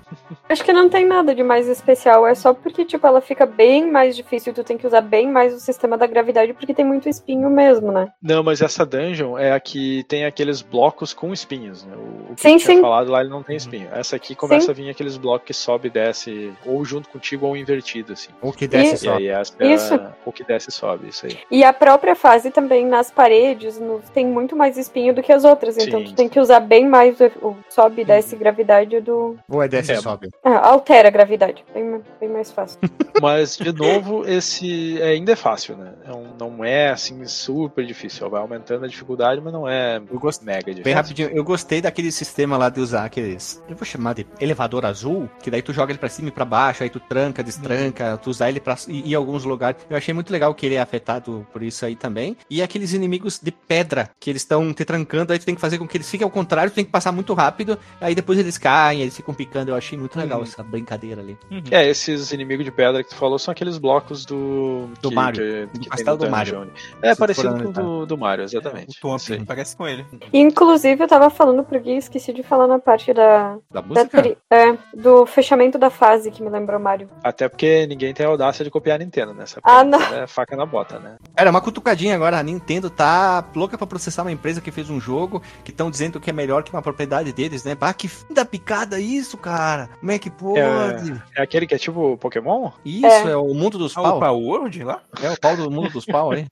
Acho 0.48 0.64
que 0.64 0.72
não 0.72 0.88
tem 0.88 1.06
nada 1.06 1.34
de 1.34 1.42
mais 1.42 1.68
especial, 1.68 2.26
é 2.26 2.34
só 2.34 2.52
porque, 2.54 2.84
tipo, 2.84 3.06
ela 3.06 3.20
fica 3.20 3.46
bem 3.46 3.90
mais 3.90 4.16
difícil, 4.16 4.52
tu 4.52 4.62
tem 4.62 4.76
que 4.76 4.86
usar 4.86 5.00
bem 5.00 5.30
mais 5.30 5.54
o 5.54 5.60
sistema 5.60 5.96
da 5.96 6.06
gravidade, 6.06 6.19
porque 6.54 6.74
tem 6.74 6.84
muito 6.84 7.08
espinho 7.08 7.48
mesmo, 7.50 7.90
né? 7.92 8.08
Não, 8.22 8.42
mas 8.42 8.60
essa 8.60 8.84
dungeon 8.84 9.38
é 9.38 9.52
a 9.52 9.60
que 9.60 10.04
tem 10.08 10.24
aqueles 10.24 10.62
blocos 10.62 11.12
com 11.12 11.32
espinhos, 11.32 11.84
né? 11.84 11.94
O, 11.96 12.32
o 12.32 12.34
que 12.34 12.42
Sim, 12.42 12.52
eu 12.54 12.58
tinha 12.58 12.76
sim. 12.76 12.80
falado 12.80 13.10
lá, 13.10 13.20
ele 13.20 13.30
não 13.30 13.42
tem 13.42 13.56
espinho. 13.56 13.88
Essa 13.92 14.16
aqui 14.16 14.34
começa 14.34 14.70
a 14.70 14.74
vir 14.74 14.88
aqueles 14.90 15.16
blocos 15.16 15.46
que 15.46 15.54
sobe 15.54 15.88
e 15.88 15.90
desce, 15.90 16.52
ou 16.66 16.84
junto 16.84 17.08
contigo, 17.08 17.46
ou 17.46 17.56
invertido, 17.56 18.12
assim. 18.12 18.30
Ou 18.40 18.52
que 18.52 18.66
desce 18.68 19.06
E- 19.06 19.08
E 19.08 19.12
aí 19.12 19.28
essa 19.28 19.54
é 19.58 19.66
Isso. 19.74 19.94
a- 19.94 20.12
o 20.24 20.32
que 20.32 20.44
desce 20.44 20.68
e 20.70 20.72
sobe, 20.72 21.08
isso 21.08 21.26
aí. 21.26 21.38
E 21.50 21.64
a 21.64 21.72
própria 21.72 22.14
fase 22.14 22.50
também 22.50 22.86
nas 22.86 23.10
paredes 23.10 23.78
no- 23.80 24.00
tem 24.14 24.26
muito 24.26 24.54
mais 24.56 24.76
espinho 24.76 25.14
do 25.14 25.22
que 25.22 25.32
as 25.32 25.44
outras, 25.44 25.76
então 25.78 26.00
Sim. 26.00 26.06
tu 26.06 26.14
tem 26.14 26.28
que 26.28 26.38
usar 26.38 26.60
bem 26.60 26.86
mais 26.86 27.18
o, 27.20 27.26
o 27.46 27.56
sobe 27.68 28.02
e 28.02 28.04
desce 28.04 28.36
gravidade 28.36 29.00
do. 29.00 29.36
Ou 29.48 29.62
é 29.62 29.68
desce 29.68 29.92
É, 29.92 29.94
e 29.96 30.00
sobe. 30.02 30.28
Ah, 30.44 30.68
altera 30.68 31.08
a 31.08 31.10
gravidade, 31.10 31.64
bem, 31.74 32.00
bem 32.20 32.28
mais 32.28 32.50
fácil. 32.50 32.78
Mas, 33.20 33.56
de 33.56 33.72
novo, 33.72 34.26
esse 34.26 35.00
é, 35.00 35.08
ainda 35.10 35.32
é 35.32 35.36
fácil, 35.36 35.76
né? 35.76 35.92
Um- 36.14 36.34
não 36.38 36.64
é, 36.64 36.90
assim, 36.90 37.24
super 37.26 37.84
difícil. 37.84 38.28
Vai 38.30 38.40
aumentando 38.40 38.84
a 38.84 38.88
dificuldade, 38.88 39.40
mas 39.40 39.52
não 39.52 39.68
é 39.68 39.96
Eu 40.10 40.18
gosto- 40.18 40.44
mega 40.44 40.60
difícil. 40.60 40.84
Bem 40.84 40.94
rapidinho, 40.94 41.28
eu 41.30 41.44
gostei 41.44 41.80
daquele 41.80 42.10
sistema 42.12 42.56
lá 42.56 42.68
de 42.68 42.80
usar 42.80 43.04
aqueles. 43.04 43.62
Eu 43.68 43.76
vou 43.76 43.84
chamar 43.84 44.14
de 44.14 44.26
elevador 44.40 44.84
azul, 44.86 45.28
que 45.42 45.50
daí 45.50 45.62
tu 45.62 45.72
joga 45.72 45.92
ele 45.92 45.98
pra 45.98 46.08
cima 46.08 46.28
e 46.28 46.32
pra 46.32 46.44
baixo, 46.44 46.82
aí 46.82 46.90
tu 46.90 47.00
tranca, 47.00 47.42
destranca, 47.42 48.16
tu 48.18 48.30
usar 48.30 48.48
ele 48.48 48.60
pra 48.60 48.76
ir 48.88 49.10
em 49.10 49.14
alguns 49.14 49.44
lugares. 49.44 49.80
Eu 49.88 49.96
achei 49.96 50.12
muito 50.14 50.30
legal 50.32 50.54
que 50.54 50.66
ele 50.66 50.74
é 50.74 50.80
afetado 50.80 51.46
por 51.52 51.62
isso 51.62 51.84
aí 51.84 51.94
também. 51.96 52.36
E 52.48 52.62
aqueles 52.62 52.92
inimigos 52.92 53.38
de 53.42 53.50
pedra, 53.50 54.10
que 54.18 54.30
eles 54.30 54.42
estão 54.42 54.72
te 54.72 54.84
trancando, 54.84 55.32
aí 55.32 55.38
tu 55.38 55.44
tem 55.46 55.54
que 55.54 55.60
fazer 55.60 55.78
com 55.78 55.86
que 55.86 55.96
eles 55.96 56.10
fiquem 56.10 56.24
ao 56.24 56.30
contrário, 56.30 56.70
tu 56.70 56.74
tem 56.74 56.84
que 56.84 56.90
passar 56.90 57.12
muito 57.12 57.32
rápido, 57.34 57.78
aí 58.00 58.14
depois 58.14 58.38
eles 58.38 58.58
caem, 58.58 59.02
eles 59.02 59.16
ficam 59.16 59.34
picando. 59.34 59.70
Eu 59.70 59.76
achei 59.76 59.98
muito 59.98 60.18
legal 60.18 60.38
Uhum. 60.38 60.44
essa 60.44 60.62
brincadeira 60.62 61.20
ali. 61.20 61.36
É, 61.70 61.88
esses 61.88 62.32
inimigos 62.32 62.64
de 62.64 62.70
pedra 62.70 63.02
que 63.02 63.10
tu 63.10 63.16
falou 63.16 63.38
são 63.38 63.52
aqueles 63.52 63.78
blocos 63.78 64.24
do. 64.24 64.88
Do 65.00 65.08
que- 65.08 65.14
Mario. 65.14 65.68
que- 65.72 65.78
que 65.80 65.88
castelo 66.04 66.18
no 66.18 66.24
do 66.24 66.30
Mario. 66.30 66.54
dungeon. 66.54 66.70
É, 67.02 67.12
Se 67.14 67.18
parecido 67.20 67.62
com 67.62 67.68
o 67.68 67.72
do, 67.72 68.06
do 68.06 68.18
Mario, 68.18 68.44
O 68.44 68.46
exatamente. 68.46 68.98
Aí. 69.30 69.44
parece 69.44 69.76
com 69.76 69.86
ele. 69.86 70.04
Inclusive, 70.32 71.02
eu 71.04 71.08
tava 71.08 71.30
falando 71.30 71.62
pro 71.64 71.78
Gui, 71.80 71.96
esqueci 71.96 72.32
de 72.32 72.42
falar 72.42 72.66
na 72.66 72.78
parte 72.78 73.12
da. 73.12 73.56
Da 73.70 73.80
da 73.80 73.82
música? 73.82 74.22
tri- 74.22 74.38
é, 74.50 74.76
do 74.96 75.26
fechamento 75.26 75.78
da 75.78 75.90
fase 75.90 76.30
que 76.30 76.42
me 76.42 76.48
lembrou 76.50 76.78
Mario. 76.80 77.08
Até 77.22 77.48
porque 77.48 77.86
ninguém 77.86 78.12
tem 78.14 78.24
a 78.26 78.28
audácia 78.28 78.64
de 78.64 78.70
copiar 78.70 78.96
a 78.96 79.04
Nintendo, 79.04 79.34
né? 79.34 79.44
Essa 79.44 79.60
Ah, 79.62 79.84
não. 79.84 80.00
É 80.00 80.26
faca 80.26 80.56
na 80.56 80.66
bota, 80.66 80.98
né? 80.98 81.16
Era 81.36 81.50
uma 81.50 81.60
cutucadinha 81.60 82.14
agora, 82.14 82.38
a 82.38 82.42
Nintendo 82.42 82.88
tá 82.90 83.44
louca 83.54 83.76
pra 83.76 83.86
processar 83.86 84.22
uma 84.22 84.32
empresa 84.32 84.60
que 84.60 84.70
fez 84.70 84.88
um 84.90 85.00
jogo, 85.00 85.42
que 85.64 85.70
estão 85.70 85.90
dizendo 85.90 86.20
que 86.20 86.30
é 86.30 86.32
melhor 86.32 86.62
que 86.62 86.72
uma 86.72 86.82
propriedade 86.82 87.32
deles, 87.32 87.64
né? 87.64 87.76
Ah, 87.80 87.92
que 87.94 88.08
fim 88.08 88.32
da 88.32 88.44
picada 88.44 89.00
isso, 89.00 89.36
cara! 89.36 89.88
Como 89.98 90.12
é 90.12 90.18
que 90.18 90.30
pode? 90.30 91.20
É 91.36 91.42
aquele 91.42 91.66
que 91.66 91.74
é 91.74 91.78
tipo 91.78 92.16
Pokémon? 92.18 92.70
Isso, 92.84 93.06
é. 93.28 93.36
o 93.36 93.52
mundo 93.54 93.78
dos 93.78 93.96
Ah, 93.96 94.00
o 94.00 94.04
pau. 94.04 94.20
Power 94.20 94.40
World 94.46 94.84
lá? 94.84 95.00
É 95.22 95.30
o 95.30 95.38
pau 95.40 95.56
do 95.56 95.70
mundo 95.70 95.89
dos 95.90 96.04
pau 96.06 96.32
aí. 96.32 96.46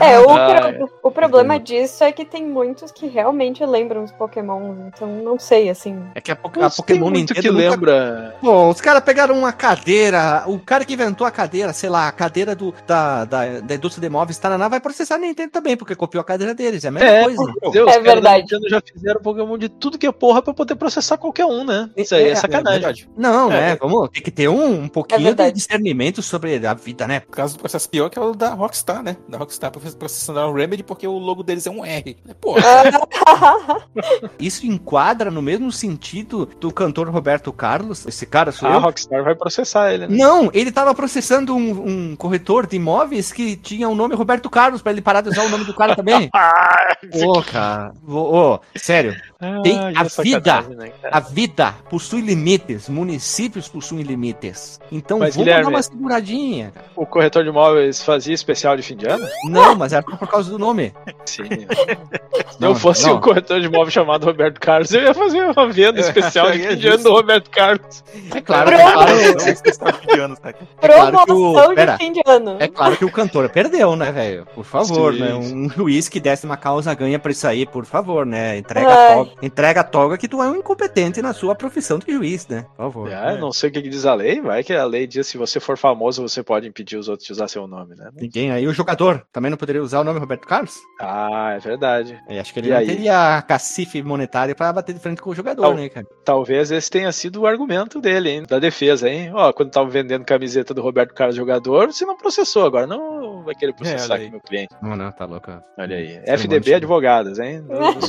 É, 0.00 0.18
o, 0.18 0.30
Ah, 0.30 0.72
pro- 0.72 0.90
o 1.04 1.10
problema 1.10 1.58
disso 1.60 2.02
é 2.02 2.10
que 2.12 2.24
tem 2.24 2.44
muitos 2.46 2.90
que 2.90 3.06
realmente 3.06 3.64
lembram 3.64 4.02
os 4.02 4.10
Pokémon, 4.12 4.88
então 4.88 5.06
não 5.22 5.38
sei, 5.38 5.68
assim. 5.68 6.02
É 6.14 6.20
que 6.20 6.30
a, 6.32 6.36
Po- 6.36 6.48
a 6.48 6.52
tem 6.52 6.70
Pokémon 6.76 7.10
muito 7.10 7.34
Nintendo 7.34 7.40
que 7.40 7.50
nunca- 7.50 7.70
lembra. 7.70 8.36
Pô, 8.40 8.68
os 8.70 8.80
caras 8.80 9.02
pegaram 9.04 9.36
uma 9.38 9.52
cadeira, 9.52 10.44
o 10.46 10.58
cara 10.58 10.84
que 10.84 10.94
inventou 10.94 11.26
a 11.26 11.30
cadeira, 11.30 11.72
sei 11.72 11.90
lá, 11.90 12.08
a 12.08 12.12
cadeira 12.12 12.54
do, 12.54 12.74
da, 12.86 13.24
da, 13.24 13.60
da 13.60 13.74
indústria 13.74 14.08
de 14.08 14.12
móveis 14.12 14.38
Tananá 14.38 14.68
vai 14.68 14.80
processar 14.80 15.16
a 15.16 15.18
Nintendo 15.18 15.50
também, 15.50 15.76
porque 15.76 15.94
copiou 15.94 16.20
a 16.22 16.24
cadeira 16.24 16.54
deles, 16.54 16.84
é 16.84 16.88
a 16.88 16.90
mesma 16.90 17.08
É, 17.08 17.22
coisa. 17.24 17.52
Deus, 17.72 17.90
os 17.90 17.96
É 17.96 18.00
verdade. 18.00 18.42
Nintendo 18.42 18.68
já 18.68 18.80
fizeram 18.80 19.20
Pokémon 19.20 19.58
de 19.58 19.68
tudo 19.68 19.98
que 19.98 20.06
é 20.06 20.12
porra 20.12 20.42
pra 20.42 20.54
poder 20.54 20.74
processar 20.74 21.16
qualquer 21.18 21.44
um, 21.46 21.64
né? 21.64 21.88
Isso 21.96 22.14
aí 22.14 22.24
é, 22.24 22.30
É, 22.30 22.34
sacanagem. 22.34 23.08
Não, 23.16 23.50
É. 23.52 23.60
né? 23.72 23.76
Vamos 23.80 24.08
ter 24.10 24.20
que 24.20 24.30
ter 24.30 24.48
um, 24.48 24.82
um 24.84 24.88
pouquinho 24.88 25.34
de 25.34 25.52
discernimento 25.52 26.22
sobre 26.22 26.66
a 26.66 26.74
vida, 26.74 27.06
né? 27.06 27.22
O 27.28 27.30
caso 27.30 27.56
do 27.56 27.60
processo 27.60 27.88
pior 27.88 28.08
que 28.10 28.18
é 28.18 28.22
o 28.22 28.34
da 28.34 28.50
Rockstar, 28.54 29.02
né? 29.02 29.16
Da 29.28 29.38
Rockstar 29.38 29.70
processando 29.70 30.40
a 30.40 30.52
Remedy 30.52 30.82
porque 30.82 31.06
o 31.06 31.18
logo 31.18 31.42
deles 31.42 31.66
é 31.66 31.70
um 31.70 31.84
R. 31.84 32.16
Pô, 32.40 32.56
Isso 34.38 34.66
enquadra 34.66 35.30
no 35.30 35.40
mesmo 35.40 35.70
sentido 35.72 36.46
do 36.58 36.72
cantor 36.72 37.08
Roberto 37.08 37.52
Carlos. 37.52 38.06
Esse 38.06 38.26
cara 38.26 38.52
sou 38.52 38.68
A 38.68 38.74
eu. 38.74 38.80
Rockstar 38.80 39.22
vai 39.22 39.34
processar 39.34 39.92
ele, 39.92 40.06
né? 40.06 40.16
Não, 40.16 40.50
ele 40.52 40.72
tava 40.72 40.94
processando 40.94 41.54
um, 41.54 42.10
um 42.10 42.16
corretor 42.16 42.66
de 42.66 42.76
imóveis 42.76 43.32
que 43.32 43.56
tinha 43.56 43.88
o 43.88 43.94
nome 43.94 44.14
Roberto 44.14 44.50
Carlos 44.50 44.82
pra 44.82 44.92
ele 44.92 45.00
parar 45.00 45.20
de 45.20 45.30
usar 45.30 45.44
o 45.44 45.48
nome 45.48 45.64
do 45.64 45.74
cara 45.74 45.94
também. 45.94 46.28
Ô, 47.24 47.42
cara. 47.42 47.92
Ô, 48.06 48.54
ô, 48.54 48.60
sério. 48.76 49.14
Tem 49.62 49.78
Ai, 49.78 49.94
a 49.96 50.02
é 50.02 50.22
vida. 50.22 50.60
né? 50.62 50.92
A 51.10 51.18
vida 51.18 51.74
possui 51.88 52.20
limites, 52.20 52.88
municípios 52.90 53.68
possuem 53.68 54.02
limites. 54.02 54.78
Então 54.92 55.18
Mas, 55.18 55.34
vamos 55.34 55.44
Guilherme- 55.46 55.64
dar 55.64 55.76
uma 55.76 55.82
seguradinha. 55.82 56.72
cara. 56.74 56.86
O 56.94 57.06
corretor 57.06 57.42
de 57.42 57.48
imóveis 57.48 58.02
fazia 58.02 58.34
especial 58.34 58.76
de 58.76 58.82
fim 58.82 58.96
de 58.96 59.06
ano? 59.06 59.26
Não, 59.44 59.74
mas 59.74 59.94
era 59.94 60.02
por 60.02 60.28
causa 60.28 60.50
do 60.50 60.58
nome. 60.58 60.92
Sim. 61.24 61.44
Se 61.44 61.56
Não, 62.60 62.70
eu 62.70 62.74
fosse 62.74 63.06
não. 63.06 63.16
um 63.16 63.20
corretor 63.20 63.58
de 63.60 63.66
imóveis 63.66 63.94
chamado 63.94 64.26
Roberto 64.26 64.60
Carlos, 64.60 64.92
eu 64.92 65.02
ia 65.02 65.14
fazer 65.14 65.40
uma 65.42 65.68
venda 65.72 65.98
especial 66.00 66.50
de 66.52 66.58
fim 66.68 66.76
de 66.76 66.88
ano 66.88 67.02
do 67.02 67.10
Roberto 67.10 67.48
Carlos. 67.50 68.04
É 68.34 68.40
claro, 68.42 68.70
é 68.70 68.92
claro, 68.92 69.10
é 69.10 69.32
tá 69.34 70.48
aqui. 70.50 70.64
claro 70.80 71.10
que 71.12 71.18
o- 71.20 71.24
Promoção 71.24 71.74
pera. 71.74 71.92
de 71.92 71.98
fim 72.04 72.12
de 72.12 72.20
ano. 72.26 72.56
é 72.58 72.68
claro 72.68 72.96
que 72.96 73.04
o 73.04 73.10
cantor 73.10 73.48
perdeu, 73.48 73.96
né, 73.96 74.12
velho? 74.12 74.46
Por 74.54 74.64
favor, 74.64 75.14
Sim. 75.14 75.20
né? 75.20 75.34
Um 75.34 75.68
juiz 75.70 76.08
que 76.08 76.20
desse 76.20 76.44
uma 76.44 76.56
causa 76.56 76.92
ganha 76.94 77.18
pra 77.18 77.32
isso 77.32 77.46
aí, 77.46 77.64
por 77.64 77.84
favor, 77.86 78.26
né? 78.26 78.58
Entrega 78.58 78.88
a 78.92 79.24
entrega 79.42 79.80
a 79.80 79.84
toga 79.84 80.16
que 80.18 80.28
tu 80.28 80.42
é 80.42 80.48
um 80.48 80.56
incompetente 80.56 81.20
na 81.22 81.32
sua 81.32 81.54
profissão 81.54 81.98
de 81.98 82.12
juiz, 82.12 82.46
né? 82.48 82.62
Por 82.76 82.76
favor. 82.76 83.12
Ah, 83.12 83.36
não 83.36 83.52
sei 83.52 83.70
o 83.70 83.72
que 83.72 83.80
diz 83.82 84.04
a 84.06 84.14
lei, 84.14 84.40
vai 84.40 84.62
que 84.62 84.72
a 84.72 84.84
lei 84.84 85.06
diz 85.06 85.26
se 85.26 85.38
você 85.38 85.58
for 85.60 85.76
famoso, 85.76 86.22
você 86.22 86.42
pode 86.42 86.66
impedir 86.68 86.96
os 86.96 87.08
outros 87.08 87.26
de 87.26 87.32
usar 87.32 87.48
seu 87.48 87.66
nome, 87.66 87.94
né? 87.96 88.10
Ninguém 88.14 88.50
aí, 88.50 88.66
o 88.66 88.72
jogador 88.72 89.26
também 89.32 89.50
não 89.50 89.58
poderia 89.58 89.82
usar 89.82 90.00
o 90.00 90.04
nome 90.04 90.18
Roberto 90.18 90.46
Carlos? 90.46 90.78
Ah, 91.00 91.52
é 91.54 91.58
verdade. 91.58 92.18
Eu 92.28 92.40
acho 92.40 92.52
que 92.52 92.60
ele 92.60 92.68
E 92.68 92.70
não 92.70 92.78
aí? 92.78 92.86
teria 92.86 93.42
cacife 93.42 94.02
monetário 94.02 94.54
pra 94.54 94.72
bater 94.72 94.94
de 94.94 95.00
frente 95.00 95.20
com 95.20 95.30
o 95.30 95.34
jogador, 95.34 95.62
Não. 95.62 95.74
né, 95.74 95.88
cara? 95.88 96.06
Talvez 96.24 96.70
esse 96.70 96.90
tenha 96.90 97.10
sido 97.12 97.40
o 97.42 97.46
argumento 97.46 98.00
dele, 98.00 98.30
hein? 98.30 98.44
Da 98.48 98.58
defesa, 98.58 99.08
hein? 99.08 99.30
Ó, 99.34 99.52
quando 99.52 99.70
tava 99.70 99.88
vendendo 99.88 100.24
camiseta 100.24 100.72
do 100.74 100.82
Roberto 100.82 101.14
Carlos 101.14 101.36
jogador, 101.36 101.92
você 101.92 102.04
não 102.04 102.16
processou, 102.16 102.64
agora 102.66 102.86
não 102.86 103.42
vai 103.44 103.54
querer 103.54 103.72
processar 103.74 104.14
olha 104.14 104.14
aí. 104.16 104.22
aqui 104.22 104.30
meu 104.30 104.40
cliente. 104.40 104.74
Não, 104.82 104.96
não, 104.96 105.10
tá 105.12 105.24
louco. 105.24 105.50
Olha 105.78 105.96
aí. 105.96 106.20
FDB 106.26 106.56
monte. 106.58 106.74
Advogados, 106.74 107.38
hein? 107.38 107.64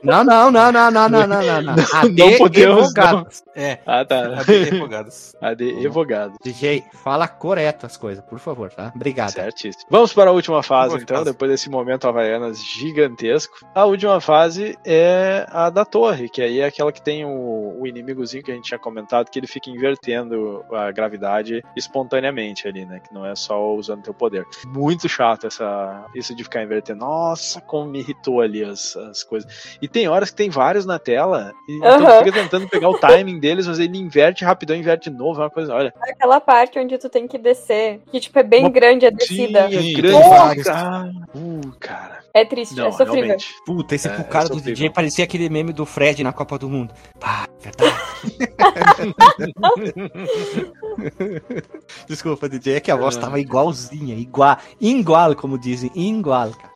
Não, 0.00 0.22
não, 0.22 0.47
não, 0.50 0.72
não, 0.72 0.90
não, 0.90 1.08
não, 1.08 1.26
não, 1.26 1.42
não, 1.42 1.62
não. 1.62 1.72
AD 1.72 2.22
não 2.22 2.36
podemos, 2.38 2.88
Advogados. 2.88 3.42
É, 3.54 3.78
ah, 3.86 4.04
tá. 4.04 4.40
advogados. 4.40 5.34
AD 5.40 5.84
Evogado. 5.84 6.34
DJ, 6.42 6.84
fala 6.92 7.26
correto 7.26 7.86
as 7.86 7.96
coisas, 7.96 8.24
por 8.24 8.38
favor, 8.38 8.70
tá? 8.70 8.92
Obrigado. 8.94 9.30
Certíssimo. 9.30 9.84
Vamos 9.90 10.12
para 10.12 10.30
a 10.30 10.32
última 10.32 10.62
fase, 10.62 10.96
então, 10.96 11.24
depois 11.24 11.50
desse 11.50 11.68
momento 11.68 12.06
Havaianas 12.06 12.62
gigantesco. 12.62 13.58
A 13.74 13.84
última 13.84 14.20
fase 14.20 14.78
é 14.84 15.46
a 15.50 15.70
da 15.70 15.84
torre, 15.84 16.28
que 16.28 16.42
aí 16.42 16.60
é 16.60 16.66
aquela 16.66 16.92
que 16.92 17.02
tem 17.02 17.24
o, 17.24 17.80
o 17.80 17.86
inimigozinho 17.86 18.42
que 18.42 18.52
a 18.52 18.54
gente 18.54 18.66
tinha 18.66 18.78
comentado, 18.78 19.30
que 19.30 19.38
ele 19.38 19.46
fica 19.46 19.70
invertendo 19.70 20.64
a 20.72 20.90
gravidade 20.90 21.62
espontaneamente 21.76 22.68
ali, 22.68 22.84
né? 22.84 23.00
Que 23.00 23.12
não 23.12 23.24
é 23.26 23.34
só 23.34 23.74
usando 23.74 24.02
teu 24.02 24.14
poder. 24.14 24.46
Muito 24.66 25.08
chato 25.08 25.46
essa, 25.46 26.06
isso 26.14 26.34
de 26.34 26.44
ficar 26.44 26.62
invertendo. 26.62 27.00
Nossa, 27.00 27.60
como 27.60 27.90
me 27.90 28.00
irritou 28.00 28.40
ali 28.40 28.64
as, 28.64 28.96
as 28.96 29.22
coisas. 29.22 29.76
E 29.80 29.88
tem 29.88 30.08
horas 30.08 30.30
que 30.30 30.36
tem 30.38 30.48
vários 30.50 30.86
na 30.86 30.98
tela, 30.98 31.52
e 31.68 31.76
então 31.76 31.88
Aham. 32.06 32.18
tu 32.20 32.24
fica 32.24 32.32
tentando 32.40 32.68
pegar 32.68 32.88
o 32.88 32.96
timing 32.98 33.38
deles, 33.40 33.66
mas 33.66 33.78
ele 33.78 33.98
inverte 33.98 34.44
rapidão, 34.44 34.76
inverte 34.76 35.10
de 35.10 35.16
novo, 35.16 35.40
é 35.40 35.44
uma 35.44 35.50
coisa, 35.50 35.74
olha. 35.74 35.92
Aquela 36.00 36.40
parte 36.40 36.78
onde 36.78 36.96
tu 36.96 37.08
tem 37.08 37.26
que 37.26 37.36
descer, 37.36 38.00
que 38.10 38.20
tipo 38.20 38.38
é 38.38 38.42
bem 38.44 38.60
Uma- 38.62 38.70
grande 38.70 39.04
a 39.04 39.10
descida. 39.10 39.68
Sim, 39.68 39.76
é 39.76 39.82
Sim, 39.82 39.92
grande. 39.94 40.18
tem 40.20 40.28
vários. 40.30 40.66
Ah, 40.68 41.10
uh, 41.34 41.72
cara. 41.80 42.18
É 42.32 42.44
triste, 42.44 42.76
Não, 42.76 42.86
é 42.86 42.92
sofrível. 42.92 43.14
realmente. 43.14 43.48
Puta, 43.66 43.94
esse 43.96 44.06
É, 44.06 44.10
cara 44.24 44.46
é 44.46 44.48
do. 44.48 44.60
DJ 44.60 44.90
parecia 44.90 45.24
aquele 45.24 45.48
meme 45.48 45.72
do 45.72 45.84
Fred 45.84 46.22
na 46.22 46.32
Copa 46.32 46.56
do 46.58 46.68
Mundo. 46.68 46.94
Pá, 47.18 47.48
verdade. 47.60 47.92
Desculpa, 52.06 52.48
DJ, 52.48 52.76
é 52.76 52.80
que 52.80 52.90
a 52.90 52.96
voz 52.96 53.16
tava 53.16 53.38
igualzinha, 53.40 54.14
igual, 54.14 54.56
igual, 54.80 55.34
como 55.36 55.58
dizem, 55.58 55.90
igual, 55.94 56.50
cara. 56.50 56.72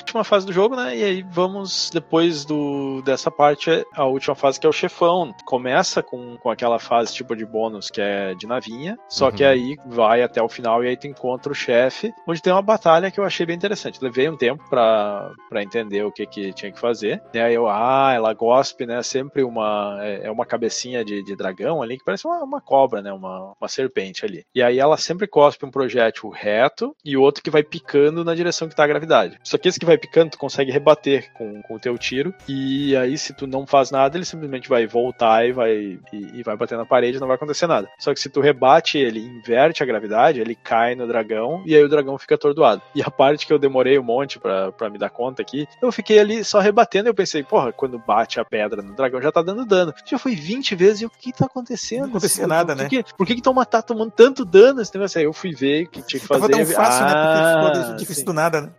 última 0.00 0.24
fase 0.24 0.46
do 0.46 0.52
jogo, 0.52 0.76
né? 0.76 0.96
E 0.96 1.04
aí 1.04 1.24
vamos, 1.30 1.90
depois 1.92 2.44
do, 2.44 3.02
dessa 3.02 3.30
parte, 3.30 3.70
a 3.94 4.04
última 4.04 4.34
fase 4.34 4.58
que 4.60 4.66
é 4.66 4.70
o 4.70 4.72
chefão. 4.72 5.34
Começa 5.44 6.02
com, 6.02 6.36
com 6.38 6.50
aquela 6.50 6.78
fase 6.78 7.14
tipo 7.14 7.34
de 7.36 7.44
bônus 7.44 7.90
que 7.90 8.00
é 8.00 8.34
de 8.34 8.46
navinha, 8.46 8.98
só 9.08 9.30
que 9.30 9.44
Uhum. 9.44 9.50
aí 9.50 9.76
vai 9.86 10.22
até 10.22 10.42
o 10.42 10.48
final 10.48 10.82
e 10.82 10.88
aí 10.88 10.96
tu 10.96 11.06
encontra 11.06 11.52
o 11.52 11.54
chefe, 11.54 12.12
onde 12.26 12.42
tem 12.42 12.52
uma 12.52 12.62
batalha 12.62 13.10
que 13.10 13.20
eu 13.20 13.24
achei 13.24 13.46
bem 13.46 13.54
interessante. 13.56 14.02
Levei 14.02 14.28
um 14.28 14.36
tempo 14.36 14.64
pra, 14.68 15.30
pra 15.48 15.62
entender 15.62 16.04
o 16.04 16.10
que 16.12 16.26
que 16.26 16.52
tinha 16.52 16.72
que 16.72 16.80
fazer. 16.80 17.22
E 17.32 17.38
aí 17.38 17.54
eu, 17.54 17.68
ah, 17.68 18.12
ela 18.14 18.32
gospe, 18.34 18.86
né? 18.86 19.02
Sempre 19.02 19.42
uma, 19.44 19.98
é 20.00 20.16
é 20.26 20.30
uma 20.30 20.46
cabecinha 20.76 21.04
de, 21.04 21.22
de 21.22 21.34
dragão 21.34 21.82
ali, 21.82 21.96
que 21.96 22.04
parece 22.04 22.26
uma, 22.26 22.42
uma 22.42 22.60
cobra, 22.60 23.00
né? 23.00 23.12
Uma, 23.12 23.54
uma 23.58 23.68
serpente 23.68 24.24
ali. 24.24 24.44
E 24.54 24.62
aí 24.62 24.78
ela 24.78 24.96
sempre 24.96 25.26
cospe 25.26 25.64
um 25.64 25.70
projétil 25.70 26.28
reto 26.28 26.94
e 27.04 27.16
outro 27.16 27.42
que 27.42 27.50
vai 27.50 27.62
picando 27.62 28.24
na 28.24 28.34
direção 28.34 28.68
que 28.68 28.76
tá 28.76 28.84
a 28.84 28.88
gravidade. 28.88 29.38
Só 29.42 29.56
que 29.56 29.68
esse 29.68 29.80
que 29.80 29.86
vai 29.86 29.96
picando, 29.96 30.32
tu 30.32 30.38
consegue 30.38 30.70
rebater 30.70 31.32
com, 31.32 31.62
com 31.62 31.74
o 31.74 31.78
teu 31.78 31.96
tiro. 31.96 32.34
E 32.48 32.94
aí, 32.96 33.16
se 33.16 33.32
tu 33.32 33.46
não 33.46 33.66
faz 33.66 33.90
nada, 33.90 34.16
ele 34.16 34.24
simplesmente 34.24 34.68
vai 34.68 34.86
voltar 34.86 35.46
e 35.46 35.52
vai, 35.52 35.98
e, 36.12 36.30
e 36.34 36.42
vai 36.42 36.56
bater 36.56 36.76
na 36.76 36.84
parede 36.84 37.18
não 37.18 37.26
vai 37.26 37.36
acontecer 37.36 37.66
nada. 37.66 37.88
Só 37.98 38.12
que 38.12 38.20
se 38.20 38.28
tu 38.28 38.40
rebate 38.40 38.98
ele, 38.98 39.20
inverte 39.20 39.82
a 39.82 39.86
gravidade, 39.86 40.40
ele 40.40 40.54
cai 40.54 40.94
no 40.94 41.06
dragão 41.06 41.62
e 41.64 41.74
aí 41.74 41.82
o 41.82 41.88
dragão 41.88 42.18
fica 42.18 42.34
atordoado. 42.34 42.82
E 42.94 43.02
a 43.02 43.10
parte 43.10 43.46
que 43.46 43.52
eu 43.52 43.58
demorei 43.58 43.98
um 43.98 44.02
monte 44.02 44.38
pra 44.38 44.90
me 44.90 44.98
dar 44.98 45.10
conta 45.10 45.42
aqui, 45.42 45.66
eu 45.80 45.90
fiquei 45.90 46.18
ali 46.18 46.44
só 46.44 46.60
rebatendo 46.60 47.08
e 47.08 47.10
eu 47.10 47.14
pensei, 47.14 47.42
porra, 47.42 47.72
quando 47.72 47.98
bate 47.98 48.38
a 48.38 48.44
pedra 48.44 48.82
no 48.82 48.94
dragão 48.94 49.22
já 49.22 49.32
tá 49.32 49.42
dando 49.42 49.64
dano. 49.64 49.94
Já 50.04 50.18
foi 50.18 50.34
20 50.34 50.65
vezes 50.74 51.02
e 51.02 51.06
o 51.06 51.10
que 51.10 51.32
tá 51.32 51.46
acontecendo? 51.46 52.02
Não 52.02 52.08
acontecia 52.10 52.44
Por- 52.44 52.48
nada, 52.48 52.74
por 52.74 52.82
né? 52.82 52.88
que 52.88 53.04
por 53.16 53.26
que 53.26 53.34
que 53.36 53.42
tão 53.42 53.54
tá 53.64 53.80
tomando 53.82 54.10
tanto 54.10 54.44
dano 54.44 54.80
esse 54.82 54.94
negócio? 54.94 55.18
Aí 55.18 55.24
eu 55.24 55.32
fui 55.32 55.52
ver 55.52 55.86
que 55.88 56.02
tinha 56.02 56.20
que 56.20 56.26
fazer. 56.26 56.40
Tava 56.48 56.52
tão 56.52 56.66
fácil, 56.66 57.04
né? 57.06 57.12
Ah, 57.14 57.60
Porque 57.62 57.78
ficou 57.80 57.96
difícil 57.96 58.20
sim. 58.20 58.24
do 58.24 58.32
nada, 58.32 58.60
né? 58.62 58.70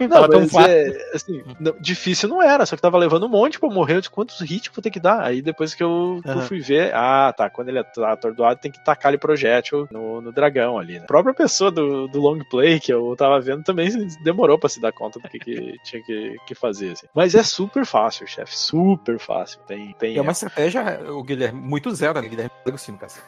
Não, 0.00 0.08
Tava 0.08 0.28
tão 0.28 0.40
mas 0.40 0.50
fácil. 0.52 0.70
é, 0.72 1.10
assim, 1.14 1.42
não- 1.58 1.74
difícil 1.80 2.28
não 2.28 2.42
era, 2.42 2.66
só 2.66 2.76
que 2.76 2.82
tava 2.82 2.98
levando 2.98 3.24
um 3.26 3.28
monte 3.30 3.58
pra 3.58 3.68
morrer. 3.70 3.94
Eu 3.96 4.00
disse, 4.00 4.10
quantos 4.10 4.40
hits 4.40 4.70
vou 4.74 4.82
ter 4.82 4.90
que 4.90 5.00
dar? 5.00 5.22
Aí 5.22 5.40
depois 5.42 5.74
que 5.74 5.82
eu, 5.82 6.20
que 6.22 6.28
eu 6.30 6.40
fui 6.42 6.60
ver, 6.60 6.94
ah, 6.94 7.32
tá, 7.36 7.48
quando 7.48 7.68
ele 7.68 7.82
tá 7.84 8.12
atordoado, 8.12 8.60
tem 8.60 8.70
que 8.70 8.82
tacar 8.84 9.10
ele 9.10 9.18
projétil 9.18 9.86
no, 9.90 10.20
no 10.20 10.32
dragão 10.32 10.78
ali. 10.78 10.94
Né? 10.98 11.04
A 11.04 11.06
própria 11.06 11.34
pessoa 11.34 11.70
do, 11.70 12.08
do 12.08 12.20
long 12.20 12.38
play 12.50 12.78
que 12.80 12.92
eu 12.92 13.14
tava 13.16 13.40
vendo 13.40 13.62
também 13.62 13.88
demorou 14.22 14.58
pra 14.58 14.68
se 14.68 14.80
dar 14.80 14.92
conta 14.92 15.18
do 15.18 15.28
que, 15.28 15.38
que 15.38 15.76
tinha 15.84 16.02
que, 16.02 16.36
que 16.46 16.54
fazer. 16.54 16.92
assim. 16.92 17.06
Mas 17.14 17.34
é 17.34 17.42
super 17.42 17.84
fácil, 17.86 18.26
chefe, 18.26 18.56
super 18.56 19.18
fácil. 19.18 19.60
Tem, 19.66 19.94
tem 19.98 20.16
É 20.16 20.20
uma 20.20 20.32
estratégia, 20.32 21.00
o 21.10 21.22
Guilherme, 21.30 21.60
muito 21.60 21.94
zero, 21.94 22.20
né? 22.20 22.28
Guilherme 22.28 22.50
Agostinho, 22.66 22.94
no 22.96 23.00
caso. 23.00 23.20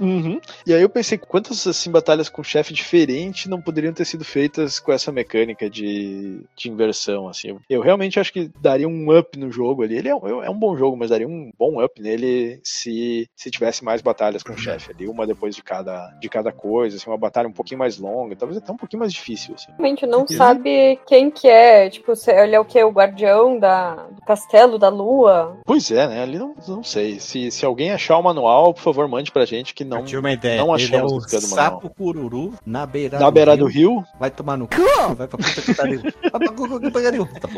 Uhum. 0.00 0.40
E 0.66 0.72
aí 0.74 0.82
eu 0.82 0.88
pensei, 0.88 1.18
quantas 1.18 1.66
assim 1.66 1.90
batalhas 1.90 2.28
com 2.28 2.42
chefe 2.42 2.72
diferente 2.72 3.48
não 3.48 3.60
poderiam 3.60 3.92
ter 3.92 4.04
sido 4.04 4.24
feitas 4.24 4.78
com 4.78 4.92
essa 4.92 5.10
mecânica 5.12 5.68
de, 5.68 6.40
de 6.56 6.70
inversão, 6.70 7.28
assim. 7.28 7.48
Eu, 7.48 7.60
eu 7.68 7.80
realmente 7.80 8.18
acho 8.20 8.32
que 8.32 8.50
daria 8.60 8.88
um 8.88 9.16
up 9.16 9.38
no 9.38 9.50
jogo 9.50 9.82
ali. 9.82 9.96
Ele 9.98 10.08
é, 10.08 10.14
um- 10.14 10.42
é 10.42 10.50
um 10.50 10.58
bom 10.58 10.76
jogo, 10.76 10.96
mas 10.96 11.10
daria 11.10 11.26
um 11.28 11.50
bom 11.58 11.82
up 11.82 12.00
nele 12.00 12.60
se, 12.62 13.28
se 13.36 13.50
tivesse 13.50 13.84
mais 13.84 14.00
batalhas 14.02 14.42
com 14.42 14.52
o 14.52 14.58
chefe 14.58 14.90
ali, 14.92 15.08
uma 15.08 15.26
depois 15.26 15.54
de 15.54 15.62
cada, 15.62 16.08
de 16.20 16.28
cada 16.28 16.52
coisa, 16.52 16.96
assim, 16.96 17.08
uma 17.10 17.18
batalha 17.18 17.48
um 17.48 17.52
pouquinho 17.52 17.78
mais 17.78 17.98
longa, 17.98 18.36
talvez 18.36 18.58
até 18.58 18.72
um 18.72 18.76
pouquinho 18.76 19.00
mais 19.00 19.12
difícil, 19.12 19.54
assim. 19.54 19.72
Realmente 19.78 20.06
não 20.06 20.20
Uhum. 20.20 20.26
sabe 20.28 20.98
quem 21.06 21.30
que 21.30 21.48
é. 21.48 21.88
Tipo, 21.90 22.12
ele 22.28 22.54
é 22.54 22.60
o 22.60 22.64
que? 22.64 22.82
O 22.82 22.90
guardião 22.90 23.58
da, 23.58 23.94
do 23.94 24.20
castelo 24.22 24.78
da 24.78 24.88
lua. 24.88 25.56
Pois 25.64 25.90
é, 25.90 26.06
né? 26.06 26.22
Ali 26.22 26.38
não, 26.38 26.54
não 26.66 26.82
sei. 26.82 27.18
Se, 27.20 27.50
se 27.50 27.64
alguém 27.64 27.90
achar 27.92 28.18
o 28.18 28.22
manual, 28.22 28.74
por 28.74 28.82
favor, 28.82 29.08
mande 29.08 29.30
pra 29.32 29.44
gente 29.44 29.74
que 29.74 29.84
não, 29.88 29.98
Eu 29.98 30.04
tive 30.04 30.18
uma 30.20 30.32
ideia. 30.32 30.60
não 30.60 30.74
Ele 30.74 30.84
achamos 30.84 31.10
é 31.10 31.12
o 31.12 31.16
música 31.16 31.40
do 31.40 31.48
manual. 31.48 31.70
sapo 31.72 31.90
cururu 31.90 32.54
na 32.66 32.86
beira, 32.86 33.18
Na 33.18 33.30
beira 33.30 33.56
do 33.56 33.66
rio, 33.66 34.04
Vai 34.18 34.30
tomar 34.30 34.56
no 34.56 34.66
cu. 34.68 34.76
Vai 35.16 35.26
pra 35.26 35.38
puta 35.38 35.62
que 35.62 35.74
pariu. 35.74 36.00
Vai 36.02 36.40
pra 36.40 36.52
puta 36.52 36.80
que 36.80 36.90
pariu. 36.90 37.26
Tá. 37.40 37.48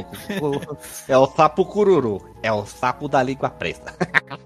É 1.08 1.18
o 1.18 1.26
sapo 1.26 1.64
cururu. 1.64 2.22
É 2.42 2.52
o 2.52 2.64
sapo 2.64 3.08
da 3.08 3.22
língua 3.22 3.50
preta. 3.50 3.94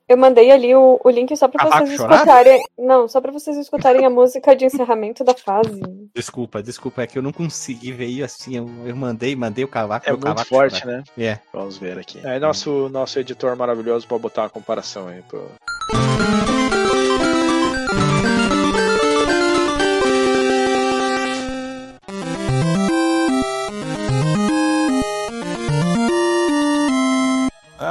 Eu 0.08 0.16
mandei 0.16 0.50
ali 0.50 0.74
o, 0.74 1.00
o 1.02 1.10
link 1.10 1.34
só 1.36 1.46
pra 1.48 1.64
Cavaco 1.64 1.86
vocês 1.86 1.96
chorado? 1.98 2.16
escutarem. 2.16 2.62
Não, 2.78 3.06
só 3.08 3.20
pra 3.20 3.30
vocês 3.32 3.56
escutarem 3.56 4.04
a 4.04 4.10
música 4.10 4.54
de 4.56 4.64
encerramento 4.64 5.22
da 5.24 5.34
fase. 5.34 5.80
Desculpa, 6.14 6.62
desculpa. 6.62 7.02
É 7.02 7.06
que 7.06 7.16
eu 7.18 7.22
não 7.22 7.32
consegui 7.32 7.92
ver 7.92 8.22
assim. 8.22 8.56
Eu, 8.56 8.68
eu 8.86 8.96
mandei, 8.96 9.34
mandei 9.36 9.64
o 9.64 9.68
cavaco. 9.68 10.06
é 10.08 10.10
o 10.12 10.14
muito 10.14 10.24
cavaco 10.26 10.48
forte, 10.48 10.86
né? 10.86 11.02
É. 11.16 11.38
Vamos 11.52 11.78
ver 11.78 11.98
aqui. 11.98 12.24
Aí 12.26 12.38
nosso, 12.40 12.88
nosso 12.90 13.18
editor 13.18 13.56
maravilhoso 13.56 14.06
pode 14.06 14.22
botar 14.22 14.42
uma 14.42 14.50
comparação 14.50 15.08
aí. 15.08 15.22
Pô. 15.28 15.38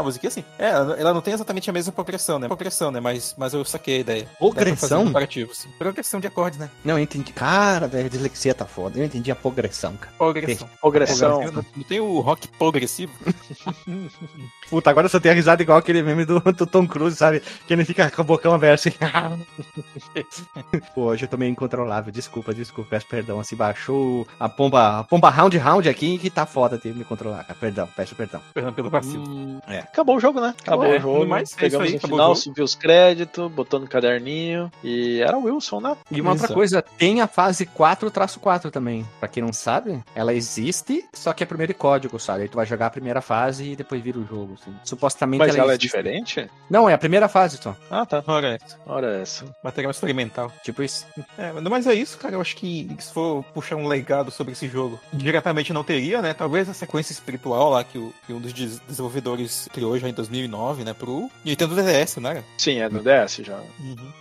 A 0.03 0.05
musiquinha 0.05 0.27
assim. 0.27 0.43
É, 0.59 0.67
ela 0.69 1.13
não 1.13 1.21
tem 1.21 1.33
exatamente 1.33 1.69
a 1.69 1.73
mesma 1.73 1.91
progressão, 1.91 2.37
né? 2.37 2.47
Progressão, 2.47 2.91
né? 2.91 2.99
Mas, 2.99 3.33
mas 3.37 3.53
eu 3.53 3.63
saquei 3.63 3.97
a 3.97 3.99
ideia. 3.99 4.27
Progressão? 4.37 5.03
um 5.03 5.05
comparativo, 5.07 5.55
sim. 5.55 5.69
Progressão 5.79 6.19
de 6.19 6.27
acordes, 6.27 6.59
né? 6.59 6.69
Não, 6.83 6.97
eu 6.97 7.03
entendi. 7.03 7.31
Cara, 7.33 7.87
velho, 7.87 8.05
a 8.05 8.09
dislexia 8.09 8.53
tá 8.53 8.65
foda. 8.65 8.99
Eu 8.99 9.05
entendi 9.05 9.31
a 9.31 9.35
progressão, 9.35 9.95
cara. 9.95 10.13
Progressão. 10.17 10.69
Progressão. 10.81 11.41
Não, 11.45 11.65
não 11.75 11.83
tem 11.83 11.99
o 11.99 12.19
rock 12.19 12.47
progressivo? 12.49 13.13
Puta, 14.69 14.89
agora 14.89 15.05
eu 15.05 15.09
só 15.09 15.19
tenho 15.19 15.33
a 15.33 15.35
risada 15.35 15.61
igual 15.61 15.77
aquele 15.77 16.01
meme 16.01 16.25
do, 16.25 16.39
do 16.39 16.65
Tom 16.65 16.87
Cruise, 16.87 17.15
sabe? 17.17 17.41
Que 17.67 17.73
ele 17.73 17.85
fica 17.85 18.09
com 18.09 18.21
a 18.21 18.23
bocão 18.25 18.53
aberto 18.53 18.87
assim. 18.87 18.91
Pô, 20.93 21.03
hoje 21.05 21.25
eu 21.25 21.29
tô 21.29 21.37
meio 21.37 21.51
incontrolável. 21.51 22.11
Desculpa, 22.11 22.53
desculpa. 22.53 22.89
Peço 22.91 23.05
perdão. 23.07 23.39
Assim, 23.39 23.55
baixou 23.55 24.27
a 24.39 24.49
pomba, 24.49 24.99
a 24.99 25.03
pomba 25.03 25.29
round 25.29 25.57
round 25.57 25.87
aqui 25.89 26.17
que 26.17 26.29
tá 26.29 26.45
foda 26.45 26.77
de 26.77 26.91
me 26.93 27.03
controlar. 27.03 27.43
cara. 27.43 27.57
Perdão, 27.59 27.87
peço 27.95 28.15
perdão. 28.15 28.41
Perdão 28.53 28.73
pelo 28.73 28.89
vacilo. 28.89 29.23
Hum, 29.27 29.59
É. 29.67 29.81
Acabou 29.93 30.17
o 30.17 30.19
jogo, 30.19 30.41
né? 30.41 30.55
Acabou 30.59 30.85
É, 30.87 30.97
o 30.97 30.99
jogo. 30.99 31.25
mais, 31.27 31.41
é 31.41 31.43
isso 31.51 31.55
pegamos 31.57 31.87
aí, 31.87 31.95
o 31.95 31.99
final, 32.01 32.17
jogo. 32.29 32.35
subiu 32.35 32.63
os 32.65 32.73
créditos, 32.75 33.51
botou 33.51 33.79
no 33.79 33.87
caderninho. 33.87 34.71
E 34.83 35.21
era 35.21 35.37
o 35.37 35.43
Wilson, 35.43 35.79
né? 35.79 35.95
E 36.09 36.19
uma 36.19 36.31
outra 36.31 36.47
coisa, 36.47 36.81
tem 36.81 37.21
a 37.21 37.27
fase 37.27 37.65
4-4 37.67 38.71
também. 38.71 39.05
Pra 39.19 39.27
quem 39.29 39.43
não 39.43 39.53
sabe, 39.53 40.03
ela 40.15 40.33
existe, 40.33 41.05
só 41.13 41.31
que 41.31 41.43
é 41.43 41.45
primeiro 41.45 41.73
código, 41.75 42.19
sabe? 42.19 42.41
Aí 42.43 42.49
tu 42.49 42.55
vai 42.55 42.65
jogar 42.65 42.87
a 42.87 42.89
primeira 42.89 43.21
fase 43.21 43.71
e 43.71 43.75
depois 43.75 44.01
vira 44.01 44.17
o 44.17 44.25
jogo, 44.25 44.55
assim. 44.59 44.73
Supostamente 44.83 45.39
Mas 45.39 45.55
ela 45.55 45.67
é 45.73 45.75
existe. 45.75 45.81
diferente? 45.83 46.49
Não, 46.69 46.89
é 46.89 46.93
a 46.93 46.97
primeira 46.97 47.27
fase 47.27 47.57
só. 47.57 47.75
Ah, 47.91 48.05
tá. 48.05 48.23
Ora, 48.25 48.57
Ora 48.87 49.21
essa. 49.21 49.45
material 49.63 49.91
experimental. 49.91 50.51
Tipo 50.63 50.81
isso. 50.81 51.05
É, 51.37 51.51
mas 51.51 51.85
é 51.85 51.93
isso, 51.93 52.17
cara. 52.17 52.33
Eu 52.35 52.41
acho 52.41 52.55
que 52.55 52.89
se 52.99 53.13
for 53.13 53.43
puxar 53.53 53.75
um 53.75 53.87
legado 53.87 54.31
sobre 54.31 54.53
esse 54.53 54.67
jogo, 54.67 54.99
diretamente 55.13 55.71
não 55.71 55.83
teria, 55.83 56.19
né? 56.21 56.33
Talvez 56.33 56.67
a 56.67 56.73
sequência 56.73 57.11
espiritual 57.13 57.69
lá 57.69 57.83
que, 57.83 57.97
o- 57.99 58.11
que 58.25 58.33
um 58.33 58.39
dos 58.39 58.53
des- 58.53 58.79
desenvolvedores 58.79 59.67
criou 59.71 59.82
já 59.97 60.09
em 60.09 60.13
2009, 60.13 60.83
né? 60.83 60.93
Pro 60.93 61.29
Nintendo 61.43 61.75
DDS, 61.75 62.17
né? 62.17 62.43
Sim, 62.57 62.79
é 62.79 62.89
no 62.89 62.99
DS 62.99 63.37
já. 63.43 63.59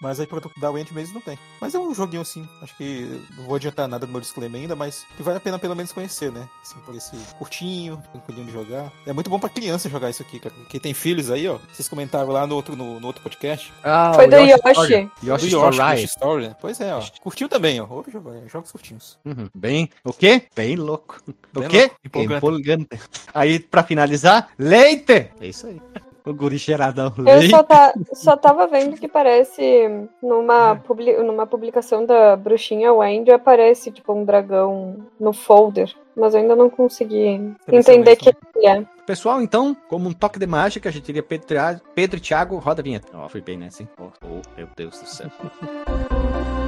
Mas 0.01 0.21
aí 0.21 0.27
produto 0.27 0.59
da 0.59 0.71
Wendy 0.71 0.93
mesmo 0.95 1.15
não 1.15 1.21
tem. 1.21 1.39
Mas 1.61 1.75
é 1.75 1.79
um 1.79 1.95
joguinho 1.95 2.23
assim. 2.23 2.47
Acho 2.61 2.77
que 2.77 3.21
não 3.37 3.45
vou 3.45 3.57
adiantar 3.57 3.89
nada 3.89 4.07
no 4.07 4.13
meu 4.13 4.21
disclaimer 4.21 4.61
ainda, 4.61 4.75
mas 4.75 5.07
que 5.17 5.23
vale 5.23 5.39
a 5.39 5.41
pena 5.41 5.59
pelo 5.59 5.77
menos 5.77 5.93
conhecer, 5.93 6.31
né? 6.33 6.49
Assim, 6.63 6.77
por 6.85 6.95
esse 6.95 7.17
curtinho, 7.39 8.03
tranquilinho 8.13 8.47
de 8.47 8.53
jogar. 8.53 8.93
É 9.07 9.13
muito 9.13 9.31
bom 9.31 9.39
pra 9.39 9.49
criança 9.49 9.89
jogar 9.89 10.11
isso 10.11 10.23
aqui, 10.23 10.39
cara. 10.39 10.55
Quem 10.69 10.81
tem 10.81 10.95
filhos 10.95 11.31
aí, 11.31 11.49
ó. 11.49 11.59
Vocês 11.73 11.89
comentaram 11.89 12.31
lá 12.31 12.47
no 12.47 12.55
outro, 12.55 12.77
no, 12.77 12.99
no 12.99 13.07
outro 13.07 13.23
podcast. 13.23 13.73
Ah, 13.83 14.13
Foi 14.15 14.27
do 14.29 14.37
Yoshi. 14.37 15.11
Do 15.21 15.29
Yoshi 15.29 15.43
Yoshi, 15.43 15.47
Story. 15.47 15.77
Yoshi 15.77 16.05
Story, 16.05 16.49
né? 16.49 16.57
Pois 16.61 16.81
é, 16.81 16.95
ó. 16.95 17.03
Curtiu 17.21 17.49
também, 17.49 17.81
ó. 17.81 17.87
Outro 17.89 18.11
jogo, 18.11 18.33
é, 18.33 18.49
jogos 18.49 18.73
curtinhos. 18.73 19.19
Uhum. 19.25 19.49
Bem, 19.55 19.91
o 20.05 20.13
quê? 20.13 20.43
Bem 20.55 20.77
louco. 20.77 21.21
Bem 21.53 21.67
o 21.67 21.69
quê? 21.69 21.81
louco, 21.81 21.97
empolgante. 22.05 22.37
Empolgante. 22.37 22.89
Aí, 23.35 23.59
pra 23.59 23.83
finalizar, 23.83 24.49
leite! 24.59 25.31
É 25.41 25.47
isso 25.53 25.67
aí. 25.67 25.81
O 26.25 26.33
guri 26.33 26.57
cheiradão. 26.57 27.13
Eu 27.27 27.51
só, 27.51 27.65
tá, 27.65 27.93
só 28.15 28.37
tava 28.37 28.69
vendo 28.69 28.97
que 28.97 29.09
parece 29.09 30.09
numa, 30.23 30.77
publi, 30.77 31.17
numa 31.17 31.49
publicação 31.49 32.07
da 32.07 32.37
bruxinha 32.37 32.93
Wendy 32.93 33.33
aparece 33.33 33.91
tipo 33.91 34.13
um 34.13 34.25
dragão 34.25 34.99
no 35.19 35.33
folder. 35.33 35.93
Mas 36.15 36.35
eu 36.35 36.41
ainda 36.41 36.55
não 36.55 36.71
consegui 36.71 37.55
entender 37.67 38.11
mesmo. 38.11 38.17
que 38.17 38.37
ele 38.55 38.67
é. 38.67 38.87
Pessoal, 39.05 39.43
então, 39.43 39.77
como 39.89 40.09
um 40.09 40.13
toque 40.13 40.39
de 40.39 40.47
mágica, 40.47 40.89
a 40.89 40.93
gente 40.93 41.07
diria 41.07 41.25
Pedro, 41.25 41.49
Pedro 41.93 42.19
e 42.19 42.21
Thiago, 42.21 42.57
roda 42.59 42.83
a 42.83 42.85
vinheta. 42.85 43.09
Ó, 43.15 43.29
fui 43.29 43.41
bem 43.41 43.57
nessa, 43.57 43.83
hein? 43.83 43.89
Oh, 43.99 44.11
oh, 44.25 44.41
meu 44.57 44.69
Deus 44.77 45.01
do 45.01 45.09
céu. 45.09 45.29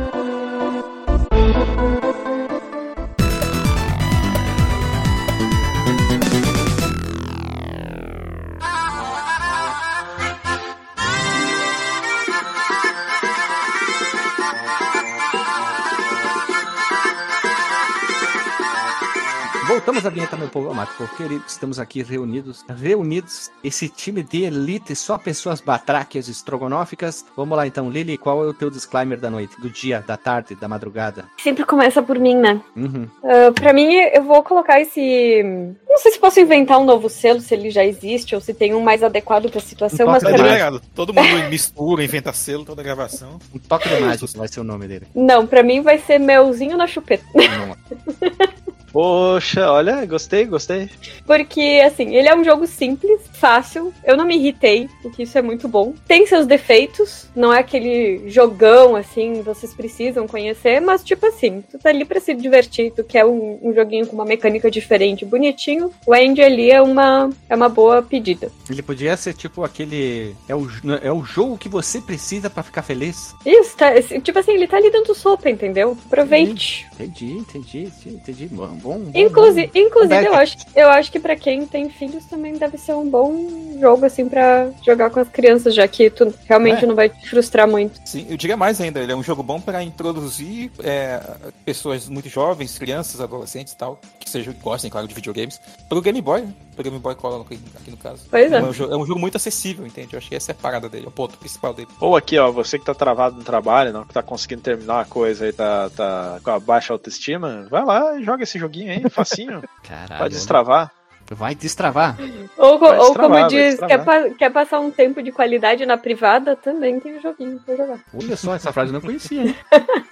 Voltamos 19.85 20.07
à 20.07 20.09
vinheta, 20.09 20.35
meu 20.35 20.49
povo 20.49 20.70
amado, 20.70 20.89
querido. 21.14 21.45
Estamos 21.47 21.78
aqui 21.78 22.03
reunidos, 22.03 22.64
reunidos, 22.66 23.51
esse 23.62 23.87
time 23.87 24.22
de 24.22 24.45
elite, 24.45 24.97
só 24.97 25.18
pessoas 25.18 25.61
batráquias 25.61 26.26
estrogonóficas. 26.26 27.22
Vamos 27.37 27.55
lá 27.55 27.66
então, 27.66 27.91
Lili, 27.91 28.16
qual 28.16 28.43
é 28.43 28.47
o 28.47 28.55
teu 28.55 28.70
disclaimer 28.70 29.20
da 29.20 29.28
noite, 29.28 29.61
do 29.61 29.68
dia, 29.68 30.03
da 30.07 30.16
tarde, 30.16 30.55
da 30.55 30.66
madrugada? 30.66 31.26
Sempre 31.37 31.66
começa 31.66 32.03
por 32.03 32.18
mim, 32.18 32.35
né? 32.35 32.62
Uhum. 32.74 33.07
Ah, 33.22 33.53
pra 33.53 33.74
mim, 33.74 33.93
eu 33.93 34.24
vou 34.24 34.43
colocar 34.43 34.80
esse. 34.80 35.43
Não 35.87 35.99
sei 35.99 36.12
se 36.12 36.18
posso 36.18 36.41
inventar 36.41 36.78
um 36.78 36.87
novo 36.87 37.11
selo, 37.11 37.43
se 37.43 37.53
ele 37.53 37.68
já 37.70 37.85
existe, 37.85 38.35
ou 38.35 38.41
se 38.41 38.55
tem 38.55 38.72
um 38.72 38.80
mais 38.80 39.03
adequado 39.03 39.51
pra 39.51 39.61
situação, 39.61 40.07
Um 40.07 40.12
mas 40.12 40.22
pra 40.22 40.32
mim. 40.32 40.80
Todo 40.95 41.12
mundo 41.12 41.51
mistura, 41.51 42.03
inventa 42.03 42.32
selo, 42.32 42.64
toda 42.64 42.82
gravação. 42.82 43.39
Um 43.55 43.59
toque 43.59 43.91
de 43.91 44.01
mágica 44.01 44.39
vai 44.39 44.49
ser 44.49 44.61
o 44.61 44.64
nome 44.64 44.89
dele. 44.89 45.09
Não, 45.14 45.47
pra 45.47 45.62
mim 45.62 45.82
vai 45.82 45.99
ser 45.99 46.18
melzinho 46.18 46.74
na 46.74 46.87
chupeta. 46.87 47.26
Não. 47.35 48.55
Poxa, 48.95 49.72
olha, 49.72 50.07
gostei, 50.07 50.45
gostei. 50.45 50.88
Porque, 51.26 51.82
assim, 51.84 52.14
ele 52.14 52.28
é 52.28 52.36
um 52.36 52.45
jogo 52.45 52.64
simples, 52.64 53.22
fácil. 53.32 53.92
Eu 54.05 54.16
não 54.16 54.24
me 54.24 54.36
irritei, 54.36 54.88
o 55.03 55.11
que 55.11 55.24
isso 55.24 55.36
é 55.36 55.42
muito 55.42 55.66
bom. 55.66 55.95
Tem 56.07 56.24
seus 56.28 56.47
defeitos, 56.47 57.28
não 57.34 57.53
é 57.53 57.59
aquele 57.59 58.30
jogão, 58.30 58.95
assim, 58.95 59.42
vocês 59.42 59.74
precisam 59.74 60.28
conhecer, 60.28 60.80
mas, 60.80 61.03
tipo 61.03 61.26
assim, 61.26 61.64
tu 61.68 61.76
tá 61.76 61.88
ali 61.88 62.05
pra 62.05 62.20
se 62.20 62.32
divertir, 62.34 62.92
tu 62.92 63.03
quer 63.03 63.24
um, 63.24 63.59
um 63.61 63.74
joguinho 63.74 64.07
com 64.07 64.14
uma 64.14 64.24
mecânica 64.24 64.70
diferente, 64.70 65.24
bonitinho. 65.24 65.90
O 66.07 66.14
Andy 66.14 66.45
ali 66.45 66.70
é 66.70 66.80
uma, 66.80 67.30
é 67.49 67.57
uma 67.57 67.68
boa 67.68 68.01
pedida. 68.01 68.53
Ele 68.70 68.80
podia 68.80 69.16
ser 69.16 69.34
tipo 69.34 69.64
aquele. 69.64 70.36
É 70.49 70.55
o, 70.55 70.68
é 71.03 71.11
o 71.11 71.24
jogo 71.24 71.59
que 71.59 71.68
você 71.68 72.01
precisa 72.01 72.49
pra 72.49 72.62
ficar 72.62 72.82
feliz. 72.82 73.34
Isso, 73.45 73.76
tá, 73.76 73.90
tipo 74.22 74.38
assim, 74.38 74.53
ele 74.53 74.68
tá 74.68 74.76
ali 74.76 74.88
dando 74.88 75.12
sopa, 75.16 75.51
entendeu? 75.51 75.99
Aproveite. 76.07 76.86
Entendi, 76.95 77.32
entendi, 77.32 77.78
entendi. 77.84 78.16
entendi. 78.16 78.47
Bom, 78.47 78.84
bom, 78.85 78.99
bom, 78.99 79.11
Inclusive, 79.18 79.70
inclusive 79.74 80.09
Beck. 80.14 80.26
eu, 80.26 80.35
acho, 80.35 80.57
eu 80.76 80.89
acho 80.91 81.11
que 81.11 81.18
pra 81.18 81.35
quem 81.35 81.66
tem 81.66 81.89
filhos 81.89 82.24
também 82.26 82.53
deve 82.53 82.78
ser 82.78 82.93
um 82.95 83.09
bom 83.09 83.76
jogo, 83.80 84.05
assim, 84.07 84.28
pra 84.28 84.70
jogar 84.85 85.11
com 85.11 85.18
as 85.20 85.28
crianças, 85.28 85.74
já 85.74 85.89
que 85.89 86.09
tu 86.11 86.32
realmente 86.47 86.85
É. 86.85 86.87
não 86.87 86.95
vai 86.95 87.09
te 87.09 87.28
frustrar 87.28 87.66
muito. 87.68 88.01
Sim, 88.05 88.26
eu 88.28 88.37
diria 88.37 88.57
mais 88.57 88.80
ainda, 88.80 89.01
ele 89.01 89.11
é 89.12 89.16
um 89.16 89.22
jogo 89.22 89.43
bom 89.43 89.61
para 89.61 89.82
introduzir 89.82 90.70
é, 90.82 91.20
pessoas 91.64 92.09
muito 92.09 92.28
jovens, 92.28 92.78
crianças, 92.78 93.20
adolescentes 93.20 93.72
e 93.72 93.76
tal, 93.76 93.99
que 94.20 94.28
sejam 94.30 94.53
que 94.53 94.61
gostem, 94.61 94.91
claro, 94.91 95.09
de 95.09 95.14
videogames, 95.14 95.61
pro 95.89 96.01
Game 96.01 96.20
Boy, 96.20 96.45
Pro 96.75 96.85
Game 96.85 96.99
Boy 96.99 97.14
Color 97.14 97.43
aqui, 97.43 97.59
aqui 97.81 97.91
no 97.91 97.97
caso. 97.97 98.25
Pois 98.31 98.53
é. 98.53 98.62
um 98.62 98.72
jogo, 98.72 98.93
é 98.93 98.97
um 98.97 99.07
jogo 99.07 99.20
muito 99.20 99.37
acessível, 99.37 99.87
entende? 99.87 100.14
Eu 100.14 100.18
acho 100.18 100.29
que 100.29 100.35
essa 100.35 100.51
é 100.51 100.55
a 100.55 100.57
parada 100.57 100.89
dele, 100.89 101.07
é 101.07 101.09
o 101.09 101.12
ponto 101.12 101.39
principal 101.39 101.72
dele. 101.72 101.89
Ou 102.01 102.16
aqui, 102.16 102.39
ó, 102.39 102.51
você 102.51 102.79
que 102.79 102.85
tá 102.85 102.95
travado 102.95 103.37
no 103.37 103.45
trabalho, 103.45 103.93
não 103.93 104.05
que 104.05 104.12
tá 104.12 104.22
conseguindo 104.22 104.62
terminar 104.62 104.95
uma 104.97 105.05
coisa 105.05 105.47
e 105.49 105.53
tá, 105.53 105.89
tá 105.91 106.41
com 106.43 106.51
a 106.51 106.59
baixa 106.61 106.93
autoestima, 106.93 107.66
vai 107.70 107.85
lá 107.85 108.18
e 108.18 108.25
joga 108.25 108.43
esse 108.43 108.59
joguinho 108.59 108.91
aí, 108.93 109.09
facinho. 109.11 109.62
Caralho. 109.89 110.18
Pode 110.18 110.35
destravar. 110.35 110.91
Vai 111.31 111.55
destravar. 111.55 112.18
Ou, 112.59 112.79
Vai 112.79 112.99
ou 112.99 113.07
destravar, 113.07 113.39
como 113.39 113.49
diz, 113.49 113.79
quer, 113.81 114.05
pa- 114.05 114.29
quer 114.39 114.51
passar 114.51 114.81
um 114.81 114.91
tempo 114.91 115.22
de 115.22 115.33
qualidade 115.33 115.87
na 115.87 115.97
privada, 115.97 116.55
também 116.55 117.01
tem 117.01 117.16
um 117.16 117.20
joguinho 117.22 117.59
pra 117.64 117.75
jogar. 117.77 117.99
Olha 118.12 118.37
só, 118.37 118.55
essa 118.55 118.70
frase 118.75 118.91
eu 118.91 118.95
não 118.95 119.01
conhecia, 119.01 119.41
hein? 119.43 119.57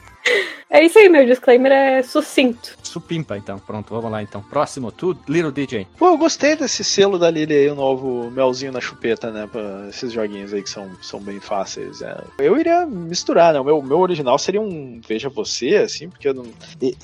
É 0.75 0.83
isso 0.83 0.99
aí, 0.99 1.07
meu 1.07 1.27
disclaimer 1.27 1.71
é 1.71 2.03
sucinto. 2.03 2.79
Supimpa, 2.83 3.37
então. 3.37 3.59
Pronto, 3.59 3.93
vamos 3.95 4.11
lá 4.11 4.23
então. 4.23 4.41
Próximo, 4.41 4.91
tu, 4.91 5.15
Little 5.29 5.53
DJ. 5.53 5.87
Pô, 5.99 6.09
eu 6.09 6.17
gostei 6.17 6.57
desse 6.57 6.83
selo 6.83 7.19
da 7.19 7.31
Lily 7.31 7.53
aí, 7.55 7.69
o 7.69 7.75
novo 7.75 8.31
melzinho 8.31 8.73
na 8.73 8.81
chupeta, 8.81 9.31
né? 9.31 9.47
Pra 9.51 9.87
esses 9.91 10.13
joguinhos 10.13 10.53
aí 10.55 10.63
que 10.63 10.71
são, 10.71 10.91
são 11.03 11.21
bem 11.21 11.41
fáceis. 11.41 12.01
é. 12.01 12.17
Eu 12.39 12.59
iria 12.59 12.87
misturar, 12.87 13.53
né? 13.53 13.61
O 13.61 13.65
meu, 13.65 13.83
meu 13.83 13.99
original 13.99 14.39
seria 14.39 14.63
um 14.63 15.01
Veja 15.07 15.29
Você, 15.29 15.77
assim, 15.77 16.09
porque 16.09 16.29
eu 16.29 16.35
não... 16.35 16.47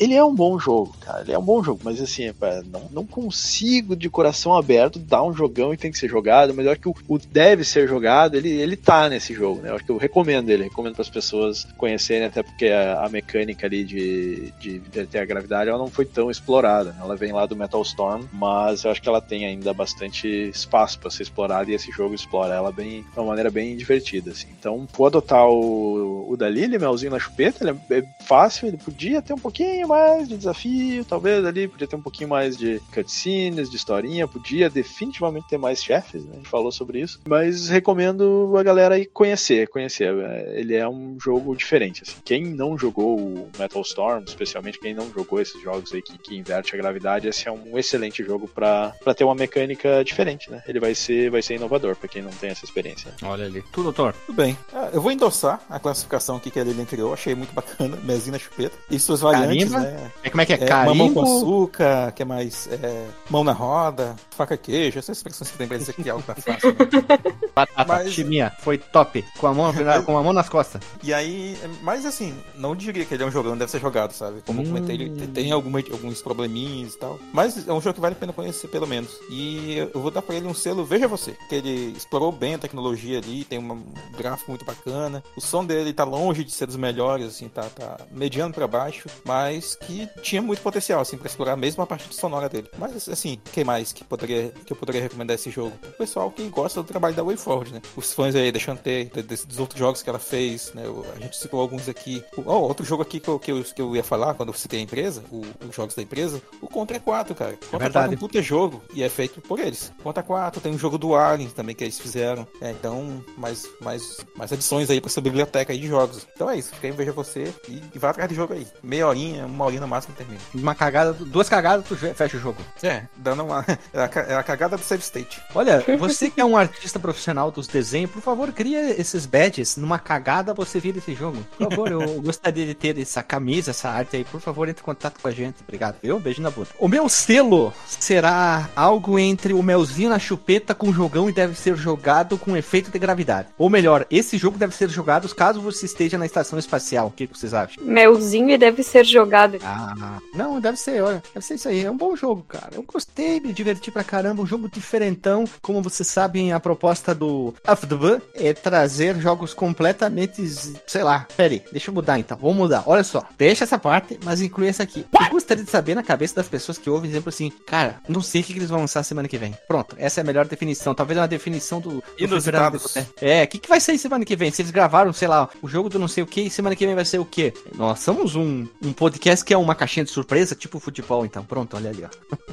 ele 0.01 0.15
é 0.15 0.25
um 0.25 0.35
bom 0.35 0.59
jogo, 0.59 0.95
cara. 1.01 1.21
Ele 1.21 1.33
é 1.33 1.39
um 1.39 1.45
bom 1.45 1.63
jogo, 1.63 1.81
mas 1.85 2.01
assim, 2.01 2.33
pá, 2.33 2.63
não, 2.73 2.89
não 2.91 3.07
consigo 3.07 3.95
de 3.95 4.09
coração 4.09 4.55
aberto 4.55 4.99
dar 4.99 5.23
um 5.23 5.35
jogão 5.35 5.75
e 5.75 5.77
tem 5.77 5.91
que 5.91 5.99
ser 5.99 6.09
jogado. 6.09 6.55
Melhor 6.55 6.79
que 6.79 6.89
o, 6.89 6.95
o 7.07 7.19
deve 7.19 7.65
ser 7.65 7.87
jogado, 7.87 8.35
ele, 8.35 8.51
ele 8.51 8.77
tá 8.77 9.11
nesse 9.11 9.35
jogo, 9.35 9.61
né? 9.61 9.71
Eu 9.71 9.75
acho 9.77 9.85
que 9.85 9.93
eu 9.93 9.99
recomendo 9.99 10.49
ele, 10.49 10.65
recomendo 10.65 10.95
para 10.95 11.03
as 11.03 11.11
pessoas 11.11 11.67
conhecerem, 11.77 12.27
até 12.27 12.43
porque 12.43 12.69
a, 12.69 13.08
mecânica 13.09 13.67
ali 13.67 13.85
de, 13.85 14.53
de, 14.59 14.79
de 14.79 15.07
ter 15.07 15.19
a 15.19 15.25
gravidade 15.25 15.69
ela 15.71 15.79
não 15.79 15.89
foi 15.89 16.05
tão 16.05 16.31
explorada. 16.31 16.95
Ela 17.01 17.17
vem 17.17 17.33
lá 17.33 17.47
do 17.47 17.57
Metal 17.57 17.83
Storm, 17.83 18.25
mas 18.33 18.85
eu 18.85 18.91
acho 18.91 19.03
que 19.03 19.09
ela 19.09 19.21
tem 19.21 19.45
ainda 19.45 19.73
bastante 19.73 20.29
espaço 20.29 20.99
para 20.99 21.11
ser 21.11 21.25
explorada 21.25 21.71
e 21.71 21.75
esse 21.75 21.91
jogo 21.91 22.15
explora 22.15 22.55
ela 22.55 22.73
bem, 22.73 23.03
de 23.03 23.19
uma 23.19 23.27
maneira 23.27 23.51
bem 23.51 23.77
divertida. 23.77 24.31
Assim. 24.31 24.49
Então, 24.59 24.87
vou 24.93 25.07
adotar 25.07 25.49
o, 25.49 26.31
o 26.31 26.37
da 26.37 26.49
Lily, 26.49 26.79
Melzinho 26.79 27.13
na 27.13 27.19
chupeta, 27.19 27.65
ele 27.65 27.79
é, 27.91 27.99
é 27.99 28.05
fácil, 28.25 28.69
ele 28.69 28.77
podia 28.77 29.23
ter 29.23 29.33
um 29.33 29.39
pouquinho 29.39 29.89
mais 29.89 30.29
de 30.29 30.37
desafio, 30.37 31.05
talvez 31.05 31.45
ali, 31.45 31.69
podia 31.69 31.87
ter 31.87 31.97
um 31.97 32.03
pouquinho 32.03 32.31
mais 32.31 32.57
de 32.57 32.81
cutscenes, 32.93 33.71
de 33.71 33.77
historinha, 33.77 34.29
podia 34.29 34.71
definitivamente 34.71 35.49
ter 35.49 35.59
mais 35.59 35.83
chefes, 35.83 36.25
né? 36.25 36.33
a 36.35 36.37
gente 36.37 36.49
falou 36.49 36.71
sobre 36.71 37.01
isso, 37.01 37.21
mas 37.27 37.69
recomendo 37.69 38.55
a 38.57 38.63
galera 38.63 38.95
aí 38.95 39.07
conhecer, 39.07 39.69
conhecer. 39.69 40.15
É, 40.15 40.61
Ele 40.61 40.75
é 40.75 40.89
um 40.89 41.19
jogo 41.21 41.55
diferente. 41.57 42.03
Assim. 42.03 42.17
Quem 42.25 42.45
não 42.45 42.77
jogou 42.77 42.98
o 43.05 43.49
Metal 43.59 43.83
Storm, 43.83 44.25
especialmente 44.27 44.79
quem 44.79 44.95
não 44.95 45.11
jogou 45.13 45.41
esses 45.41 45.61
jogos 45.63 45.93
aí 45.93 46.03
que, 46.03 46.17
que 46.19 46.37
inverte 46.37 46.75
a 46.75 46.79
gravidade, 46.79 47.29
esse 47.29 47.49
é 47.49 47.53
um 47.53 47.79
excelente 47.79 48.23
jogo 48.25 48.49
para 48.49 48.93
ter 49.17 49.25
uma 49.25 49.35
mecânica 49.35 50.03
diferente, 50.05 50.51
né? 50.51 50.63
Ele 50.67 50.81
vai 50.81 50.95
ser, 50.95 51.31
vai 51.31 51.43
ser 51.43 51.55
inovador 51.55 51.97
para 51.97 52.09
quem 52.09 52.23
não 52.23 52.31
tem 52.31 52.51
essa 52.51 52.65
experiência. 52.65 53.13
Olha 53.23 53.45
ali. 53.47 53.63
Tu, 53.73 53.83
doutor. 53.83 54.15
Tudo 54.27 54.37
bem. 54.37 54.57
Ah, 54.73 54.91
eu 54.93 55.01
vou 55.01 55.11
endossar 55.13 55.61
a 55.69 55.79
classificação 55.79 56.37
aqui 56.37 56.51
que 56.51 56.59
a 56.61 56.65
Lilian 56.65 56.85
criou. 56.85 57.13
Achei 57.13 57.35
muito 57.35 57.53
bacana. 57.53 57.97
Mezinho 58.05 58.33
na 58.33 58.39
chupeta. 58.39 58.77
E 58.91 58.99
suas 58.99 59.21
variantes, 59.21 59.73
Carimba? 59.73 59.81
né? 59.81 60.11
É, 60.23 60.31
como 60.31 60.41
é 60.41 60.47
que 60.47 60.53
é? 60.55 60.57
É, 60.65 60.85
mamão 60.85 61.13
com 61.13 61.23
açúcar, 61.23 62.13
que 62.13 62.23
é 62.23 62.25
mais 62.25 62.69
é, 62.73 63.07
mão 63.31 63.45
na 63.45 63.53
roda, 63.53 64.15
faca 64.31 64.57
queijo, 64.57 64.99
essas 64.99 65.17
expressões 65.19 65.51
que 65.51 65.59
tem 65.59 65.67
pra 65.69 65.77
dizer 65.77 65.93
que 65.95 66.09
algo 66.09 66.23
tá 66.23 66.35
fácil. 66.41 66.71
né? 66.71 67.19
Batata, 67.55 67.85
Mas- 67.87 68.13
chiminha. 68.13 68.53
Foi 68.61 68.79
top. 68.79 69.25
Com 69.39 69.47
a 69.47 69.55
mão, 69.55 69.73
com 70.05 70.17
a 70.17 70.23
mão 70.23 70.33
nas 70.33 70.49
costas. 70.49 70.81
E 71.03 71.13
aí, 71.13 71.57
mas 71.83 72.05
assim, 72.07 72.35
não 72.55 72.75
diria 72.93 73.07
que 73.07 73.15
ele 73.15 73.23
é 73.23 73.27
um 73.27 73.31
jogão, 73.31 73.57
deve 73.57 73.71
ser 73.71 73.81
jogado, 73.81 74.13
sabe? 74.13 74.43
Como 74.47 74.61
eu 74.63 74.67
comentei, 74.67 74.97
ele 74.97 75.11
Hum. 75.11 75.27
tem 75.33 75.51
alguma, 75.53 75.79
alguns 75.81 76.21
probleminhas 76.23 76.95
e 76.95 76.99
tal. 76.99 77.19
Mas 77.33 77.67
é 77.69 77.73
um 77.73 77.81
jogo 77.81 77.95
que 77.95 78.01
vale 78.01 78.15
a 78.15 78.19
pena 78.19 78.33
conhecer, 78.33 78.69
pelo 78.69 78.87
menos. 78.87 79.11
E 79.31 79.77
eu 79.93 80.01
vou 80.01 80.11
dar 80.11 80.23
pra 80.23 80.35
ele 80.37 80.47
um 80.47 80.55
selo 80.55 80.85
Veja 80.85 81.07
Você, 81.09 81.37
que 81.49 81.55
ele 81.55 81.95
explorou 81.97 82.31
bem 82.33 82.55
a 82.55 82.59
tecnologia 82.59 83.19
ali, 83.19 83.45
tem 83.45 83.59
um 83.59 83.83
gráfico 84.17 84.51
muito 84.51 84.65
bacana. 84.65 85.23
O 85.37 85.41
som 85.41 85.65
dele 85.65 85.93
tá 85.93 86.05
longe 86.05 86.45
de 86.45 86.51
ser 86.53 86.67
dos 86.67 86.77
melhores, 86.77 87.27
assim, 87.27 87.49
tá, 87.49 87.63
tá 87.65 87.99
mediano 88.11 88.53
pra 88.53 88.67
baixo, 88.67 89.09
mas 89.25 89.75
que 89.77 90.09
tinha 90.23 90.41
muito 90.43 90.63
potencial, 90.63 91.01
assim, 91.01 91.17
pra 91.17 91.27
explorar 91.29 91.57
mesmo 91.57 91.83
a 91.83 91.87
parte 91.87 92.13
sonora 92.15 92.49
dele. 92.49 92.69
Mas, 92.79 93.09
assim, 93.09 93.39
quem 93.53 93.65
mais 93.65 93.93
que, 93.93 94.05
poderia, 94.05 94.53
que 94.65 94.73
eu 94.73 94.77
poderia 94.77 95.01
recomendar 95.03 95.35
esse 95.35 95.51
jogo? 95.51 95.73
O 95.85 95.93
pessoal 95.93 96.31
que 96.31 96.47
gosta 96.49 96.83
do 96.83 96.87
trabalho 96.87 97.15
da 97.15 97.23
WayForward, 97.23 97.73
né? 97.75 97.83
Os 97.97 98.13
fãs 98.13 98.35
aí 98.35 98.51
da 98.53 98.59
Shantae, 98.59 99.11
dos 99.47 99.59
outros 99.59 99.79
jogos 99.79 100.03
que 100.03 100.09
ela 100.11 100.19
fez, 100.19 100.73
né? 100.75 100.85
A 101.15 101.21
gente 101.21 101.37
citou 101.37 101.61
alguns 101.61 101.89
aqui. 101.89 102.23
O- 102.37 102.43
ó, 102.47 102.69
outro 102.79 102.85
jogo 102.85 103.03
aqui 103.03 103.19
que 103.21 103.29
eu, 103.29 103.39
que, 103.39 103.51
eu, 103.51 103.63
que 103.65 103.83
eu 103.83 103.97
ia 103.97 104.05
falar 104.05 104.35
quando 104.35 104.51
eu 104.51 104.55
citei 104.55 104.79
a 104.79 104.83
empresa, 104.83 105.23
o- 105.33 105.43
os 105.69 105.75
jogos 105.75 105.95
da 105.95 106.03
empresa, 106.03 106.41
o 106.61 106.69
Contra 106.69 106.99
4, 107.01 107.35
cara. 107.35 107.59
Contra 107.71 107.91
4 107.91 108.13
é 108.13 108.15
um 108.15 108.19
puta 108.19 108.41
jogo 108.43 108.83
e 108.95 109.03
é 109.03 109.09
feito 109.09 109.41
por 109.41 109.59
eles. 109.59 109.93
Contra 110.03 110.23
4, 110.23 110.61
tem 110.61 110.73
um 110.73 110.79
jogo 110.79 110.97
do 110.97 111.15
Alien 111.17 111.49
também 111.51 111.75
que 111.75 111.83
eles 111.85 111.99
fizeram. 111.99 112.47
É, 112.61 112.71
então, 112.71 113.23
mais, 113.37 113.67
mais, 113.81 114.19
mais 114.37 114.53
adições 114.53 114.89
aí 114.91 115.01
pra 115.01 115.11
sua 115.11 115.23
biblioteca 115.23 115.73
aí 115.73 115.79
de 115.79 115.89
jogos. 115.89 116.27
Então 116.35 116.49
é 116.49 116.57
isso. 116.57 116.73
Quem 116.81 116.93
veja 116.93 117.11
você 117.13 117.53
e, 117.69 117.83
e 117.95 117.99
vá 117.99 118.11
atrás 118.11 118.29
de 118.29 118.35
jogo 118.37 118.53
aí. 118.55 118.67
Meia 118.83 119.07
horinha, 119.09 119.47
uma 119.47 119.65
horinha 119.65 119.81
no 119.81 119.89
máximo 119.89 120.15
termina. 120.15 120.41
Uma 120.55 120.75
cagada, 120.75 121.13
duas 121.13 121.49
cagadas, 121.49 121.85
tu 121.87 121.97
fecha 121.97 122.37
o 122.37 122.41
jogo. 122.41 122.63
É, 122.83 123.05
dando 123.17 123.45
uma. 123.45 123.65
É 123.93 124.01
a, 124.01 124.11
é 124.29 124.35
a 124.37 124.43
cagada 124.43 124.77
do 124.77 124.83
save 124.83 125.03
state. 125.03 125.41
Olha, 125.55 125.83
você 125.99 126.31
que 126.31 126.41
é 126.41 126.45
um 126.45 126.57
artista 126.57 126.99
profissional 126.99 127.51
dos 127.51 127.67
desenhos, 127.67 128.11
por 128.11 128.21
favor, 128.21 128.53
cria 128.53 128.91
esses 129.01 129.25
badges. 129.27 129.77
Numa 129.77 129.99
cagada 129.99 130.53
você 130.53 130.79
vira 130.79 130.99
esse 130.99 131.15
jogo. 131.15 131.39
Por 131.57 131.69
favor, 131.71 131.91
eu 131.91 132.21
gostaria 132.21 132.68
de 132.69 132.75
ter 132.75 132.99
essa 132.99 133.23
camisa, 133.23 133.71
essa 133.71 133.89
arte 133.89 134.17
aí. 134.17 134.25
Por 134.25 134.41
favor, 134.41 134.69
entre 134.69 134.83
em 134.83 134.85
contato 134.85 135.21
com 135.21 135.29
a 135.29 135.33
gente. 135.33 135.57
Obrigado, 135.63 135.97
viu? 136.03 136.21
Beijo 136.21 136.43
na 136.43 136.51
bunda. 136.51 136.69
O 136.79 136.89
meu 136.89 137.09
selo 137.09 137.73
será 137.87 138.69
algo 138.77 139.19
entre 139.19 139.53
o 139.53 139.63
melzinho 139.63 140.11
na 140.11 140.19
chupeta 140.19 140.75
com 140.75 140.89
o 140.89 140.93
jogão 140.93 141.29
e 141.29 141.33
deve 141.33 141.55
ser 141.55 141.77
jogado 141.77 142.37
com 142.37 142.57
efeito 142.57 142.91
de 142.91 142.99
gravidade. 142.99 143.49
Ou 143.57 143.71
melhor, 143.71 144.07
esse 144.11 144.37
jogo 144.37 144.59
deve 144.59 144.75
ser 144.75 144.89
jogado 144.89 145.29
caso 145.35 145.61
você 145.61 145.87
esteja 145.87 146.19
na 146.19 146.27
estação 146.27 146.59
espacial. 146.59 147.09
O 147.09 147.11
que 147.11 147.27
vocês 147.27 147.55
acham? 147.55 147.83
Melzinho 147.85 148.51
e 148.51 148.59
deve 148.59 148.83
ser 148.83 149.05
jogado. 149.05 149.59
Ah, 149.63 150.19
não, 150.35 150.61
deve 150.61 150.77
ser, 150.77 151.03
olha, 151.03 151.23
deve 151.33 151.47
ser 151.47 151.55
isso 151.55 151.69
aí. 151.69 151.85
É 151.85 151.91
um 151.91 151.97
bom 151.97 152.17
jogo, 152.17 152.43
cara. 152.43 152.71
Eu 152.73 152.83
gostei, 152.83 153.41
me 153.41 153.53
diverti 153.53 153.91
pra 153.91 154.05
caramba. 154.05 154.43
Um 154.43 154.47
jogo 154.47 154.69
diferentão. 154.69 155.45
Como 155.63 155.83
vocês 155.83 156.09
sabem, 156.09 156.53
a 156.53 156.61
proposta 156.61 157.15
do 157.15 157.55
AFDB 157.67 158.21
é 158.35 158.53
trazer 158.53 159.17
jogos 159.21 159.55
completamente, 159.55 160.43
sei 160.87 161.03
lá. 161.03 161.27
Pera 161.37 161.55
aí, 161.55 161.63
deixa 161.71 161.91
eu 161.91 161.95
mudar 161.95 162.19
então. 162.19 162.39
Vou 162.59 162.67
mudar. 162.67 162.83
Olha 162.87 163.05
só, 163.05 163.25
deixa 163.39 163.65
essa 163.65 163.79
parte, 163.79 164.19
mas 164.25 164.41
inclui 164.41 164.69
essa 164.69 164.83
aqui. 164.83 165.07
Eu 165.21 165.31
gostaria 165.31 165.63
de 165.63 165.71
saber 165.71 165.95
na 165.95 166.03
cabeça 166.03 166.35
das 166.35 166.49
pessoas 166.49 166.77
que 166.79 166.91
ouvem, 166.91 167.09
exemplo 167.11 167.29
assim, 167.29 167.51
cara, 167.67 168.01
não 168.09 168.21
sei 168.21 168.41
o 168.41 168.45
que 168.45 168.53
que 168.53 168.59
eles 168.59 168.69
vão 168.71 168.81
lançar 168.81 169.03
semana 169.05 169.29
que 169.29 169.39
vem. 169.39 169.55
Pronto, 169.69 169.95
essa 169.99 170.21
é 170.21 170.23
a 170.23 170.25
melhor 170.25 170.47
definição. 170.47 170.95
Talvez 170.95 171.19
uma 171.19 171.29
definição 171.29 171.81
do. 171.81 171.91
do 171.91 172.03
Inusitados. 172.19 172.95
Do- 172.95 173.07
É, 173.21 173.45
o 173.45 173.49
que, 173.49 173.59
que 173.59 173.69
vai 173.69 173.81
sair 173.81 173.99
semana 173.99 174.25
que 174.25 174.35
vem? 174.37 174.51
Se 174.51 174.63
eles 174.63 174.71
gravaram, 174.73 175.13
sei 175.13 175.29
lá, 175.29 175.49
o 175.63 175.69
jogo 175.69 175.89
do 175.89 175.99
não 175.99 176.09
sei 176.09 176.23
o 176.25 176.27
que, 176.27 176.51
semana 176.51 176.75
que 176.75 176.85
vem 176.87 176.95
vai 176.95 177.05
ser 177.05 177.19
o 177.19 177.25
quê? 177.25 177.53
Nós 177.77 178.01
somos 178.01 178.35
um, 178.35 178.67
um 178.83 178.93
podcast 178.93 179.45
que 179.45 179.55
é 179.55 179.59
uma 179.59 179.75
caixinha 179.75 180.05
de 180.05 180.11
surpresa, 180.11 180.55
tipo 180.55 180.81
futebol, 180.81 181.25
então. 181.25 181.45
Pronto, 181.45 181.77
olha 181.77 181.91
ali, 181.91 182.05
ó. 182.05 182.09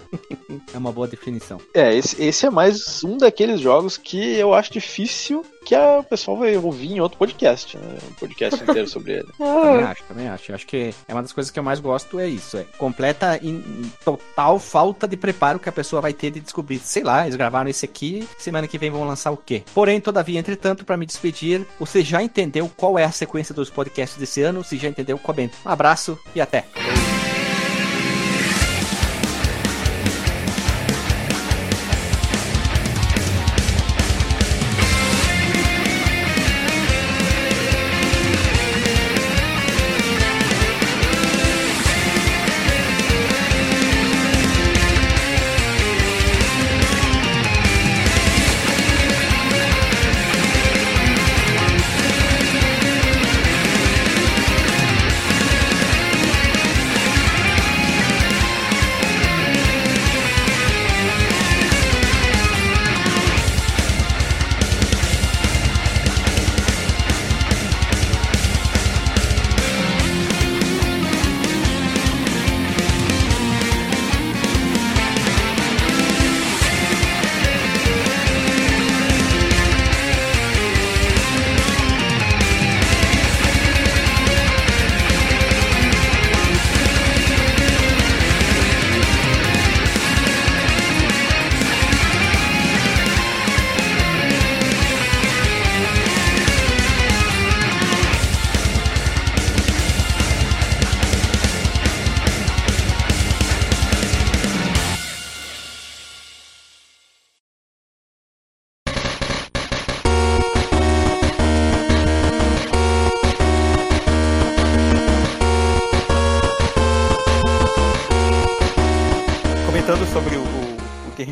é 0.73 0.77
uma 0.77 0.91
boa 0.91 1.07
definição. 1.07 1.59
É, 1.73 1.95
esse, 1.95 2.21
esse 2.21 2.45
é 2.45 2.49
mais 2.49 3.03
um 3.03 3.17
daqueles 3.17 3.59
jogos 3.59 3.97
que 3.97 4.17
eu 4.37 4.53
acho 4.53 4.71
difícil 4.71 5.43
que 5.65 5.75
a- 5.75 5.99
o 5.99 6.03
pessoal 6.03 6.37
vai 6.37 6.55
ouvir 6.55 6.93
em 6.93 6.99
outro 7.01 7.17
podcast, 7.17 7.77
né? 7.77 7.97
Um 8.09 8.13
podcast 8.13 8.63
inteiro 8.63 8.87
sobre 8.87 9.13
ele. 9.13 9.27
Também 9.37 9.83
Ah, 9.83 9.89
acho, 9.91 10.03
também 10.03 10.27
acho. 10.29 10.51
Eu 10.51 10.55
acho 10.55 10.67
que 10.67 10.93
é 11.07 11.13
uma 11.13 11.21
das 11.21 11.33
coisas 11.33 11.51
que 11.51 11.59
eu 11.59 11.63
mais 11.63 11.79
gosto 11.79 12.19
é 12.19 12.27
isso. 12.27 12.57
É 12.57 12.63
completa 12.77 13.37
e 13.41 13.61
total 14.03 14.59
falta 14.59 15.07
de 15.07 15.17
preparo 15.17 15.59
que 15.59 15.67
a 15.67 15.71
pessoa 15.71 16.01
vai 16.01 16.13
ter 16.13 16.31
de 16.31 16.39
descobrir. 16.39 16.79
Sei 16.79 17.03
lá, 17.03 17.23
eles 17.23 17.35
gravaram 17.35 17.69
esse 17.69 17.83
aqui, 17.85 18.27
semana 18.37 18.67
que 18.67 18.77
vem 18.77 18.89
vão 18.91 19.03
lançar 19.05 19.31
o 19.31 19.37
quê? 19.37 19.63
Porém, 19.73 19.99
todavia, 19.99 20.39
entretanto, 20.39 20.85
para 20.85 20.95
me 20.97 21.05
despedir, 21.05 21.65
você 21.79 22.01
já 22.03 22.21
entendeu 22.21 22.71
qual 22.77 22.97
é 22.99 23.03
a 23.03 23.11
sequência 23.11 23.53
dos 23.53 23.69
podcasts 23.69 24.17
desse 24.17 24.41
ano? 24.41 24.63
Se 24.63 24.77
já 24.77 24.87
entendeu, 24.87 25.17
comenta. 25.17 25.55
Um 25.65 25.69
abraço 25.69 26.17
e 26.35 26.39
até. 26.41 26.65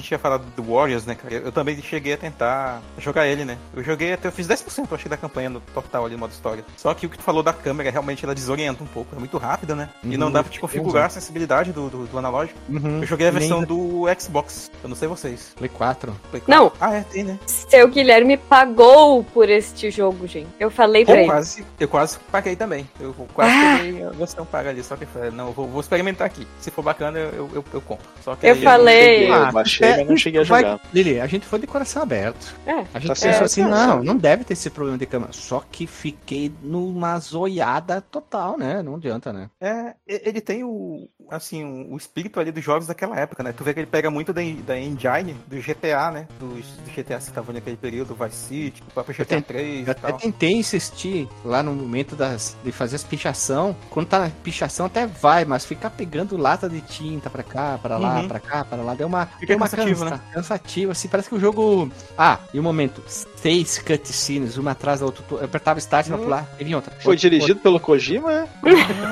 Gente 0.04 0.08
tinha 0.10 0.20
falado 0.20 0.44
do 0.56 0.64
Warriors, 0.64 1.06
né, 1.06 1.16
cara? 1.16 1.34
Eu 1.34 1.52
também 1.52 1.82
cheguei 1.82 2.14
a 2.14 2.18
tentar 2.18 2.82
jogar 2.98 3.26
ele, 3.28 3.46
né? 3.46 3.58
Eu 3.76 3.84
joguei 3.84 4.14
até, 4.14 4.28
eu 4.28 4.32
fiz 4.32 4.48
10%, 4.48 4.88
eu 4.90 4.96
achei, 4.96 5.10
da 5.10 5.18
campanha 5.18 5.50
no 5.50 5.60
total 5.74 6.06
ali 6.06 6.14
no 6.16 6.20
modo 6.20 6.32
história. 6.32 6.64
Só 6.78 6.94
que 6.94 7.06
o 7.06 7.10
que 7.10 7.18
tu 7.18 7.24
falou 7.24 7.42
da 7.42 7.54
câmera, 7.54 7.90
realmente 7.90 8.24
ela 8.26 8.36
desorienta 8.36 8.84
um 8.84 8.88
pouco. 8.88 9.16
É 9.16 9.20
muito 9.20 9.38
rápida, 9.38 9.76
né? 9.76 9.90
E 10.04 10.18
não 10.18 10.28
Uhum, 10.28 10.34
dá 10.34 10.44
pra 10.44 10.52
te 10.52 10.60
configurar 10.60 11.06
a 11.06 11.10
sensibilidade 11.10 11.72
do, 11.72 11.90
do, 11.90 12.06
do 12.06 12.18
analógico. 12.18 12.58
Uhum. 12.70 13.00
Eu 13.02 13.06
joguei 13.08 13.28
a 13.28 13.32
versão 13.32 13.64
do 13.64 14.04
Xbox. 14.20 14.70
Eu 14.84 14.90
não 14.90 14.96
sei 14.96 15.08
vocês. 15.08 15.54
Play 15.56 15.70
4. 15.70 16.14
Play 16.32 16.44
Não. 16.48 16.70
4. 16.70 16.78
Ah, 16.82 16.96
é, 16.96 17.02
tem, 17.02 17.24
né? 17.24 17.40
Seu 17.46 17.88
Guilherme 17.88 18.38
pagou 18.38 19.24
por 19.24 19.50
este 19.50 19.90
jogo, 19.92 20.28
gente. 20.28 20.50
Eu 20.60 20.70
falei 20.72 21.06
pra 21.06 21.16
Eu 21.16 21.20
ele. 21.20 21.28
quase, 21.28 21.66
eu 21.80 21.88
quase 21.88 22.18
paguei 22.32 22.56
também. 22.56 22.90
Eu 23.00 23.14
quase 23.34 23.52
Ah. 23.52 23.78
peguei 23.82 24.04
a 24.06 24.10
versão 24.10 24.46
paga 24.46 24.70
ali. 24.70 24.84
Só 24.84 24.96
que 24.96 25.04
eu 25.04 25.08
falei, 25.08 25.32
não, 25.32 25.48
eu 25.48 25.54
vou, 25.54 25.68
vou 25.68 25.82
experimentar 25.82 26.26
aqui. 26.28 26.48
Se 26.60 26.72
for 26.72 26.82
bacana, 26.82 27.20
eu, 27.20 27.50
eu, 27.54 27.66
eu 27.74 27.82
compro. 27.82 28.06
Só 28.24 28.36
que 28.36 28.46
Eu 28.48 28.54
aí- 28.56 28.62
falei- 28.64 29.30
Eu 29.30 29.34
Ah, 29.34 29.52
baixei, 29.52 29.88
é, 30.02 30.04
não 30.06 30.18
cheguei 30.18 30.42
a 30.42 30.44
vai- 30.44 30.62
jogar. 30.62 30.80
Lili, 30.94 31.20
a 31.20 31.28
gente 31.28 31.46
foi 31.46 31.60
de 31.60 31.68
coração 31.68 32.02
aberto. 32.04 32.54
É. 32.66 32.84
A 32.94 33.00
gente 33.00 33.08
Tá 33.20 33.28
pensou 33.28 33.46
assim, 33.46 33.64
não, 33.64 34.04
não 34.04 34.16
deve 34.18 34.44
ter 34.44 34.54
esse 34.54 34.70
problema 34.70 34.98
de 34.98 35.06
câmera. 35.06 35.32
Só 35.34 35.64
que 35.72 35.86
fiquei 35.88 36.52
numa 36.62 37.18
zoiada 37.20 38.02
total, 38.02 38.58
né? 38.58 38.82
Não 38.82 38.96
adianta, 38.96 39.32
né? 39.34 39.50
É, 39.62 39.94
ele 40.08 40.42
tem 40.42 40.64
o, 40.64 41.08
assim, 41.30 41.64
o, 41.90 41.96
espírito 41.98 42.40
ali 42.40 42.52
dos 42.52 42.64
jogos 42.64 42.88
daquela 42.88 43.20
época, 43.20 43.44
né? 43.44 43.52
Tu 43.54 43.64
vê 43.64 43.74
que 43.74 43.80
ele 43.80 43.88
pega 43.88 44.10
muito 44.12 44.34
da, 44.34 44.42
da 44.66 44.78
engine 44.78 45.36
do 45.48 45.58
GTA, 45.58 46.12
né? 46.12 46.28
Dos, 46.40 46.66
do 46.78 46.92
GTA 46.96 47.18
que 47.20 47.32
tava 47.32 47.54
naquele 47.54 47.78
período, 47.78 48.16
Vice 48.16 48.36
City, 48.36 48.82
o 48.88 48.92
próprio 48.94 49.16
GTA 49.16 49.36
Eu 49.36 49.42
3 49.42 49.88
Eu 49.88 49.92
e 49.92 49.96
tal. 49.96 50.14
tentei 50.18 50.54
insistir 50.54 51.28
lá 51.46 51.62
no 51.64 51.74
momento 51.74 52.16
das, 52.16 52.56
de 52.64 52.72
fazer 52.72 52.96
as 52.96 53.04
pichação. 53.04 53.76
Quando 53.90 54.08
tá 54.08 54.20
na 54.20 54.30
pichação 54.30 54.86
até 54.88 55.06
vai, 55.08 55.46
mas 55.46 55.66
ficar 55.66 55.90
pegando 55.92 56.36
lata 56.38 56.68
de 56.70 56.82
tinta 56.82 57.30
pra 57.30 57.44
cá, 57.44 57.78
pra 57.82 57.98
lá, 57.98 58.20
Uhum. 58.22 58.28
pra 58.28 58.40
cá, 58.40 58.64
pra 58.66 58.78
lá, 58.82 58.94
deu 58.94 59.08
uma, 59.08 59.26
Fica 59.26 59.48
deu 59.48 59.58
uma 59.58 59.68
cansativo, 59.86 60.10
cansa, 60.10 60.24
cansativo, 60.34 60.92
assim, 60.92 61.08
parece 61.08 61.30
que 61.30 61.36
o 61.36 61.40
jogo... 61.40 61.92
Ah, 62.18 62.40
e 62.54 62.60
um 62.60 62.64
momento, 62.64 63.04
seis 63.08 63.78
cutscenes, 63.78 64.58
uma 64.58 64.72
atrás 64.72 65.00
da 65.00 65.06
outra, 65.06 65.24
eu 65.32 65.44
apertava 65.44 65.80
start 65.80 66.08
pra 66.08 66.18
Hum. 66.18 66.24
pular, 66.24 66.48
e 66.60 66.64
vinha 66.64 66.78
outra. 66.78 66.94
Foi 67.02 67.16
dirigido 67.16 67.60
pelo 67.60 67.80
Kojima, 67.80 68.32
é? 68.32 68.48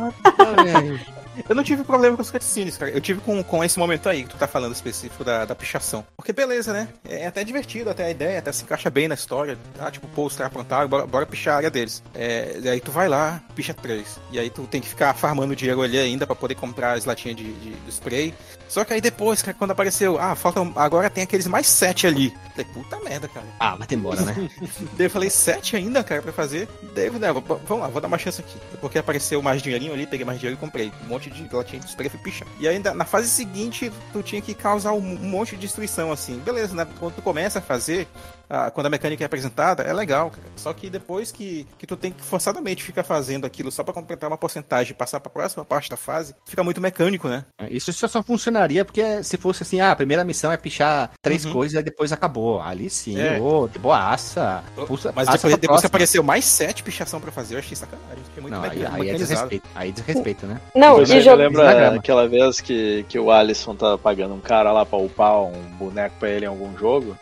Outra, 0.02 0.64
velho. 0.64 1.00
Eu 1.48 1.56
não 1.56 1.64
tive 1.64 1.84
problema 1.86 2.16
com 2.16 2.22
os 2.22 2.30
cutscenes, 2.30 2.76
cara. 2.78 2.92
Eu 2.92 3.00
tive 3.00 3.22
com, 3.22 3.42
com 3.42 3.64
esse 3.64 3.80
momento 3.80 4.10
aí 4.10 4.24
que 4.24 4.30
tu 4.30 4.38
tá 4.38 4.48
falando 4.48 4.74
específico 4.76 5.24
da, 5.24 5.46
da 5.46 5.56
pichação. 5.56 6.06
Porque 6.16 6.34
beleza, 6.34 6.74
né? 6.74 6.90
É 7.08 7.26
até 7.26 7.42
divertido, 7.44 7.90
até 7.90 8.06
a 8.06 8.12
ideia, 8.12 8.40
até 8.40 8.52
se 8.52 8.64
encaixa 8.64 8.90
bem 8.90 9.08
na 9.08 9.16
história. 9.16 9.58
Ah, 9.80 9.90
tipo, 9.90 10.08
pô, 10.10 10.26
os 10.26 10.36
caras 10.36 10.52
aprontaram, 10.52 10.90
bora, 10.90 11.08
bora 11.08 11.26
pichar 11.26 11.54
a 11.54 11.58
área 11.58 11.72
deles. 11.72 12.04
É, 12.14 12.60
e 12.62 12.68
aí 12.68 12.82
tu 12.82 12.92
vai 12.92 13.08
lá, 13.08 13.42
picha 13.56 13.74
três. 13.74 14.20
E 14.30 14.38
aí 14.40 14.50
tu 14.50 14.64
tem 14.68 14.82
que 14.82 14.90
ficar 14.90 15.14
farmando 15.14 15.56
dinheiro 15.56 15.82
ali 15.82 15.98
ainda 15.98 16.28
pra 16.28 16.36
poder 16.36 16.56
comprar 16.56 16.98
as 16.98 17.06
latinhas 17.06 17.38
de, 17.38 17.46
de, 17.54 17.76
de 17.76 17.90
spray. 17.90 18.34
Só 18.72 18.86
que 18.86 18.94
aí 18.94 19.02
depois, 19.02 19.42
cara, 19.42 19.54
quando 19.58 19.72
apareceu, 19.72 20.18
ah, 20.18 20.34
falta. 20.34 20.62
Agora 20.78 21.10
tem 21.10 21.26
aqueles 21.26 21.46
mais 21.46 21.68
sete 21.68 22.08
ali. 22.08 22.34
Falei, 22.52 22.66
puta 22.74 22.98
merda, 23.02 23.28
cara. 23.28 23.46
Ah, 23.60 23.76
mas 23.78 23.86
demora, 23.86 24.22
né? 24.22 24.50
Daí 24.98 25.08
eu 25.08 25.10
falei, 25.10 25.30
sete 25.30 25.76
ainda, 25.76 26.02
cara, 26.06 26.22
pra 26.22 26.32
fazer. 26.32 26.70
Daí 26.96 27.08
eu 27.08 27.12
falei, 27.14 27.34
v- 27.34 27.60
vamos 27.68 27.84
lá, 27.84 27.90
vou 27.90 28.00
dar 28.00 28.08
uma 28.08 28.18
chance 28.18 28.40
aqui. 28.40 28.58
Porque 28.80 28.98
apareceu 28.98 29.42
mais 29.42 29.62
dinheirinho 29.62 29.92
ali, 29.92 30.08
peguei 30.08 30.26
mais 30.26 30.40
dinheiro 30.40 30.58
e 30.58 30.62
comprei. 30.62 30.90
Um 31.04 31.08
monte 31.10 31.30
de 31.30 31.54
latinha 31.54 31.82
de 31.82 31.90
spray 31.90 32.08
e 32.08 32.10
fui 32.12 32.20
pichar. 32.22 32.48
E 32.62 32.66
ainda 32.68 32.94
na 32.94 33.04
fase 33.04 33.28
seguinte, 33.28 33.92
tu 34.14 34.24
tinha 34.24 34.42
que 34.42 34.54
causar 34.54 34.94
um, 34.94 35.00
um 35.16 35.28
monte 35.30 35.52
de 35.58 35.64
destruição, 35.64 36.10
assim. 36.10 36.40
Beleza, 36.40 36.74
né? 36.74 36.88
Quando 36.98 37.16
tu 37.16 37.22
começa 37.22 37.60
a 37.60 37.62
fazer, 37.62 38.08
ah, 38.54 38.70
quando 38.70 38.88
a 38.88 38.90
mecânica 38.90 39.24
é 39.24 39.26
apresentada, 39.26 39.84
é 39.84 39.94
legal, 39.94 40.30
cara. 40.30 40.44
Só 40.58 40.74
que 40.74 40.90
depois 40.90 41.32
que, 41.32 41.66
que 41.78 41.88
tu 41.88 41.96
tem 41.96 42.12
que 42.12 42.22
forçadamente 42.22 42.84
ficar 42.84 43.04
fazendo 43.04 43.46
aquilo 43.46 43.72
só 43.72 43.82
pra 43.84 43.94
completar 43.94 44.30
uma 44.30 44.38
porcentagem 44.38 44.92
e 44.92 44.94
passar 44.94 45.20
pra 45.22 45.32
próxima 45.32 45.64
parte 45.64 45.90
da 45.90 45.96
fase, 45.96 46.36
fica 46.46 46.64
muito 46.64 46.82
mecânico, 46.82 47.30
né? 47.30 47.46
Isso 47.70 47.94
só 47.94 48.08
só 48.08 48.22
funcionaria 48.22 48.84
porque 48.84 49.24
se 49.24 49.38
fosse 49.38 49.64
assim, 49.64 49.80
ah, 49.80 49.92
a 49.92 49.96
primeira 49.96 50.24
missão 50.26 50.52
é 50.52 50.58
pichar 50.58 51.12
três 51.22 51.46
Uhum. 51.46 51.54
coisas 51.54 51.80
e 51.80 51.84
depois 51.84 52.12
acabou. 52.12 52.62
Ali 52.62 52.90
sim, 52.90 53.18
É. 53.20 53.40
ô, 53.40 53.68
de 53.68 53.80
boaça. 53.80 54.64
Pulsa- 54.88 55.14
Mas 55.16 55.30
depois, 55.30 55.58
depois 55.58 55.86
apareceu 55.86 56.22
mais 56.24 56.44
sete 56.46 56.84
pichação 56.84 57.22
pra 57.22 57.32
fazer, 57.32 57.56
eu 57.56 57.60
achei 57.60 57.76
sacanagem. 57.76 58.24
Fiquei 58.26 58.42
muito 58.42 58.54
Não, 58.54 58.64
aí, 58.64 58.78
meca- 58.80 58.92
aí 58.96 59.10
é 59.10 59.14
desrespeito. 59.14 59.68
Aí 59.74 59.90
é 59.90 59.92
desrespeito, 59.92 60.46
né? 60.46 60.60
Não, 60.76 61.02
e 61.02 61.08
na 61.08 61.16
grama. 61.20 61.36
lembra 61.36 61.96
aquela 61.96 62.28
vez 62.28 62.60
que, 62.60 63.06
que 63.08 63.18
o 63.18 63.32
Alisson 63.32 63.76
tá 63.76 63.98
pagando 63.98 64.34
um 64.34 64.40
cara 64.40 64.72
lá 64.72 64.86
pra 64.86 64.98
upar 65.00 65.42
um 65.44 65.54
boneco 65.78 66.16
pra 66.20 66.30
ele 66.30 66.46
em 66.46 66.50
algum 66.50 66.76
jogo? 66.78 67.16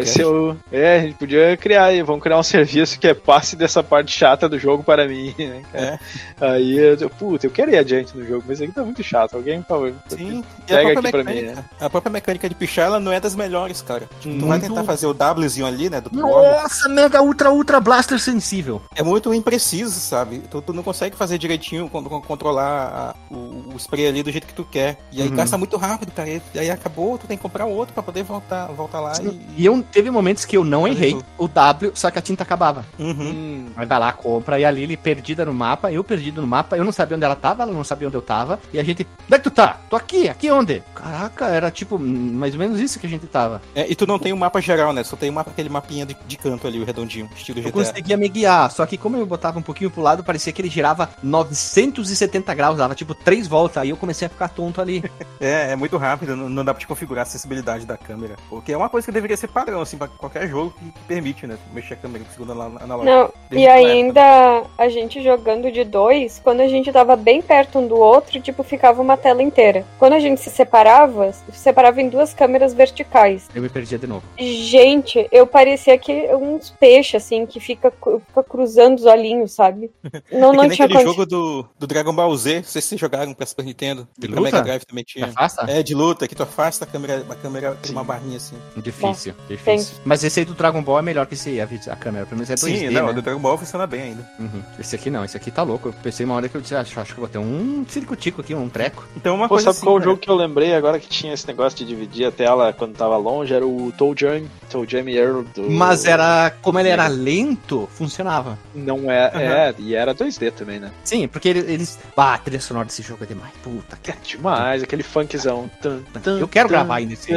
Esse 0.00 0.20
eu, 0.20 0.56
é, 0.76 0.98
a 0.98 1.00
gente 1.02 1.14
podia 1.14 1.56
criar 1.56 1.84
aí, 1.86 2.02
vamos 2.02 2.22
criar 2.22 2.38
um 2.38 2.42
serviço 2.44 2.98
que 2.98 3.06
é 3.08 3.14
passe 3.14 3.56
dessa 3.56 3.82
parte 3.82 4.12
chata 4.12 4.48
do 4.48 4.58
jogo 4.58 4.82
para 4.84 5.06
mim, 5.08 5.34
né, 5.38 5.62
cara? 5.72 6.00
Aí, 6.40 6.76
eu, 6.76 7.10
puta, 7.10 7.46
eu 7.46 7.50
quero 7.50 7.70
ir 7.70 7.78
adiante 7.78 8.16
no 8.16 8.24
jogo, 8.26 8.44
mas 8.46 8.58
isso 8.58 8.64
aqui 8.64 8.72
tá 8.72 8.82
muito 8.84 9.02
chato. 9.02 9.34
Alguém, 9.36 9.62
por 9.62 9.68
favor, 9.68 9.94
Sim, 10.08 10.44
Pega 10.66 10.80
a 10.90 10.92
própria, 10.92 10.98
aqui 11.00 11.10
pra 11.10 11.24
mim, 11.24 11.40
mecânica, 11.40 11.64
a 11.80 11.90
própria 11.90 12.12
mecânica 12.12 12.48
de 12.48 12.54
pichar, 12.54 12.86
ela 12.86 13.00
não 13.00 13.12
é 13.12 13.20
das 13.20 13.34
melhores, 13.34 13.80
cara. 13.82 14.08
Tipo, 14.20 14.38
tu 14.38 14.46
vai 14.46 14.58
Muito. 14.58 14.68
tentar 14.68 14.84
fazer 14.84 15.06
o 15.06 15.14
Wzinho 15.14 15.66
ali, 15.66 15.88
né, 15.88 16.00
do 16.00 16.10
Nossa, 16.12 16.88
mega 16.88 17.22
ultra 17.22 17.50
ultra 17.50 17.80
blaster 17.80 18.18
sensível. 18.18 18.82
é 18.94 19.02
muito 19.02 19.32
impreciso, 19.32 19.98
sabe? 19.98 20.38
Tu, 20.50 20.60
tu 20.62 20.72
não 20.72 20.82
consegue 20.82 21.16
fazer 21.16 21.38
direitinho, 21.38 21.88
con- 21.88 22.04
con- 22.04 22.20
controlar 22.22 23.14
a- 23.30 23.34
o, 23.34 23.72
o 23.74 23.76
spray 23.78 24.06
ali 24.08 24.22
do 24.22 24.30
jeito 24.30 24.46
que 24.46 24.54
tu 24.54 24.64
quer. 24.64 24.98
E 25.12 25.22
aí 25.22 25.28
Uhum. 25.28 25.34
gasta 25.36 25.56
muito 25.56 25.76
rápido, 25.76 26.12
cara. 26.12 26.28
E 26.28 26.40
aí 26.58 26.70
acabou, 26.70 27.16
tu 27.18 27.26
tem 27.26 27.36
que 27.36 27.42
comprar 27.42 27.64
outro 27.66 27.94
pra 27.94 28.02
poder 28.02 28.22
voltar, 28.22 28.66
voltar 28.66 29.00
lá 29.00 29.12
e... 29.22 29.40
E 29.62 29.64
eu 29.66 29.82
teve 29.90 30.10
momentos 30.10 30.44
que 30.44 30.55
eu 30.56 30.64
não 30.64 30.86
errei 30.86 31.16
o 31.38 31.48
W, 31.48 31.92
só 31.94 32.10
que 32.10 32.18
a 32.18 32.22
tinta 32.22 32.42
acabava. 32.42 32.84
Uhum. 32.98 33.10
Hum, 33.10 33.66
Aí 33.76 33.86
vai 33.86 33.98
lá, 33.98 34.12
compra, 34.12 34.58
e 34.58 34.64
a 34.64 34.70
Lily 34.70 34.96
perdida 34.96 35.44
no 35.44 35.52
mapa, 35.54 35.92
eu 35.92 36.02
perdido 36.02 36.40
no 36.40 36.46
mapa, 36.46 36.76
eu 36.76 36.84
não 36.84 36.92
sabia 36.92 37.16
onde 37.16 37.24
ela 37.24 37.36
tava, 37.36 37.62
ela 37.62 37.72
não 37.72 37.84
sabia 37.84 38.08
onde 38.08 38.16
eu 38.16 38.22
tava, 38.22 38.58
e 38.72 38.78
a 38.78 38.84
gente, 38.84 39.06
onde 39.26 39.34
é 39.34 39.38
que 39.38 39.44
tu 39.44 39.50
tá? 39.50 39.78
Tô 39.88 39.96
aqui, 39.96 40.28
aqui 40.28 40.50
onde? 40.50 40.82
Caraca, 40.94 41.46
era 41.46 41.70
tipo, 41.70 41.96
hum, 41.96 42.32
mais 42.34 42.54
ou 42.54 42.58
menos 42.58 42.80
isso 42.80 42.98
que 42.98 43.06
a 43.06 43.10
gente 43.10 43.26
tava. 43.26 43.60
É, 43.74 43.90
e 43.90 43.94
tu 43.94 44.06
não 44.06 44.18
tem 44.18 44.32
o 44.32 44.36
mapa 44.36 44.60
geral, 44.60 44.92
né? 44.92 45.04
Só 45.04 45.16
tem 45.16 45.30
o 45.30 45.32
mapa, 45.32 45.50
aquele 45.50 45.68
mapinha 45.68 46.06
de, 46.06 46.16
de 46.26 46.36
canto 46.36 46.66
ali, 46.66 46.80
o 46.80 46.84
redondinho, 46.84 47.28
estilo 47.36 47.58
Eu 47.58 47.64
GTA. 47.64 47.72
conseguia 47.72 48.16
me 48.16 48.28
guiar, 48.28 48.70
só 48.70 48.84
que 48.86 48.96
como 48.96 49.16
eu 49.16 49.26
botava 49.26 49.58
um 49.58 49.62
pouquinho 49.62 49.90
pro 49.90 50.02
lado, 50.02 50.24
parecia 50.24 50.52
que 50.52 50.60
ele 50.62 50.70
girava 50.70 51.08
970 51.22 52.54
graus, 52.54 52.78
dava 52.78 52.94
tipo 52.94 53.14
três 53.14 53.46
voltas, 53.46 53.78
aí 53.82 53.90
eu 53.90 53.96
comecei 53.96 54.26
a 54.26 54.30
ficar 54.30 54.48
tonto 54.48 54.80
ali. 54.80 55.02
É, 55.38 55.72
é 55.72 55.76
muito 55.76 55.98
rápido, 55.98 56.34
não, 56.34 56.48
não 56.48 56.64
dá 56.64 56.72
pra 56.72 56.80
te 56.80 56.86
configurar 56.86 57.20
a 57.20 57.28
acessibilidade 57.28 57.84
da 57.84 57.98
câmera. 57.98 58.36
Porque 58.48 58.72
é 58.72 58.76
uma 58.76 58.88
coisa 58.88 59.04
que 59.06 59.12
deveria 59.12 59.36
ser 59.36 59.48
padrão, 59.48 59.82
assim, 59.82 59.98
pra 59.98 60.08
qualquer 60.08 60.45
jogo 60.48 60.72
que, 60.78 60.92
permite, 61.06 61.46
né? 61.46 61.56
Mexer 61.72 61.94
a 61.94 61.96
câmera 61.96 62.24
com 62.24 62.30
segunda 62.32 62.52
ana- 62.52 62.82
analógica. 62.82 63.14
Não, 63.16 63.32
e 63.58 63.66
época. 63.66 63.88
ainda 63.88 64.62
a 64.78 64.88
gente 64.88 65.22
jogando 65.22 65.70
de 65.70 65.84
dois, 65.84 66.40
quando 66.42 66.60
a 66.60 66.68
gente 66.68 66.90
tava 66.92 67.16
bem 67.16 67.40
perto 67.42 67.78
um 67.78 67.86
do 67.86 67.96
outro, 67.96 68.40
tipo, 68.40 68.62
ficava 68.62 69.00
uma 69.02 69.16
tela 69.16 69.42
inteira. 69.42 69.84
Quando 69.98 70.14
a 70.14 70.20
gente 70.20 70.40
se 70.40 70.50
separava, 70.50 71.32
se 71.32 71.42
separava 71.52 72.00
em 72.00 72.08
duas 72.08 72.32
câmeras 72.34 72.72
verticais. 72.74 73.48
Eu 73.54 73.62
me 73.62 73.68
perdia 73.68 73.98
de 73.98 74.06
novo. 74.06 74.22
Gente, 74.38 75.28
eu 75.30 75.46
parecia 75.46 75.96
que 75.98 76.28
uns 76.34 76.70
peixes, 76.70 77.22
assim, 77.22 77.46
que 77.46 77.60
fica, 77.60 77.90
fica 77.90 78.42
cruzando 78.42 78.98
os 78.98 79.04
olhinhos, 79.04 79.52
sabe? 79.52 79.90
Não, 80.32 80.52
É 80.52 80.56
não 80.56 80.68
tinha 80.68 80.86
aquele 80.86 81.02
jogo 81.02 81.24
do, 81.26 81.64
do 81.78 81.86
Dragon 81.86 82.12
Ball 82.14 82.34
Z, 82.36 82.56
não 82.56 82.64
sei 82.64 82.82
se 82.82 82.88
vocês 82.88 83.00
jogaram 83.00 83.32
pra 83.34 83.46
Super 83.46 83.64
Nintendo. 83.64 84.06
De 84.18 84.26
luta? 84.26 84.40
Mega 84.42 84.62
Drive 84.62 84.84
também 84.84 85.04
tinha. 85.04 85.26
Afasta? 85.26 85.64
É, 85.70 85.82
de 85.82 85.94
luta, 85.94 86.26
que 86.26 86.34
tu 86.34 86.42
afasta 86.42 86.84
a 86.84 86.86
câmera, 86.88 87.24
a 87.28 87.34
câmera 87.34 87.74
tem 87.82 87.92
uma 87.92 88.04
barrinha 88.04 88.36
assim. 88.36 88.56
Difícil, 88.76 89.34
difícil. 89.48 89.96
Mas 90.04 90.24
esse 90.24 90.35
aí 90.40 90.46
do 90.46 90.54
Dragon 90.54 90.82
Ball 90.82 90.98
é 90.98 91.02
melhor 91.02 91.26
que 91.26 91.34
esse, 91.34 91.60
a, 91.60 91.64
a 91.64 91.96
câmera, 91.96 92.26
pelo 92.26 92.36
menos 92.38 92.50
é 92.50 92.54
2D, 92.54 92.78
Sim, 92.78 92.90
não, 92.90 93.06
né? 93.06 93.10
o 93.10 93.14
do 93.14 93.22
Dragon 93.22 93.40
Ball 93.40 93.58
funciona 93.58 93.86
bem 93.86 94.02
ainda. 94.02 94.28
Uhum. 94.38 94.62
Esse 94.78 94.96
aqui 94.96 95.10
não, 95.10 95.24
esse 95.24 95.36
aqui 95.36 95.50
tá 95.50 95.62
louco. 95.62 95.88
Eu 95.88 95.92
pensei 96.02 96.24
uma 96.26 96.34
hora 96.34 96.48
que 96.48 96.54
eu 96.56 96.60
disse, 96.60 96.74
acho, 96.74 96.98
acho 97.00 97.14
que 97.14 97.20
vou 97.20 97.28
ter 97.28 97.38
um 97.38 97.84
circo-tico 97.88 98.40
aqui, 98.40 98.54
um 98.54 98.68
treco. 98.68 99.04
Então 99.16 99.34
uma 99.34 99.48
Pô, 99.48 99.54
coisa 99.54 99.64
sabe 99.64 99.76
assim, 99.76 99.84
qual 99.86 99.96
o 99.96 99.98
né? 99.98 100.04
jogo 100.04 100.18
que 100.18 100.28
eu 100.30 100.34
lembrei 100.36 100.74
agora 100.74 100.98
que 100.98 101.08
tinha 101.08 101.32
esse 101.34 101.46
negócio 101.46 101.78
de 101.78 101.84
dividir 101.84 102.26
a 102.26 102.30
tela 102.32 102.72
quando 102.72 102.94
tava 102.96 103.16
longe? 103.16 103.52
Era 103.54 103.66
o 103.66 103.92
Toe 103.96 104.14
Jam, 104.16 104.42
Toe 104.70 104.86
Jam 104.88 105.08
Earl 105.08 105.42
do... 105.54 105.70
Mas 105.70 106.04
era, 106.04 106.50
como 106.62 106.78
ele 106.78 106.88
era 106.88 107.06
lento, 107.08 107.88
funcionava. 107.92 108.58
Não 108.74 109.10
é, 109.10 109.26
Aham. 109.28 109.40
é, 109.40 109.74
e 109.78 109.94
era 109.94 110.14
2D 110.14 110.52
também, 110.52 110.78
né? 110.78 110.90
Sim, 111.04 111.28
porque 111.28 111.48
ele- 111.48 111.72
eles... 111.72 111.98
Ah, 112.16 112.34
a 112.34 112.38
trilha 112.38 112.60
sonora 112.60 112.86
desse 112.86 113.02
jogo 113.02 113.24
é 113.24 113.26
demais. 113.26 113.52
Puta 113.62 113.96
que... 114.02 114.10
É 114.10 114.16
demais, 114.22 114.82
aquele 114.82 115.02
funkzão. 115.02 115.70
Tum, 115.80 116.00
tum, 116.22 116.38
Eu 116.38 116.48
quero 116.48 116.68
tum, 116.68 116.74
gravar 116.74 116.96
ainda 116.96 117.12
esse-. 117.12 117.32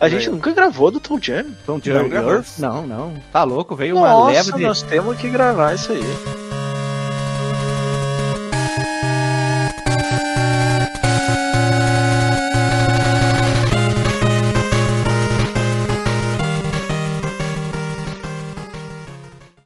A 0.00 0.08
gente 0.08 0.30
nunca 0.30 0.52
gravou 0.52 0.90
do 0.90 1.00
Toe 1.00 1.18
Jam. 1.20 1.46
Então, 1.62 1.80
Não, 1.84 2.08
Não, 2.58 2.86
não. 2.86 3.14
Tá 3.32 3.44
louco, 3.44 3.74
veio 3.74 3.96
uma 3.96 4.08
Nossa, 4.08 4.32
leva 4.32 4.52
de... 4.52 4.62
nós 4.62 4.82
temos 4.82 5.16
que 5.16 5.28
gravar 5.28 5.74
isso 5.74 5.92
aí. 5.92 6.45